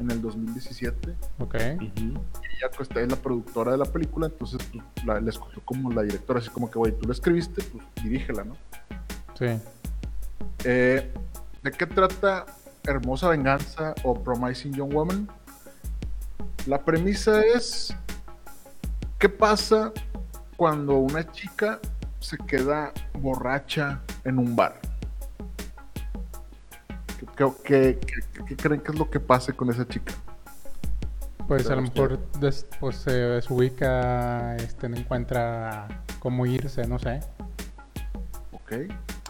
en 0.00 0.10
el 0.10 0.22
2017. 0.22 1.14
Ok. 1.38 1.54
Ella 1.56 2.70
pues, 2.74 2.88
es 2.94 3.08
la 3.10 3.16
productora 3.16 3.72
de 3.72 3.78
la 3.78 3.84
película, 3.84 4.26
entonces 4.28 4.58
pues, 4.72 5.06
la, 5.06 5.20
la 5.20 5.28
escogió 5.30 5.62
como 5.64 5.90
la 5.92 6.02
directora, 6.02 6.40
así 6.40 6.48
como 6.48 6.70
que, 6.70 6.78
güey, 6.78 6.92
tú 6.92 7.06
la 7.06 7.12
escribiste, 7.12 7.62
pues 7.64 7.84
dirígela, 8.02 8.44
¿no? 8.44 8.56
Sí. 9.38 9.46
Eh, 10.64 11.12
¿De 11.62 11.70
qué 11.70 11.86
trata 11.86 12.46
Hermosa 12.84 13.28
Venganza 13.28 13.94
o 14.04 14.14
Promising 14.14 14.72
Young 14.72 14.92
Woman? 14.94 15.28
La 16.66 16.82
premisa 16.84 17.40
es, 17.42 17.94
¿qué 19.18 19.28
pasa 19.28 19.92
cuando 20.56 20.96
una 20.98 21.30
chica 21.32 21.80
se 22.20 22.36
queda 22.38 22.92
borracha 23.14 24.00
en 24.24 24.38
un 24.38 24.54
bar? 24.54 24.78
¿Qué, 27.36 27.46
qué- 27.64 27.98
qué- 27.98 28.44
qué 28.44 28.56
creen 28.56 28.80
que 28.82 28.92
es 28.92 28.98
lo 28.98 29.08
que 29.10 29.18
pase 29.20 29.52
con 29.54 29.70
esa 29.70 29.86
chica? 29.88 30.12
Pues 31.48 31.68
a 31.70 31.74
lo 31.74 31.82
mejor 31.82 32.18
des- 32.38 32.66
pues, 32.78 32.96
se 32.96 33.10
desubica, 33.12 34.54
este, 34.56 34.88
no 34.88 34.96
encuentra 34.96 35.88
cómo 36.20 36.46
irse, 36.46 36.86
no 36.86 36.98
sé. 36.98 37.20
¿Ok? 38.52 38.72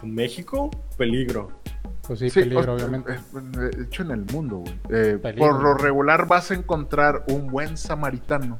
En 0.03 0.13
México, 0.13 0.69
peligro. 0.97 1.60
Pues 2.07 2.19
sí, 2.19 2.29
Sí, 2.29 2.41
peligro, 2.41 2.73
o- 2.73 2.75
obviamente. 2.75 3.13
eh, 3.13 3.19
De 3.77 3.83
hecho, 3.83 4.03
en 4.03 4.11
el 4.11 4.25
mundo, 4.25 4.57
güey. 4.57 4.79
Eh, 4.89 5.17
por 5.37 5.61
lo 5.61 5.73
regular 5.75 6.27
vas 6.27 6.51
a 6.51 6.55
encontrar 6.55 7.23
un 7.29 7.47
buen 7.47 7.77
samaritano 7.77 8.57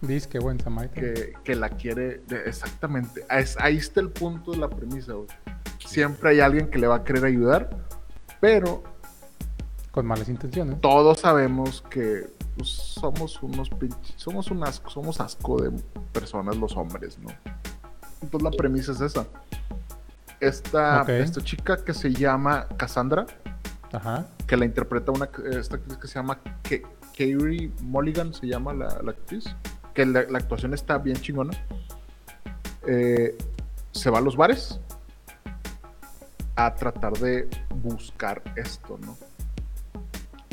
Dice 0.00 0.28
que 0.28 0.38
buen 0.38 0.58
samaritano. 0.60 1.00
que, 1.14 1.32
que 1.44 1.54
la 1.54 1.70
quiere. 1.70 2.22
exactamente. 2.46 3.24
Ahí 3.28 3.76
está 3.76 4.00
el 4.00 4.10
punto 4.10 4.52
de 4.52 4.58
la 4.58 4.68
premisa, 4.70 5.12
güey. 5.14 5.28
Siempre 5.84 6.30
hay 6.30 6.40
alguien 6.40 6.68
que 6.70 6.78
le 6.78 6.86
va 6.86 6.96
a 6.96 7.04
querer 7.04 7.24
ayudar, 7.24 7.70
pero 8.40 8.82
Con 9.90 10.06
malas 10.06 10.28
intenciones. 10.28 10.80
todos 10.80 11.20
sabemos 11.20 11.82
que 11.90 12.26
pues, 12.56 12.68
somos 12.70 13.42
unos 13.42 13.70
pinches. 13.70 14.14
Somos 14.16 14.50
un 14.50 14.62
asco, 14.64 14.90
somos 14.90 15.20
asco 15.20 15.60
de 15.62 15.70
personas 16.12 16.56
los 16.56 16.76
hombres, 16.76 17.18
¿no? 17.18 17.28
Entonces 18.22 18.42
la 18.50 18.56
premisa 18.56 18.92
es 18.92 19.00
esa. 19.00 19.26
Esta, 20.40 21.02
esta 21.18 21.40
chica 21.42 21.76
que 21.84 21.92
se 21.94 22.12
llama 22.12 22.66
Cassandra. 22.76 23.26
Ajá. 23.92 24.26
que 24.46 24.54
la 24.56 24.66
interpreta 24.66 25.10
una 25.12 25.30
esta 25.50 25.76
actriz 25.76 25.96
que 25.96 26.06
se 26.06 26.14
llama 26.16 26.38
Ke- 26.62 26.86
Carey 27.16 27.72
Mulligan, 27.80 28.34
se 28.34 28.46
llama 28.46 28.74
la, 28.74 29.00
la 29.02 29.12
actriz, 29.12 29.46
que 29.94 30.04
la, 30.04 30.24
la 30.24 30.38
actuación 30.38 30.74
está 30.74 30.98
bien 30.98 31.16
chingona. 31.16 31.52
Eh, 32.86 33.36
se 33.92 34.10
va 34.10 34.18
a 34.18 34.20
los 34.20 34.36
bares 34.36 34.78
a 36.56 36.74
tratar 36.74 37.14
de 37.14 37.48
buscar 37.82 38.42
esto, 38.56 38.98
¿no? 39.00 39.16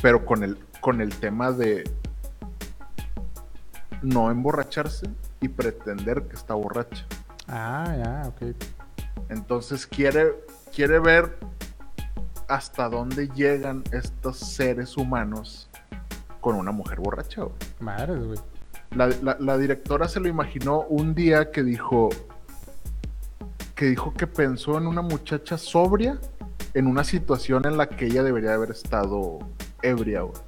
Pero 0.01 0.25
con 0.25 0.43
el, 0.43 0.57
con 0.79 1.01
el 1.01 1.13
tema 1.15 1.51
de 1.51 1.83
no 4.01 4.31
emborracharse 4.31 5.07
y 5.41 5.49
pretender 5.49 6.23
que 6.23 6.35
está 6.35 6.53
borracha. 6.53 7.05
Ah, 7.47 7.95
ya, 7.97 8.27
ok. 8.29 8.55
Entonces 9.29 9.87
quiere, 9.87 10.33
quiere 10.73 10.99
ver 10.99 11.37
hasta 12.47 12.89
dónde 12.89 13.27
llegan 13.29 13.83
estos 13.91 14.37
seres 14.37 14.97
humanos 14.97 15.69
con 16.41 16.55
una 16.55 16.71
mujer 16.71 16.99
borracha. 16.99 17.41
güey. 17.43 17.55
Madres, 17.79 18.23
güey. 18.23 18.39
La, 18.91 19.07
la- 19.07 19.37
la 19.39 19.57
directora 19.57 20.07
se 20.07 20.19
lo 20.19 20.27
imaginó 20.27 20.81
un 20.81 21.15
día 21.15 21.51
que 21.51 21.63
dijo 21.63 22.09
que 23.73 23.87
dijo 23.87 24.13
que 24.13 24.25
pensó 24.27 24.77
en 24.77 24.87
una 24.87 25.01
muchacha 25.01 25.57
sobria 25.57 26.17
en 26.73 26.87
una 26.87 27.03
situación 27.03 27.65
en 27.65 27.77
la 27.77 27.89
que 27.89 28.05
ella 28.05 28.23
debería 28.23 28.53
haber 28.53 28.71
estado 28.71 29.39
ebria. 29.81 30.21
güey. 30.21 30.39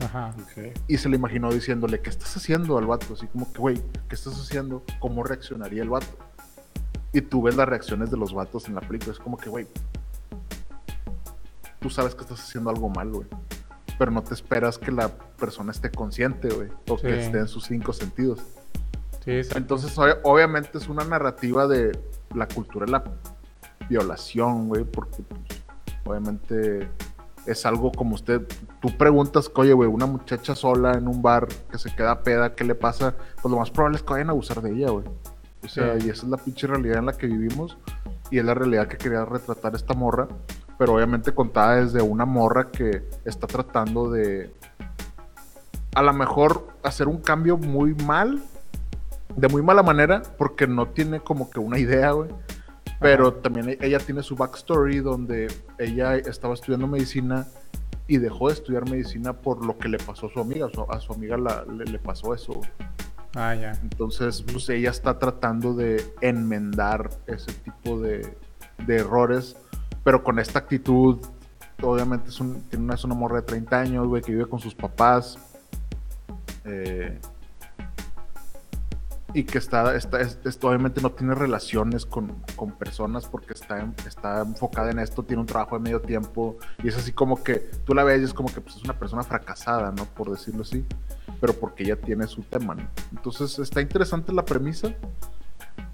Ajá. 0.00 0.32
Y 0.88 0.96
se 0.98 1.08
lo 1.08 1.16
imaginó 1.16 1.52
diciéndole, 1.52 2.00
¿qué 2.00 2.10
estás 2.10 2.36
haciendo 2.36 2.76
al 2.78 2.86
vato? 2.86 3.14
Así 3.14 3.26
como 3.28 3.52
que, 3.52 3.58
güey, 3.58 3.82
¿qué 4.08 4.14
estás 4.14 4.34
haciendo? 4.40 4.82
¿Cómo 5.00 5.22
reaccionaría 5.22 5.82
el 5.82 5.90
vato? 5.90 6.06
Y 7.16 7.22
tú 7.22 7.40
ves 7.42 7.56
las 7.56 7.66
reacciones 7.66 8.10
de 8.10 8.18
los 8.18 8.34
vatos 8.34 8.68
en 8.68 8.74
la 8.74 8.82
película. 8.82 9.12
Es 9.12 9.18
como 9.18 9.38
que, 9.38 9.48
güey, 9.48 9.66
tú 11.80 11.88
sabes 11.90 12.14
que 12.14 12.22
estás 12.22 12.40
haciendo 12.40 12.68
algo 12.70 12.88
mal, 12.90 13.10
güey. 13.10 13.26
Pero 13.98 14.10
no 14.10 14.22
te 14.22 14.34
esperas 14.34 14.76
que 14.76 14.92
la 14.92 15.08
persona 15.08 15.72
esté 15.72 15.90
consciente, 15.90 16.48
güey. 16.48 16.68
O 16.88 16.96
que 16.98 17.08
esté 17.20 17.38
en 17.38 17.48
sus 17.48 17.64
cinco 17.64 17.92
sentidos. 17.94 18.40
Sí. 19.24 19.40
Entonces, 19.56 19.96
ob- 19.96 20.20
obviamente 20.24 20.76
es 20.76 20.88
una 20.88 21.04
narrativa 21.04 21.66
de 21.66 21.98
la 22.34 22.46
cultura 22.46 22.84
de 22.84 22.92
la 22.92 23.04
violación, 23.88 24.68
güey, 24.68 24.84
porque 24.84 25.22
pues, 25.22 25.40
obviamente 26.04 26.88
es 27.46 27.64
algo 27.64 27.92
como 27.92 28.14
usted, 28.16 28.42
tú 28.82 28.94
preguntas, 28.98 29.50
oye, 29.54 29.72
güey, 29.72 29.88
una 29.88 30.04
muchacha 30.06 30.54
sola 30.54 30.92
en 30.98 31.08
un 31.08 31.22
bar 31.22 31.46
que 31.70 31.78
se 31.78 31.94
queda 31.94 32.22
peda, 32.22 32.54
¿qué 32.54 32.64
le 32.64 32.74
pasa? 32.74 33.14
Pues 33.40 33.50
lo 33.50 33.58
más 33.58 33.70
probable 33.70 33.96
es 33.96 34.02
que 34.02 34.12
vayan 34.12 34.28
a 34.28 34.32
abusar 34.32 34.60
de 34.60 34.72
ella, 34.72 34.90
güey. 34.90 35.04
O 35.66 35.68
sea, 35.68 35.98
Sí. 36.00 36.06
y 36.06 36.10
esa 36.10 36.22
es 36.24 36.28
la 36.30 36.36
pinche 36.38 36.66
realidad 36.66 36.98
en 36.98 37.06
la 37.06 37.12
que 37.12 37.26
vivimos 37.26 37.76
y 38.30 38.38
es 38.38 38.44
la 38.44 38.54
realidad 38.54 38.88
que 38.88 38.96
quería 38.96 39.24
retratar 39.24 39.74
esta 39.74 39.94
morra, 39.94 40.28
pero 40.78 40.94
obviamente 40.94 41.32
contada 41.32 41.76
desde 41.84 42.00
una 42.02 42.24
morra 42.24 42.70
que 42.70 43.02
está 43.24 43.46
tratando 43.46 44.10
de 44.10 44.50
a 45.94 46.02
lo 46.02 46.12
mejor 46.12 46.68
hacer 46.82 47.08
un 47.08 47.18
cambio 47.18 47.56
muy 47.56 47.94
mal, 47.94 48.42
de 49.34 49.48
muy 49.48 49.62
mala 49.62 49.82
manera, 49.82 50.22
porque 50.38 50.66
no 50.66 50.86
tiene 50.88 51.20
como 51.20 51.50
que 51.50 51.58
una 51.58 51.78
idea, 51.78 52.10
güey. 52.12 52.30
Pero 53.00 53.32
también 53.34 53.68
e- 53.70 53.78
ella 53.80 53.98
tiene 53.98 54.22
su 54.22 54.36
backstory 54.36 55.00
donde 55.00 55.48
ella 55.78 56.16
estaba 56.16 56.54
estudiando 56.54 56.86
medicina 56.86 57.46
y 58.08 58.18
dejó 58.18 58.48
de 58.48 58.54
estudiar 58.54 58.88
medicina 58.88 59.32
por 59.32 59.64
lo 59.64 59.76
que 59.78 59.88
le 59.88 59.98
pasó 59.98 60.26
a 60.28 60.30
su 60.30 60.40
amiga. 60.40 60.68
Su- 60.72 60.86
A 60.90 61.00
su 61.00 61.12
amiga 61.12 61.36
la- 61.36 61.64
le, 61.64 61.84
le 61.84 61.98
pasó 61.98 62.34
eso. 62.34 62.54
güey. 62.54 62.70
Ah, 63.36 63.54
ya. 63.54 63.72
Entonces, 63.82 64.42
pues 64.42 64.66
ella 64.70 64.90
está 64.90 65.18
tratando 65.18 65.74
de 65.74 66.02
enmendar 66.22 67.10
ese 67.26 67.52
tipo 67.52 68.00
de, 68.00 68.34
errores, 68.88 69.56
pero 70.02 70.24
con 70.24 70.38
esta 70.38 70.58
actitud, 70.58 71.18
obviamente 71.82 72.30
es, 72.30 72.40
un, 72.40 72.62
tiene 72.62 72.86
una, 72.86 72.94
es 72.94 73.04
morra 73.04 73.36
de 73.36 73.42
30 73.42 73.78
años, 73.78 74.06
güey, 74.06 74.22
que 74.22 74.32
vive 74.32 74.46
con 74.46 74.58
sus 74.58 74.74
papás. 74.74 75.38
eh, 76.64 77.20
y 79.38 79.44
que 79.44 79.58
está, 79.58 79.94
está, 79.94 80.20
es- 80.20 80.38
es- 80.44 80.58
obviamente 80.64 81.00
no 81.02 81.10
tiene 81.10 81.34
relaciones 81.34 82.06
con, 82.06 82.32
con 82.56 82.72
personas 82.72 83.26
porque 83.26 83.52
está, 83.52 83.80
en- 83.80 83.94
está 84.06 84.40
enfocada 84.40 84.90
en 84.90 84.98
esto, 84.98 85.22
tiene 85.22 85.40
un 85.42 85.46
trabajo 85.46 85.76
de 85.76 85.82
medio 85.82 86.00
tiempo 86.00 86.56
y 86.82 86.88
es 86.88 86.96
así 86.96 87.12
como 87.12 87.42
que 87.42 87.56
tú 87.84 87.94
la 87.94 88.02
ves 88.02 88.22
y 88.22 88.24
es 88.24 88.32
como 88.34 88.48
que 88.52 88.60
pues, 88.62 88.76
es 88.76 88.82
una 88.84 88.98
persona 88.98 89.22
fracasada, 89.22 89.92
¿no? 89.92 90.04
Por 90.06 90.30
decirlo 90.30 90.62
así, 90.62 90.84
pero 91.40 91.52
porque 91.52 91.84
ella 91.84 91.96
tiene 91.96 92.26
su 92.26 92.42
tema, 92.44 92.74
¿no? 92.74 92.88
Entonces 93.14 93.58
está 93.58 93.80
interesante 93.82 94.32
la 94.32 94.44
premisa. 94.44 94.94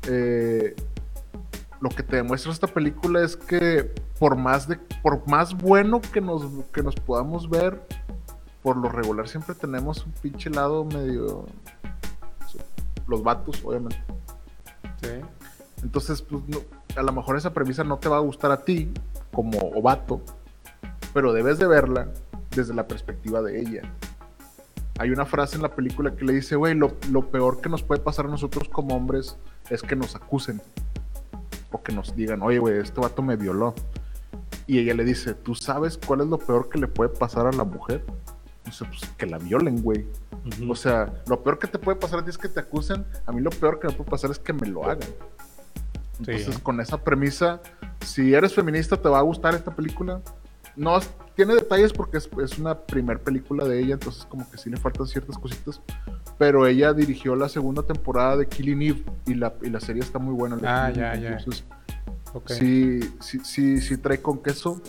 Eh, 0.08 0.74
lo 1.80 1.88
que 1.88 2.02
te 2.04 2.16
demuestra 2.16 2.52
esta 2.52 2.68
película 2.68 3.22
es 3.24 3.36
que 3.36 3.92
por 4.20 4.36
más, 4.36 4.68
de, 4.68 4.76
por 5.02 5.26
más 5.26 5.52
bueno 5.56 6.00
que 6.00 6.20
nos, 6.20 6.44
que 6.72 6.82
nos 6.82 6.94
podamos 6.94 7.50
ver, 7.50 7.82
por 8.62 8.76
lo 8.76 8.88
regular 8.88 9.26
siempre 9.26 9.56
tenemos 9.56 10.06
un 10.06 10.12
pinche 10.12 10.48
lado 10.48 10.84
medio... 10.84 11.46
Los 13.12 13.22
vatos, 13.22 13.60
obviamente. 13.62 14.02
Sí. 15.02 15.10
Entonces, 15.82 16.22
pues, 16.22 16.42
no- 16.48 16.60
a 16.96 17.02
lo 17.02 17.12
mejor 17.12 17.36
esa 17.36 17.52
premisa 17.52 17.84
no 17.84 17.98
te 17.98 18.08
va 18.08 18.16
a 18.16 18.20
gustar 18.20 18.50
a 18.52 18.64
ti 18.64 18.90
como 19.34 19.58
ovato, 19.58 20.22
pero 21.12 21.34
debes 21.34 21.58
de 21.58 21.66
verla 21.66 22.08
desde 22.56 22.72
la 22.72 22.88
perspectiva 22.88 23.42
de 23.42 23.60
ella. 23.60 23.82
Hay 24.98 25.10
una 25.10 25.26
frase 25.26 25.56
en 25.56 25.62
la 25.62 25.74
película 25.74 26.14
que 26.16 26.24
le 26.24 26.32
dice, 26.32 26.56
güey, 26.56 26.74
lo, 26.74 26.92
lo 27.10 27.30
peor 27.30 27.60
que 27.60 27.68
nos 27.68 27.82
puede 27.82 28.00
pasar 28.00 28.24
a 28.24 28.28
nosotros 28.28 28.68
como 28.70 28.94
hombres 28.96 29.36
es 29.68 29.82
que 29.82 29.94
nos 29.94 30.16
acusen. 30.16 30.62
O 31.70 31.82
que 31.82 31.92
nos 31.92 32.16
digan, 32.16 32.40
oye, 32.42 32.58
güey, 32.60 32.78
este 32.78 32.98
vato 32.98 33.20
me 33.20 33.36
violó. 33.36 33.74
Y 34.66 34.78
ella 34.78 34.94
le 34.94 35.04
dice, 35.04 35.34
¿tú 35.34 35.54
sabes 35.54 35.98
cuál 35.98 36.22
es 36.22 36.28
lo 36.28 36.38
peor 36.38 36.70
que 36.70 36.78
le 36.78 36.88
puede 36.88 37.10
pasar 37.10 37.46
a 37.46 37.52
la 37.52 37.64
mujer? 37.64 38.04
O 38.68 38.72
sea, 38.72 38.88
pues 38.88 39.00
que 39.16 39.26
la 39.26 39.38
violen, 39.38 39.82
güey. 39.82 40.06
O 40.68 40.74
sea, 40.76 41.12
lo 41.26 41.42
peor 41.42 41.58
que 41.58 41.66
te 41.66 41.78
puede 41.78 41.98
pasar 41.98 42.24
es 42.28 42.38
que 42.38 42.48
te 42.48 42.60
acusen. 42.60 43.04
A 43.26 43.32
mí 43.32 43.40
lo 43.40 43.50
peor 43.50 43.78
que 43.80 43.88
me 43.88 43.92
puede 43.92 44.10
pasar 44.10 44.30
es 44.30 44.38
que 44.38 44.52
me 44.52 44.66
lo 44.68 44.84
hagan. 44.84 45.08
Entonces, 46.20 46.54
Sí. 46.54 46.60
con 46.62 46.80
esa 46.80 46.98
premisa, 47.02 47.60
si 48.04 48.32
eres 48.34 48.54
feminista, 48.54 48.96
te 48.96 49.08
va 49.08 49.18
a 49.18 49.22
gustar 49.22 49.54
esta 49.54 49.74
película. 49.74 50.20
No 50.76 50.98
tiene 51.34 51.54
detalles 51.54 51.92
porque 51.92 52.18
es, 52.18 52.28
es 52.42 52.58
una 52.58 52.78
primer 52.78 53.20
película 53.20 53.64
de 53.64 53.80
ella, 53.80 53.94
entonces 53.94 54.24
como 54.26 54.48
que 54.50 54.56
sí 54.58 54.70
le 54.70 54.76
faltan 54.76 55.06
ciertas 55.06 55.36
cositas. 55.38 55.80
Pero 56.38 56.66
ella 56.66 56.92
dirigió 56.92 57.34
la 57.36 57.48
segunda 57.48 57.82
temporada 57.82 58.36
de 58.36 58.46
Killing 58.46 58.82
Eve 58.82 59.04
y 59.26 59.34
la, 59.34 59.52
y 59.62 59.70
la 59.70 59.80
serie 59.80 60.02
está 60.02 60.18
muy 60.18 60.34
buena. 60.34 60.56
Ah, 60.64 60.90
ya, 60.90 61.14
ya. 61.16 61.36
Entonces, 61.36 61.64
Ok. 62.32 62.50
sí, 62.50 63.00
sí, 63.20 63.40
sí, 63.44 63.80
sí 63.80 63.96
trae 63.98 64.22
con 64.22 64.42
queso. 64.42 64.80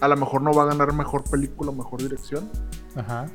A 0.00 0.08
lo 0.08 0.16
mejor 0.16 0.42
no 0.42 0.52
va 0.52 0.64
a 0.64 0.66
ganar 0.66 0.92
mejor 0.92 1.24
película, 1.24 1.72
mejor 1.72 2.02
dirección 2.02 2.50
Ajá. 2.94 3.26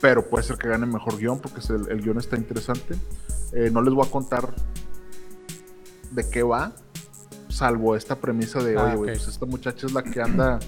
pero 0.00 0.28
puede 0.28 0.44
ser 0.44 0.56
que 0.56 0.68
gane 0.68 0.86
mejor 0.86 1.16
guion 1.16 1.38
porque 1.38 1.60
el, 1.72 1.90
el 1.90 2.02
guion 2.02 2.18
está 2.18 2.36
interesante. 2.36 2.96
Eh, 3.52 3.70
no 3.72 3.82
les 3.82 3.94
voy 3.94 4.06
a 4.06 4.10
contar 4.10 4.54
de 6.10 6.28
qué 6.28 6.42
va, 6.42 6.72
salvo 7.48 7.96
esta 7.96 8.16
premisa 8.16 8.62
de, 8.62 8.76
Ah, 8.76 8.84
oye, 8.84 8.96
güey, 8.96 9.10
pues 9.12 9.28
esta 9.28 9.46
muchacha 9.46 9.86
es 9.86 9.92
la 9.92 10.02
que 10.02 10.20
anda, 10.20 10.58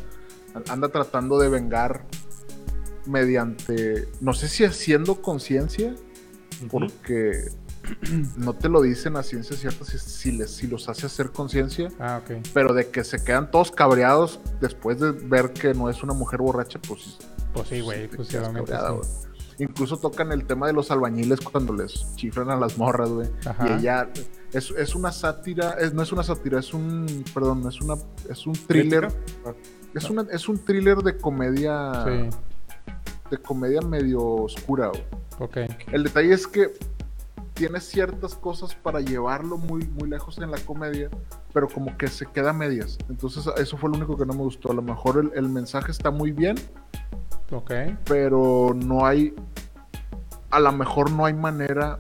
anda 0.69 0.89
tratando 0.89 1.39
de 1.39 1.49
vengar 1.49 2.05
mediante, 3.07 4.09
no 4.21 4.33
sé 4.35 4.49
si 4.49 4.65
haciendo 4.65 5.21
conciencia, 5.23 5.95
porque 6.71 7.51
no 8.37 8.53
te 8.55 8.69
lo 8.69 8.83
dicen 8.83 9.17
a 9.17 9.23
ciencia 9.23 9.57
cierta 9.57 9.85
si, 9.85 9.99
si, 9.99 10.33
les, 10.33 10.51
si 10.51 10.67
los 10.67 10.89
hace 10.89 11.07
hacer 11.07 11.31
conciencia. 11.31 11.89
Ah, 11.99 12.21
ok. 12.23 12.47
Pero 12.53 12.75
de 12.75 12.89
que 12.91 13.05
se 13.05 13.23
quedan 13.23 13.51
todos 13.51 13.71
cabreados 13.71 14.41
después 14.61 15.01
de 15.01 15.13
ver 15.13 15.53
que 15.53 15.75
no 15.75 15.89
es 15.91 16.03
una 16.03 16.13
mujer 16.15 16.41
borracha, 16.41 16.79
pues. 16.87 17.19
Pues 17.53 17.69
sí, 17.69 17.81
güey, 17.81 18.09
pues 18.09 18.29
obviamente 18.31 18.73
cabreado, 18.73 19.03
sí. 19.03 19.11
güey. 19.11 19.31
Incluso 19.61 19.99
tocan 19.99 20.33
el 20.33 20.47
tema 20.47 20.69
de 20.69 20.73
los 20.73 20.91
albañiles 20.91 21.41
cuando 21.41 21.75
les 21.75 22.15
chifran 22.17 22.49
a 22.51 22.57
las 22.57 22.79
morras, 22.79 23.11
güey. 23.11 23.29
Ajá. 23.45 23.69
Y 23.69 23.81
ella 23.81 24.09
es, 24.53 24.71
es 24.71 24.95
una 24.95 25.13
sátira, 25.13 25.73
es, 25.79 25.93
no 25.93 26.03
es 26.03 26.13
una 26.13 26.23
sátira, 26.23 26.61
es 26.61 26.73
un, 26.73 27.25
perdón, 27.35 27.69
es 27.69 27.79
una, 27.83 27.97
es 28.31 28.47
un 28.47 28.55
thriller, 28.55 29.09
es 29.95 30.09
una, 30.09 30.23
es 30.33 30.49
un 30.49 30.59
thriller 30.65 30.99
de 30.99 31.19
comedia, 31.19 32.05
Sí, 32.07 32.37
de 33.31 33.39
comedia 33.39 33.83
medio 33.83 34.23
oscura. 34.25 34.89
güey. 34.89 35.05
ok. 35.39 35.57
El 35.93 36.05
detalle 36.05 36.33
es 36.33 36.47
que 36.47 36.73
tiene 37.61 37.79
ciertas 37.79 38.35
cosas 38.37 38.75
para 38.75 39.01
llevarlo 39.03 39.59
muy, 39.59 39.87
muy 39.89 40.09
lejos 40.09 40.39
en 40.39 40.51
la 40.51 40.57
comedia, 40.61 41.11
pero 41.53 41.69
como 41.69 41.95
que 41.99 42.09
se 42.09 42.25
queda 42.25 42.51
a 42.51 42.53
medias. 42.55 42.97
Entonces 43.11 43.47
eso 43.59 43.77
fue 43.77 43.91
lo 43.91 43.97
único 43.99 44.17
que 44.17 44.25
no 44.25 44.33
me 44.33 44.41
gustó. 44.41 44.71
A 44.73 44.75
lo 44.75 44.81
mejor 44.81 45.19
el, 45.19 45.31
el 45.35 45.47
mensaje 45.51 45.91
está 45.93 46.11
muy 46.11 46.33
bien, 46.33 46.57
Ok. 47.53 47.71
pero 48.07 48.73
no 48.75 49.05
hay, 49.05 49.35
a 50.51 50.59
lo 50.59 50.73
mejor 50.73 51.11
no 51.11 51.27
hay 51.27 51.35
manera 51.35 51.99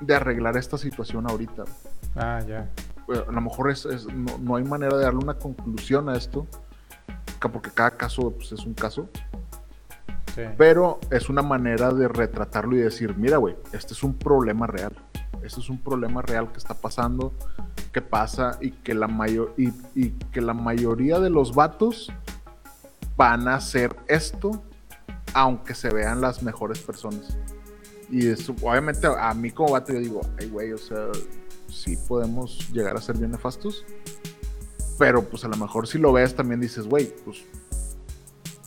de 0.00 0.16
arreglar 0.16 0.56
esta 0.56 0.76
situación 0.76 1.30
ahorita. 1.30 1.62
Ah, 2.16 2.40
ya. 2.44 2.68
Eh, 3.14 3.24
A 3.28 3.30
lo 3.30 3.40
mejor 3.40 3.70
es, 3.70 3.86
es- 3.86 4.06
no, 4.12 4.36
no 4.38 4.56
hay 4.56 4.64
manera 4.64 4.96
de 4.96 5.04
darle 5.04 5.20
una 5.22 5.34
conclusión 5.34 6.08
a 6.08 6.16
esto, 6.16 6.44
porque 7.52 7.70
cada 7.70 7.92
caso 7.92 8.32
pues, 8.32 8.50
es 8.50 8.66
un 8.66 8.74
caso, 8.74 9.08
Pero 10.56 10.98
es 11.10 11.28
una 11.28 11.42
manera 11.42 11.92
de 11.92 12.08
retratarlo 12.08 12.76
y 12.76 12.80
decir, 12.80 13.16
mira, 13.16 13.36
güey, 13.38 13.56
este 13.72 13.92
es 13.94 14.02
un 14.02 14.14
problema 14.14 14.66
real. 14.66 14.96
Este 15.42 15.60
es 15.60 15.68
un 15.68 15.78
problema 15.78 16.22
real 16.22 16.52
que 16.52 16.58
está 16.58 16.74
pasando, 16.74 17.32
que 17.92 18.00
pasa 18.00 18.58
y 18.60 18.70
que 18.70 18.94
la, 18.94 19.08
mayo- 19.08 19.52
y, 19.56 19.70
y 19.94 20.10
que 20.32 20.40
la 20.40 20.54
mayoría 20.54 21.18
de 21.18 21.30
los 21.30 21.54
vatos 21.54 22.12
van 23.16 23.48
a 23.48 23.56
hacer 23.56 23.94
esto, 24.06 24.62
aunque 25.34 25.74
se 25.74 25.92
vean 25.92 26.20
las 26.20 26.42
mejores 26.42 26.78
personas. 26.80 27.36
Y 28.10 28.28
eso, 28.28 28.54
obviamente, 28.62 29.06
a 29.06 29.32
mí 29.34 29.50
como 29.50 29.72
vato, 29.72 29.92
yo 29.92 29.98
digo, 29.98 30.20
ay, 30.38 30.48
güey, 30.48 30.72
o 30.72 30.78
sea, 30.78 31.08
sí 31.68 31.96
podemos 32.08 32.70
llegar 32.72 32.96
a 32.96 33.00
ser 33.00 33.16
bien 33.18 33.32
nefastos. 33.32 33.84
Pero 34.98 35.22
pues 35.24 35.44
a 35.44 35.48
lo 35.48 35.56
mejor 35.56 35.88
si 35.88 35.98
lo 35.98 36.12
ves 36.12 36.36
también 36.36 36.60
dices, 36.60 36.86
güey, 36.86 37.12
pues 37.24 37.42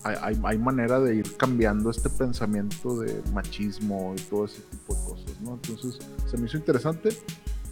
hay, 0.06 0.39
hay- 0.43 0.58
manera 0.58 0.99
de 0.99 1.16
ir 1.16 1.36
cambiando 1.38 1.89
este 1.89 2.10
pensamiento 2.10 2.99
de 2.99 3.22
machismo 3.34 4.14
y 4.18 4.22
todo 4.22 4.45
ese 4.45 4.62
tipo 4.62 4.93
de 4.93 5.03
cosas, 5.03 5.41
¿no? 5.41 5.56
Entonces 5.56 5.99
se 6.30 6.38
me 6.38 6.45
hizo 6.47 6.58
interesante. 6.58 7.10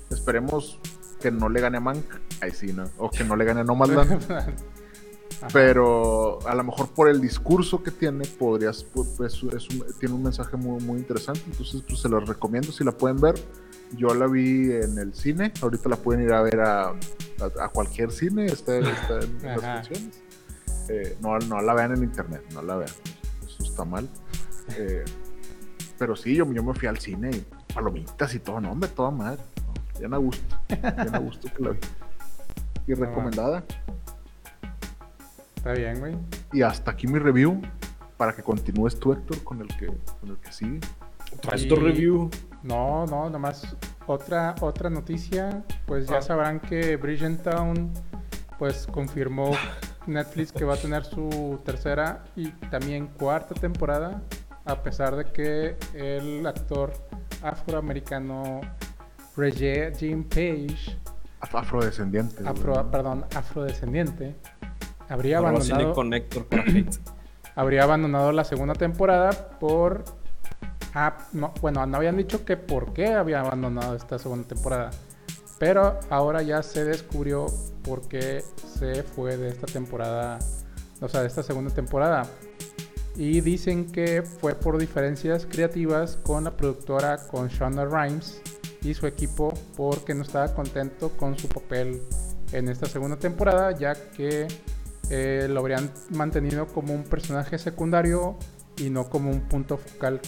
Esperemos 0.09 0.79
que 1.21 1.31
no 1.31 1.47
le 1.49 1.61
gane 1.61 1.77
a 1.77 1.79
Mank, 1.79 2.03
ahí 2.41 2.51
sí, 2.51 2.73
¿no? 2.73 2.85
O 2.97 3.09
que 3.09 3.23
no 3.23 3.35
le 3.35 3.45
gane 3.45 3.61
a 3.61 3.63
Nomadland. 3.73 4.27
Pero 5.51 6.39
a 6.47 6.55
lo 6.55 6.63
mejor 6.63 6.89
por 6.89 7.09
el 7.09 7.19
discurso 7.19 7.83
que 7.83 7.91
tiene, 7.91 8.25
podrías, 8.25 8.83
pues, 8.83 9.09
pues, 9.17 9.33
es 9.33 9.69
un- 9.69 9.85
tiene 9.99 10.15
un 10.15 10.23
mensaje 10.23 10.55
muy, 10.55 10.81
muy 10.83 10.99
interesante. 10.99 11.41
Entonces, 11.45 11.81
pues 11.87 11.99
se 11.99 12.07
los 12.09 12.27
recomiendo 12.27 12.71
si 12.71 12.83
la 12.83 12.91
pueden 12.93 13.19
ver. 13.19 13.35
Yo 13.97 14.13
la 14.15 14.25
vi 14.27 14.71
en 14.71 14.97
el 14.97 15.13
cine, 15.13 15.51
ahorita 15.61 15.89
la 15.89 15.97
pueden 15.97 16.23
ir 16.23 16.33
a 16.33 16.41
ver 16.41 16.59
a, 16.61 16.85
a- 16.89 16.95
a 17.65 17.69
cualquier 17.69 18.11
cine, 18.11 18.45
está, 18.45 18.77
está 18.77 19.19
en 19.19 19.37
las 19.43 19.61
funciones. 19.85 20.21
Eh, 20.89 21.17
no, 21.21 21.37
no 21.39 21.61
la 21.61 21.73
vean 21.73 21.93
en 21.93 22.03
internet, 22.03 22.43
no 22.53 22.61
la 22.61 22.75
vean, 22.77 22.91
eso 23.45 23.63
está 23.63 23.85
mal. 23.85 24.07
Eh, 24.77 25.03
pero 25.97 26.15
sí, 26.15 26.35
yo, 26.35 26.51
yo 26.51 26.63
me 26.63 26.73
fui 26.73 26.87
al 26.87 26.97
cine 26.99 27.29
y 27.31 27.45
palomitas 27.73 28.33
y 28.35 28.39
todo, 28.39 28.59
no, 28.59 28.71
hombre, 28.71 28.89
toda 28.89 29.11
madre. 29.11 29.41
no, 29.65 29.99
bien 29.99 30.13
a 30.13 30.17
gusto, 30.17 30.57
bien 30.67 31.15
a 31.15 31.19
gusto 31.19 31.47
que 31.55 31.63
la 31.63 31.69
vi. 31.71 31.79
Y 32.85 32.93
recomendada. 32.95 33.63
Está 35.55 35.71
bien, 35.71 35.99
güey. 36.01 36.17
Y 36.51 36.61
hasta 36.63 36.91
aquí 36.91 37.07
mi 37.07 37.17
review 37.19 37.61
para 38.17 38.35
que 38.35 38.43
continúes 38.43 38.99
tú, 38.99 39.13
Héctor, 39.13 39.41
con 39.43 39.61
el 39.61 39.67
que, 39.77 39.87
con 40.19 40.29
el 40.31 40.37
que 40.37 40.51
sigue. 40.51 40.79
¿Traes 41.41 41.63
Y- 41.63 41.69
tu 41.69 41.77
review? 41.77 42.29
No, 42.61 43.05
no, 43.05 43.29
nomás 43.29 43.75
otra, 44.05 44.55
otra 44.59 44.89
noticia. 44.89 45.63
Pues 45.85 46.07
ya 46.07 46.17
Ah. 46.17 46.21
sabrán 46.21 46.59
que 46.59 46.97
Bridgerton 46.97 47.91
pues 48.63 48.87
confirmó 48.87 49.51
Netflix 50.07 50.53
que 50.53 50.63
va 50.63 50.75
a 50.75 50.77
tener 50.77 51.03
su 51.03 51.59
tercera 51.65 52.23
y 52.37 52.47
también 52.71 53.07
cuarta 53.07 53.53
temporada, 53.53 54.21
a 54.63 54.81
pesar 54.81 55.17
de 55.17 55.25
que 55.25 55.75
el 55.93 56.47
actor 56.47 56.93
afroamericano 57.41 58.61
Regine 59.35 60.23
Page, 60.29 60.97
Af- 61.41 61.59
Afrodescendiente. 61.59 62.41
afro, 62.47 62.89
perdón, 62.89 63.25
afrodescendiente, 63.35 64.37
habría 65.09 65.39
abandonado, 65.39 65.93
habría 67.55 67.83
abandonado 67.83 68.31
la 68.31 68.45
segunda 68.45 68.75
temporada 68.75 69.31
por... 69.59 70.05
ah, 70.93 71.17
no, 71.33 71.53
bueno, 71.59 71.85
no 71.85 71.97
habían 71.97 72.15
dicho 72.15 72.45
que 72.45 72.55
por 72.55 72.93
qué 72.93 73.11
había 73.13 73.41
abandonado 73.41 73.93
esta 73.97 74.17
segunda 74.17 74.47
temporada. 74.47 74.91
Pero 75.63 75.97
ahora 76.09 76.41
ya 76.41 76.61
se 76.61 76.83
descubrió 76.83 77.45
por 77.85 78.05
qué 78.09 78.43
se 78.77 79.01
fue 79.01 79.37
de 79.37 79.47
esta 79.47 79.65
temporada, 79.65 80.37
o 80.99 81.07
sea, 81.07 81.21
de 81.21 81.27
esta 81.27 81.41
segunda 81.41 81.73
temporada. 81.73 82.27
Y 83.15 83.39
dicen 83.39 83.89
que 83.89 84.23
fue 84.23 84.55
por 84.55 84.77
diferencias 84.77 85.45
creativas 85.45 86.17
con 86.17 86.43
la 86.43 86.57
productora, 86.57 87.17
con 87.27 87.47
Shonda 87.47 87.85
Rhimes 87.85 88.41
y 88.81 88.93
su 88.93 89.07
equipo, 89.07 89.53
porque 89.77 90.13
no 90.13 90.23
estaba 90.23 90.53
contento 90.53 91.11
con 91.15 91.39
su 91.39 91.47
papel 91.47 92.01
en 92.51 92.67
esta 92.67 92.87
segunda 92.87 93.15
temporada, 93.15 93.71
ya 93.71 93.93
que 93.93 94.49
eh, 95.09 95.47
lo 95.49 95.61
habrían 95.61 95.89
mantenido 96.09 96.67
como 96.67 96.93
un 96.93 97.05
personaje 97.05 97.57
secundario 97.57 98.35
y 98.75 98.89
no 98.89 99.09
como 99.09 99.31
un 99.31 99.39
punto 99.47 99.77
focal 99.77 100.19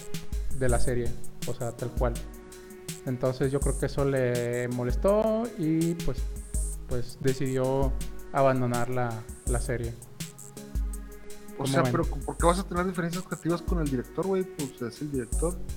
de 0.58 0.70
la 0.70 0.80
serie, 0.80 1.10
o 1.46 1.54
sea, 1.54 1.74
tal 1.74 1.90
cual. 1.90 2.14
Entonces 3.06 3.52
yo 3.52 3.60
creo 3.60 3.78
que 3.78 3.86
eso 3.86 4.04
le 4.06 4.68
molestó 4.70 5.44
y 5.58 5.94
pues, 5.96 6.18
pues 6.88 7.18
decidió 7.22 7.92
abandonar 8.34 8.90
la, 8.90 9.10
la 9.48 9.60
serie. 9.60 9.94
O 11.54 11.60
¿Cómo 11.60 11.68
sea, 11.68 11.84
ven? 11.84 11.92
pero 11.92 12.04
¿por 12.06 12.38
qué 12.38 12.46
vas 12.46 12.60
a 12.60 12.64
tener 12.64 12.86
diferencias 12.86 13.24
creativas 13.24 13.62
con 13.62 13.80
el 13.80 13.86
director, 13.90 14.26
güey? 14.28 14.44
Pues 14.44 14.82
es 14.82 15.02
el 15.02 15.12
director. 15.12 15.58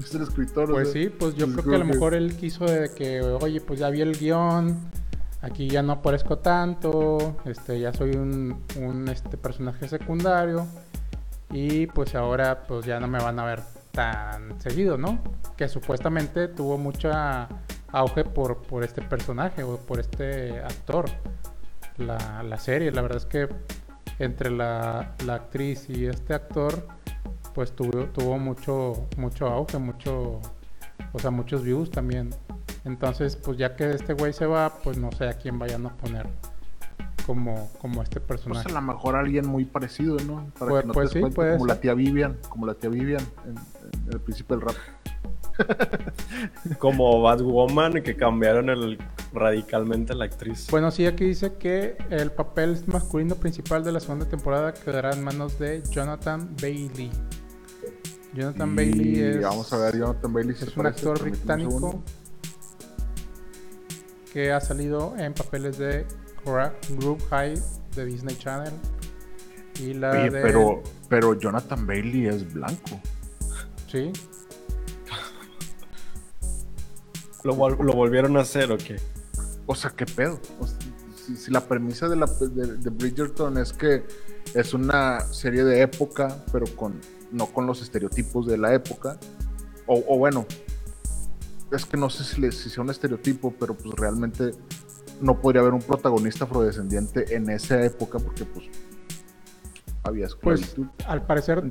Es 0.00 0.12
el 0.12 0.22
escritor. 0.22 0.72
o 0.72 0.74
Pues 0.74 0.90
sea, 0.90 1.02
sí, 1.04 1.08
pues 1.08 1.36
yo 1.36 1.46
pues 1.46 1.58
creo 1.58 1.70
que 1.70 1.74
a 1.76 1.78
lo 1.78 1.84
creo 1.84 1.94
mejor 1.94 2.14
él 2.14 2.36
quiso 2.36 2.64
de 2.64 2.90
que, 2.92 3.20
oye, 3.22 3.60
pues 3.60 3.78
ya 3.78 3.90
vi 3.90 4.00
el 4.00 4.18
guion, 4.18 4.76
aquí 5.40 5.68
ya 5.68 5.82
no 5.84 5.92
aparezco 5.92 6.38
tanto, 6.38 7.36
este, 7.44 7.78
ya 7.78 7.92
soy 7.92 8.10
un, 8.16 8.60
un, 8.80 9.06
este, 9.08 9.36
personaje 9.36 9.86
secundario 9.86 10.66
y 11.50 11.86
pues 11.86 12.16
ahora 12.16 12.66
pues 12.66 12.84
ya 12.86 12.98
no 12.98 13.06
me 13.06 13.18
van 13.22 13.38
a 13.38 13.44
ver 13.44 13.62
tan 13.94 14.60
seguido, 14.60 14.98
¿no? 14.98 15.18
Que 15.56 15.68
supuestamente 15.68 16.48
tuvo 16.48 16.76
mucha 16.76 17.48
auge 17.92 18.24
por, 18.24 18.62
por 18.62 18.82
este 18.82 19.00
personaje 19.00 19.62
o 19.62 19.78
por 19.78 20.00
este 20.00 20.58
actor, 20.58 21.06
la, 21.96 22.42
la 22.42 22.58
serie, 22.58 22.90
la 22.90 23.02
verdad 23.02 23.18
es 23.18 23.26
que 23.26 23.48
entre 24.18 24.50
la, 24.50 25.14
la 25.24 25.34
actriz 25.34 25.88
y 25.88 26.06
este 26.06 26.34
actor 26.34 26.86
pues 27.54 27.72
tuvo, 27.72 28.06
tuvo 28.06 28.36
mucho, 28.38 29.06
mucho 29.16 29.46
auge, 29.46 29.78
mucho, 29.78 30.40
o 31.12 31.18
sea, 31.18 31.30
muchos 31.30 31.62
views 31.62 31.90
también. 31.90 32.30
Entonces, 32.84 33.36
pues 33.36 33.56
ya 33.56 33.76
que 33.76 33.90
este 33.90 34.12
güey 34.12 34.32
se 34.32 34.46
va, 34.46 34.74
pues 34.82 34.98
no 34.98 35.12
sé 35.12 35.28
a 35.28 35.34
quién 35.34 35.58
vayan 35.58 35.86
a 35.86 35.96
poner 35.96 36.26
como, 37.26 37.70
como 37.80 38.02
este 38.02 38.20
Pues 38.20 38.40
personaje. 38.40 38.68
a 38.70 38.74
lo 38.74 38.82
mejor 38.82 39.16
alguien 39.16 39.46
muy 39.46 39.64
parecido, 39.64 40.16
¿no? 40.26 40.46
Para 40.58 40.70
Pues- 40.70 40.82
que 40.82 40.86
no 40.88 40.92
pues 40.94 41.08
te 41.08 41.12
sí, 41.12 41.18
des 41.18 41.22
cuenta, 41.22 41.34
puede 41.36 41.52
como 41.52 41.64
ser. 41.66 41.74
la 41.76 41.80
tía 41.80 41.94
Vivian, 41.94 42.38
como 42.48 42.66
la 42.66 42.74
tía 42.74 42.90
Vivian 42.90 43.22
en, 43.46 43.56
en 44.06 44.12
el 44.12 44.20
principio 44.20 44.56
del 44.56 44.66
rap. 44.66 44.76
Como 46.78 47.22
Batwoman, 47.22 48.02
que 48.02 48.16
cambiaron 48.16 48.70
el, 48.70 48.98
radicalmente 49.32 50.12
la 50.14 50.24
actriz. 50.24 50.66
Bueno, 50.70 50.90
sí, 50.90 51.06
aquí 51.06 51.24
dice 51.24 51.54
que 51.54 51.96
el 52.10 52.32
papel 52.32 52.82
masculino 52.86 53.36
principal 53.36 53.84
de 53.84 53.92
la 53.92 54.00
segunda 54.00 54.26
temporada 54.28 54.74
quedará 54.74 55.12
en 55.12 55.22
manos 55.22 55.56
de 55.60 55.82
Jonathan 55.90 56.56
Bailey. 56.60 57.10
Jonathan 58.34 58.72
Y 58.72 58.74
Bailey 58.76 59.20
es, 59.20 59.42
Vamos 59.42 59.72
a 59.72 59.76
ver, 59.78 59.96
Jonathan 59.96 60.32
Bailey 60.32 60.56
se 60.56 60.64
es 60.64 60.76
un 60.76 60.86
actor 60.86 61.22
un 61.22 61.30
británico 61.30 62.02
que 64.32 64.50
ha 64.52 64.60
salido 64.60 65.14
en 65.16 65.34
papeles 65.34 65.78
de 65.78 66.04
Group 66.44 67.22
High 67.30 67.60
de 67.96 68.04
Disney 68.04 68.36
Channel 68.36 68.72
y 69.80 69.94
la 69.94 70.10
Oye, 70.12 70.30
de 70.30 70.42
pero, 70.42 70.82
pero 71.08 71.38
Jonathan 71.38 71.86
Bailey 71.86 72.26
es 72.26 72.52
blanco. 72.52 73.00
sí 73.90 74.12
¿Lo, 77.42 77.54
vol- 77.54 77.78
lo 77.82 77.92
volvieron 77.92 78.36
a 78.36 78.40
hacer 78.40 78.72
o 78.72 78.78
qué? 78.78 78.96
O 79.66 79.74
sea, 79.74 79.90
¿qué 79.90 80.06
pedo? 80.06 80.40
O 80.60 80.66
sea, 80.66 80.78
si, 81.16 81.36
si 81.36 81.50
la 81.50 81.60
premisa 81.66 82.08
de, 82.08 82.16
la, 82.16 82.26
de, 82.26 82.76
de 82.78 82.90
Bridgerton 82.90 83.58
es 83.58 83.72
que 83.72 84.02
es 84.54 84.72
una 84.74 85.20
serie 85.20 85.64
de 85.64 85.82
época, 85.82 86.42
pero 86.52 86.66
con 86.76 87.00
no 87.32 87.46
con 87.46 87.66
los 87.66 87.82
estereotipos 87.82 88.46
de 88.46 88.56
la 88.58 88.72
época, 88.74 89.18
o, 89.86 90.02
o 90.08 90.18
bueno, 90.18 90.46
es 91.72 91.84
que 91.84 91.96
no 91.96 92.08
sé 92.08 92.24
si, 92.24 92.52
si 92.52 92.70
sea 92.70 92.82
un 92.82 92.90
estereotipo, 92.90 93.52
pero 93.58 93.74
pues 93.74 93.94
realmente 93.96 94.52
no 95.20 95.40
podría 95.40 95.60
haber 95.62 95.74
un 95.74 95.82
protagonista 95.82 96.44
afrodescendiente 96.44 97.34
en 97.36 97.48
esa 97.50 97.82
época 97.84 98.18
porque 98.18 98.44
pues 98.44 98.66
había 100.02 100.26
Pues 100.42 100.60
esclavitud. 100.60 100.86
al 101.06 101.22
parecer, 101.24 101.62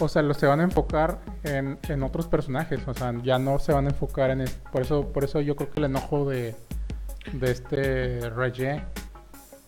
o 0.00 0.08
sea, 0.08 0.20
lo 0.22 0.34
se 0.34 0.46
van 0.46 0.60
a 0.60 0.64
enfocar 0.64 1.20
en, 1.42 1.78
en 1.88 2.02
otros 2.02 2.28
personajes, 2.28 2.80
o 2.86 2.92
sea, 2.94 3.14
ya 3.22 3.38
no 3.38 3.58
se 3.58 3.72
van 3.72 3.86
a 3.86 3.90
enfocar 3.90 4.30
en 4.30 4.44
por 4.72 4.82
eso, 4.82 5.06
por 5.12 5.24
eso 5.24 5.40
yo 5.40 5.56
creo 5.56 5.70
que 5.70 5.80
el 5.80 5.86
enojo 5.86 6.28
de, 6.28 6.54
de 7.32 7.50
este 7.50 8.28
Reggie 8.30 8.82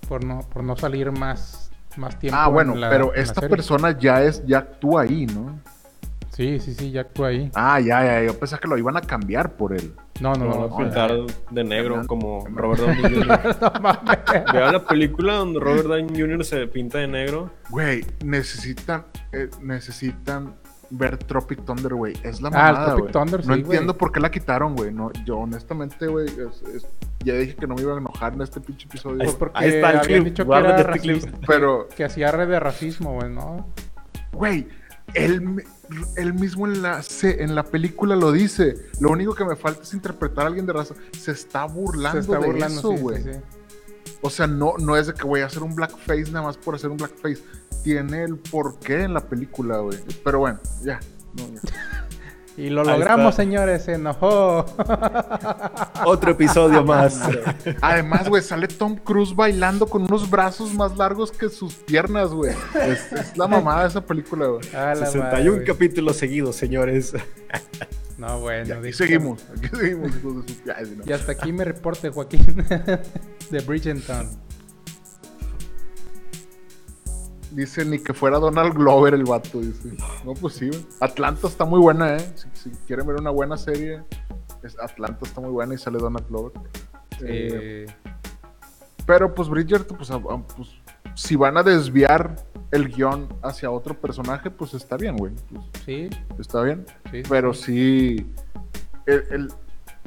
por 0.09 0.23
no, 0.25 0.41
por 0.53 0.63
no 0.65 0.77
salir 0.77 1.11
más, 1.13 1.71
más 1.97 2.19
tiempo. 2.19 2.37
ah, 2.39 2.49
bueno, 2.49 2.75
en 2.75 2.81
la- 2.83 2.91
pero 2.91 3.15
en 3.15 3.23
esta 3.23 3.49
persona 3.49 3.97
ya 3.99 4.23
es, 4.23 4.45
ya 4.45 4.59
actúa 4.59 5.03
ahí, 5.03 5.25
¿no? 5.27 5.59
Sí, 6.41 6.59
sí, 6.59 6.73
sí, 6.75 6.91
ya 6.91 7.03
actúa 7.03 7.29
ahí. 7.29 7.51
Ah, 7.55 7.79
ya, 7.81 8.03
ya, 8.03 8.23
yo 8.23 8.39
pensé 8.39 8.57
que 8.59 8.67
lo 8.67 8.79
iban 8.79 8.97
a 8.97 9.03
cambiar 9.03 9.57
por 9.57 9.75
él. 9.75 9.93
No, 10.23 10.33
no, 10.33 10.47
No, 10.69 10.75
pintar 10.77 11.13
de 11.51 11.65
negro 11.65 12.01
como 12.07 12.47
Robert 12.47 12.81
Downey 12.81 13.03
Jr. 13.03 13.41
Vean 14.55 14.73
la 14.73 14.85
película 14.87 15.35
donde 15.35 15.61
Robert 15.61 15.87
Downey 15.87 16.19
Jr. 16.19 16.43
se 16.47 16.67
pinta 16.67 16.97
de 16.97 17.09
negro. 17.09 17.51
Güey, 17.69 18.07
necesitan, 18.25 19.05
eh, 19.33 19.51
necesitan 19.61 20.55
ver 20.89 21.19
Tropic 21.19 21.63
Thunder, 21.67 21.93
güey. 21.93 22.15
Es 22.23 22.41
la 22.41 22.49
Ah, 22.49 22.53
mamada, 22.53 22.85
Tropic 22.87 23.01
güey. 23.03 23.13
Thunder, 23.13 23.47
No 23.47 23.55
sí, 23.55 23.61
entiendo 23.61 23.97
por 23.99 24.11
qué 24.11 24.21
la 24.21 24.31
quitaron, 24.31 24.75
güey. 24.77 24.93
No, 24.95 25.13
yo 25.27 25.37
honestamente, 25.41 26.07
güey, 26.07 26.27
es- 26.27 26.63
es- 26.75 26.87
ya 27.23 27.35
dije 27.35 27.55
que 27.55 27.67
no 27.67 27.75
me 27.75 27.83
iba 27.83 27.95
a 27.95 27.99
enojar 27.99 28.33
en 28.33 28.41
este 28.41 28.63
pinche 28.63 28.87
episodio. 28.89 29.19
Pues 29.19 29.35
porque 29.35 29.59
Ahí 29.59 29.69
está 29.69 29.91
el 29.91 29.99
habían 29.99 30.23
clip, 30.23 30.25
dicho 30.25 30.43
que 30.45 30.47
guárdate 30.47 30.81
era 30.81 30.95
este 30.95 31.01
clip. 31.01 31.17
racista, 31.23 31.47
Pero, 31.47 31.87
que 31.95 32.05
hacía 32.05 32.33
red 32.33 32.49
de 32.49 32.59
racismo, 32.61 33.13
güey, 33.13 33.29
¿no? 33.31 33.67
güey, 34.33 34.67
él, 35.15 35.65
él 36.17 36.35
mismo 36.35 36.67
en 36.67 36.83
la, 36.83 37.03
se- 37.03 37.43
en 37.43 37.55
la 37.55 37.65
película 37.65 38.17
lo 38.17 38.33
dice. 38.33 38.75
Lo 39.01 39.11
único 39.11 39.35
que 39.35 39.45
me 39.45 39.57
falta 39.57 39.83
es 39.83 39.93
interpretar 39.95 40.45
a 40.45 40.49
alguien 40.49 40.67
de 40.67 40.73
raza. 40.73 40.95
Se 41.19 41.33
está 41.33 41.65
burlando 41.67 42.13
Se 42.23 42.31
está 42.33 42.39
de 42.39 42.47
burlando, 42.47 42.79
eso, 42.81 42.91
sí, 42.91 42.97
sí, 42.97 43.03
güey. 43.03 43.23
sí. 43.23 43.31
O 44.23 44.29
sea, 44.31 44.47
no, 44.47 44.75
no 44.79 44.97
es 44.97 45.07
de 45.07 45.15
que 45.15 45.25
voy 45.25 45.41
a 45.41 45.47
hacer 45.47 45.63
un 45.63 45.75
blackface 45.75 46.31
nada 46.31 46.43
más 46.47 46.57
por 46.59 46.75
hacer 46.75 46.91
un 46.91 46.97
blackface. 46.99 47.43
Tiene 47.83 48.25
el 48.25 48.37
porqué 48.37 49.03
en 49.05 49.15
la 49.15 49.21
película, 49.21 49.79
güey. 49.79 49.99
Pero 50.23 50.41
bueno, 50.41 50.59
ya. 50.83 51.01
no, 51.35 51.49
ya. 51.55 51.61
Y 52.61 52.69
lo 52.69 52.83
Ahí 52.83 52.89
logramos, 52.99 53.31
está. 53.31 53.43
señores, 53.43 53.85
se 53.85 53.95
enojó. 53.95 54.67
Otro 56.05 56.33
episodio 56.33 56.85
más. 56.85 57.19
Además, 57.81 58.29
güey, 58.29 58.43
sale 58.43 58.69
Tom 58.69 58.97
Cruise 58.97 59.35
bailando 59.35 59.87
con 59.87 60.03
unos 60.03 60.29
brazos 60.29 60.75
más 60.75 60.95
largos 60.99 61.33
que 61.33 61.49
sus 61.49 61.73
piernas, 61.75 62.29
güey. 62.31 62.55
Es, 62.75 63.13
es 63.13 63.39
la 63.39 63.49
mamada 63.49 63.83
de 63.85 63.89
esa 63.89 64.05
película, 64.05 64.47
güey. 64.47 64.61
A 64.75 64.95
la 64.95 65.01
madre, 65.01 65.07
61 65.07 65.53
güey. 65.55 65.65
capítulos 65.67 66.17
seguidos, 66.17 66.57
señores. 66.57 67.15
No, 68.19 68.41
bueno. 68.41 68.69
Y 68.69 68.73
aquí 68.73 68.93
seguimos, 68.93 69.43
aquí 69.57 69.75
seguimos. 69.75 70.11
Y 71.07 71.13
hasta 71.15 71.33
aquí 71.33 71.53
mi 71.53 71.65
reporte, 71.65 72.11
Joaquín, 72.11 72.45
de 73.51 73.61
Bridgerton. 73.61 74.29
Dice 77.53 77.85
ni 77.85 77.99
que 77.99 78.15
fuera 78.15 78.39
Donald 78.39 78.75
Glover 78.75 79.15
el 79.15 79.25
vato, 79.25 79.61
dice. 79.61 79.91
No, 80.25 80.35
pues 80.35 80.55
sí. 80.55 80.71
Atlanta 81.01 81.49
está 81.49 81.65
muy 81.65 81.81
buena, 81.81 82.17
¿eh? 82.17 82.33
Si, 82.37 82.49
si 82.55 82.71
quieren 82.87 83.07
ver 83.07 83.17
una 83.17 83.31
buena 83.31 83.57
serie, 83.57 84.03
es 84.63 84.79
Atlanta 84.79 85.19
está 85.27 85.41
muy 85.41 85.51
buena 85.51 85.75
y 85.75 85.79
sale 85.79 85.99
Donald 85.99 86.27
Glover. 86.29 86.53
Eh, 87.23 87.87
Eh, 87.87 87.87
pero 89.07 89.35
pues 89.35 89.49
Bridgerton, 89.49 89.97
pues, 89.97 90.11
pues, 90.57 90.69
si 91.15 91.35
van 91.35 91.57
a 91.57 91.63
desviar 91.65 92.37
el 92.71 92.89
guion 92.89 93.29
hacia 93.43 93.71
otro 93.71 93.95
personaje, 94.01 94.51
pues 94.51 94.75
está 94.75 94.97
bien, 94.97 95.17
güey. 95.17 95.33
Pues, 95.53 95.65
sí, 95.85 96.09
está 96.39 96.63
bien. 96.63 96.87
sí. 97.11 97.23
Pero 97.29 97.53
sí. 97.53 98.33
El, 99.07 99.25
el- 99.31 99.53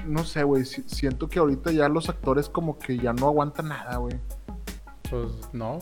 no 0.07 0.23
sé, 0.23 0.43
güey. 0.43 0.63
si- 0.65 0.83
siento 0.87 1.27
que 1.29 1.39
ahorita 1.39 1.71
ya 1.71 1.87
los 1.89 2.09
actores 2.09 2.47
como 2.49 2.79
que 2.79 2.97
ya 2.97 3.11
no 3.13 3.27
aguantan 3.27 3.67
nada, 3.69 3.97
güey. 3.97 4.15
Pues 5.09 5.29
no. 5.53 5.79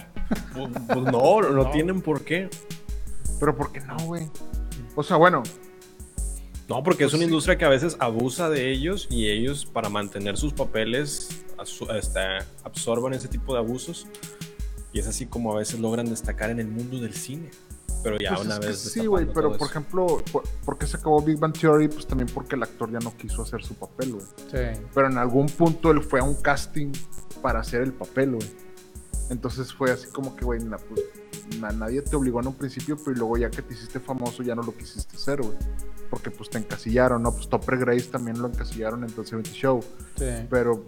Pues, 0.53 0.69
pues 0.88 0.99
no, 1.11 1.41
no, 1.41 1.49
No. 1.51 1.72
tienen 1.72 2.01
por 2.01 2.22
qué. 2.24 2.49
Pero 3.39 3.55
¿por 3.55 3.72
qué 3.72 3.82
no, 3.82 3.97
güey? 4.05 4.30
O 4.95 5.03
sea, 5.03 5.17
bueno, 5.17 5.41
No, 6.69 6.84
porque 6.84 7.03
es 7.03 7.09
Pues 7.11 7.15
una 7.15 7.24
sí. 7.24 7.30
industria 7.30 7.57
que 7.57 7.65
a 7.65 7.69
veces 7.69 7.97
abusa 7.99 8.49
de 8.49 8.72
ellos 8.72 9.07
y 9.09 9.30
ellos 9.30 9.65
para 9.65 9.89
mantener 9.89 10.38
sus 10.38 10.53
papeles 10.53 11.43
asu- 11.57 11.93
este, 11.95 12.19
absorban 12.63 13.13
ese 13.13 13.28
tipo 13.28 13.53
de 13.53 13.59
abusos 13.59 14.07
y 14.93 14.99
es 14.99 15.07
así 15.07 15.26
como 15.26 15.51
a 15.53 15.57
veces 15.57 15.80
logran 15.80 16.05
destacar 16.09 16.49
en 16.49 16.59
el 16.59 16.67
mundo 16.67 16.99
del 16.99 17.13
cine. 17.13 17.49
Pero 18.03 18.17
ya 18.17 18.30
pues 18.36 18.45
una 18.45 18.55
es 18.55 18.59
que 18.61 18.67
vez 18.67 18.80
sí, 18.80 19.05
güey. 19.05 19.26
Pero 19.26 19.49
por 19.49 19.55
eso. 19.57 19.65
ejemplo, 19.65 20.17
por, 20.32 20.43
¿por 20.65 20.78
qué 20.78 20.88
se 20.88 20.97
acabó 20.97 21.22
Big 21.22 21.38
Bang 21.38 21.53
Theory? 21.53 21.88
Pues 21.88 22.07
también 22.07 22.30
porque 22.34 22.55
el 22.55 22.63
actor 22.63 22.91
ya 22.91 22.99
no 22.99 23.15
quiso 23.15 23.41
hacer 23.43 23.63
su 23.63 23.76
papel, 23.76 24.13
güey. 24.13 24.26
Sí. 24.49 24.82
Pero 24.93 25.07
en 25.07 25.17
algún 25.17 25.47
punto 25.47 25.91
él 25.91 26.01
fue 26.01 26.19
a 26.19 26.24
un 26.24 26.36
casting 26.36 26.91
para 27.41 27.59
hacer 27.59 27.82
el 27.82 27.93
papel, 27.93 28.32
güey. 28.36 28.47
Entonces 29.32 29.73
fue 29.73 29.91
así 29.91 30.07
como 30.09 30.36
que, 30.36 30.43
güey, 30.45 30.61
na- 30.63 30.77
pues, 30.77 31.01
na- 31.59 31.71
nadie 31.71 32.01
te 32.01 32.15
obligó 32.17 32.41
en 32.41 32.47
un 32.47 32.53
principio, 32.53 32.97
pero 33.03 33.15
luego 33.17 33.38
ya 33.38 33.49
que 33.49 33.61
te 33.61 33.73
hiciste 33.73 33.99
famoso 33.99 34.43
ya 34.43 34.53
no 34.55 34.61
lo 34.61 34.75
quisiste 34.75 35.15
hacer, 35.15 35.41
güey. 35.41 35.55
Porque 36.09 36.29
pues 36.29 36.49
te 36.49 36.57
encasillaron, 36.57 37.23
¿no? 37.23 37.32
Pues 37.34 37.47
Topper 37.47 37.77
Grace 37.79 38.09
también 38.11 38.41
lo 38.41 38.49
encasillaron 38.49 39.03
en 39.05 39.09
The 39.11 39.23
70 39.23 39.49
Show. 39.51 39.79
Sí. 40.17 40.25
Pero, 40.49 40.84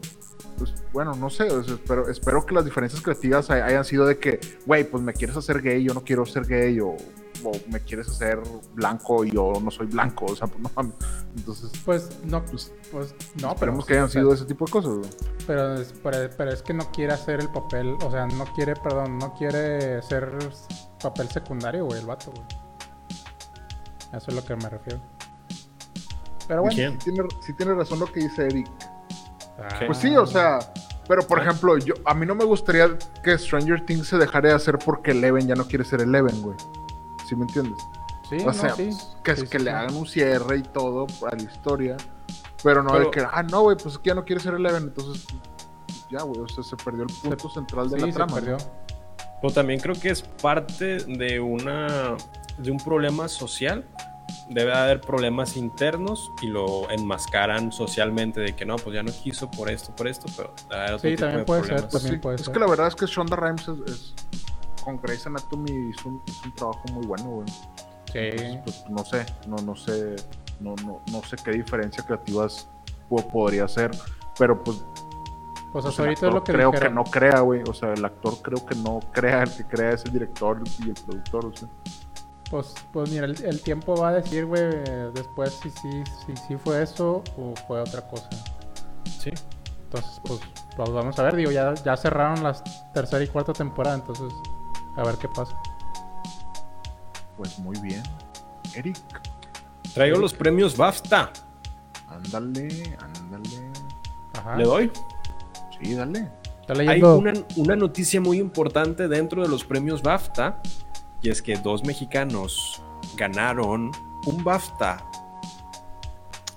pues 0.57 0.73
bueno, 0.91 1.15
no 1.15 1.29
sé. 1.29 1.43
o 1.45 1.63
sea, 1.63 1.75
espero, 1.75 2.09
espero 2.09 2.45
que 2.45 2.53
las 2.53 2.65
diferencias 2.65 3.01
creativas 3.01 3.49
hay- 3.49 3.61
hayan 3.61 3.85
sido 3.85 4.05
de 4.05 4.17
que, 4.17 4.39
güey, 4.65 4.83
pues 4.83 5.01
me 5.01 5.13
quieres 5.13 5.37
hacer 5.37 5.61
gay, 5.61 5.81
yo 5.81 5.93
no 5.93 6.03
quiero 6.03 6.25
ser 6.25 6.45
gay, 6.45 6.77
o, 6.81 6.97
o 7.43 7.51
me 7.69 7.79
quieres 7.81 8.07
hacer 8.09 8.39
blanco 8.73 9.23
y 9.25 9.31
yo 9.31 9.53
no 9.61 9.71
soy 9.71 9.87
blanco. 9.87 10.25
O 10.25 10.35
sea, 10.35 10.47
pues 10.47 10.59
no 10.61 10.69
mames. 10.75 10.93
Entonces, 11.35 11.71
Pues 11.85 12.09
no, 12.23 12.43
pues 12.45 12.71
pues 12.91 13.13
no, 13.35 13.41
pero. 13.41 13.53
esperemos 13.53 13.85
que 13.85 13.93
hayan 13.93 14.05
o 14.05 14.09
sea, 14.09 14.21
sido 14.21 14.33
ese 14.33 14.45
tipo 14.45 14.65
de 14.65 14.71
cosas, 14.71 14.91
güey. 14.93 15.09
Pero 15.47 15.73
es, 15.75 15.93
pero, 16.03 16.29
pero 16.37 16.51
es 16.51 16.61
que 16.61 16.73
no 16.73 16.89
quiere 16.91 17.13
hacer 17.13 17.39
el 17.39 17.49
papel, 17.49 17.95
o 18.05 18.11
sea, 18.11 18.27
no 18.27 18.45
quiere, 18.53 18.75
perdón, 18.75 19.17
no 19.17 19.33
quiere 19.33 20.01
ser 20.03 20.37
papel 21.01 21.27
secundario, 21.29 21.85
güey, 21.85 21.99
el 21.99 22.05
vato, 22.05 22.31
güey. 22.31 22.45
Eso 24.13 24.25
es 24.29 24.35
lo 24.35 24.45
que 24.45 24.55
me 24.55 24.69
refiero. 24.69 25.01
Pero 26.47 26.61
bueno. 26.61 26.75
Sí 26.75 26.97
tiene, 27.03 27.27
sí 27.45 27.53
tiene 27.53 27.73
razón 27.73 27.99
lo 27.99 28.05
que 28.11 28.19
dice 28.21 28.45
Eric. 28.45 28.67
Ah, 29.59 29.79
Pues 29.85 29.97
sí, 29.97 30.15
o 30.15 30.25
sea, 30.25 30.59
pero 31.07 31.21
por 31.25 31.39
ejemplo, 31.39 31.77
yo 31.77 31.95
a 32.05 32.13
mí 32.13 32.25
no 32.25 32.35
me 32.35 32.43
gustaría 32.43 32.97
que 33.23 33.37
Stranger 33.37 33.85
Things 33.85 34.07
se 34.07 34.17
dejara 34.17 34.49
de 34.49 34.55
hacer 34.55 34.77
porque 34.77 35.11
Eleven 35.11 35.47
ya 35.47 35.55
no 35.55 35.65
quiere 35.67 35.83
ser 35.83 36.01
Eleven, 36.01 36.41
güey. 36.41 36.57
¿Sí 37.33 37.37
me 37.37 37.45
entiendes? 37.45 37.83
Sí, 38.29 38.35
o 38.41 38.45
no, 38.45 38.53
sea, 38.53 38.75
sí. 38.75 38.89
que, 39.23 39.35
Sí, 39.35 39.47
que 39.47 39.57
sí, 39.57 39.63
le 39.65 39.71
sí. 39.71 39.75
hagan 39.75 39.95
un 39.95 40.05
cierre 40.05 40.57
y 40.57 40.61
todo 40.63 41.07
a 41.29 41.35
la 41.35 41.41
historia, 41.41 41.97
pero 42.63 42.83
no 42.83 42.93
de 42.93 42.99
Pero- 42.99 43.11
que, 43.11 43.19
ah, 43.21 43.41
no, 43.43 43.61
güey, 43.63 43.75
pues 43.75 43.95
es 43.95 43.99
que 43.99 44.09
ya 44.09 44.13
no 44.15 44.23
quiere 44.23 44.39
ser 44.39 44.53
Eleven, 44.53 44.83
entonces 44.83 45.25
ya, 46.11 46.21
güey, 46.21 46.39
o 46.41 46.47
sea, 46.47 46.63
se 46.63 46.75
perdió 46.77 47.03
el 47.03 47.09
punto 47.21 47.49
central 47.49 47.89
de 47.89 47.95
Sí, 47.99 48.01
la 48.05 48.11
se 48.11 48.13
trama. 48.13 48.35
perdió. 48.35 48.57
¿no? 48.57 48.63
Pero 49.41 49.53
también 49.53 49.79
creo 49.79 49.95
que 49.99 50.09
es 50.11 50.21
parte 50.21 50.97
de 50.99 51.39
una 51.39 52.15
de 52.59 52.69
un 52.71 52.77
problema 52.77 53.27
social. 53.27 53.83
Debe 54.49 54.73
haber 54.73 55.01
problemas 55.01 55.57
internos 55.57 56.31
y 56.43 56.47
lo 56.47 56.89
enmascaran 56.91 57.71
socialmente 57.71 58.41
de 58.41 58.55
que 58.55 58.63
no, 58.65 58.75
pues 58.75 58.95
ya 58.95 59.01
no 59.03 59.11
quiso 59.11 59.49
por 59.49 59.69
esto, 59.69 59.93
por 59.95 60.07
esto, 60.07 60.27
pero 60.37 60.53
debe 60.69 60.81
haber 60.81 60.93
otro 60.93 61.09
Sí, 61.09 61.15
tipo 61.15 61.19
también 61.21 61.39
de 61.39 61.45
puede 61.45 61.61
ser, 61.61 61.67
problemas. 61.69 61.91
Pues 61.91 62.03
También 62.03 62.19
sí, 62.19 62.21
puede 62.23 62.35
es 62.35 62.41
ser. 62.43 62.53
que 62.53 62.59
la 62.59 62.67
verdad 62.67 62.87
es 62.87 62.95
que 62.95 63.05
Shonda 63.07 63.35
Rhimes 63.35 63.67
es, 63.67 63.91
es- 63.91 64.13
con 64.83 64.97
Grey's 65.01 65.25
Anatomy 65.25 65.89
hizo 65.89 66.09
un, 66.09 66.21
hizo 66.27 66.41
un 66.45 66.55
trabajo 66.55 66.83
muy 66.91 67.05
bueno, 67.05 67.23
güey. 67.25 67.47
Sí. 68.11 68.59
pues, 68.63 68.83
no 68.89 69.03
sé, 69.03 69.25
no, 69.47 69.55
no 69.57 69.75
sé, 69.75 70.15
no, 70.59 70.75
no, 70.85 71.01
no 71.11 71.23
sé 71.23 71.35
qué 71.43 71.51
diferencia 71.51 72.03
creativas 72.05 72.67
po- 73.09 73.27
podría 73.27 73.67
ser, 73.67 73.89
pero 74.37 74.63
pues, 74.63 74.83
Pues 75.71 75.85
hasta 75.85 76.03
ahorita 76.03 76.27
es 76.27 76.33
lo 76.33 76.43
que 76.43 76.53
creo 76.53 76.71
que 76.71 76.89
no 76.89 77.03
crea, 77.05 77.39
güey, 77.39 77.63
o 77.67 77.73
sea, 77.73 77.93
el 77.93 78.05
actor 78.05 78.39
creo 78.43 78.63
que 78.65 78.75
no 78.75 78.99
crea, 79.11 79.41
el 79.43 79.51
que 79.55 79.63
crea 79.65 79.91
es 79.91 80.05
el 80.05 80.11
director 80.13 80.61
y 80.85 80.89
el 80.89 80.93
productor, 80.93 81.45
o 81.47 81.55
sea. 81.55 81.67
Pues, 82.51 82.75
pues 82.91 83.09
mira, 83.09 83.25
el, 83.25 83.43
el 83.43 83.61
tiempo 83.63 83.95
va 83.95 84.09
a 84.09 84.13
decir, 84.13 84.45
güey, 84.45 84.61
después 85.15 85.53
si 85.63 85.71
sí 85.71 86.03
si, 86.27 86.35
si 86.35 86.55
fue 86.57 86.83
eso 86.83 87.23
o 87.35 87.55
fue 87.67 87.81
otra 87.81 88.07
cosa. 88.07 88.29
Sí. 89.19 89.31
Entonces, 89.85 90.21
pues, 90.23 90.39
pues 90.75 90.89
vamos 90.91 91.17
a 91.17 91.23
ver, 91.23 91.35
digo, 91.35 91.49
ya, 91.49 91.73
ya 91.73 91.97
cerraron 91.97 92.43
las 92.43 92.63
tercera 92.93 93.23
y 93.23 93.27
cuarta 93.27 93.53
temporada, 93.53 93.95
entonces, 93.95 94.31
a 94.95 95.03
ver 95.03 95.15
qué 95.17 95.27
pasa. 95.27 95.57
Pues 97.37 97.57
muy 97.59 97.79
bien. 97.79 98.03
Eric, 98.75 98.97
Traigo 99.93 100.17
los 100.19 100.33
premios 100.33 100.75
BAFTA. 100.77 101.31
ándale, 102.07 102.97
ándale. 103.01 103.71
Ajá. 104.37 104.55
¿Le 104.57 104.63
doy? 104.63 104.91
Sí, 105.79 105.93
dale. 105.93 106.31
Hay 106.87 107.01
una, 107.03 107.33
una 107.57 107.75
noticia 107.75 108.21
muy 108.21 108.39
importante 108.39 109.07
dentro 109.07 109.41
de 109.43 109.49
los 109.49 109.63
premios 109.65 110.01
BAFTA 110.01 110.61
y 111.21 111.29
es 111.29 111.41
que 111.41 111.57
dos 111.57 111.83
mexicanos 111.83 112.81
ganaron 113.17 113.91
un 114.25 114.43
BAFTA. 114.43 115.05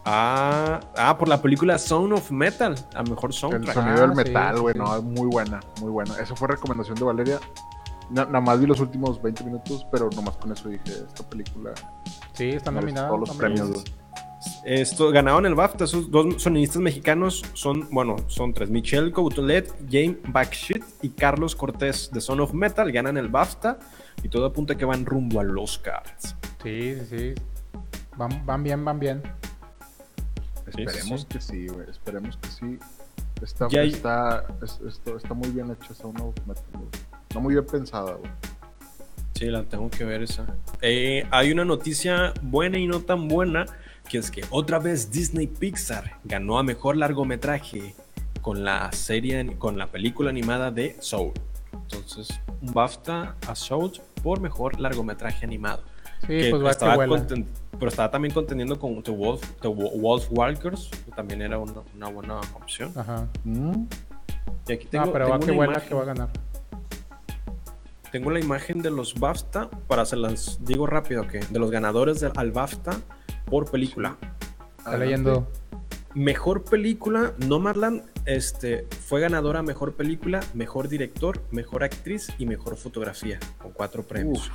Ah, 0.04 0.78
ah, 0.96 1.18
por 1.18 1.26
la 1.26 1.42
película 1.42 1.76
Sound 1.78 2.12
of 2.12 2.30
Metal, 2.30 2.76
a 2.94 3.02
mejor 3.02 3.30
El 3.30 3.36
soundtrack. 3.36 3.74
sonido 3.74 4.00
del 4.02 4.10
sí, 4.10 4.16
metal, 4.16 4.60
güey, 4.60 4.72
sí. 4.74 4.78
no, 4.78 4.96
es 4.96 5.02
muy 5.02 5.26
buena, 5.26 5.58
muy 5.80 5.90
buena. 5.90 6.14
Esa 6.20 6.36
fue 6.36 6.46
recomendación 6.46 6.94
de 6.96 7.04
Valeria. 7.04 7.40
Na- 8.10 8.24
nada 8.24 8.40
más 8.40 8.60
vi 8.60 8.66
los 8.66 8.80
últimos 8.80 9.20
20 9.20 9.44
minutos, 9.44 9.86
pero 9.90 10.08
nomás 10.14 10.36
con 10.36 10.52
eso 10.52 10.68
dije, 10.68 10.84
esta 11.06 11.28
película 11.28 11.72
Sí, 12.34 12.50
está 12.50 12.70
nominada. 12.70 13.08
todos 13.08 13.20
los 13.28 13.36
premios. 13.36 13.84
Esto, 14.64 15.10
ganaron 15.10 15.44
el 15.46 15.54
BAFTA, 15.54 15.84
esos 15.84 16.10
dos 16.10 16.40
sonidistas 16.42 16.80
mexicanos 16.82 17.42
son, 17.54 17.88
bueno, 17.90 18.16
son 18.28 18.52
tres, 18.52 18.70
Michelle 18.70 19.10
Coutulet, 19.12 19.72
James 19.90 20.18
Backshit 20.28 20.84
y 21.02 21.08
Carlos 21.10 21.56
Cortés 21.56 22.10
de 22.12 22.20
Son 22.20 22.38
of 22.40 22.52
Metal, 22.52 22.90
ganan 22.92 23.16
el 23.16 23.28
BAFTA 23.28 23.78
y 24.22 24.28
todo 24.28 24.46
apunta 24.46 24.74
a 24.74 24.76
que 24.76 24.84
van 24.84 25.04
rumbo 25.04 25.40
a 25.40 25.44
los 25.44 25.78
cards. 25.78 26.36
Sí, 26.62 26.94
sí, 27.08 27.18
sí. 27.18 27.34
Van, 28.16 28.44
van 28.46 28.62
bien, 28.62 28.84
van 28.84 29.00
bien. 29.00 29.22
Esperemos 30.66 31.20
sí. 31.22 31.26
que 31.28 31.40
sí, 31.40 31.66
güey. 31.68 31.88
Esperemos 31.90 32.36
que 32.38 32.48
sí. 32.48 32.78
Está, 33.42 33.66
hay- 33.72 33.92
está, 33.92 34.44
es- 34.62 34.80
esto- 34.86 35.16
está 35.16 35.34
muy 35.34 35.48
bien 35.50 35.70
hecha 35.70 35.92
esa 35.92 36.02
Son 36.02 36.16
of 36.20 36.34
Metal, 36.46 36.64
güey. 36.74 36.88
Está 37.36 37.42
muy 37.44 37.52
bien 37.52 37.66
pensada, 37.66 38.14
güey. 38.14 38.30
Sí, 39.34 39.44
la 39.46 39.62
tengo 39.64 39.90
que 39.90 40.04
ver 40.04 40.22
esa. 40.22 40.46
Eh, 40.80 41.26
hay 41.30 41.52
una 41.52 41.66
noticia 41.66 42.32
buena 42.40 42.78
y 42.78 42.86
no 42.86 43.00
tan 43.00 43.28
buena, 43.28 43.66
que 44.08 44.16
es 44.16 44.30
que 44.30 44.42
otra 44.48 44.78
vez 44.78 45.10
Disney 45.10 45.46
Pixar 45.46 46.16
ganó 46.24 46.58
a 46.58 46.62
mejor 46.62 46.96
largometraje 46.96 47.94
con 48.40 48.64
la 48.64 48.90
serie, 48.92 49.58
con 49.58 49.76
la 49.76 49.88
película 49.88 50.30
animada 50.30 50.70
de 50.70 50.96
Soul. 51.00 51.32
Entonces, 51.74 52.40
un 52.62 52.72
BAFTA 52.72 53.36
a 53.46 53.54
Soul 53.54 53.92
por 54.22 54.40
mejor 54.40 54.80
largometraje 54.80 55.44
animado. 55.44 55.82
Sí, 56.22 56.28
que 56.28 56.50
pues 56.50 56.62
estaba 56.70 56.96
pero 57.78 57.88
estaba 57.90 58.10
también 58.10 58.32
contendiendo 58.32 58.78
con 58.78 59.02
The 59.02 59.10
Wolf, 59.10 59.42
The 59.60 59.68
Wo- 59.68 59.90
Wolf 60.00 60.28
Walkers, 60.30 60.88
que 61.04 61.10
también 61.10 61.42
era 61.42 61.58
una, 61.58 61.82
una 61.94 62.08
buena 62.08 62.40
opción. 62.54 62.90
Ajá. 62.96 63.28
Mm, 63.44 63.84
Y 64.68 64.72
aquí 64.72 64.86
tengo, 64.86 65.04
no, 65.06 65.12
pero 65.12 65.28
va 65.28 65.32
tengo 65.38 65.44
que 65.44 65.50
una 65.52 65.56
vuela 65.56 65.72
imagen. 65.74 65.88
que 65.90 65.94
va 65.94 66.02
a 66.02 66.04
ganar. 66.06 66.28
Tengo 68.12 68.30
la 68.30 68.40
imagen 68.40 68.82
de 68.82 68.90
los 68.90 69.14
BAFTA, 69.14 69.70
para 69.88 70.04
se 70.04 70.16
las 70.16 70.64
digo 70.64 70.86
rápido, 70.86 71.26
que 71.26 71.40
de 71.40 71.58
los 71.58 71.70
ganadores 71.70 72.20
del, 72.20 72.32
al 72.36 72.52
BAFTA 72.52 73.00
por 73.46 73.70
película. 73.70 74.16
Está 74.78 74.90
adelante. 74.90 75.04
leyendo. 75.04 75.48
Mejor 76.14 76.64
película, 76.64 77.34
Nomadland 77.46 78.02
este, 78.24 78.86
fue 79.06 79.20
ganadora 79.20 79.62
mejor 79.62 79.94
película, 79.94 80.40
mejor 80.54 80.88
director, 80.88 81.42
mejor 81.50 81.84
actriz 81.84 82.28
y 82.38 82.46
mejor 82.46 82.76
fotografía, 82.76 83.38
con 83.58 83.72
cuatro 83.72 84.02
premios. 84.02 84.50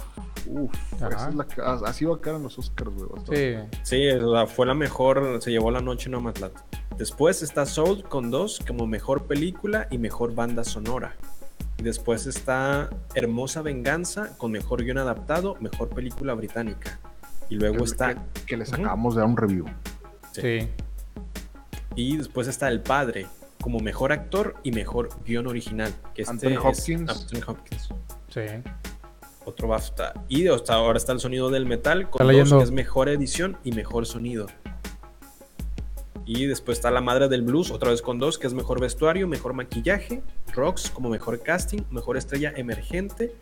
Uf, 0.48 0.72
Ajá. 0.96 1.08
esa 1.08 1.30
es 1.30 1.36
la 1.36 1.46
así 1.88 2.06
va 2.06 2.16
a 2.16 2.22
quedar 2.22 2.38
en 2.38 2.44
los 2.44 2.58
Oscars, 2.58 2.92
güey. 2.92 3.22
Sí. 3.30 3.78
Sí, 3.84 4.10
fue 4.48 4.66
la 4.66 4.74
mejor, 4.74 5.40
se 5.40 5.52
llevó 5.52 5.72
la 5.72 5.82
noche 5.82 6.10
Nomadland. 6.10 6.54
Después 6.98 7.42
está 7.42 7.66
Soul 7.66 8.04
con 8.04 8.30
dos 8.30 8.60
como 8.68 8.88
mejor 8.88 9.26
película 9.26 9.88
y 9.90 9.98
mejor 9.98 10.36
banda 10.36 10.64
sonora. 10.64 11.16
Y 11.82 11.84
después 11.84 12.28
está 12.28 12.92
Hermosa 13.16 13.64
Venganza 13.64 14.38
con 14.38 14.52
mejor 14.52 14.84
guion 14.84 15.00
adaptado, 15.00 15.56
mejor 15.60 15.90
película 15.90 16.36
británica. 16.36 17.00
Y 17.50 17.56
luego 17.56 17.78
Que- 17.80 17.84
está 17.86 18.14
que, 18.14 18.42
que 18.46 18.58
les 18.58 18.72
acabamos 18.72 19.16
de 19.16 19.22
dar 19.22 19.28
un 19.28 19.36
review. 19.36 19.66
Sí. 20.32 20.42
Sí. 20.60 20.70
Y 21.96 22.18
después 22.18 22.48
está 22.48 22.68
El 22.68 22.82
Padre 22.82 23.26
como 23.64 23.80
mejor 23.80 24.12
actor 24.12 24.54
y 24.62 24.72
mejor 24.72 25.10
guion 25.26 25.48
original. 25.48 25.92
Que 26.14 26.22
este 26.22 26.32
Anthony 26.34 26.50
es 26.70 26.80
Hopkins. 26.80 27.10
Anthony 27.10 27.50
Hopkins. 27.52 27.90
Sí. 28.30 28.42
Otro 29.46 29.68
BAFTA. 29.68 30.14
Y 30.30 30.48
hasta 30.50 30.76
ahora 30.76 30.98
está 31.00 31.14
el 31.14 31.20
sonido 31.20 31.50
del 31.50 31.66
metal 31.66 32.12
con 32.12 32.22
Está 32.22 32.24
dos, 32.26 32.32
leyendo. 32.32 32.58
que 32.60 32.64
es 32.66 32.72
mejor 32.72 33.10
edición 33.10 33.58
y 33.64 33.72
mejor 33.72 34.06
sonido. 34.06 34.46
Y 36.34 36.46
después 36.46 36.78
está 36.78 36.92
La 36.92 37.02
Madre 37.02 37.28
del 37.28 37.42
Blues, 37.42 37.72
otra 37.72 37.92
vez 37.92 38.02
con 38.02 38.18
dos, 38.18 38.38
que 38.40 38.48
es 38.48 38.54
mejor 38.54 38.80
vestuario, 38.80 39.28
mejor 39.28 39.52
maquillaje. 39.54 40.24
Rocks 40.54 40.90
como 40.90 41.10
mejor 41.10 41.42
casting, 41.42 41.82
mejor 41.92 42.16
estrella 42.16 42.54
emergente. 42.56 43.36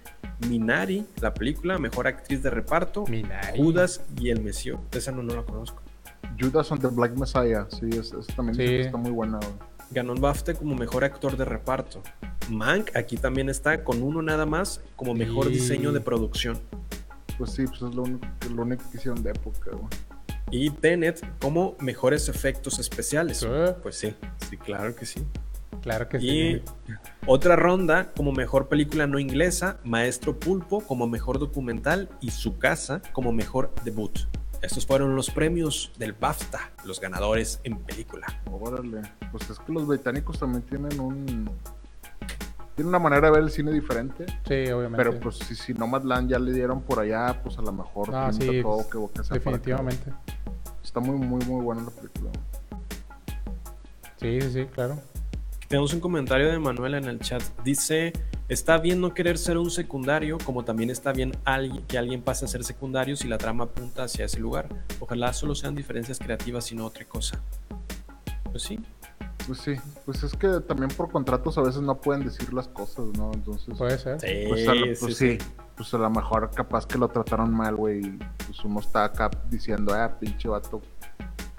Minari, 0.48 1.06
la 1.22 1.32
película, 1.36 1.78
mejor 1.78 2.08
actriz 2.08 2.42
de 2.42 2.50
reparto. 2.50 3.06
Minari. 3.06 3.62
Judas 3.62 4.02
y 4.20 4.32
El 4.32 4.42
Mesío. 4.42 4.82
Esa 4.92 5.12
no, 5.12 5.22
no 5.22 5.36
la 5.36 5.44
conozco. 5.44 5.84
Judas 6.40 6.72
and 6.72 6.82
the 6.82 6.88
Black 6.88 7.16
Messiah, 7.16 7.68
sí, 7.70 7.90
es, 7.92 8.12
es 8.12 8.26
también 8.36 8.56
Sí. 8.56 8.64
está 8.86 8.98
muy 8.98 9.12
buena. 9.12 9.40
Ganó 9.92 10.14
el 10.14 10.20
BAFTA 10.20 10.56
como 10.56 10.74
mejor 10.74 11.04
actor 11.04 11.38
de 11.38 11.46
reparto. 11.46 12.02
Mank 12.50 12.96
aquí 12.96 13.18
también 13.18 13.50
está 13.50 13.84
con 13.84 14.02
uno 14.02 14.24
nada 14.24 14.48
más 14.48 14.82
como 14.96 15.14
mejor 15.14 15.50
diseño 15.50 15.92
de 15.92 16.02
producción. 16.02 16.60
Pues 17.38 17.52
sí, 17.52 17.66
pues 17.68 17.84
es 17.84 17.94
lo 17.94 18.02
único, 18.02 18.28
que- 18.40 18.50
lo 18.50 18.64
único 18.64 18.84
que 18.90 18.98
hicieron 18.98 19.22
de 19.22 19.30
época, 19.30 19.70
güey. 19.74 19.88
Y 20.52 20.70
Tenet 20.72 21.24
como 21.40 21.76
mejores 21.80 22.30
efectos 22.30 22.80
especiales. 22.80 23.38
Sí. 23.40 23.48
Pues 23.82 23.96
sí, 23.96 24.16
sí, 24.50 24.58
claro 24.58 24.96
que 24.96 25.06
sí. 25.06 25.26
Claro 25.82 26.10
que 26.10 26.18
Y 26.18 26.56
sí. 26.56 26.64
otra 27.26 27.56
ronda 27.56 28.12
como 28.16 28.32
mejor 28.32 28.68
película 28.68 29.08
no 29.08 29.20
inglesa, 29.20 29.80
Maestro 29.84 30.38
Pulpo 30.40 30.82
como 30.82 31.08
mejor 31.08 31.40
documental 31.40 32.10
y 32.20 32.32
Su 32.32 32.58
Casa 32.58 33.02
como 33.14 33.32
mejor 33.32 33.74
debut. 33.84 34.20
Estos 34.62 34.86
fueron 34.86 35.16
los 35.16 35.30
premios 35.30 35.92
del 35.98 36.12
BAFTA, 36.12 36.72
los 36.84 37.00
ganadores 37.00 37.62
en 37.64 37.78
película. 37.78 38.28
Órale. 38.52 39.04
Pues 39.32 39.50
es 39.50 39.58
que 39.58 39.72
los 39.72 39.88
británicos 39.88 40.38
también 40.38 40.64
tienen 40.64 41.00
un. 41.00 41.50
Tienen 42.80 42.92
una 42.96 43.00
manera 43.00 43.28
de 43.28 43.34
ver 43.34 43.44
el 43.44 43.52
cine 43.52 43.74
diferente. 43.74 44.26
Sí, 44.48 44.72
obviamente. 44.72 44.96
Pero 44.96 45.20
pues 45.20 45.36
si, 45.40 45.54
si 45.54 45.74
Nomadland 45.74 46.30
ya 46.32 46.40
le 46.40 46.54
dieron 46.54 46.82
por 46.82 47.02
allá, 47.02 47.38
pues 47.44 47.58
a 47.58 47.62
lo 47.62 47.74
mejor 47.74 48.10
Ah, 48.16 48.32
sí, 48.32 48.62
todo 48.62 49.10
que 49.10 49.16
sea 49.22 49.24
acá. 49.26 49.34
Definitivamente. 49.34 50.14
Está 50.82 51.02
muy, 51.02 51.18
muy, 51.18 51.44
muy 51.46 51.62
buena 51.62 51.82
la 51.82 51.90
película. 51.92 52.32
Sí, 54.16 54.40
sí, 54.40 54.52
sí, 54.54 54.66
claro. 54.74 54.98
Tenemos 55.68 55.94
un 55.94 56.00
comentario 56.00 56.48
de 56.50 56.58
Manuel 56.58 56.94
en 56.94 57.04
el 57.04 57.20
chat. 57.20 57.44
Dice, 57.66 58.14
está 58.48 58.78
bien 58.78 59.02
no 59.02 59.14
querer 59.14 59.38
ser 59.38 59.58
un 59.58 59.72
secundario, 59.72 60.38
como 60.46 60.64
también 60.64 60.90
está 60.90 61.12
bien 61.12 61.34
alguien- 61.44 61.84
que 61.86 61.98
alguien 61.98 62.22
pase 62.22 62.46
a 62.46 62.48
ser 62.48 62.64
secundario 62.64 63.18
si 63.18 63.28
la 63.28 63.38
trama 63.38 63.66
apunta 63.66 64.04
hacia 64.04 64.24
ese 64.24 64.40
lugar. 64.40 64.70
Ojalá 65.02 65.34
solo 65.34 65.54
sean 65.54 65.76
diferencias 65.76 66.18
creativas 66.18 66.72
y 66.72 66.76
no 66.76 66.86
otra 66.86 67.04
cosa. 67.04 67.42
Pues 68.54 68.64
sí, 68.64 68.80
Pues 69.48 69.60
sí, 69.62 69.74
pues 70.06 70.22
es 70.24 70.34
que 70.36 70.48
también 70.68 70.90
por 70.96 71.10
contratos 71.12 71.58
a 71.58 71.62
veces 71.62 71.82
no 71.82 71.96
pueden 72.00 72.24
decir 72.24 72.54
las 72.54 72.68
cosas, 72.68 73.06
¿no? 73.18 73.32
Entonces, 73.34 73.76
Puede 73.78 73.98
ser. 73.98 74.20
sí, 74.22 74.28
pues, 74.48 74.68
a, 74.68 74.74
lo- 74.76 74.86
pues 74.86 75.00
sí, 75.00 75.14
sí, 75.14 75.38
sí. 75.40 75.46
pues 75.76 75.94
a 75.94 75.98
lo 75.98 76.10
mejor 76.12 76.52
capaz 76.52 76.86
que 76.86 76.98
lo 77.00 77.08
trataron 77.08 77.52
mal, 77.54 77.76
güey. 77.76 78.06
y, 78.06 78.20
Pues 78.46 78.64
uno 78.64 78.80
está 78.80 79.06
acá 79.06 79.30
diciendo, 79.50 79.94
ah, 79.96 80.18
pinche 80.20 80.48
vato 80.48 80.82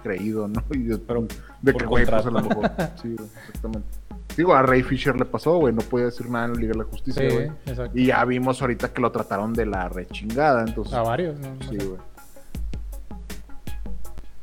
creído, 0.02 0.46
¿no? 0.46 0.62
Y 0.70 0.84
de, 0.84 0.98
Pero 0.98 1.26
de 1.62 1.74
que, 1.74 1.84
güey, 1.84 2.06
pues 2.06 2.26
a 2.26 2.30
lo 2.30 2.40
mejor. 2.42 2.70
Sí, 3.02 3.14
güey, 3.16 3.28
exactamente. 3.48 3.88
Digo, 4.36 4.54
a 4.54 4.62
Ray 4.62 4.84
Fisher 4.84 5.16
le 5.18 5.24
pasó, 5.24 5.58
güey, 5.58 5.74
no 5.74 5.82
podía 5.82 6.06
decir 6.06 6.30
nada 6.30 6.44
en 6.46 6.52
la 6.54 6.60
Liga 6.60 6.72
de 6.72 6.78
la 6.78 6.84
Justicia, 6.84 7.28
Sí, 7.28 7.34
güey. 7.34 7.48
exacto. 7.66 7.98
Y 7.98 8.06
ya 8.06 8.24
vimos 8.24 8.62
ahorita 8.62 8.92
que 8.92 9.02
lo 9.02 9.10
trataron 9.10 9.52
de 9.52 9.66
la 9.66 9.88
rechingada, 9.88 10.62
entonces. 10.62 10.94
A 10.94 11.02
varios, 11.02 11.38
¿no? 11.40 11.48
Sí, 11.68 11.76
güey. 11.76 11.98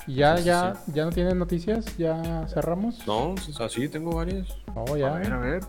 ¿Y 0.08 0.16
ya, 0.16 0.38
Sí, 0.38 0.44
ya, 0.46 0.76
sí. 0.86 0.92
ya 0.96 1.06
no 1.06 1.12
tienen 1.12 1.38
noticias? 1.38 1.98
¿Ya 1.98 2.48
cerramos? 2.48 3.06
No, 3.06 3.36
así 3.60 3.90
tengo 3.90 4.16
varias. 4.16 4.48
No, 4.74 4.96
ya. 4.98 5.16
A 5.16 5.20
ver, 5.20 5.34
a 5.34 5.40
ver. 5.40 5.62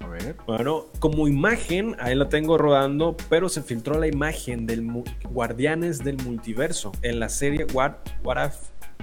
A 0.00 0.06
ver. 0.06 0.36
Bueno, 0.46 0.86
como 0.98 1.28
imagen, 1.28 1.94
ahí 2.00 2.14
la 2.14 2.28
tengo 2.28 2.56
rodando, 2.56 3.16
pero 3.28 3.48
se 3.50 3.62
filtró 3.62 3.98
la 3.98 4.06
imagen 4.06 4.66
del 4.66 4.86
Guardianes 5.30 5.98
del 6.02 6.16
Multiverso 6.24 6.92
en 7.02 7.20
la 7.20 7.28
serie 7.28 7.66
What, 7.74 7.92
What 8.24 8.46
If. 8.46 8.54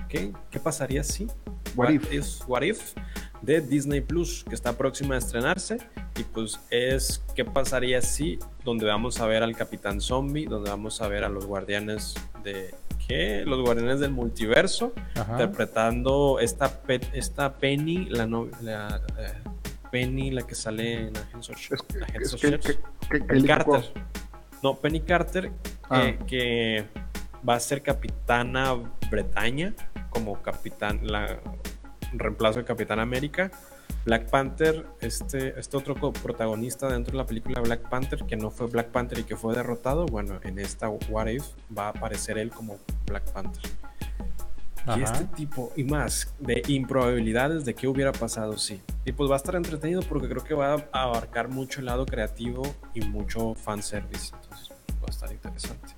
¿Qué? 0.09 0.31
¿Qué 0.49 0.59
pasaría 0.59 1.03
si? 1.03 1.27
What 1.75 1.89
if? 1.89 2.11
is- 2.13 2.43
What 2.47 2.61
If 2.63 2.93
de 3.41 3.61
Disney 3.61 4.01
Plus, 4.01 4.43
que 4.47 4.55
está 4.55 4.73
próxima 4.77 5.15
a 5.15 5.17
estrenarse. 5.19 5.77
Y 6.17 6.23
pues 6.23 6.59
es 6.71 7.23
¿Qué 7.35 7.45
pasaría 7.45 8.01
si? 8.01 8.39
Donde 8.63 8.85
vamos 8.87 9.19
a 9.21 9.27
ver 9.27 9.43
al 9.43 9.55
Capitán 9.55 10.01
Zombie, 10.01 10.45
donde 10.45 10.69
vamos 10.71 11.01
a 11.01 11.07
ver 11.07 11.23
a 11.23 11.29
los 11.29 11.45
Guardianes 11.45 12.15
de. 12.43 12.73
Los 13.09 13.61
Guardianes 13.61 13.99
del 13.99 14.11
Multiverso 14.11 14.93
Ajá. 15.15 15.31
interpretando 15.33 16.39
esta, 16.39 16.69
Pe- 16.81 16.99
esta 17.13 17.53
Penny, 17.57 18.05
la, 18.09 18.25
no- 18.27 18.49
la, 18.61 19.01
eh, 19.17 19.33
Penny, 19.91 20.31
la 20.31 20.41
que 20.43 20.55
sale 20.55 21.07
en 21.07 21.17
Agents 21.17 21.49
of 21.49 21.57
Shield. 21.57 23.45
Carter. 23.45 23.83
No, 24.61 24.75
Penny 24.79 24.99
Carter, 25.01 25.51
Ah. 25.89 26.03
eh, 26.07 26.19
que 26.27 26.85
va 27.47 27.53
a 27.55 27.59
ser 27.59 27.81
capitana 27.81 28.73
Bretaña, 29.09 29.73
como 30.09 30.41
capitán, 30.41 30.99
la 31.03 31.39
reemplazo 32.13 32.59
de 32.59 32.65
Capitán 32.65 32.99
América. 32.99 33.51
Black 34.07 34.29
Panther, 34.29 34.85
este, 35.01 35.59
este 35.59 35.75
otro 35.75 35.93
protagonista 35.93 36.87
dentro 36.87 37.11
de 37.11 37.17
la 37.17 37.25
película 37.25 37.59
Black 37.59 37.89
Panther, 37.89 38.23
que 38.23 38.37
no 38.37 38.49
fue 38.51 38.67
Black 38.67 38.87
Panther 38.87 39.19
y 39.19 39.23
que 39.25 39.35
fue 39.35 39.53
derrotado, 39.53 40.05
bueno, 40.05 40.39
en 40.43 40.59
esta 40.59 40.87
What 40.87 41.27
If 41.27 41.43
va 41.77 41.87
a 41.87 41.89
aparecer 41.89 42.37
él 42.37 42.49
como 42.49 42.77
Black 43.05 43.29
Panther. 43.33 43.69
Y 44.95 45.01
este 45.01 45.25
tipo 45.35 45.73
y 45.75 45.83
más 45.83 46.33
de 46.39 46.63
improbabilidades 46.69 47.65
de 47.65 47.75
qué 47.75 47.89
hubiera 47.89 48.13
pasado, 48.13 48.57
sí. 48.57 48.81
Y 49.03 49.11
pues 49.11 49.29
va 49.29 49.33
a 49.33 49.37
estar 49.37 49.55
entretenido 49.55 50.01
porque 50.03 50.29
creo 50.29 50.41
que 50.41 50.53
va 50.53 50.87
a 50.93 51.03
abarcar 51.03 51.49
mucho 51.49 51.81
el 51.81 51.87
lado 51.87 52.05
creativo 52.05 52.63
y 52.93 53.01
mucho 53.01 53.55
fanservice. 53.55 54.33
Entonces 54.33 54.69
va 54.69 55.07
a 55.07 55.09
estar 55.09 55.29
interesante. 55.33 55.93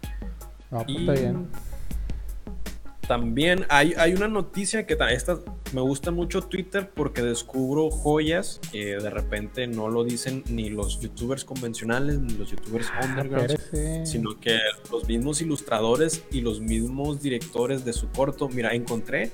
No, 0.72 0.84
pues 0.84 0.90
Y 0.90 0.98
está 1.02 1.11
bien. 1.14 1.48
También 3.10 3.65
hay, 3.69 3.95
hay 3.98 4.14
una 4.14 4.27
noticia 4.27 4.86
que 4.86 4.95
esta, 5.10 5.40
me 5.73 5.81
gusta 5.81 6.11
mucho 6.11 6.44
Twitter 6.44 6.91
porque 6.94 7.23
descubro 7.23 7.90
joyas 7.90 8.61
que 8.72 8.98
de 8.98 9.10
repente 9.10 9.65
no 9.65 9.90
lo 9.90 10.03
dicen 10.03 10.44
ni 10.48 10.69
los 10.69 11.02
youtubers 11.02 11.44
convencionales 11.44 12.19
ni 12.19 12.36
los 12.36 12.52
youtubers 12.52 12.86
Ah, 12.94 13.07
underground, 13.10 14.06
sino 14.06 14.40
que 14.40 14.60
los 14.91 15.07
mismos 15.07 15.41
ilustradores 15.41 16.23
y 16.31 16.41
los 16.41 16.61
mismos 16.61 17.19
directores 17.19 17.84
de 17.84 17.94
su 17.94 18.10
corto. 18.10 18.48
Mira, 18.48 18.76
encontré, 18.76 19.31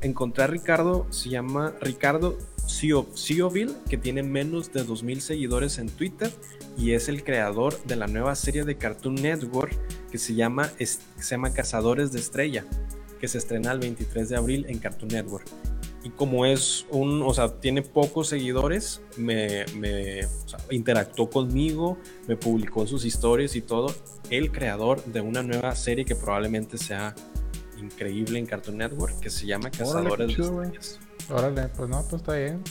encontré 0.00 0.42
a 0.42 0.46
Ricardo, 0.48 1.06
se 1.10 1.28
llama 1.28 1.72
Ricardo 1.80 2.36
Sioville, 2.66 3.74
que 3.88 3.96
tiene 3.96 4.24
menos 4.24 4.72
de 4.72 4.82
2000 4.82 5.20
seguidores 5.20 5.78
en 5.78 5.88
Twitter 5.88 6.32
y 6.76 6.92
es 6.92 7.08
el 7.08 7.22
creador 7.22 7.80
de 7.84 7.94
la 7.94 8.08
nueva 8.08 8.34
serie 8.34 8.64
de 8.64 8.76
Cartoon 8.76 9.14
Network 9.14 9.78
que 10.10 10.18
se 10.18 10.34
llama, 10.34 10.68
se 10.78 10.98
llama 11.30 11.52
Cazadores 11.52 12.10
de 12.10 12.18
Estrella, 12.18 12.64
que 13.24 13.28
se 13.28 13.38
estrena 13.38 13.72
el 13.72 13.78
23 13.78 14.28
de 14.28 14.36
abril 14.36 14.66
en 14.68 14.78
Cartoon 14.78 15.08
Network. 15.08 15.46
Y 16.02 16.10
como 16.10 16.44
es 16.44 16.84
un, 16.90 17.22
o 17.22 17.32
sea, 17.32 17.48
tiene 17.58 17.80
pocos 17.80 18.28
seguidores, 18.28 19.00
me, 19.16 19.64
me 19.78 20.26
o 20.26 20.48
sea, 20.48 20.58
interactuó 20.70 21.30
conmigo, 21.30 21.96
me 22.28 22.36
publicó 22.36 22.86
sus 22.86 23.06
historias 23.06 23.56
y 23.56 23.62
todo. 23.62 23.94
El 24.28 24.52
creador 24.52 25.02
de 25.06 25.22
una 25.22 25.42
nueva 25.42 25.74
serie 25.74 26.04
que 26.04 26.14
probablemente 26.14 26.76
sea 26.76 27.14
increíble 27.78 28.38
en 28.38 28.44
Cartoon 28.44 28.76
Network, 28.76 29.18
que 29.20 29.30
se 29.30 29.46
llama 29.46 29.70
Cazadores 29.70 30.28
de 30.28 30.34
chido, 30.34 30.52
güey. 30.52 30.66
Estrellas. 30.66 31.00
Órale, 31.30 31.68
pues 31.68 31.88
no, 31.88 32.02
pues 32.02 32.20
está 32.20 32.34
bien. 32.34 32.62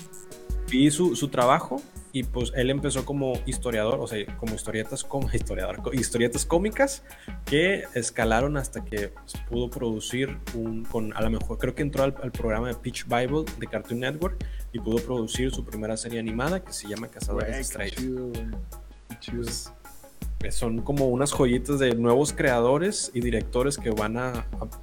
Vi 0.70 0.92
su, 0.92 1.16
su 1.16 1.30
trabajo 1.30 1.82
y 2.16 2.24
pues 2.24 2.54
él 2.56 2.70
empezó 2.70 3.04
como 3.06 3.34
historiador, 3.48 4.00
o 4.00 4.06
sea, 4.08 4.24
como 4.38 4.54
historietas, 4.56 5.04
como 5.04 5.30
historiador, 5.34 5.82
historietas 5.94 6.46
cómicas 6.46 7.04
que 7.44 7.84
escalaron 7.96 8.56
hasta 8.56 8.86
que 8.86 9.10
pues, 9.10 9.34
pudo 9.50 9.70
producir 9.70 10.38
un, 10.54 10.86
con, 10.86 11.12
a 11.18 11.22
lo 11.22 11.32
mejor 11.32 11.58
creo 11.58 11.74
que 11.76 11.82
entró 11.82 12.04
al, 12.04 12.16
al 12.22 12.32
programa 12.32 12.68
de 12.68 12.76
Pitch 12.76 13.06
Bible 13.08 13.44
de 13.58 13.68
Cartoon 13.68 14.00
Network 14.00 14.46
y 14.72 14.80
pudo 14.80 15.04
producir 15.04 15.52
su 15.52 15.66
primera 15.66 15.98
serie 15.98 16.20
animada 16.20 16.64
que 16.64 16.72
se 16.72 16.88
llama 16.88 17.08
Cazadores 17.08 17.50
de 17.56 17.62
Estrellas. 17.62 18.00
Pues, 19.32 19.74
eh, 20.44 20.52
son 20.52 20.82
como 20.82 21.08
unas 21.08 21.32
joyitas 21.32 21.80
de 21.80 21.96
nuevos 21.96 22.32
creadores 22.34 23.10
y 23.14 23.22
directores 23.22 23.78
que 23.78 23.90
van 23.90 24.18
a, 24.18 24.30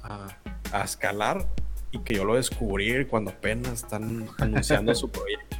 a- 0.03 0.35
a- 0.73 0.79
a 0.81 0.83
escalar 0.83 1.47
y 1.91 1.99
que 1.99 2.15
yo 2.15 2.25
lo 2.25 2.35
descubrí 2.35 3.05
cuando 3.05 3.31
apenas 3.31 3.83
están 3.83 4.27
anunciando 4.39 4.93
su 4.95 5.09
proyecto. 5.11 5.50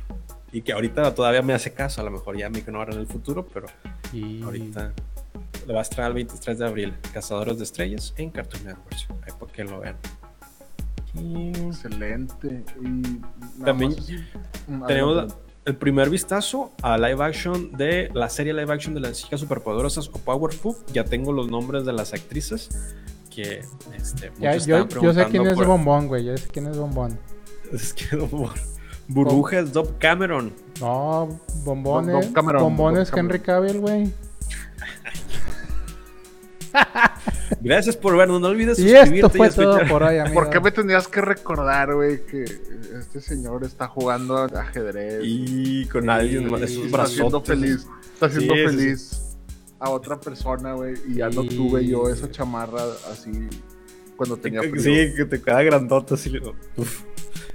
Y 0.52 0.62
que 0.64 0.74
ahorita 0.74 1.14
todavía 1.16 1.42
me 1.42 1.54
hace 1.54 1.74
caso, 1.74 2.02
a 2.02 2.04
lo 2.04 2.12
mejor 2.12 2.38
ya 2.38 2.50
me 2.50 2.60
ignoran 2.60 2.94
en 2.96 3.00
el 3.02 3.08
futuro, 3.08 3.48
pero 3.54 3.68
Y 4.14 4.42
ahorita 4.44 4.94
le 5.68 5.74
va 5.74 5.80
a 5.80 5.82
estrenar 5.84 6.12
el 6.12 6.16
23 6.16 6.58
de 6.60 6.66
abril, 6.66 6.94
Cazadores 7.14 7.58
de 7.58 7.64
Estrellas 7.64 8.14
en 8.18 8.30
Cartoon 8.32 8.66
Network. 8.66 8.96
Ahí 9.26 9.34
para 9.40 9.52
que 9.52 9.64
lo 9.64 9.80
vean. 9.80 9.96
Y 11.14 11.50
Excelente. 11.58 12.64
Y 12.82 13.22
También 13.64 13.96
más 14.68 14.88
tenemos 14.88 15.36
el 15.66 15.76
primer 15.76 16.10
vistazo 16.10 16.72
a 16.82 16.98
live 16.98 17.24
action 17.24 17.72
de 17.74 18.10
la 18.14 18.30
serie 18.30 18.54
live 18.54 18.74
action 18.74 18.94
de 18.94 19.02
las 19.02 19.22
chicas 19.22 19.40
superpoderosas 19.40 20.08
o 20.10 20.14
Powerpuff. 20.14 20.78
Ya 20.92 21.04
tengo 21.04 21.32
los 21.32 21.50
nombres 21.50 21.86
de 21.86 21.94
las 21.94 22.14
actrices 22.14 22.70
que 23.30 23.64
este, 23.96 24.32
ya, 24.40 24.56
yo, 24.58 24.88
yo 24.88 25.14
sé 25.14 25.26
quién 25.28 25.46
es 25.48 25.54
por- 25.54 25.68
Bombón, 25.68 26.08
güey. 26.08 26.26
Yo 26.26 26.36
sé 26.38 26.48
quién 26.48 26.68
es 26.68 26.78
Bombón. 26.78 27.18
Es 27.72 27.94
que 27.94 28.18
por- 28.18 28.52
Burbuja 29.08 29.60
es 29.60 29.74
Dove 29.74 29.92
Cameron. 30.00 30.54
No, 30.80 31.40
Bombón 31.64 32.08
Bob- 32.08 32.20
es, 32.22 32.28
Cameron, 32.32 32.64
Bombón 32.64 32.94
Bob 32.94 33.02
es 33.04 33.12
Henry 33.14 33.40
Cavill, 33.40 33.80
güey. 33.80 34.12
Gracias 37.62 37.96
por 37.98 38.16
vernos. 38.18 38.40
No 38.42 38.48
olvides 38.48 38.80
Y 38.80 38.90
suscribirte 38.90 39.18
esto 39.28 39.30
fue 39.38 39.50
todo 39.50 39.78
escuchar- 39.78 39.90
por 39.90 40.04
hoy, 40.04 40.18
amigo. 40.18 40.34
¿Por 40.34 40.50
qué 40.50 40.60
me 40.60 40.72
tendrías 40.72 41.08
que 41.08 41.22
recordar, 41.22 41.94
güey, 41.94 42.26
que 42.26 42.44
este 42.44 43.22
señor 43.22 43.64
está 43.64 43.88
jugando 43.88 44.38
a- 44.38 44.46
ajedrez? 44.46 45.22
Y 45.24 45.86
con 45.88 46.10
alguien 46.10 46.50
más. 46.50 46.62
y 46.62 46.64
Esos 46.66 46.86
está 46.86 47.04
haciendo 47.04 47.42
brazotes. 47.42 47.60
feliz, 47.60 47.88
está 48.14 48.30
Sí, 48.30 48.40
sí, 48.42 48.48
feliz 48.48 49.22
a 49.80 49.90
otra 49.90 50.20
persona, 50.20 50.74
güey, 50.74 50.94
y 51.08 51.16
ya 51.16 51.30
no 51.30 51.42
Sí. 51.44 51.50
tuve 51.50 51.86
yo 51.86 52.08
esa 52.10 52.30
chamarra 52.32 52.84
así 53.12 53.32
cuando 54.16 54.38
tenía 54.38 54.62
frío. 54.62 54.82
Sí, 54.82 55.14
que 55.16 55.26
te 55.26 55.42
queda 55.42 55.62
grandota 55.64 56.16
así. 56.16 56.32
Uf. 56.78 57.04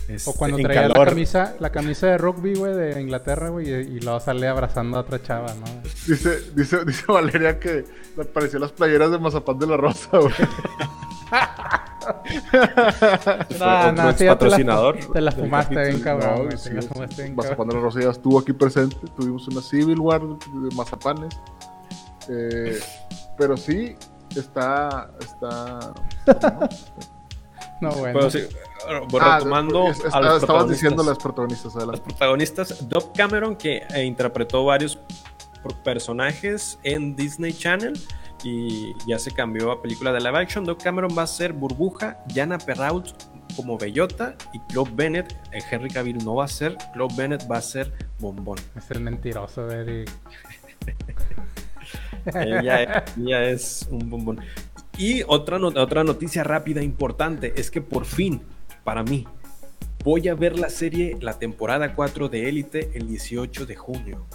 Este, 0.09 0.31
O 0.31 0.35
cuando 0.35 0.59
traía 0.59 0.89
la 0.89 1.05
camisa, 1.05 1.55
la 1.59 1.71
camisa 1.71 2.07
de 2.07 2.19
rugby, 2.19 2.55
güey, 2.55 2.75
de 2.75 3.01
Inglaterra, 3.01 3.49
güey, 3.49 3.69
y, 3.69 3.73
y 3.97 4.01
luego 4.01 4.21
sale 4.21 4.47
abrazando 4.47 4.99
a 4.99 5.01
otra 5.01 5.21
chava, 5.21 5.53
¿no? 5.55 5.65
Dice, 6.07 6.53
dice, 6.55 6.85
dice 6.85 7.05
Valeria 7.09 7.59
que 7.59 7.85
le 8.17 8.25
pareció 8.25 8.59
las 8.61 8.71
playeras 8.73 9.11
de 9.11 9.19
Mazapán 9.19 9.59
de 9.59 9.67
la 9.67 9.77
Rosa, 9.77 10.19
güey. 10.19 10.33
Otro 12.07 14.09
ex 14.11 14.19
sí, 14.19 14.25
ya 14.25 14.27
te 14.27 14.27
la- 14.27 14.33
patrocinador 14.39 14.97
Te 15.13 15.21
la 15.21 15.33
fumaste 15.33 15.75
bien 15.89 16.01
cabrón, 16.01 16.37
No, 16.37 16.49
te 16.49 16.55
la 16.73 16.83
sí, 16.83 16.89
fumaste 16.89 17.23
bien 17.23 17.35
Mazapán 17.35 17.69
de 17.69 17.75
la 17.75 17.81
Rosa 17.81 18.01
ya 18.01 18.11
estuvo 18.11 18.39
aquí 18.39 18.53
presente. 18.53 18.97
Tuvimos 19.17 19.47
una 19.49 19.61
Civil 19.61 19.99
War 20.01 20.21
de 20.23 20.75
mazapanes. 20.77 21.35
Eh, 22.29 22.79
pero 23.37 23.57
sí, 23.57 23.97
está. 24.37 25.11
está 25.21 25.93
No, 26.27 26.69
bueno. 27.81 28.19
Pero 28.19 28.31
sí, 28.31 28.39
bueno, 29.11 29.27
Ah, 29.27 29.37
retomando 29.39 29.89
es- 29.91 29.99
es- 29.99 30.05
a 30.05 30.07
los 30.07 30.15
estabas 30.15 30.41
protagonistas. 30.41 30.71
diciendo 30.71 31.03
las 31.05 31.19
protagonistas, 31.19 31.65
Los 31.67 31.77
adelante. 31.77 32.03
protagonistas, 32.05 32.89
Dove 32.89 33.07
Cameron, 33.17 33.57
que 33.57 33.83
eh, 33.95 34.05
interpretó 34.05 34.65
varios 34.65 34.99
personajes 35.85 36.79
en 36.85 37.17
Disney 37.17 37.53
Channel 37.53 37.93
y 38.45 38.93
ya 39.09 39.19
se 39.19 39.31
cambió 39.33 39.73
a 39.73 39.83
película 39.83 40.13
de 40.13 40.21
live 40.21 40.39
action. 40.39 40.65
Dove 40.65 40.81
Cameron 40.83 41.17
va 41.17 41.23
a 41.23 41.27
ser 41.27 41.53
Burbuja, 41.53 42.19
Jana 42.33 42.59
Perrault 42.59 43.09
como 43.57 43.77
Bellota 43.79 44.37
y 44.53 44.59
Claude 44.73 44.91
Bennett, 44.95 45.33
eh, 45.53 45.61
Henry 45.71 45.89
Cavill 45.91 46.19
no 46.25 46.35
va 46.37 46.45
a 46.45 46.49
ser, 46.49 46.77
Claude 46.93 47.15
Bennett 47.17 47.51
va 47.51 47.57
a 47.59 47.63
ser 47.63 47.93
Bombón. 48.21 48.59
Es 48.77 48.91
el 48.91 49.01
mentiroso, 49.01 49.67
y- 49.69 50.05
Ella, 52.35 53.05
ella 53.17 53.43
es 53.45 53.87
un 53.91 54.11
bombón. 54.11 54.41
Y 54.99 55.23
otra, 55.27 55.59
no- 55.59 55.69
otra 55.69 56.05
noticia 56.05 56.43
rápida 56.45 56.83
importante 56.83 57.53
es 57.57 57.71
que 57.71 57.81
por 57.81 58.05
fin, 58.07 58.41
para 58.85 59.03
mí, 59.03 59.27
voy 60.05 60.29
a 60.29 60.35
ver 60.35 60.59
la 60.59 60.71
serie, 60.71 61.17
la 61.21 61.39
temporada 61.39 61.95
4 61.95 62.29
de 62.29 62.49
Élite 62.49 62.91
el 62.95 63.07
18 63.07 63.67
de 63.67 63.77
junio. 63.77 64.27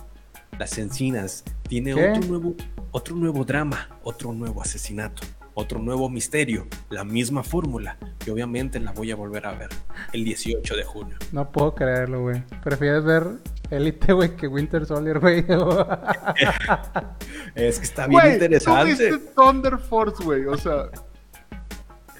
Las 0.59 0.77
Encinas 0.77 1.43
tiene 1.67 1.93
¿Qué? 1.95 2.09
otro 2.11 2.23
nuevo, 2.27 2.55
otro 2.91 3.15
nuevo 3.15 3.43
drama, 3.45 3.89
otro 4.03 4.33
nuevo 4.33 4.61
asesinato, 4.61 5.23
otro 5.53 5.79
nuevo 5.79 6.09
misterio, 6.09 6.65
la 6.89 7.03
misma 7.03 7.43
fórmula, 7.43 7.97
que 8.19 8.31
obviamente 8.31 8.79
la 8.79 8.91
voy 8.93 9.11
a 9.11 9.15
volver 9.15 9.45
a 9.47 9.53
ver 9.53 9.69
el 10.13 10.23
18 10.23 10.75
de 10.75 10.83
junio. 10.83 11.17
No 11.31 11.51
puedo 11.51 11.75
creerlo, 11.75 12.21
güey. 12.21 12.43
Prefieres 12.63 13.03
ver 13.03 13.27
Elite, 13.69 14.13
güey, 14.13 14.35
que 14.35 14.47
Winter 14.47 14.85
Soldier, 14.85 15.19
güey. 15.19 15.45
Es 17.55 17.79
que 17.79 17.85
está 17.85 18.07
bien 18.07 18.33
interesante. 18.33 18.81
Tú 18.81 18.87
viste 19.15 19.31
Thunder 19.35 19.77
Force, 19.77 20.23
güey. 20.23 20.45
O 20.45 20.57
sea, 20.57 20.89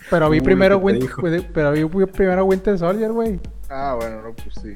pero 0.10 0.30
vi 0.30 0.40
Uy, 0.40 0.44
primero 0.44 0.80
¿qué 0.80 0.86
te 0.86 0.92
Win- 0.94 1.02
dijo? 1.02 1.22
güey, 1.22 1.48
pero 1.54 1.72
vi 1.72 2.06
primero 2.06 2.46
Winter 2.46 2.78
Soldier, 2.78 3.12
güey. 3.12 3.40
ah, 3.70 3.96
bueno, 4.00 4.22
no, 4.22 4.34
pues 4.34 4.56
sí. 4.62 4.74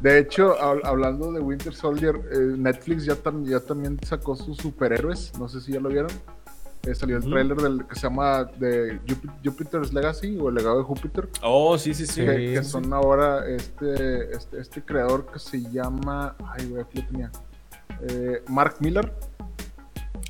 De 0.00 0.18
hecho, 0.18 0.56
hab- 0.58 0.80
hablando 0.84 1.30
de 1.32 1.40
Winter 1.40 1.74
Soldier, 1.74 2.16
eh, 2.32 2.38
Netflix 2.56 3.04
ya, 3.04 3.14
tam- 3.16 3.44
ya 3.44 3.60
también 3.60 3.98
sacó 4.02 4.34
sus 4.36 4.56
superhéroes. 4.58 5.32
No 5.38 5.48
sé 5.48 5.60
si 5.60 5.72
ya 5.72 5.80
lo 5.80 5.88
vieron. 5.90 6.10
Eh, 6.86 6.94
salió 6.94 7.18
el 7.18 7.24
tráiler 7.24 7.58
del 7.58 7.86
que 7.86 7.94
se 7.94 8.02
llama 8.02 8.44
de 8.44 8.98
Jupi- 9.02 9.30
Jupiter's 9.44 9.92
Legacy 9.92 10.38
o 10.40 10.48
el 10.48 10.54
legado 10.54 10.78
de 10.78 10.84
Júpiter. 10.84 11.28
Oh, 11.42 11.76
sí, 11.76 11.92
sí, 11.92 12.06
sí. 12.06 12.22
Sí. 12.22 12.26
que, 12.26 12.64
son 12.64 12.90
ahora 12.94 13.46
este, 13.48 14.34
este, 14.34 14.60
este 14.60 14.82
creador 14.82 15.26
que 15.30 15.38
se 15.38 15.60
llama. 15.70 16.34
Ay, 16.42 16.68
güey, 16.68 16.82
aquí 16.82 17.00
lo 17.02 17.06
tenía. 17.06 17.30
Eh, 18.08 18.42
Mark 18.48 18.76
Miller. 18.80 19.12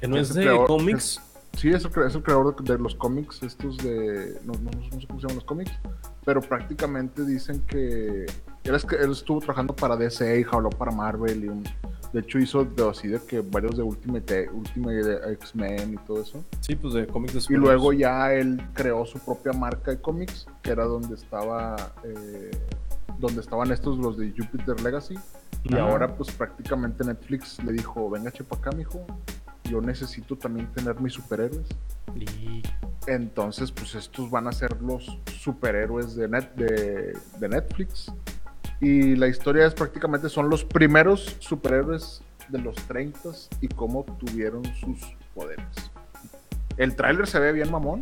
Que 0.00 0.08
no 0.08 0.16
Es 0.16 0.34
de 0.34 0.42
creador- 0.42 0.66
cómics. 0.66 1.20
Sí, 1.56 1.68
es 1.70 1.84
el, 1.84 2.02
es 2.04 2.14
el 2.14 2.22
creador 2.22 2.56
de, 2.64 2.72
de 2.72 2.78
los 2.80 2.94
cómics, 2.96 3.42
estos 3.44 3.76
de. 3.78 4.38
No, 4.44 4.52
no- 4.54 4.70
no 4.70 5.00
sé 5.00 5.06
cómo 5.06 5.20
se 5.20 5.26
llaman 5.26 5.36
los 5.36 5.44
cómics, 5.44 5.72
pero 6.24 6.40
prácticamente 6.40 7.24
dicen 7.24 7.60
que. 7.66 8.26
Él, 8.70 8.76
es 8.76 8.86
él 9.00 9.10
estuvo 9.12 9.40
trabajando 9.40 9.74
para 9.74 9.96
DC 9.96 10.40
y 10.40 10.46
habló 10.50 10.70
para 10.70 10.90
Marvel. 10.92 11.44
Y 11.44 11.48
un- 11.48 11.64
de 12.12 12.20
hecho, 12.20 12.38
hizo 12.38 12.64
de, 12.64 12.88
así 12.88 13.06
de 13.08 13.20
que 13.20 13.40
varios 13.40 13.76
de 13.76 13.82
Ultimate, 13.84 14.48
Ultimate 14.50 15.32
X-Men 15.34 15.94
y 15.94 15.96
todo 16.06 16.22
eso. 16.22 16.42
Sí, 16.60 16.74
pues 16.74 16.94
de 16.94 17.06
cómics 17.06 17.34
de 17.34 17.54
Y 17.54 17.56
luego 17.56 17.92
ya 17.92 18.32
él 18.32 18.60
creó 18.74 19.06
su 19.06 19.18
propia 19.20 19.52
marca 19.52 19.90
de 19.92 20.00
cómics, 20.00 20.46
que 20.62 20.70
era 20.70 20.84
donde 20.84 21.14
estaba. 21.14 21.76
eh, 22.04 22.50
donde 23.18 23.40
estaban 23.42 23.70
estos, 23.70 23.98
los 23.98 24.16
de 24.16 24.30
Jupiter 24.36 24.80
Legacy. 24.80 25.14
Y 25.64 25.74
Ah. 25.74 25.82
ahora, 25.82 26.14
pues 26.16 26.30
prácticamente 26.32 27.04
Netflix 27.04 27.62
le 27.62 27.72
dijo: 27.72 28.08
Venga, 28.08 28.30
chepa 28.32 28.56
acá, 28.56 28.70
mijo. 28.72 29.04
Yo 29.64 29.80
necesito 29.82 30.36
también 30.36 30.66
tener 30.72 30.98
mis 31.00 31.12
superhéroes. 31.12 31.66
Y 32.16 32.62
Entonces, 33.06 33.70
pues 33.72 33.94
estos 33.94 34.30
van 34.30 34.46
a 34.46 34.52
ser 34.52 34.80
los 34.82 35.18
superhéroes 35.32 36.14
de, 36.16 36.28
net, 36.28 36.50
de, 36.54 37.16
de 37.38 37.48
Netflix. 37.48 38.12
Y 38.80 39.14
la 39.16 39.28
historia 39.28 39.66
es 39.66 39.74
prácticamente 39.74 40.28
son 40.28 40.48
los 40.48 40.64
primeros 40.64 41.36
superhéroes 41.38 42.22
de 42.48 42.58
los 42.58 42.74
30 42.76 43.30
y 43.60 43.68
cómo 43.68 44.04
tuvieron 44.18 44.64
sus 44.74 45.16
poderes. 45.34 45.66
El 46.76 46.96
tráiler 46.96 47.26
se 47.26 47.38
ve 47.38 47.52
bien 47.52 47.70
mamón. 47.70 48.00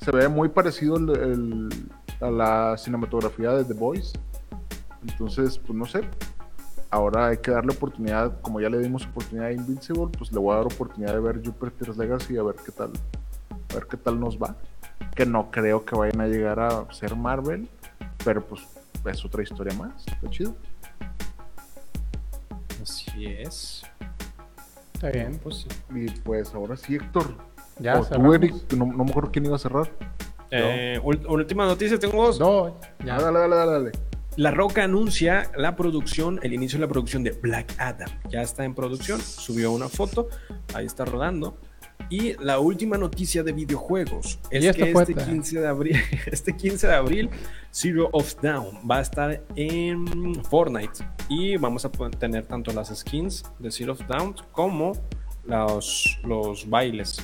se 0.00 0.10
ve 0.10 0.28
muy 0.28 0.48
parecido 0.48 0.96
a 2.20 2.30
la 2.30 2.76
cinematografía 2.78 3.52
de 3.52 3.64
The 3.64 3.74
Boys. 3.74 4.12
Entonces, 5.06 5.58
pues 5.58 5.78
no 5.78 5.84
sé. 5.84 6.02
Ahora 6.90 7.26
hay 7.26 7.38
que 7.38 7.50
darle 7.50 7.72
oportunidad, 7.72 8.40
como 8.40 8.60
ya 8.60 8.70
le 8.70 8.78
dimos 8.78 9.04
oportunidad 9.04 9.48
a 9.48 9.52
Invincible, 9.52 10.06
pues 10.16 10.30
le 10.32 10.38
voy 10.38 10.54
a 10.54 10.58
dar 10.58 10.66
oportunidad 10.66 11.12
de 11.12 11.20
ver 11.20 11.44
Jupiter's 11.44 11.96
Legacy 11.96 12.36
a 12.36 12.42
ver 12.42 12.54
qué 12.64 12.70
tal, 12.70 12.92
a 13.70 13.74
ver 13.74 13.86
qué 13.86 13.96
tal 13.96 14.20
nos 14.20 14.38
va. 14.38 14.56
Que 15.14 15.26
no 15.26 15.50
creo 15.50 15.84
que 15.84 15.96
vayan 15.96 16.20
a 16.20 16.28
llegar 16.28 16.60
a 16.60 16.92
ser 16.92 17.16
Marvel, 17.16 17.68
pero 18.24 18.46
pues 18.46 18.62
es 19.12 19.24
otra 19.24 19.42
historia 19.42 19.74
más. 19.76 20.06
Está 20.06 20.28
chido. 20.30 20.56
Así 22.82 23.26
es. 23.26 23.82
Está 24.94 25.10
bien. 25.10 25.38
Pues 25.42 25.56
sí. 25.56 25.68
Y 25.94 26.10
pues 26.20 26.54
ahora 26.54 26.76
sí, 26.76 26.96
Héctor. 26.96 27.34
Ya, 27.78 27.94
o 27.94 27.98
tú, 28.00 28.04
cerramos. 28.06 28.34
Eric, 28.36 28.72
no, 28.74 28.86
no 28.86 29.04
me 29.04 29.10
acuerdo 29.10 29.30
quién 29.32 29.46
iba 29.46 29.56
a 29.56 29.58
cerrar. 29.58 29.90
Eh, 30.50 31.00
ul- 31.02 31.26
última 31.28 31.66
noticia, 31.66 31.98
tengo 31.98 32.24
dos. 32.26 32.38
No, 32.38 32.78
ya. 33.04 33.16
Ah, 33.16 33.22
dale, 33.22 33.38
dale, 33.40 33.56
dale, 33.56 33.72
dale. 33.72 33.92
La 34.36 34.50
Roca 34.50 34.82
anuncia 34.84 35.50
la 35.56 35.76
producción, 35.76 36.40
el 36.42 36.52
inicio 36.52 36.78
de 36.78 36.86
la 36.86 36.88
producción 36.92 37.22
de 37.22 37.30
Black 37.30 37.74
Adam. 37.78 38.08
Ya 38.28 38.42
está 38.42 38.64
en 38.64 38.74
producción, 38.74 39.20
subió 39.20 39.70
una 39.72 39.88
foto, 39.88 40.28
ahí 40.74 40.86
está 40.86 41.04
rodando. 41.04 41.56
Y 42.10 42.34
la 42.42 42.58
última 42.58 42.98
noticia 42.98 43.42
de 43.42 43.52
videojuegos 43.52 44.38
es 44.50 44.62
que 44.76 44.84
este 45.00 45.14
ta- 45.14 45.24
15 45.26 45.60
de 45.60 45.66
abril, 45.66 45.96
este 46.26 46.54
15 46.54 46.86
de 46.86 46.94
abril, 46.94 47.30
Zero 47.72 48.08
of 48.12 48.34
Down 48.42 48.78
va 48.88 48.98
a 48.98 49.00
estar 49.00 49.42
en 49.56 50.34
Fortnite 50.44 51.04
y 51.28 51.56
vamos 51.56 51.84
a 51.84 51.90
poder 51.90 52.14
tener 52.16 52.46
tanto 52.46 52.72
las 52.72 52.94
skins 52.94 53.44
de 53.58 53.70
Zero 53.70 53.92
of 53.94 54.06
Down 54.06 54.34
como 54.52 54.92
los, 55.46 56.18
los 56.24 56.68
bailes. 56.68 57.16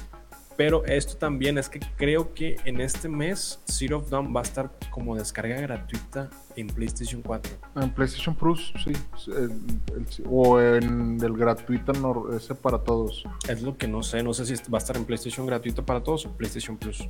Pero 0.57 0.85
esto 0.85 1.17
también 1.17 1.57
es 1.57 1.69
que 1.71 1.81
creo 1.97 2.35
que 2.35 2.57
en 2.65 2.81
este 2.83 3.09
mes 3.09 3.61
Zero 3.67 3.99
of 3.99 4.11
Dawn 4.11 4.35
va 4.37 4.41
a 4.41 4.43
estar 4.43 4.71
como 4.91 5.17
descarga 5.17 5.59
gratuita 5.59 6.29
en 6.55 6.67
PlayStation 6.67 7.23
4. 7.23 7.53
En 7.77 7.91
PlayStation 7.91 8.35
Plus, 8.35 8.73
sí. 8.85 8.93
El- 9.29 9.51
el- 9.97 10.07
o 10.29 10.61
en 10.61 11.19
el 11.23 11.33
gratuito 11.35 11.93
nor- 11.95 12.35
ese 12.37 12.55
para 12.55 12.79
todos. 12.79 13.25
Es 13.49 13.63
lo 13.63 13.79
que 13.79 13.89
no 13.89 14.03
sé, 14.03 14.23
no 14.23 14.35
sé 14.35 14.45
si 14.45 14.55
va 14.71 14.77
a 14.77 14.83
estar 14.83 14.97
en 14.99 15.05
PlayStation 15.07 15.47
gratuita 15.47 15.83
para 15.87 16.03
todos 16.03 16.27
o 16.27 16.33
PlayStation 16.37 16.77
Plus. 16.77 17.09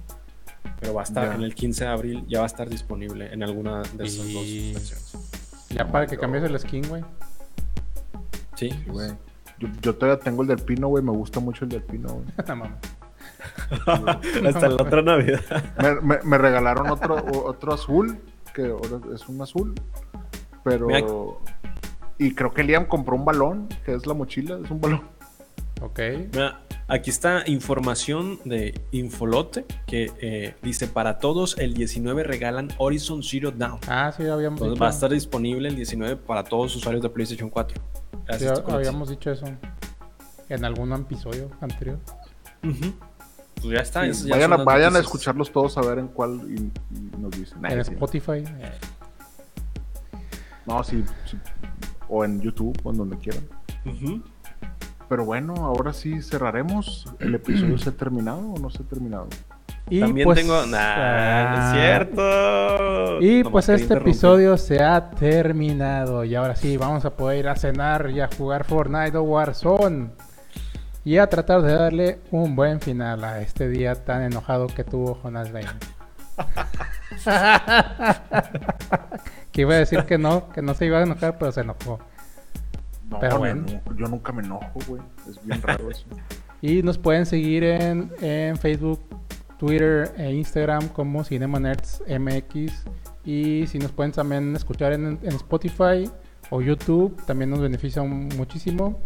Pero 0.79 0.95
va 0.95 1.01
a 1.01 1.05
estar 1.05 1.29
Ya. 1.31 1.35
en 1.35 1.43
el 1.43 1.55
15 1.55 1.85
de 1.85 1.91
abril, 1.91 2.25
ya 2.29 2.39
va 2.41 2.45
a 2.45 2.47
estar 2.47 2.69
disponible 2.69 3.33
en 3.33 3.43
alguna 3.43 3.83
de 3.83 4.05
esas 4.05 4.27
Y- 4.27 4.33
dos 4.73 4.75
versiones. 4.81 5.67
Ya 5.71 5.91
para 5.91 6.07
que 6.07 6.17
cambies 6.19 6.45
el 6.45 6.59
skin, 6.59 6.87
güey. 6.89 7.03
Sí, 8.55 8.71
Sí, 8.71 8.85
güey. 8.87 9.11
Yo, 9.59 9.69
yo 9.83 9.95
todavía 9.97 10.23
tengo 10.23 10.43
el 10.43 10.49
del 10.49 10.59
Pino, 10.59 10.89
güey. 10.89 11.03
Me 11.03 11.11
gusta 11.13 11.41
mucho 11.41 11.65
el 11.65 11.71
del 11.71 11.83
Pino, 11.83 12.09
güey. 12.15 12.27
Hasta 14.47 14.69
la 14.69 14.75
otra 14.75 15.03
Navidad. 15.03 15.41
Me, 15.81 16.01
me- 16.01 16.23
me 16.23 16.39
regalaron 16.39 16.91
otro, 16.91 17.25
otro 17.45 17.73
azul, 17.75 18.19
que 18.55 18.67
ahora 18.67 19.01
es 19.15 19.29
un 19.29 19.41
azul. 19.43 19.75
Pero. 20.65 20.87
Mira. 20.89 21.07
Y 22.19 22.35
creo 22.35 22.53
que 22.53 22.63
Liam 22.65 22.85
compró 22.87 23.17
un 23.17 23.25
balón, 23.25 23.69
que 23.85 23.95
es 23.95 24.07
la 24.07 24.13
mochila, 24.15 24.59
es 24.63 24.71
un 24.71 24.81
balón. 24.81 25.03
Ok. 25.81 25.99
Mira, 26.35 26.61
aquí 26.89 27.09
está 27.09 27.45
información 27.47 28.39
de 28.45 28.79
Infolote 28.93 29.65
que 29.87 30.13
eh, 30.21 30.55
dice: 30.63 30.87
Para 30.87 31.19
todos, 31.19 31.57
el 31.59 31.73
19 31.73 32.23
regalan 32.25 32.69
Horizon 32.77 33.23
Zero 33.23 33.51
Dawn. 33.53 33.81
Ah, 33.89 34.13
sí, 34.15 34.25
habíamos 34.27 34.59
Entonces 34.59 34.73
dicho. 34.75 34.83
va 34.83 34.89
a 34.89 34.91
estar 34.91 35.11
disponible 35.11 35.69
el 35.69 35.77
19 35.77 36.17
para 36.17 36.45
todos 36.45 36.65
los 36.65 36.77
usuarios 36.77 37.03
de 37.03 37.09
PlayStation 37.09 37.49
4. 37.49 37.75
Sí, 37.81 38.19
Gracias, 38.27 38.59
chocolates. 38.59 38.89
habíamos 38.89 39.09
dicho 39.09 39.31
eso 39.31 39.47
en 40.51 40.65
algún 40.65 40.93
episodio 40.93 41.49
anterior. 41.63 41.99
Ujú. 42.63 42.93
Pues 43.61 43.75
ya 43.75 43.81
está. 43.81 44.13
Sí, 44.15 44.29
ya 44.29 44.35
vayan 44.37 44.53
a, 44.53 44.57
vayan 44.59 44.97
a 44.97 44.99
escucharlos 45.01 45.51
todos 45.53 45.77
a 45.79 45.83
ver 45.83 45.99
en 45.99 46.09
cuál 46.09 46.41
y, 46.49 46.73
y 46.97 47.11
nos 47.19 47.31
dicen. 47.33 47.65
en 47.65 47.85
sí. 47.85 47.93
Spotify. 47.93 48.45
eh, 48.61 48.73
No, 50.67 50.83
sí, 50.85 51.05
sí. 51.27 51.37
O 52.09 52.25
en 52.25 52.41
YouTube, 52.41 52.79
o 52.83 52.91
en 52.91 52.97
donde 52.99 53.17
quieran. 53.19 53.45
Pero 55.09 55.25
bueno, 55.25 55.55
ahora 55.57 55.93
sí 55.93 56.23
cerraremos. 56.23 57.07
¿El 57.19 57.35
episodio 57.35 57.79
se 57.79 57.91
ha 57.91 57.93
terminado 57.93 58.39
o 58.39 58.59
no 58.59 58.71
se 58.71 58.83
ha 58.83 58.87
terminado? 58.87 59.29
Y 59.89 59.99
También 60.01 60.25
pues, 60.25 60.39
tengo. 60.39 60.55
Nah, 60.67 60.69
no 60.71 60.77
ah, 60.77 61.73
es 61.75 61.81
cierto. 61.81 63.21
Y 63.21 63.43
pues 63.43 63.69
este 63.69 63.95
episodio 63.95 64.57
se 64.57 64.81
ha 64.81 65.11
terminado. 65.11 66.25
Y 66.25 66.37
ahora 66.37 66.55
sí, 66.55 66.77
vamos 66.77 67.05
a 67.05 67.11
poder 67.17 67.41
ir 67.41 67.49
a 67.49 67.57
cenar 67.57 68.09
y 68.11 68.21
a 68.21 68.29
jugar 68.29 68.65
Fortnite 68.65 69.17
o 69.17 69.23
Warzone. 69.23 70.11
Y 71.05 71.17
a 71.17 71.29
tratar 71.29 71.63
de 71.63 71.75
darle 71.75 72.19
un 72.31 72.55
buen 72.55 72.81
final 72.81 73.25
a 73.25 73.41
este 73.41 73.69
día 73.69 73.95
tan 73.95 74.23
enojado 74.23 74.67
que 74.67 74.85
tuvo 74.85 75.19
Jonas 75.23 75.51
Bain. 75.51 75.67
que 79.53 79.63
iba 79.63 79.75
a 79.75 79.79
decir 79.79 80.05
que 80.05 80.19
no, 80.19 80.51
que 80.53 80.63
no 80.63 80.75
se 80.75 80.87
iba 80.87 80.99
a 80.99 81.03
enojar, 81.03 81.39
pero 81.39 81.53
se 81.53 81.63
enojó. 81.63 81.99
No, 83.09 83.19
Pero 83.19 83.35
no, 83.35 83.39
bueno. 83.39 83.65
no, 83.87 83.97
yo 83.97 84.09
nunca 84.09 84.33
me 84.33 84.43
enojo, 84.43 84.79
güey. 84.87 85.03
Es 85.29 85.43
bien 85.45 85.61
raro 85.63 85.91
eso. 85.91 86.05
Y 86.63 86.83
nos 86.83 86.99
pueden 86.99 87.25
seguir 87.25 87.65
en, 87.65 88.13
en 88.21 88.55
Facebook, 88.59 89.01
Twitter 89.59 90.13
e 90.19 90.31
Instagram 90.35 90.89
como 90.89 91.25
Cinema 91.25 91.59
Nerds 91.59 92.03
MX. 92.07 92.85
Y 93.25 93.67
si 93.67 93.79
nos 93.79 93.93
pueden 93.93 94.13
también 94.13 94.55
escuchar 94.55 94.93
en, 94.93 95.19
en 95.23 95.33
Spotify 95.37 96.11
o 96.51 96.61
YouTube, 96.61 97.17
también 97.25 97.49
nos 97.49 97.61
beneficia 97.61 98.03
muchísimo. 98.03 99.01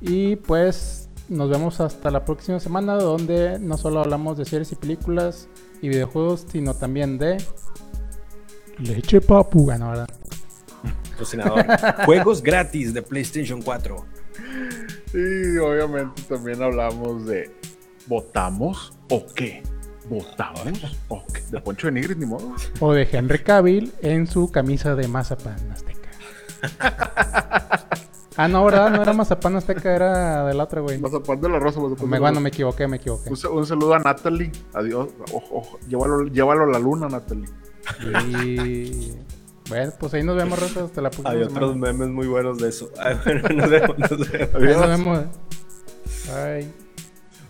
Y 0.00 0.36
pues 0.36 1.05
nos 1.28 1.50
vemos 1.50 1.80
hasta 1.80 2.10
la 2.10 2.24
próxima 2.24 2.60
semana, 2.60 2.94
donde 2.94 3.58
no 3.58 3.76
solo 3.76 4.00
hablamos 4.00 4.38
de 4.38 4.44
series 4.44 4.72
y 4.72 4.76
películas 4.76 5.48
y 5.82 5.88
videojuegos, 5.88 6.46
sino 6.50 6.74
también 6.74 7.18
de 7.18 7.38
leche 8.78 9.20
papu, 9.20 9.70
¿no? 9.78 9.90
¿verdad? 9.90 10.08
Patrocinador. 11.10 11.66
Juegos 12.04 12.42
gratis 12.42 12.94
de 12.94 13.02
PlayStation 13.02 13.62
4. 13.62 13.96
Y 15.14 15.58
obviamente 15.58 16.22
también 16.28 16.62
hablamos 16.62 17.26
de 17.26 17.50
¿votamos 18.06 18.92
o 19.10 19.26
qué? 19.34 19.62
¿Votamos 20.08 20.96
o 21.08 21.24
qué? 21.32 21.42
De 21.50 21.60
Poncho 21.60 21.88
de 21.88 21.92
Nigris, 21.94 22.16
ni 22.16 22.26
modo. 22.26 22.54
O 22.80 22.92
de 22.92 23.08
Henry 23.10 23.40
Cavill 23.40 23.92
en 24.02 24.26
su 24.26 24.50
camisa 24.50 24.94
de 24.94 25.08
mazapán 25.08 25.56
azteca. 25.70 26.10
ah, 28.36 28.48
no, 28.48 28.64
¿verdad? 28.64 28.90
No 28.90 29.02
era 29.02 29.12
mazapán 29.12 29.56
azteca, 29.56 29.94
era 29.94 30.44
de 30.46 30.54
la 30.54 30.64
otra, 30.64 30.80
güey. 30.80 30.98
Mazapán 30.98 31.40
de 31.40 31.48
la 31.48 31.58
rosa, 31.58 31.80
mazapán 31.80 32.04
Me, 32.08 32.16
de 32.16 32.16
la 32.16 32.20
bueno, 32.20 32.34
rosa. 32.34 32.40
me 32.42 32.48
equivoqué, 32.48 32.86
me 32.88 32.96
equivoqué. 32.96 33.30
Un, 33.30 33.36
sa- 33.36 33.50
un 33.50 33.66
saludo 33.66 33.94
a 33.94 33.98
Natalie. 33.98 34.52
Adiós. 34.74 35.08
Ojo, 35.32 35.56
ojo. 35.58 35.78
Llévalo, 35.88 36.24
llévalo 36.26 36.64
a 36.64 36.66
la 36.68 36.78
luna, 36.78 37.08
Natalie. 37.08 37.48
Y... 38.44 39.12
Bueno, 39.68 39.92
pues 39.98 40.14
ahí 40.14 40.22
nos 40.22 40.36
vemos, 40.36 40.60
Rosa, 40.60 40.84
hasta 40.84 41.02
la 41.02 41.10
próxima 41.10 41.30
Hay 41.30 41.38
semana. 41.44 41.56
otros 41.66 41.76
memes 41.76 42.08
muy 42.08 42.26
buenos 42.28 42.58
de 42.58 42.68
eso. 42.68 42.90
Ah, 42.98 43.14
bueno, 43.24 43.48
nos 43.48 43.68
vemos, 43.70 43.98
nos 43.98 44.30
vemos. 44.30 44.52
Nos 44.52 44.88
vemos. 44.88 45.18
Bye. 46.28 46.85